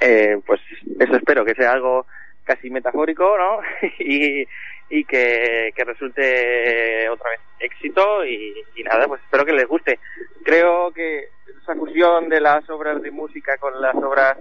Eh, 0.00 0.38
pues 0.46 0.60
eso 0.98 1.16
espero, 1.16 1.44
que 1.44 1.54
sea 1.54 1.72
algo 1.72 2.06
casi 2.44 2.70
metafórico, 2.70 3.36
¿no? 3.36 3.60
y, 3.98 4.46
y 4.90 5.04
que, 5.04 5.72
que 5.74 5.84
resulte 5.84 7.08
otra 7.08 7.30
vez 7.30 7.40
éxito 7.60 8.24
y, 8.24 8.54
y 8.76 8.82
nada, 8.82 9.06
pues 9.06 9.20
espero 9.22 9.44
que 9.44 9.52
les 9.52 9.66
guste. 9.66 9.98
Creo 10.44 10.90
que 10.92 11.28
esa 11.62 11.74
fusión 11.74 12.28
de 12.28 12.40
las 12.40 12.68
obras 12.70 13.02
de 13.02 13.10
música 13.10 13.56
con 13.58 13.80
las 13.80 13.94
obras 13.96 14.38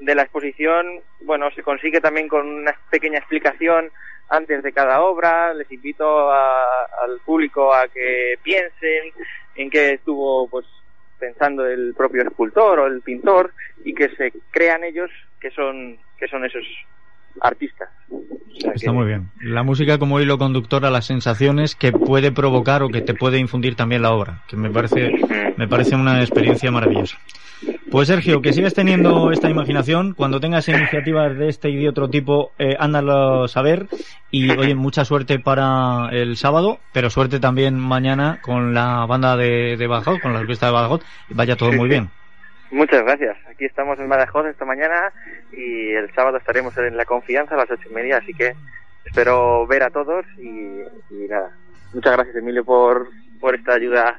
de 0.00 0.14
la 0.14 0.22
exposición, 0.22 1.00
bueno, 1.20 1.50
se 1.54 1.62
consigue 1.62 2.00
también 2.00 2.28
con 2.28 2.46
una 2.46 2.74
pequeña 2.90 3.18
explicación 3.18 3.90
antes 4.28 4.62
de 4.62 4.72
cada 4.72 5.00
obra. 5.02 5.52
Les 5.54 5.70
invito 5.70 6.30
a- 6.30 6.84
al 7.02 7.20
público 7.24 7.72
a 7.74 7.88
que 7.88 8.34
piensen 8.42 9.12
en 9.54 9.70
qué 9.70 9.92
estuvo, 9.92 10.48
pues, 10.48 10.66
pensando 11.18 11.64
el 11.66 11.94
propio 11.96 12.22
escultor 12.22 12.80
o 12.80 12.86
el 12.86 13.00
pintor 13.02 13.54
y 13.84 13.94
que 13.94 14.08
se 14.16 14.32
crean 14.50 14.84
ellos 14.84 15.10
que 15.40 15.50
son 15.50 15.98
que 16.18 16.28
son 16.28 16.44
esos 16.44 16.64
artistas. 17.40 17.88
O 18.10 18.20
sea 18.60 18.72
Está 18.72 18.90
que- 18.90 18.92
muy 18.92 19.06
bien. 19.06 19.30
La 19.42 19.62
música 19.62 19.98
como 19.98 20.20
hilo 20.20 20.38
conductor 20.38 20.84
a 20.84 20.90
las 20.90 21.06
sensaciones 21.06 21.74
que 21.74 21.92
puede 21.92 22.30
provocar 22.32 22.82
o 22.82 22.88
que 22.88 23.00
te 23.02 23.14
puede 23.14 23.38
infundir 23.38 23.74
también 23.76 24.02
la 24.02 24.12
obra, 24.12 24.42
que 24.48 24.56
me 24.56 24.70
parece, 24.70 25.12
me 25.56 25.66
parece 25.68 25.96
una 25.96 26.20
experiencia 26.20 26.70
maravillosa. 26.70 27.18
Pues 27.94 28.08
Sergio, 28.08 28.42
que 28.42 28.52
sigas 28.52 28.74
teniendo 28.74 29.30
esta 29.30 29.48
imaginación, 29.48 30.14
cuando 30.14 30.40
tengas 30.40 30.68
iniciativas 30.68 31.38
de 31.38 31.46
este 31.46 31.70
y 31.70 31.76
de 31.76 31.88
otro 31.88 32.10
tipo, 32.10 32.50
eh, 32.58 32.74
ándalo 32.76 33.44
a 33.44 33.46
saber 33.48 33.86
y 34.32 34.50
oye, 34.50 34.74
mucha 34.74 35.04
suerte 35.04 35.38
para 35.38 36.08
el 36.10 36.36
sábado, 36.36 36.80
pero 36.92 37.08
suerte 37.08 37.38
también 37.38 37.78
mañana 37.78 38.40
con 38.42 38.74
la 38.74 39.06
banda 39.06 39.36
de, 39.36 39.76
de 39.76 39.86
Badajoz, 39.86 40.20
con 40.20 40.32
la 40.32 40.40
orquesta 40.40 40.66
de 40.66 40.72
Badajoz, 40.72 41.02
y 41.28 41.34
vaya 41.34 41.54
todo 41.54 41.70
muy 41.70 41.88
bien. 41.88 42.10
Muchas 42.72 43.04
gracias. 43.04 43.36
Aquí 43.48 43.64
estamos 43.64 43.96
en 44.00 44.08
Badajoz 44.08 44.46
esta 44.46 44.64
mañana 44.64 45.12
y 45.52 45.92
el 45.92 46.12
sábado 46.16 46.38
estaremos 46.38 46.76
en 46.76 46.96
La 46.96 47.04
Confianza 47.04 47.54
a 47.54 47.58
las 47.58 47.70
ocho 47.70 47.88
y 47.88 47.94
media, 47.94 48.16
así 48.16 48.34
que 48.34 48.54
espero 49.04 49.68
ver 49.68 49.84
a 49.84 49.90
todos 49.90 50.26
y, 50.36 50.80
y 51.10 51.28
nada. 51.30 51.56
Muchas 51.92 52.14
gracias, 52.14 52.34
Emilio, 52.34 52.64
por, 52.64 53.06
por 53.44 53.54
esta 53.54 53.74
ayuda 53.74 54.18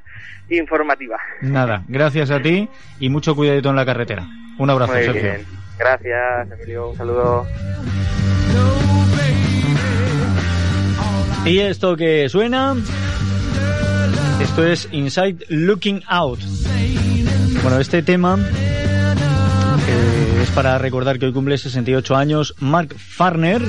informativa. 0.51 1.17
Nada, 1.41 1.82
gracias 1.88 2.30
a 2.30 2.39
ti 2.39 2.69
y 2.99 3.09
mucho 3.09 3.36
cuidadito 3.36 3.71
en 3.71 3.76
la 3.76 3.84
carretera. 3.84 4.23
Un 4.59 4.69
abrazo, 4.69 4.93
Muy 4.93 5.03
Sergio. 5.03 5.21
bien. 5.23 5.45
Gracias, 5.80 6.51
Emilio. 6.51 6.89
Un 6.89 6.95
saludo. 6.97 7.47
Y 11.43 11.57
esto 11.59 11.97
que 11.97 12.30
suena, 12.30 12.76
esto 14.39 14.63
es 14.63 14.88
Inside 14.91 15.45
Looking 15.49 16.03
Out. 16.07 16.39
Bueno, 17.63 17.80
este 17.80 18.03
tema 18.03 18.38
eh, 19.88 20.39
es 20.43 20.51
para 20.51 20.78
recordar 20.78 21.17
que 21.17 21.26
hoy 21.26 21.34
cumple 21.34 21.57
68 21.57 22.15
años 22.15 22.53
Mark 22.59 22.95
Farner, 22.95 23.63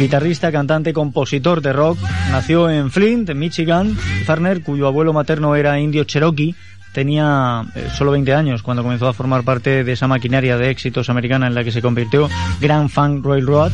guitarrista, 0.00 0.50
cantante, 0.50 0.92
compositor 0.92 1.60
de 1.60 1.72
rock. 1.72 1.98
Nació 2.30 2.70
en 2.70 2.90
Flint, 2.90 3.30
Michigan. 3.34 3.94
Farner, 4.24 4.62
cuyo 4.62 4.86
abuelo 4.86 5.12
materno 5.12 5.54
era 5.54 5.78
indio 5.78 6.04
cherokee, 6.04 6.54
tenía 6.92 7.66
eh, 7.74 7.88
solo 7.94 8.12
20 8.12 8.34
años 8.34 8.62
cuando 8.62 8.82
comenzó 8.82 9.08
a 9.08 9.12
formar 9.12 9.44
parte 9.44 9.84
de 9.84 9.92
esa 9.92 10.08
maquinaria 10.08 10.56
de 10.56 10.70
éxitos 10.70 11.10
americana 11.10 11.46
en 11.46 11.54
la 11.54 11.64
que 11.64 11.70
se 11.70 11.82
convirtió 11.82 12.28
Grand 12.60 12.88
Funk 12.88 13.24
Railroad, 13.24 13.72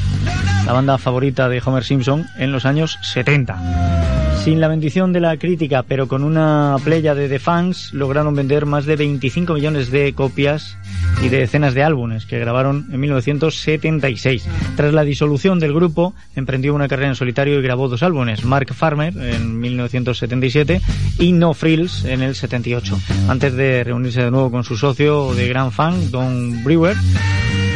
la 0.66 0.72
banda 0.72 0.98
favorita 0.98 1.48
de 1.48 1.62
Homer 1.64 1.84
Simpson 1.84 2.26
en 2.38 2.50
los 2.52 2.66
años 2.66 2.98
70. 3.02 4.42
Sin 4.42 4.60
la 4.60 4.68
bendición 4.68 5.12
de 5.12 5.20
la 5.20 5.36
crítica, 5.36 5.82
pero 5.82 6.08
con 6.08 6.22
una 6.22 6.76
playa 6.84 7.14
de 7.14 7.28
The 7.28 7.38
Fans, 7.38 7.92
lograron 7.92 8.34
vender 8.34 8.66
más 8.66 8.84
de 8.84 8.96
25 8.96 9.54
millones 9.54 9.90
de 9.90 10.12
copias 10.12 10.76
y 11.22 11.28
de 11.28 11.38
decenas 11.38 11.74
de 11.74 11.82
álbumes 11.82 12.26
que 12.26 12.38
grabaron 12.38 12.88
en 12.92 13.00
1976. 13.00 14.46
Tras 14.76 14.92
la 14.92 15.04
disolución 15.04 15.58
del 15.58 15.74
grupo, 15.74 16.14
emprendió 16.34 16.74
una 16.74 16.88
carrera 16.88 17.08
en 17.08 17.14
solitario 17.14 17.58
y 17.58 17.62
grabó 17.62 17.88
dos 17.88 18.02
álbumes, 18.02 18.44
Mark 18.44 18.74
Farmer 18.74 19.16
en 19.16 19.58
1977 19.58 20.80
y 21.18 21.32
No 21.32 21.54
Frills 21.54 22.04
en 22.04 22.22
el 22.22 22.34
78, 22.34 22.98
antes 23.28 23.54
de 23.54 23.84
reunirse 23.84 24.22
de 24.22 24.30
nuevo 24.30 24.50
con 24.50 24.64
su 24.64 24.76
socio 24.76 25.34
de 25.34 25.48
Grand 25.48 25.72
Fan, 25.72 26.10
Don 26.10 26.62
Brewer, 26.62 26.96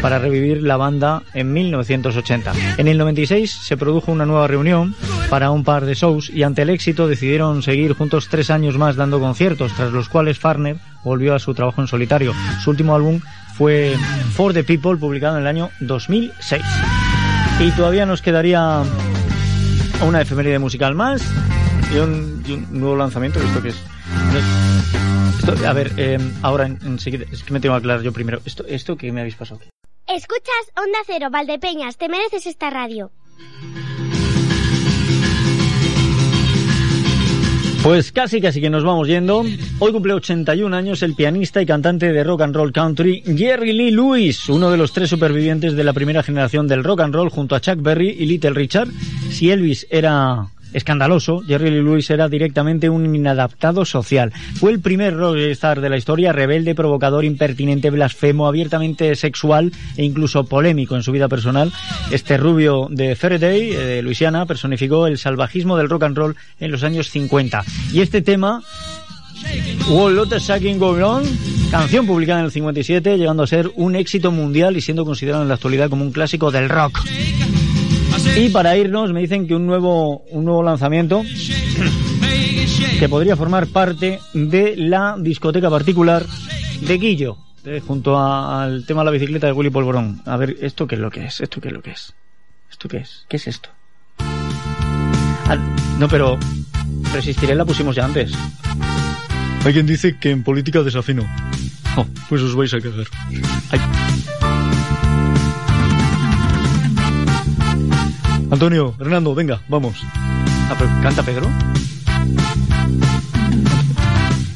para 0.01 0.19
revivir 0.19 0.63
la 0.63 0.77
banda 0.77 1.23
en 1.35 1.53
1980. 1.53 2.53
En 2.79 2.89
el 2.89 2.99
96 2.99 3.51
se 3.51 3.77
produjo 3.77 4.13
una 4.13 4.27
nueva 4.27 4.47
reunión 4.47 4.95
para 5.29 5.51
un 5.51 5.63
par 5.63 5.85
de 5.85 5.95
shows 5.95 6.31
y 6.31 6.43
ante 6.43 6.63
el 6.63 6.71
éxito 6.71 7.07
decidieron 7.07 7.63
seguir 7.63 7.93
juntos 7.93 8.29
tres 8.29 8.51
años 8.51 8.79
más 8.79 8.97
dando 8.97 9.21
conciertos, 9.21 9.73
tras 9.75 9.93
los 9.93 10.09
cuales 10.09 10.39
Farner 10.39 10.79
volvió 11.05 11.35
a 11.35 11.39
su 11.39 11.55
trabajo 11.55 11.81
en 11.81 11.87
solitario. 11.89 12.33
Su 12.63 12.71
último 12.71 12.95
álbum 12.95 13.21
fue 13.57 13.97
For 14.35 14.53
the 14.53 14.65
People, 14.65 14.97
publicado 14.97 15.37
en 15.37 15.43
el 15.43 15.47
año 15.49 15.71
2006. 15.81 16.63
Y 17.61 17.71
todavía 17.73 18.07
nos 18.07 18.23
quedaría 18.23 18.83
una 20.07 20.21
efeméride 20.23 20.59
musical 20.59 20.95
más 20.95 21.23
y 21.95 21.99
un, 21.99 22.43
y 22.47 22.53
un 22.53 22.67
nuevo 22.81 22.97
lanzamiento. 22.97 23.39
¿Esto 23.41 23.63
qué 23.63 23.69
es? 23.69 23.77
Esto- 25.39 25.67
a 25.69 25.73
ver, 25.73 25.93
eh, 25.97 26.19
ahora 26.43 26.67
en- 26.67 26.79
enseguida, 26.85 27.25
es 27.31 27.43
que 27.43 27.53
me 27.53 27.61
tengo 27.61 27.75
que 27.75 27.79
aclarar 27.81 28.03
yo 28.03 28.13
primero. 28.13 28.41
¿Esto, 28.45 28.65
esto 28.67 28.97
qué 28.97 29.13
me 29.13 29.21
habéis 29.21 29.37
pasado? 29.37 29.61
Escuchas 30.07 30.73
Onda 30.77 30.99
Cero, 31.07 31.29
Valdepeñas, 31.31 31.97
te 31.97 32.09
mereces 32.09 32.47
esta 32.47 32.71
radio. 32.71 33.11
Pues 37.83 38.13
casi 38.13 38.43
casi 38.43 38.61
que 38.61 38.69
nos 38.69 38.85
vamos 38.85 39.09
yendo. 39.09 39.43
Hoy 39.79 39.93
cumple 39.93 40.13
81 40.13 40.77
años 40.77 41.03
el 41.03 41.15
pianista 41.15 41.63
y 41.63 41.67
cantante 41.67 42.13
de 42.13 42.23
rock 42.23 42.43
and 42.43 42.55
roll 42.55 42.73
country 42.73 43.23
Jerry 43.25 43.73
Lee 43.73 43.91
Lewis, 43.91 44.51
uno 44.51 44.71
de 44.71 44.77
los 44.77 44.93
tres 44.93 45.09
supervivientes 45.09 45.75
de 45.75 45.83
la 45.83 45.95
primera 45.95 46.23
generación 46.23 46.69
del 46.69 46.85
rock 46.85 47.01
and 47.01 47.15
roll 47.15 47.31
junto 47.31 47.55
a 47.55 47.61
Chuck 47.61 47.81
Berry 47.81 48.11
y 48.11 48.27
Little 48.27 48.51
Richard. 48.51 48.89
Si 49.31 49.51
Elvis 49.51 49.87
era 49.91 50.47
escandaloso, 50.73 51.43
Jerry 51.47 51.71
Lee 51.71 51.83
Lewis 51.83 52.11
era 52.11 52.29
directamente 52.29 52.91
un 52.91 53.15
inadaptado 53.15 53.85
social. 53.85 54.33
Fue 54.55 54.73
el 54.73 54.81
primer 54.81 55.17
rockstar 55.17 55.81
de 55.81 55.91
la 55.91 55.97
historia, 55.97 56.33
rebelde, 56.33 56.75
provocador, 56.75 57.25
impertinente, 57.25 57.91
blasfemo, 57.91 58.47
abiertamente 58.47 59.15
sexual 59.15 59.73
e 59.97 60.05
incluso 60.05 60.45
polémico 60.45 60.97
en 60.97 61.03
su 61.03 61.13
vida 61.13 61.29
personal. 61.29 61.73
Este 62.11 62.37
rubio 62.37 62.89
de 62.91 63.17
Faraday, 63.17 63.71
eh, 63.71 63.79
de 63.79 64.03
Luisiana, 64.03 64.47
personificó 64.47 65.07
el 65.07 65.19
salvajismo 65.19 65.77
del 65.77 65.89
rock 65.89 66.05
and 66.05 66.17
roll 66.17 66.37
en 66.59 66.71
los 66.71 66.83
años 66.83 67.11
50. 67.11 67.65
Y 67.93 68.01
este 68.01 68.23
tema 68.23 68.63
Wall 69.89 70.15
Lot 70.15 70.39
Shaking 70.39 70.79
Going 70.79 71.03
On, 71.03 71.23
canción 71.71 72.07
publicada 72.07 72.41
en 72.41 72.47
el 72.47 72.53
57, 72.53 73.17
llegando 73.17 73.43
a 73.43 73.47
ser 73.47 73.71
un 73.75 73.97
éxito 73.97 74.31
mundial 74.31 74.77
y 74.77 74.81
siendo 74.81 75.05
considerado 75.05 75.43
en 75.43 75.49
la 75.49 75.55
actualidad 75.55 75.89
como 75.89 76.05
un 76.05 76.13
clásico 76.13 76.51
del 76.51 76.69
rock. 76.69 77.01
Y 78.37 78.49
para 78.51 78.77
irnos, 78.77 79.13
me 79.13 79.21
dicen 79.21 79.47
que 79.47 79.55
un 79.55 79.67
nuevo, 79.67 80.23
un 80.31 80.45
nuevo 80.45 80.63
lanzamiento 80.63 81.23
que 82.99 83.09
podría 83.09 83.37
formar 83.37 83.67
parte 83.67 84.19
de 84.33 84.75
la 84.77 85.17
discoteca 85.19 85.69
particular 85.71 86.25
de 86.81 86.99
Guillo, 86.99 87.37
eh, 87.65 87.81
junto 87.87 88.17
a- 88.17 88.63
al 88.65 88.87
tema 88.87 89.01
de 89.03 89.05
la 89.07 89.11
bicicleta 89.11 89.47
de 89.47 89.53
Willy 89.53 89.71
Polvorón. 89.71 90.23
A 90.27 90.37
ver, 90.37 90.57
¿esto 90.61 90.87
qué 90.87 90.95
es 90.95 91.01
lo 91.01 91.11
que 91.11 91.25
es? 91.27 91.41
¿Esto 91.41 91.61
qué 91.61 91.69
es 91.69 91.75
lo 91.75 91.83
que 91.83 91.91
es? 91.91 92.15
¿Esto 92.71 92.89
qué 92.89 92.99
es? 92.99 93.27
¿Qué 93.29 93.37
es 93.37 93.47
esto? 93.47 93.69
Ah, 94.19 95.57
no, 95.99 96.09
pero 96.09 96.39
Resistiré 97.13 97.55
la 97.57 97.65
pusimos 97.65 97.97
ya 97.97 98.05
antes. 98.05 98.31
Hay 99.65 99.73
quien 99.73 99.87
dice 99.87 100.17
que 100.19 100.31
en 100.31 100.45
política 100.45 100.81
desafino. 100.83 101.27
Oh, 101.97 102.07
pues 102.29 102.41
os 102.43 102.55
vais 102.55 102.73
a 102.73 102.81
cagar. 102.81 103.07
Ay. 103.73 103.81
Antonio, 108.51 108.95
Hernando, 108.99 109.35
venga, 109.35 109.61
vamos. 109.69 109.95
Ah, 110.15 110.75
pero 110.79 110.91
¿Canta 111.03 111.23
Pedro? 111.23 111.47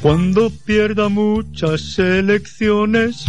Cuando 0.01 0.49
pierda 0.65 1.09
muchas 1.09 1.97
elecciones, 1.97 3.25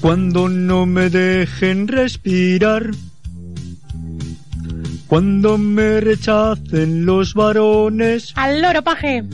cuando 0.00 0.48
no 0.48 0.84
me 0.86 1.08
dejen 1.08 1.88
respirar, 1.88 2.90
cuando 5.06 5.56
me 5.58 6.00
rechacen 6.00 7.06
los 7.06 7.34
varones, 7.34 8.32
Al 8.36 8.60
loro, 8.60 8.82
paje. 8.82 9.24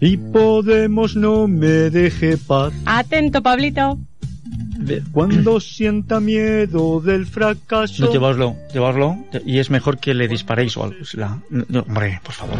y 0.00 0.16
Podemos 0.16 1.16
no 1.16 1.46
me 1.48 1.90
deje 1.90 2.38
paz. 2.38 2.72
Atento, 2.86 3.42
Pablito. 3.42 3.98
Cuando 5.12 5.60
sienta 5.60 6.20
miedo 6.20 7.00
del 7.00 7.26
fracaso. 7.26 8.04
No, 8.06 8.12
llevadlo, 8.12 8.56
llevadlo. 8.72 9.16
Y 9.44 9.58
es 9.58 9.70
mejor 9.70 9.98
que 9.98 10.14
le 10.14 10.28
disparéis 10.28 10.76
o 10.76 10.84
algo. 10.84 10.96
La- 11.14 11.38
no, 11.50 11.80
hombre, 11.80 12.20
por 12.24 12.34
favor. 12.34 12.58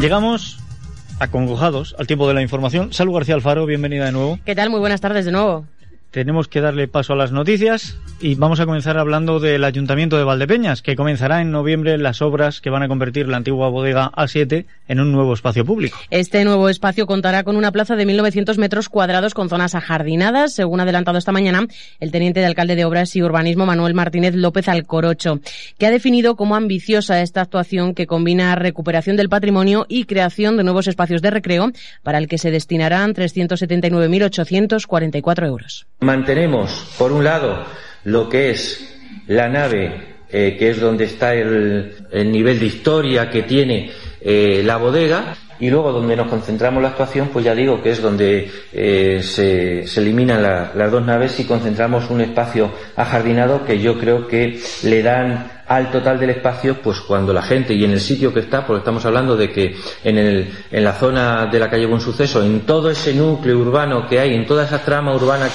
Llegamos 0.00 0.58
acongojados 1.20 1.94
al 1.98 2.06
tiempo 2.06 2.26
de 2.26 2.34
la 2.34 2.42
información. 2.42 2.92
Salud 2.92 3.14
García 3.14 3.34
Alfaro, 3.36 3.66
bienvenida 3.66 4.06
de 4.06 4.12
nuevo. 4.12 4.38
¿Qué 4.44 4.54
tal? 4.54 4.70
Muy 4.70 4.80
buenas 4.80 5.00
tardes 5.00 5.24
de 5.24 5.32
nuevo. 5.32 5.66
Tenemos 6.12 6.46
que 6.46 6.60
darle 6.60 6.88
paso 6.88 7.14
a 7.14 7.16
las 7.16 7.32
noticias 7.32 7.96
y 8.20 8.34
vamos 8.34 8.60
a 8.60 8.66
comenzar 8.66 8.98
hablando 8.98 9.40
del 9.40 9.64
Ayuntamiento 9.64 10.18
de 10.18 10.24
Valdepeñas, 10.24 10.82
que 10.82 10.94
comenzará 10.94 11.40
en 11.40 11.50
noviembre 11.50 11.96
las 11.96 12.20
obras 12.20 12.60
que 12.60 12.68
van 12.68 12.82
a 12.82 12.88
convertir 12.88 13.28
la 13.28 13.38
antigua 13.38 13.70
bodega 13.70 14.12
A7 14.12 14.66
en 14.88 15.00
un 15.00 15.10
nuevo 15.10 15.32
espacio 15.32 15.64
público. 15.64 15.96
Este 16.10 16.44
nuevo 16.44 16.68
espacio 16.68 17.06
contará 17.06 17.44
con 17.44 17.56
una 17.56 17.72
plaza 17.72 17.96
de 17.96 18.06
1.900 18.06 18.58
metros 18.58 18.90
cuadrados 18.90 19.32
con 19.32 19.48
zonas 19.48 19.74
ajardinadas, 19.74 20.52
según 20.52 20.80
ha 20.80 20.82
adelantado 20.82 21.16
esta 21.16 21.32
mañana 21.32 21.66
el 21.98 22.12
teniente 22.12 22.40
de 22.40 22.46
alcalde 22.46 22.76
de 22.76 22.84
Obras 22.84 23.16
y 23.16 23.22
Urbanismo 23.22 23.64
Manuel 23.64 23.94
Martínez 23.94 24.34
López 24.34 24.68
Alcorocho, 24.68 25.40
que 25.78 25.86
ha 25.86 25.90
definido 25.90 26.36
como 26.36 26.56
ambiciosa 26.56 27.22
esta 27.22 27.40
actuación 27.40 27.94
que 27.94 28.06
combina 28.06 28.54
recuperación 28.54 29.16
del 29.16 29.30
patrimonio 29.30 29.86
y 29.88 30.04
creación 30.04 30.58
de 30.58 30.64
nuevos 30.64 30.88
espacios 30.88 31.22
de 31.22 31.30
recreo, 31.30 31.72
para 32.02 32.18
el 32.18 32.28
que 32.28 32.36
se 32.36 32.50
destinarán 32.50 33.14
379.844 33.14 35.46
euros. 35.46 35.86
Mantenemos, 36.02 36.94
por 36.98 37.12
un 37.12 37.22
lado, 37.22 37.64
lo 38.04 38.28
que 38.28 38.50
es 38.50 38.98
la 39.28 39.48
nave, 39.48 40.16
eh, 40.28 40.56
que 40.58 40.70
es 40.70 40.80
donde 40.80 41.04
está 41.04 41.32
el, 41.34 41.94
el 42.10 42.32
nivel 42.32 42.58
de 42.58 42.66
historia 42.66 43.30
que 43.30 43.42
tiene 43.42 43.92
eh, 44.20 44.62
la 44.64 44.78
bodega, 44.78 45.36
y 45.62 45.70
luego 45.70 45.92
donde 45.92 46.16
nos 46.16 46.26
concentramos 46.26 46.82
la 46.82 46.88
actuación, 46.88 47.28
pues 47.32 47.44
ya 47.44 47.54
digo 47.54 47.80
que 47.80 47.90
es 47.90 48.02
donde 48.02 48.50
eh, 48.72 49.20
se, 49.22 49.84
eliminan 50.00 50.42
la- 50.42 50.72
las 50.74 50.90
dos 50.90 51.06
naves 51.06 51.38
y 51.38 51.44
concentramos 51.44 52.10
un 52.10 52.20
espacio 52.20 52.68
ajardinado 52.96 53.64
que 53.64 53.78
yo 53.78 53.96
creo 53.96 54.26
que 54.26 54.60
le 54.82 55.02
dan 55.04 55.62
al 55.68 55.92
total 55.92 56.18
del 56.18 56.30
espacio, 56.30 56.78
pues 56.82 56.98
cuando 56.98 57.32
la 57.32 57.42
gente 57.42 57.74
y 57.74 57.84
en 57.84 57.92
el 57.92 58.00
sitio 58.00 58.34
que 58.34 58.40
está, 58.40 58.66
porque 58.66 58.78
estamos 58.80 59.04
hablando 59.06 59.36
de 59.36 59.50
que 59.52 59.76
en, 60.02 60.18
el, 60.18 60.52
en 60.72 60.82
la 60.82 60.94
zona 60.94 61.46
de 61.46 61.60
la 61.60 61.70
calle 61.70 61.86
Buen 61.86 62.00
Suceso, 62.00 62.42
en 62.42 62.62
todo 62.62 62.90
ese 62.90 63.14
núcleo 63.14 63.56
urbano 63.60 64.08
que 64.08 64.18
hay, 64.18 64.34
en 64.34 64.44
toda 64.44 64.64
esa 64.64 64.84
trama 64.84 65.14
urbana 65.14 65.48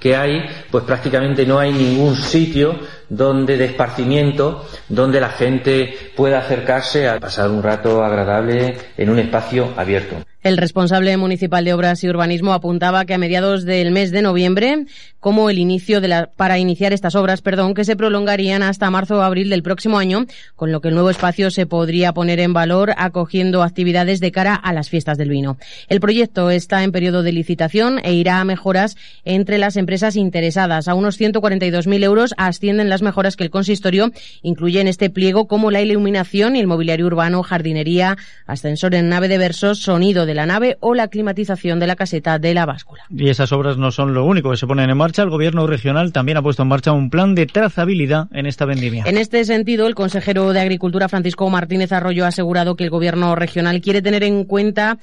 que 0.00 0.16
hay, 0.16 0.44
pues 0.70 0.82
prácticamente 0.84 1.44
no 1.44 1.58
hay 1.58 1.72
ningún 1.72 2.16
sitio 2.16 2.74
donde 3.12 3.58
de 3.58 3.66
esparcimiento, 3.66 4.66
donde 4.88 5.20
la 5.20 5.28
gente 5.28 5.94
pueda 6.16 6.38
acercarse 6.38 7.08
a 7.08 7.20
pasar 7.20 7.50
un 7.50 7.62
rato 7.62 8.02
agradable 8.02 8.74
en 8.96 9.10
un 9.10 9.18
espacio 9.18 9.74
abierto. 9.76 10.16
El 10.42 10.56
responsable 10.56 11.16
municipal 11.18 11.64
de 11.64 11.74
Obras 11.74 12.02
y 12.02 12.08
Urbanismo 12.08 12.54
apuntaba 12.54 13.04
que 13.04 13.14
a 13.14 13.18
mediados 13.18 13.64
del 13.64 13.92
mes 13.92 14.10
de 14.12 14.22
noviembre, 14.22 14.86
como 15.22 15.48
el 15.50 15.60
inicio 15.60 16.00
de 16.00 16.08
la, 16.08 16.26
para 16.36 16.58
iniciar 16.58 16.92
estas 16.92 17.14
obras, 17.14 17.42
perdón, 17.42 17.74
que 17.74 17.84
se 17.84 17.94
prolongarían 17.94 18.64
hasta 18.64 18.90
marzo 18.90 19.18
o 19.18 19.20
abril 19.20 19.50
del 19.50 19.62
próximo 19.62 20.00
año, 20.00 20.26
con 20.56 20.72
lo 20.72 20.80
que 20.80 20.88
el 20.88 20.94
nuevo 20.94 21.10
espacio 21.10 21.52
se 21.52 21.64
podría 21.64 22.12
poner 22.12 22.40
en 22.40 22.52
valor 22.52 22.92
acogiendo 22.96 23.62
actividades 23.62 24.18
de 24.18 24.32
cara 24.32 24.56
a 24.56 24.72
las 24.72 24.90
fiestas 24.90 25.18
del 25.18 25.28
vino. 25.28 25.58
El 25.88 26.00
proyecto 26.00 26.50
está 26.50 26.82
en 26.82 26.90
periodo 26.90 27.22
de 27.22 27.30
licitación 27.30 28.00
e 28.02 28.14
irá 28.14 28.40
a 28.40 28.44
mejoras 28.44 28.96
entre 29.24 29.58
las 29.58 29.76
empresas 29.76 30.16
interesadas. 30.16 30.88
A 30.88 30.94
unos 30.94 31.20
142.000 31.20 32.02
euros 32.02 32.34
ascienden 32.36 32.88
las 32.88 33.02
mejoras 33.02 33.36
que 33.36 33.44
el 33.44 33.50
consistorio 33.50 34.10
incluye 34.42 34.80
en 34.80 34.88
este 34.88 35.08
pliego, 35.08 35.46
como 35.46 35.70
la 35.70 35.82
iluminación 35.82 36.56
el 36.56 36.66
mobiliario 36.66 37.06
urbano, 37.06 37.44
jardinería, 37.44 38.18
ascensor 38.48 38.96
en 38.96 39.08
nave 39.08 39.28
de 39.28 39.38
versos, 39.38 39.78
sonido 39.78 40.26
de 40.26 40.34
la 40.34 40.46
nave 40.46 40.78
o 40.80 40.94
la 40.94 41.06
climatización 41.06 41.78
de 41.78 41.86
la 41.86 41.94
caseta 41.94 42.40
de 42.40 42.54
la 42.54 42.66
báscula. 42.66 43.04
Y 43.08 43.28
esas 43.28 43.52
obras 43.52 43.76
no 43.76 43.92
son 43.92 44.14
lo 44.14 44.24
único 44.24 44.50
que 44.50 44.56
se 44.56 44.66
ponen 44.66 44.90
en 44.90 44.96
marcha. 44.96 45.11
El 45.18 45.30
gobierno 45.30 45.66
regional 45.66 46.12
también 46.12 46.38
ha 46.38 46.42
puesto 46.42 46.62
en 46.62 46.68
marcha 46.68 46.92
un 46.92 47.10
plan 47.10 47.34
de 47.34 47.46
trazabilidad 47.46 48.28
en 48.32 48.46
esta 48.46 48.64
vendimia. 48.64 49.04
En 49.06 49.18
este 49.18 49.44
sentido, 49.44 49.86
el 49.86 49.94
consejero 49.94 50.52
de 50.52 50.60
Agricultura, 50.60 51.08
Francisco 51.08 51.48
Martínez 51.50 51.92
Arroyo, 51.92 52.24
ha 52.24 52.28
asegurado 52.28 52.76
que 52.76 52.84
el 52.84 52.90
gobierno 52.90 53.34
regional 53.34 53.80
quiere 53.80 54.02
tener 54.02 54.24
en 54.24 54.44
cuenta 54.44 54.98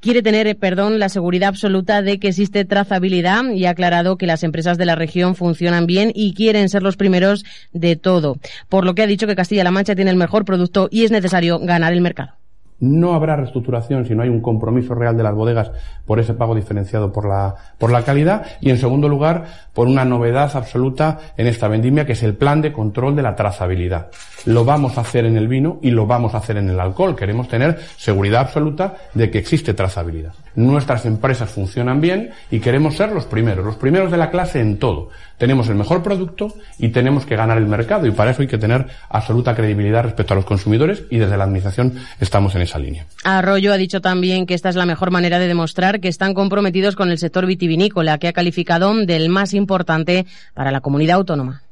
quiere 0.00 0.22
tener, 0.22 0.46
eh, 0.46 0.54
perdón, 0.54 0.98
la 0.98 1.08
seguridad 1.08 1.48
absoluta 1.48 2.02
de 2.02 2.18
que 2.18 2.28
existe 2.28 2.64
trazabilidad 2.64 3.50
y 3.50 3.66
ha 3.66 3.70
aclarado 3.70 4.16
que 4.16 4.26
las 4.26 4.42
empresas 4.42 4.78
de 4.78 4.86
la 4.86 4.94
región 4.94 5.34
funcionan 5.34 5.86
bien 5.86 6.12
y 6.14 6.34
quieren 6.34 6.68
ser 6.68 6.82
los 6.82 6.96
primeros 6.96 7.44
de 7.72 7.96
todo. 7.96 8.38
Por 8.68 8.84
lo 8.84 8.94
que 8.94 9.02
ha 9.02 9.06
dicho 9.06 9.26
que 9.26 9.36
Castilla-La 9.36 9.70
Mancha 9.70 9.96
tiene 9.96 10.10
el 10.10 10.16
mejor 10.16 10.44
producto 10.44 10.88
y 10.90 11.04
es 11.04 11.10
necesario 11.10 11.58
ganar 11.58 11.92
el 11.92 12.00
mercado. 12.00 12.37
No 12.80 13.14
habrá 13.14 13.36
reestructuración 13.36 14.06
si 14.06 14.14
no 14.14 14.22
hay 14.22 14.28
un 14.28 14.40
compromiso 14.40 14.94
real 14.94 15.16
de 15.16 15.22
las 15.22 15.34
bodegas 15.34 15.70
por 16.06 16.20
ese 16.20 16.34
pago 16.34 16.54
diferenciado 16.54 17.12
por 17.12 17.28
la, 17.28 17.54
por 17.76 17.90
la 17.90 18.02
calidad 18.02 18.46
y, 18.60 18.70
en 18.70 18.78
segundo 18.78 19.08
lugar, 19.08 19.46
por 19.74 19.88
una 19.88 20.04
novedad 20.04 20.50
absoluta 20.54 21.18
en 21.36 21.46
esta 21.46 21.68
vendimia, 21.68 22.06
que 22.06 22.12
es 22.12 22.22
el 22.22 22.34
plan 22.34 22.62
de 22.62 22.72
control 22.72 23.16
de 23.16 23.22
la 23.22 23.34
trazabilidad. 23.34 24.08
Lo 24.44 24.64
vamos 24.64 24.96
a 24.96 25.00
hacer 25.02 25.26
en 25.26 25.36
el 25.36 25.48
vino 25.48 25.78
y 25.82 25.90
lo 25.90 26.06
vamos 26.06 26.34
a 26.34 26.38
hacer 26.38 26.56
en 26.56 26.70
el 26.70 26.78
alcohol. 26.78 27.16
Queremos 27.16 27.48
tener 27.48 27.78
seguridad 27.96 28.42
absoluta 28.42 28.94
de 29.12 29.30
que 29.30 29.38
existe 29.38 29.74
trazabilidad. 29.74 30.32
Nuestras 30.54 31.06
empresas 31.06 31.50
funcionan 31.50 32.00
bien 32.00 32.30
y 32.50 32.58
queremos 32.60 32.96
ser 32.96 33.12
los 33.12 33.26
primeros, 33.26 33.64
los 33.64 33.76
primeros 33.76 34.10
de 34.10 34.16
la 34.16 34.30
clase 34.30 34.60
en 34.60 34.78
todo. 34.78 35.10
Tenemos 35.36 35.68
el 35.68 35.76
mejor 35.76 36.02
producto 36.02 36.52
y 36.78 36.88
tenemos 36.88 37.24
que 37.26 37.36
ganar 37.36 37.58
el 37.58 37.66
mercado 37.66 38.06
y 38.06 38.10
para 38.10 38.32
eso 38.32 38.42
hay 38.42 38.48
que 38.48 38.58
tener 38.58 38.86
absoluta 39.08 39.54
credibilidad 39.54 40.02
respecto 40.02 40.34
a 40.34 40.36
los 40.36 40.44
consumidores 40.44 41.04
y 41.10 41.18
desde 41.18 41.36
la 41.36 41.44
Administración 41.44 41.94
estamos 42.18 42.54
en 42.56 42.62
Arroyo 43.24 43.72
ha 43.72 43.76
dicho 43.76 44.00
también 44.00 44.46
que 44.46 44.54
esta 44.54 44.68
es 44.68 44.76
la 44.76 44.86
mejor 44.86 45.10
manera 45.10 45.38
de 45.38 45.48
demostrar 45.48 46.00
que 46.00 46.08
están 46.08 46.34
comprometidos 46.34 46.96
con 46.96 47.10
el 47.10 47.18
sector 47.18 47.46
vitivinícola, 47.46 48.18
que 48.18 48.28
ha 48.28 48.32
calificado 48.32 48.94
del 48.94 49.28
más 49.28 49.54
importante 49.54 50.26
para 50.54 50.70
la 50.70 50.80
comunidad 50.80 51.16
autónoma. 51.16 51.62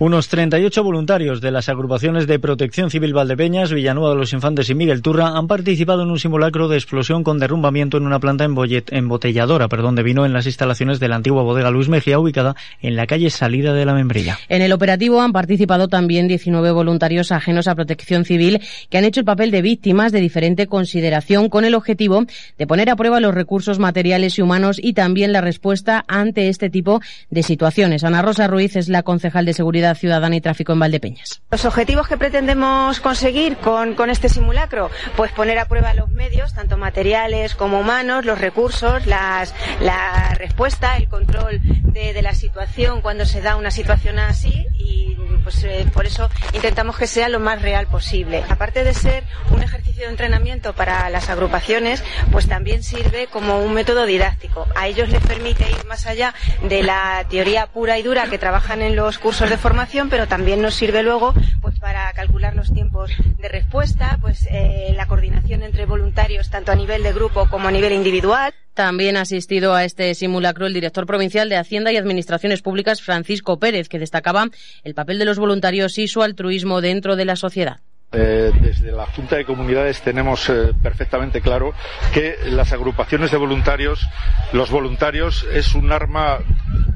Unos 0.00 0.28
38 0.28 0.84
voluntarios 0.84 1.40
de 1.40 1.50
las 1.50 1.68
agrupaciones 1.68 2.28
de 2.28 2.38
Protección 2.38 2.88
Civil 2.88 3.12
Valdepeñas, 3.12 3.72
Villanueva 3.72 4.10
de 4.10 4.20
los 4.20 4.32
Infantes 4.32 4.70
y 4.70 4.76
Miguel 4.76 5.02
Turra 5.02 5.36
han 5.36 5.48
participado 5.48 6.04
en 6.04 6.10
un 6.10 6.20
simulacro 6.20 6.68
de 6.68 6.76
explosión 6.76 7.24
con 7.24 7.40
derrumbamiento 7.40 7.96
en 7.96 8.06
una 8.06 8.20
planta 8.20 8.44
embotelladora 8.44 9.66
perdón, 9.66 9.96
de 9.96 10.04
vino 10.04 10.24
en 10.24 10.32
las 10.32 10.46
instalaciones 10.46 11.00
de 11.00 11.08
la 11.08 11.16
antigua 11.16 11.42
bodega 11.42 11.72
Luis 11.72 11.88
Mejía, 11.88 12.20
ubicada 12.20 12.54
en 12.80 12.94
la 12.94 13.08
calle 13.08 13.28
Salida 13.30 13.74
de 13.74 13.84
la 13.84 13.92
Membrilla. 13.92 14.38
En 14.48 14.62
el 14.62 14.72
operativo 14.72 15.20
han 15.20 15.32
participado 15.32 15.88
también 15.88 16.28
19 16.28 16.70
voluntarios 16.70 17.32
ajenos 17.32 17.66
a 17.66 17.74
protección 17.74 18.24
civil 18.24 18.60
que 18.90 18.98
han 18.98 19.04
hecho 19.04 19.18
el 19.18 19.26
papel 19.26 19.50
de 19.50 19.62
víctimas 19.62 20.12
de 20.12 20.20
diferente 20.20 20.68
consideración 20.68 21.48
con 21.48 21.64
el 21.64 21.74
objetivo 21.74 22.24
de 22.56 22.66
poner 22.68 22.88
a 22.88 22.94
prueba 22.94 23.18
los 23.18 23.34
recursos 23.34 23.80
materiales 23.80 24.38
y 24.38 24.42
humanos 24.42 24.78
y 24.80 24.92
también 24.92 25.32
la 25.32 25.40
respuesta 25.40 26.04
ante 26.06 26.48
este 26.48 26.70
tipo 26.70 27.00
de 27.30 27.42
situaciones. 27.42 28.04
Ana 28.04 28.22
Rosa 28.22 28.46
Ruiz 28.46 28.76
es 28.76 28.88
la 28.88 29.02
concejal 29.02 29.44
de 29.44 29.54
Seguridad 29.54 29.87
Ciudadana 29.94 30.36
y 30.36 30.40
Tráfico 30.40 30.72
en 30.72 30.80
Valdepeñas. 30.80 31.42
Los 31.50 31.64
objetivos 31.64 32.08
que 32.08 32.16
pretendemos 32.16 33.00
conseguir 33.00 33.56
con, 33.56 33.94
con 33.94 34.10
este 34.10 34.28
simulacro, 34.28 34.90
pues 35.16 35.32
poner 35.32 35.58
a 35.58 35.66
prueba 35.66 35.94
los 35.94 36.10
medios, 36.10 36.54
tanto 36.54 36.76
materiales 36.76 37.54
como 37.54 37.80
humanos, 37.80 38.24
los 38.24 38.40
recursos, 38.40 39.06
las, 39.06 39.54
la 39.80 40.34
respuesta, 40.34 40.96
el 40.96 41.08
control 41.08 41.60
de, 41.62 42.12
de 42.12 42.22
la 42.22 42.34
situación 42.34 43.00
cuando 43.00 43.26
se 43.26 43.40
da 43.40 43.56
una 43.56 43.70
situación 43.70 44.18
así 44.18 44.66
y 44.78 45.16
pues 45.42 45.64
eh, 45.64 45.86
por 45.94 46.04
eso 46.06 46.28
intentamos 46.52 46.96
que 46.98 47.06
sea 47.06 47.28
lo 47.28 47.40
más 47.40 47.62
real 47.62 47.86
posible. 47.86 48.44
Aparte 48.48 48.84
de 48.84 48.92
ser 48.92 49.24
un 49.50 49.62
ejercicio 49.62 50.04
de 50.04 50.10
entrenamiento 50.10 50.74
para 50.74 51.08
las 51.10 51.30
agrupaciones, 51.30 52.04
pues 52.30 52.48
también 52.48 52.82
sirve 52.82 53.28
como 53.28 53.60
un 53.60 53.72
método 53.72 54.04
didáctico. 54.04 54.66
A 54.74 54.88
ellos 54.88 55.08
les 55.08 55.22
permite 55.24 55.64
ir 55.70 55.86
más 55.86 56.06
allá 56.06 56.34
de 56.62 56.82
la 56.82 57.24
teoría 57.30 57.66
pura 57.66 57.98
y 57.98 58.02
dura 58.02 58.26
que 58.26 58.38
trabajan 58.38 58.82
en 58.82 58.94
los 58.94 59.18
cursos 59.18 59.48
de 59.48 59.56
formación, 59.56 59.77
pero 60.10 60.26
también 60.26 60.60
nos 60.60 60.74
sirve 60.74 61.04
luego 61.04 61.32
pues 61.60 61.78
para 61.78 62.12
calcular 62.12 62.56
los 62.56 62.72
tiempos 62.72 63.12
de 63.38 63.48
respuesta, 63.48 64.18
pues 64.20 64.48
eh, 64.50 64.92
la 64.96 65.06
coordinación 65.06 65.62
entre 65.62 65.86
voluntarios 65.86 66.50
tanto 66.50 66.72
a 66.72 66.74
nivel 66.74 67.04
de 67.04 67.12
grupo 67.12 67.48
como 67.48 67.68
a 67.68 67.70
nivel 67.70 67.92
individual. 67.92 68.52
También 68.74 69.16
ha 69.16 69.20
asistido 69.20 69.74
a 69.74 69.84
este 69.84 70.14
simulacro 70.14 70.66
el 70.66 70.74
director 70.74 71.06
provincial 71.06 71.48
de 71.48 71.56
Hacienda 71.56 71.92
y 71.92 71.96
Administraciones 71.96 72.60
Públicas, 72.60 73.02
Francisco 73.02 73.60
Pérez, 73.60 73.88
que 73.88 74.00
destacaba 74.00 74.48
el 74.82 74.94
papel 74.94 75.20
de 75.20 75.26
los 75.26 75.38
voluntarios 75.38 75.96
y 75.98 76.08
su 76.08 76.22
altruismo 76.22 76.80
dentro 76.80 77.14
de 77.14 77.24
la 77.24 77.36
sociedad. 77.36 77.80
Eh, 78.10 78.52
desde 78.62 78.90
la 78.90 79.04
Junta 79.04 79.36
de 79.36 79.44
Comunidades 79.44 80.00
tenemos 80.00 80.48
eh, 80.48 80.72
perfectamente 80.82 81.42
claro 81.42 81.74
que 82.14 82.38
las 82.46 82.72
agrupaciones 82.72 83.30
de 83.30 83.36
voluntarios, 83.36 84.08
los 84.54 84.70
voluntarios 84.70 85.46
es 85.52 85.74
un 85.74 85.92
arma 85.92 86.38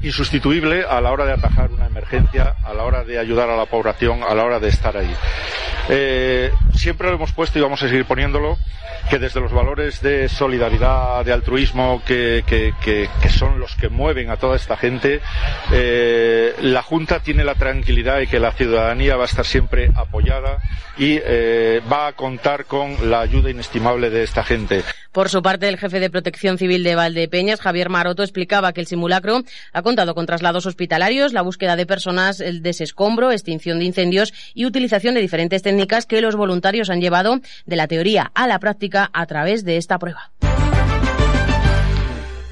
insustituible 0.01 0.83
a 0.89 0.99
la 1.01 1.11
hora 1.11 1.25
de 1.25 1.33
atajar 1.33 1.69
una 1.69 1.85
emergencia, 1.85 2.55
a 2.63 2.73
la 2.73 2.81
hora 2.81 3.03
de 3.03 3.19
ayudar 3.19 3.47
a 3.51 3.55
la 3.55 3.67
población, 3.67 4.23
a 4.27 4.33
la 4.33 4.43
hora 4.43 4.59
de 4.59 4.69
estar 4.69 4.97
ahí. 4.97 5.15
Eh, 5.87 6.51
siempre 6.73 7.09
lo 7.09 7.15
hemos 7.15 7.31
puesto 7.31 7.59
y 7.59 7.61
vamos 7.61 7.83
a 7.83 7.87
seguir 7.87 8.05
poniéndolo, 8.05 8.57
que 9.07 9.19
desde 9.19 9.39
los 9.39 9.51
valores 9.51 10.01
de 10.01 10.27
solidaridad, 10.29 11.23
de 11.23 11.31
altruismo, 11.31 12.01
que, 12.07 12.43
son 13.29 13.59
los 13.59 13.75
que 13.75 13.89
mueven 13.89 14.31
a 14.31 14.37
toda 14.37 14.55
esta 14.55 14.77
gente, 14.77 15.21
la 16.61 16.81
Junta 16.81 17.19
tiene 17.19 17.43
la 17.43 17.55
tranquilidad 17.55 18.17
de 18.17 18.27
que 18.27 18.39
la 18.39 18.53
ciudadanía 18.53 19.15
va 19.15 19.23
a 19.23 19.27
estar 19.27 19.45
siempre 19.45 19.91
apoyada 19.93 20.59
eh, 21.23 21.81
va 21.91 22.07
a 22.07 22.13
contar 22.13 22.65
con 22.65 23.09
la 23.09 23.21
ayuda 23.21 23.49
inestimable 23.49 24.09
de 24.09 24.23
esta 24.23 24.43
gente. 24.43 24.83
Por 25.11 25.29
su 25.29 25.41
parte, 25.41 25.69
el 25.69 25.77
jefe 25.77 25.99
de 25.99 26.09
Protección 26.09 26.57
Civil 26.57 26.83
de 26.83 26.95
Valdepeñas, 26.95 27.61
Javier 27.61 27.89
Maroto, 27.89 28.23
explicaba 28.23 28.73
que 28.73 28.81
el 28.81 28.87
simulacro 28.87 29.43
ha 29.71 29.81
contado 29.81 30.15
con 30.15 30.25
traslados 30.25 30.65
hospitalarios, 30.65 31.33
la 31.33 31.41
búsqueda 31.41 31.75
de 31.75 31.85
personas, 31.85 32.39
el 32.39 32.61
desescombro, 32.61 33.31
extinción 33.31 33.79
de 33.79 33.85
incendios 33.85 34.33
y 34.53 34.65
utilización 34.65 35.13
de 35.13 35.21
diferentes 35.21 35.61
técnicas 35.61 36.05
que 36.05 36.21
los 36.21 36.35
voluntarios 36.35 36.89
han 36.89 37.01
llevado 37.01 37.39
de 37.65 37.75
la 37.75 37.87
teoría 37.87 38.31
a 38.33 38.47
la 38.47 38.59
práctica 38.59 39.09
a 39.13 39.25
través 39.25 39.63
de 39.65 39.77
esta 39.77 39.99
prueba. 39.99 40.31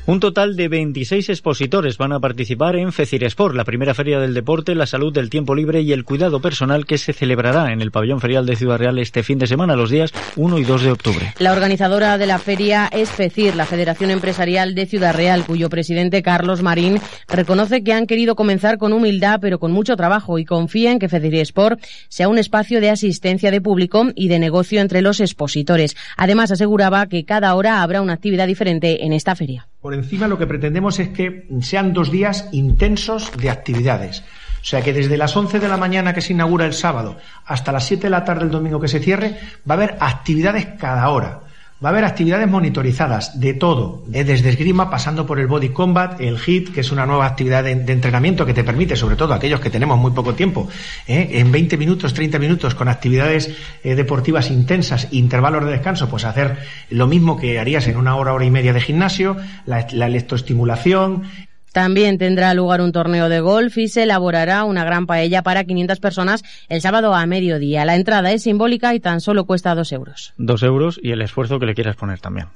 Un 0.08 0.20
total 0.20 0.56
de 0.56 0.68
26 0.68 1.30
expositores 1.30 2.00
van 2.00 2.12
a 2.12 2.20
participar 2.20 2.76
en 2.76 2.92
Feciresport, 2.92 3.56
la 3.56 3.66
primera 3.66 3.94
feria 3.94 4.20
del 4.20 4.34
deporte, 4.34 4.74
la 4.74 4.88
salud 4.88 5.14
del 5.14 5.30
tiempo 5.30 5.54
libre 5.54 5.82
y 5.82 5.94
el 5.94 6.06
cuidado 6.06 6.42
personal 6.42 6.88
que 6.88 6.98
se 6.98 7.14
celebrará 7.14 7.72
en 7.72 7.82
el 7.82 7.92
pabellón 7.92 8.20
ferial 8.20 8.48
de 8.48 8.56
Ciudad 8.56 8.80
Real 8.80 8.98
este 8.98 9.22
fin 9.22 9.38
de 9.38 9.46
semana, 9.46 9.76
los 9.76 9.92
días 9.92 10.12
1 10.38 10.58
y 10.58 10.64
2 10.64 10.82
de 10.82 10.92
octubre. 10.92 11.34
La 11.38 11.52
organizadora 11.52 12.18
de 12.18 12.26
la 12.26 12.40
feria 12.40 12.90
es 12.92 13.12
FECIR, 13.12 13.56
la 13.56 13.68
Federación 13.68 14.10
Empresarial 14.10 14.74
de 14.74 14.88
Ciudad 14.88 15.16
Real, 15.16 15.46
cuyo 15.46 15.70
presidente 15.70 16.24
Carlos 16.24 16.64
Marín 16.64 17.00
reconoce 17.28 17.84
que 17.84 17.94
han 17.94 18.08
querido 18.08 18.36
comenzar 18.36 18.80
con 18.80 18.94
humildad 18.94 19.40
pero 19.40 19.60
con 19.60 19.72
mucho 19.72 19.96
trabajo 19.96 20.40
y 20.40 20.46
confía 20.46 20.92
en 20.92 20.98
que 20.98 21.10
Feciresport 21.10 21.80
sea 22.10 22.28
un 22.28 22.40
espacio 22.40 22.82
de 22.82 22.90
asistencia 22.90 23.52
de 23.52 23.62
público 23.62 24.08
y 24.16 24.30
de 24.30 24.40
negocio 24.40 24.82
entre 24.82 25.04
los 25.04 25.20
expositores. 25.20 25.96
Además, 26.18 26.52
aseguraba 26.52 27.06
que 27.06 27.24
cada 27.24 27.54
hora 27.54 27.84
habrá 27.84 28.02
una 28.02 28.14
actividad 28.14 28.48
diferente 28.48 29.06
en 29.06 29.14
esta 29.14 29.36
feria. 29.36 29.68
Por 29.82 29.96
encima 29.96 30.28
lo 30.28 30.38
que 30.38 30.46
pretendemos 30.46 31.00
es 31.00 31.10
que 31.10 31.48
sean 31.62 31.94
dos 31.94 32.12
días 32.12 32.48
intensos 32.52 33.32
de 33.36 33.50
actividades. 33.50 34.24
O 34.62 34.64
sea 34.64 34.84
que 34.84 34.94
desde 34.94 35.18
las 35.18 35.36
11 35.36 35.60
de 35.60 35.68
la 35.68 35.78
mañana 35.78 36.14
que 36.14 36.22
se 36.22 36.34
inaugura 36.34 36.68
el 36.68 36.74
sábado 36.74 37.18
hasta 37.46 37.72
las 37.72 37.88
7 37.88 38.04
de 38.04 38.10
la 38.12 38.24
tarde 38.24 38.44
el 38.44 38.52
domingo 38.52 38.80
que 38.80 38.88
se 38.88 39.00
cierre, 39.00 39.40
va 39.68 39.74
a 39.74 39.78
haber 39.78 39.98
actividades 40.00 40.68
cada 40.78 41.10
hora. 41.10 41.42
Va 41.84 41.90
a 41.90 41.94
haber 41.94 42.06
actividades 42.06 42.48
monitorizadas 42.48 43.40
de 43.40 43.56
todo, 43.56 44.04
desde 44.06 44.50
esgrima 44.50 44.92
pasando 44.92 45.26
por 45.26 45.40
el 45.40 45.48
body 45.48 45.70
combat, 45.70 46.22
el 46.22 46.38
HIT, 46.38 46.72
que 46.72 46.82
es 46.82 46.92
una 46.92 47.08
nueva 47.08 47.26
actividad 47.26 47.64
de, 47.64 47.74
de 47.74 47.92
entrenamiento 47.92 48.46
que 48.46 48.54
te 48.54 48.64
permite, 48.64 48.96
sobre 48.96 49.16
todo 49.16 49.34
aquellos 49.34 49.60
que 49.60 49.72
tenemos 49.72 49.98
muy 49.98 50.12
poco 50.12 50.36
tiempo, 50.36 50.70
eh, 51.08 51.30
en 51.32 51.52
20 51.52 51.78
minutos, 51.78 52.14
30 52.14 52.38
minutos, 52.38 52.76
con 52.76 52.88
actividades 52.88 53.56
eh, 53.84 53.96
deportivas 53.96 54.52
intensas, 54.52 55.08
intervalos 55.10 55.66
de 55.66 55.72
descanso, 55.72 56.08
pues 56.08 56.24
hacer 56.24 56.60
lo 56.92 57.08
mismo 57.08 57.36
que 57.40 57.58
harías 57.58 57.88
en 57.88 57.98
una 57.98 58.16
hora, 58.16 58.34
hora 58.34 58.46
y 58.46 58.52
media 58.52 58.74
de 58.74 58.82
gimnasio, 58.82 59.38
la, 59.66 59.88
la 59.92 60.06
electroestimulación, 60.06 61.24
también 61.72 62.18
tendrá 62.18 62.54
lugar 62.54 62.82
un 62.82 62.92
torneo 62.92 63.30
de 63.30 63.40
golf 63.40 63.78
y 63.78 63.88
se 63.88 64.04
elaborará 64.04 64.64
una 64.64 64.84
gran 64.84 65.06
paella 65.06 65.42
para 65.42 65.64
500 65.64 66.00
personas 66.00 66.44
el 66.70 66.82
sábado 66.82 67.14
a 67.14 67.26
mediodía. 67.26 67.86
La 67.86 67.96
entrada 67.96 68.32
es 68.32 68.44
simbólica 68.44 68.94
y 68.94 69.00
tan 69.00 69.22
solo 69.22 69.46
cuesta 69.46 69.76
dos 69.76 69.92
euros. 69.92 70.34
Dos 70.38 70.64
euros 70.64 71.00
y 71.02 71.12
el 71.12 71.22
esfuerzo 71.22 71.60
que 71.60 71.66
le 71.66 71.76
quieras 71.76 71.96
poner 71.96 72.20
también. 72.20 72.48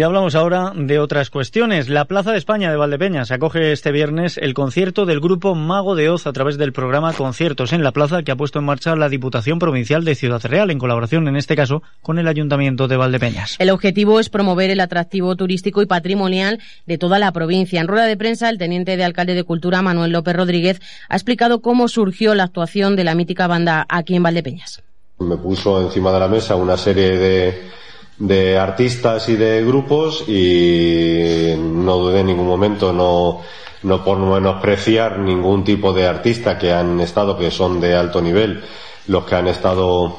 Y 0.00 0.02
hablamos 0.02 0.34
ahora 0.34 0.72
de 0.74 0.98
otras 0.98 1.28
cuestiones. 1.28 1.90
La 1.90 2.06
Plaza 2.06 2.32
de 2.32 2.38
España 2.38 2.70
de 2.70 2.78
Valdepeñas 2.78 3.30
acoge 3.32 3.70
este 3.70 3.92
viernes 3.92 4.38
el 4.38 4.54
concierto 4.54 5.04
del 5.04 5.20
grupo 5.20 5.54
Mago 5.54 5.94
de 5.94 6.08
Oz 6.08 6.26
a 6.26 6.32
través 6.32 6.56
del 6.56 6.72
programa 6.72 7.12
Conciertos 7.12 7.74
en 7.74 7.82
la 7.82 7.92
Plaza 7.92 8.22
que 8.22 8.32
ha 8.32 8.36
puesto 8.36 8.60
en 8.60 8.64
marcha 8.64 8.96
la 8.96 9.10
Diputación 9.10 9.58
Provincial 9.58 10.02
de 10.06 10.14
Ciudad 10.14 10.40
Real 10.42 10.70
en 10.70 10.78
colaboración, 10.78 11.28
en 11.28 11.36
este 11.36 11.54
caso, 11.54 11.82
con 12.00 12.18
el 12.18 12.28
Ayuntamiento 12.28 12.88
de 12.88 12.96
Valdepeñas. 12.96 13.56
El 13.58 13.68
objetivo 13.68 14.20
es 14.20 14.30
promover 14.30 14.70
el 14.70 14.80
atractivo 14.80 15.36
turístico 15.36 15.82
y 15.82 15.86
patrimonial 15.86 16.60
de 16.86 16.96
toda 16.96 17.18
la 17.18 17.30
provincia. 17.32 17.82
En 17.82 17.86
rueda 17.86 18.06
de 18.06 18.16
prensa, 18.16 18.48
el 18.48 18.56
teniente 18.56 18.96
de 18.96 19.04
alcalde 19.04 19.34
de 19.34 19.44
Cultura, 19.44 19.82
Manuel 19.82 20.12
López 20.12 20.34
Rodríguez, 20.34 20.80
ha 21.10 21.16
explicado 21.16 21.60
cómo 21.60 21.88
surgió 21.88 22.34
la 22.34 22.44
actuación 22.44 22.96
de 22.96 23.04
la 23.04 23.14
mítica 23.14 23.48
banda 23.48 23.84
aquí 23.90 24.16
en 24.16 24.22
Valdepeñas. 24.22 24.82
Me 25.18 25.36
puso 25.36 25.78
encima 25.82 26.10
de 26.10 26.20
la 26.20 26.28
mesa 26.28 26.56
una 26.56 26.78
serie 26.78 27.18
de 27.18 27.80
de 28.20 28.58
artistas 28.58 29.28
y 29.30 29.36
de 29.36 29.64
grupos 29.64 30.28
y 30.28 31.54
no 31.56 31.96
dudé 31.96 32.20
en 32.20 32.26
ningún 32.26 32.46
momento, 32.46 32.92
no, 32.92 33.40
no 33.82 34.04
por 34.04 34.18
menospreciar 34.18 35.18
ningún 35.18 35.64
tipo 35.64 35.92
de 35.94 36.06
artista 36.06 36.58
que 36.58 36.70
han 36.70 37.00
estado, 37.00 37.36
que 37.36 37.50
son 37.50 37.80
de 37.80 37.96
alto 37.96 38.20
nivel, 38.20 38.62
los 39.06 39.24
que 39.24 39.34
han 39.34 39.48
estado 39.48 40.16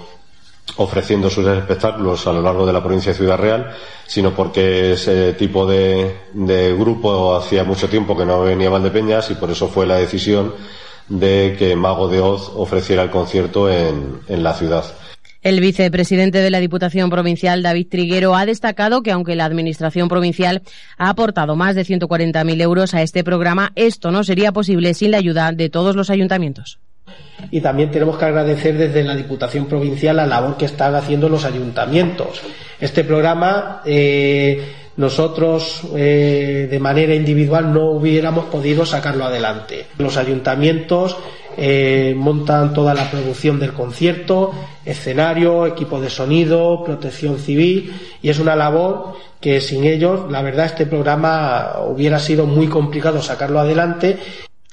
ofreciendo 0.77 1.29
sus 1.29 1.45
espectáculos 1.45 2.25
a 2.25 2.33
lo 2.33 2.41
largo 2.41 2.65
de 2.65 2.73
la 2.73 2.81
provincia 2.81 3.11
de 3.11 3.17
Ciudad 3.19 3.37
Real, 3.37 3.71
sino 4.07 4.31
porque 4.31 4.93
ese 4.93 5.33
tipo 5.33 5.67
de, 5.67 6.21
de 6.33 6.75
grupo 6.75 7.35
hacía 7.35 7.63
mucho 7.63 7.87
tiempo 7.87 8.17
que 8.17 8.25
no 8.25 8.41
venía 8.41 8.67
a 8.67 8.71
Valdepeñas 8.71 9.29
y 9.29 9.35
por 9.35 9.51
eso 9.51 9.67
fue 9.67 9.85
la 9.85 9.97
decisión 9.97 10.55
de 11.07 11.55
que 11.59 11.75
Mago 11.75 12.07
de 12.07 12.19
Oz 12.19 12.51
ofreciera 12.55 13.03
el 13.03 13.11
concierto 13.11 13.69
en, 13.69 14.21
en 14.27 14.41
la 14.41 14.53
ciudad. 14.53 14.85
El 15.41 15.59
vicepresidente 15.59 16.37
de 16.37 16.51
la 16.51 16.59
Diputación 16.59 17.09
Provincial, 17.09 17.63
David 17.63 17.87
Triguero, 17.89 18.35
ha 18.35 18.45
destacado 18.45 19.01
que 19.01 19.11
aunque 19.11 19.35
la 19.35 19.45
Administración 19.45 20.07
Provincial 20.07 20.61
ha 20.97 21.09
aportado 21.09 21.55
más 21.55 21.73
de 21.75 21.83
140.000 21.83 22.61
euros 22.61 22.93
a 22.93 23.01
este 23.01 23.23
programa, 23.23 23.71
esto 23.75 24.11
no 24.11 24.23
sería 24.23 24.51
posible 24.51 24.93
sin 24.93 25.09
la 25.09 25.17
ayuda 25.17 25.51
de 25.51 25.69
todos 25.69 25.95
los 25.95 26.11
ayuntamientos. 26.11 26.79
Y 27.49 27.59
también 27.59 27.89
tenemos 27.89 28.19
que 28.19 28.25
agradecer 28.25 28.77
desde 28.77 29.03
la 29.03 29.15
Diputación 29.15 29.65
Provincial 29.65 30.15
la 30.15 30.27
labor 30.27 30.57
que 30.57 30.65
están 30.65 30.93
haciendo 30.93 31.27
los 31.27 31.43
ayuntamientos. 31.43 32.43
Este 32.79 33.03
programa 33.03 33.81
eh, 33.83 34.63
nosotros 35.01 35.81
eh, 35.95 36.67
de 36.69 36.79
manera 36.79 37.15
individual 37.15 37.73
no 37.73 37.89
hubiéramos 37.89 38.45
podido 38.45 38.85
sacarlo 38.85 39.25
adelante. 39.25 39.87
Los 39.97 40.15
ayuntamientos 40.15 41.17
eh, 41.57 42.13
montan 42.15 42.71
toda 42.71 42.93
la 42.93 43.09
producción 43.09 43.59
del 43.59 43.73
concierto, 43.73 44.51
escenario, 44.85 45.65
equipo 45.65 45.99
de 45.99 46.11
sonido, 46.11 46.83
protección 46.85 47.39
civil 47.39 47.91
y 48.21 48.29
es 48.29 48.37
una 48.37 48.55
labor 48.55 49.15
que 49.41 49.59
sin 49.59 49.85
ellos, 49.85 50.31
la 50.31 50.43
verdad, 50.43 50.67
este 50.67 50.85
programa 50.85 51.79
hubiera 51.87 52.19
sido 52.19 52.45
muy 52.45 52.67
complicado 52.67 53.23
sacarlo 53.23 53.59
adelante 53.59 54.19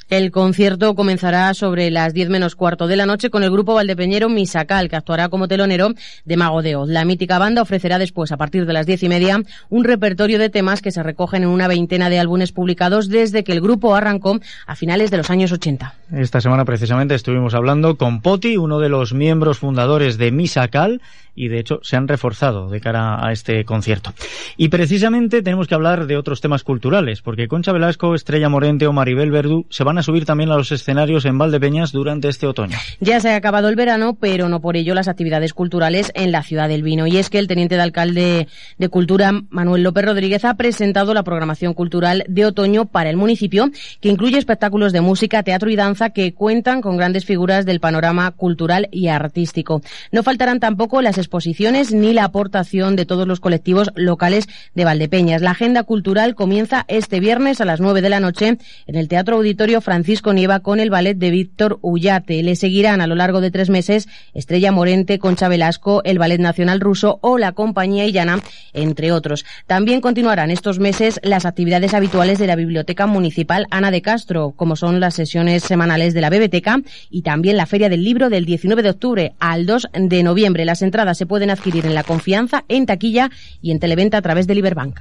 el 0.09 0.31
concierto 0.31 0.95
comenzará 0.95 1.53
sobre 1.55 1.91
las 1.91 2.15
10 2.15 2.31
menos 2.31 2.55
cuarto 2.55 2.87
de 2.87 2.97
la 2.97 3.07
noche 3.07 3.31
con 3.31 3.43
el 3.43 3.51
grupo 3.51 3.75
valdepeñero 3.75 4.29
Misacal, 4.29 4.89
que 4.89 4.97
actuará 4.97 5.29
como 5.29 5.49
telonero 5.49 5.95
de 6.25 6.37
Mago 6.37 6.63
de 6.63 6.77
Oz. 6.77 6.89
La 6.89 7.05
mítica 7.05 7.39
banda 7.39 7.63
ofrecerá 7.63 7.99
después, 7.99 8.33
a 8.33 8.37
partir 8.37 8.67
de 8.67 8.73
las 8.73 8.87
diez 8.87 9.03
y 9.03 9.09
media, 9.09 9.43
un 9.69 9.85
repertorio 9.85 10.39
de 10.39 10.49
temas 10.49 10.81
que 10.81 10.93
se 10.93 11.03
recogen 11.03 11.43
en 11.43 11.51
una 11.51 11.69
veintena 11.69 12.09
de 12.09 12.19
álbumes 12.19 12.53
publicados 12.53 13.09
desde 13.09 13.45
que 13.45 13.53
el 13.53 13.61
grupo 13.61 13.95
arrancó 13.95 14.41
a 14.67 14.77
finales 14.77 15.11
de 15.11 15.19
los 15.19 15.31
años 15.31 15.53
80. 15.53 15.95
Esta 16.13 16.41
semana 16.41 16.65
precisamente 16.65 17.15
estuvimos 17.15 17.55
hablando 17.55 17.97
con 17.97 18.23
Poti, 18.23 18.57
uno 18.57 18.79
de 18.79 18.89
los 18.89 19.13
miembros 19.13 19.59
fundadores 19.59 20.17
de 20.17 20.31
Misacal, 20.31 21.03
y 21.39 21.49
de 21.49 21.61
hecho 21.61 21.79
se 21.83 21.97
han 21.97 22.09
reforzado 22.09 22.69
de 22.69 22.81
cara 22.81 23.25
a 23.25 23.33
este 23.33 23.65
concierto. 23.65 24.13
Y 24.57 24.69
precisamente 24.69 25.43
tenemos 25.43 25.69
que 25.69 25.75
hablar 25.75 26.07
de 26.07 26.17
otros 26.17 26.41
temas 26.41 26.65
culturales, 26.65 27.23
porque 27.23 27.47
Concha 27.47 27.73
Velasco, 27.73 28.15
Estrella 28.15 28.49
Morente 28.49 28.87
o 28.87 28.93
Maribel 28.93 29.31
Verdú 29.31 29.67
se 29.71 29.85
van 29.85 29.99
a 29.99 30.03
subir 30.03 30.25
también 30.25 30.51
a 30.51 30.57
los 30.57 30.73
escenarios 30.73 31.25
en 31.25 31.39
Valdepeñas 31.39 31.93
durante 31.93 32.29
este 32.29 32.47
otoño. 32.47 32.77
Ya 33.01 33.21
se 33.21 33.31
ha 33.31 33.37
acabado 33.37 33.69
el 33.69 33.77
verano, 33.77 34.17
pero 34.21 34.49
no 34.49 34.61
por 34.61 34.77
ello 34.77 34.95
las 34.95 35.07
actividades 35.07 35.55
culturales 35.55 36.11
en 36.15 36.33
la 36.33 36.43
ciudad 36.43 36.69
del 36.69 36.83
vino. 36.83 37.07
Y 37.07 37.17
es 37.19 37.31
que 37.31 37.39
el 37.39 37.47
teniente 37.47 37.77
de 37.77 37.83
alcalde 37.83 38.49
de 38.79 38.89
Cultura, 38.89 39.33
Manuel 39.51 39.85
López 39.85 40.05
Rodríguez, 40.05 40.45
ha 40.45 40.55
presentado 40.55 41.15
la 41.15 41.23
programación 41.23 41.75
cultural 41.75 42.25
de 42.29 42.47
otoño 42.47 42.87
para 42.87 43.11
el 43.11 43.17
municipio, 43.17 43.71
que 44.01 44.09
incluye 44.09 44.39
espectáculos 44.39 44.93
de 44.93 45.01
música, 45.01 45.43
teatro 45.45 45.71
y 45.71 45.77
danza 45.77 46.11
que 46.11 46.35
cuentan 46.35 46.81
con 46.81 46.97
grandes 46.97 47.25
figuras 47.25 47.65
del 47.65 47.81
panorama 47.81 48.31
cultural 48.33 48.89
y 48.91 49.09
artístico. 49.09 49.83
No 50.11 50.23
faltarán 50.23 50.59
tampoco 50.59 51.01
las 51.03 51.19
exposiciones 51.29 51.93
ni 51.93 52.15
la 52.15 52.25
aportación 52.25 52.97
de 52.97 53.05
todos 53.05 53.29
los 53.29 53.39
colectivos 53.39 53.91
locales 53.95 54.49
de 54.75 54.87
Valdepeñas. 54.87 55.43
La 55.43 55.51
agenda 55.51 55.83
cultural 55.83 56.35
comienza 56.35 56.87
este 56.89 57.21
viernes 57.21 57.61
a 57.61 57.67
las 57.67 57.81
nueve 57.81 58.01
de 58.01 58.09
la 58.09 58.19
noche 58.19 58.57
en 58.87 58.95
el 58.97 59.09
Teatro 59.09 59.37
Auditorio 59.37 59.83
Francisco 59.83 60.33
Nieva 60.33 60.61
con 60.61 60.81
el 60.81 60.89
ballet 60.89 61.19
de 61.19 61.31
Víctor 61.31 61.79
Ullate. 61.83 62.43
Le 62.43 62.57
seguirán 62.57 63.03
a 63.03 63.07
lo 63.07 63.15
largo 63.15 63.43
de 63.43 63.51
tres 63.51 63.69
meses 63.69 64.09
Estrella 64.33 64.73
Morente, 64.73 65.19
Concha 65.19 65.49
Velasco, 65.49 66.01
el 66.05 66.19
Ballet 66.19 66.41
Nacional 66.41 66.81
Ruso 66.81 67.19
o 67.21 67.37
la 67.37 67.53
Compañía 67.53 68.07
Illana, 68.07 68.41
entre 68.73 69.13
otros. 69.13 69.45
También 69.67 70.01
continuarán 70.01 70.51
estos 70.51 70.79
meses 70.79 71.21
las 71.23 71.45
actividades 71.45 71.93
habituales 71.93 72.39
de 72.39 72.47
la 72.47 72.57
Biblioteca 72.57 73.07
Municipal 73.07 73.67
Ana 73.71 73.91
de 73.91 74.01
Castro, 74.01 74.55
como 74.57 74.77
son 74.77 74.99
las 74.99 75.15
sesiones 75.15 75.63
semanales 75.63 76.15
de 76.15 76.23
la 76.23 76.31
Biblioteca 76.31 76.81
y 77.11 77.21
también 77.21 77.59
la 77.59 77.67
Feria 77.67 77.91
del 77.91 78.03
Libro 78.03 78.31
del 78.31 78.47
19 78.47 78.83
de 78.83 78.91
octubre 78.91 79.35
al 79.39 79.67
2 79.67 79.89
de 79.93 80.23
noviembre. 80.23 80.65
Las 80.65 80.81
entradas 80.81 81.18
se 81.19 81.27
pueden 81.27 81.51
adquirir 81.51 81.85
en 81.85 81.95
La 81.95 82.05
Confianza, 82.05 82.65
en 82.69 82.87
taquilla 82.87 83.31
y 83.61 83.73
en 83.73 83.81
televenta 83.81 84.19
a 84.19 84.23
través 84.23 84.47
de 84.47 84.55
Liberbank. 84.55 85.01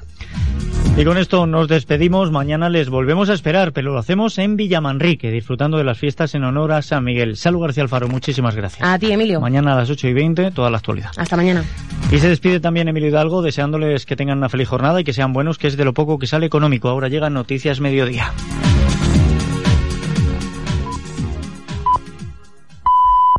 Y 0.98 1.06
con 1.06 1.20
esto 1.20 1.46
nos 1.46 1.68
despedimos. 1.68 2.32
Mañana 2.32 2.70
les 2.70 2.90
volvemos 2.90 3.30
a 3.30 3.36
esperar, 3.36 3.72
pero 3.72 3.92
lo 3.92 4.00
hacemos 4.00 4.40
en 4.40 4.56
Villamanrique, 4.56 5.30
disfrutando 5.30 5.78
de 5.78 5.84
las 5.84 6.00
fiestas 6.00 6.34
en 6.34 6.44
honor 6.44 6.72
a 6.72 6.82
San 6.82 7.04
Miguel. 7.04 7.38
Salud 7.38 7.62
García 7.62 7.84
Alfaro, 7.84 8.08
muchísimas 8.08 8.56
gracias. 8.56 8.82
A 8.82 8.98
ti, 8.98 9.12
Emilio. 9.12 9.40
Mañana 9.40 9.74
a 9.74 9.76
las 9.76 9.92
8 9.92 10.08
y 10.08 10.14
20, 10.14 10.50
toda 10.50 10.72
la 10.72 10.78
actualidad. 10.78 11.12
Hasta 11.16 11.38
mañana. 11.38 11.64
Y 12.12 12.18
se 12.18 12.30
despide 12.30 12.60
también 12.60 12.88
Emilio 12.88 13.10
Hidalgo, 13.10 13.44
deseándoles 13.44 14.08
que 14.08 14.16
tengan 14.16 14.40
una 14.40 14.50
feliz 14.50 14.70
jornada 14.70 15.00
y 15.00 15.04
que 15.04 15.14
sean 15.14 15.34
buenos, 15.34 15.60
que 15.60 15.68
es 15.68 15.78
de 15.78 15.86
lo 15.86 15.94
poco 15.94 16.18
que 16.18 16.26
sale 16.26 16.48
económico. 16.48 16.90
Ahora 16.90 17.10
llegan 17.10 17.36
Noticias 17.36 17.80
Mediodía. 17.80 18.34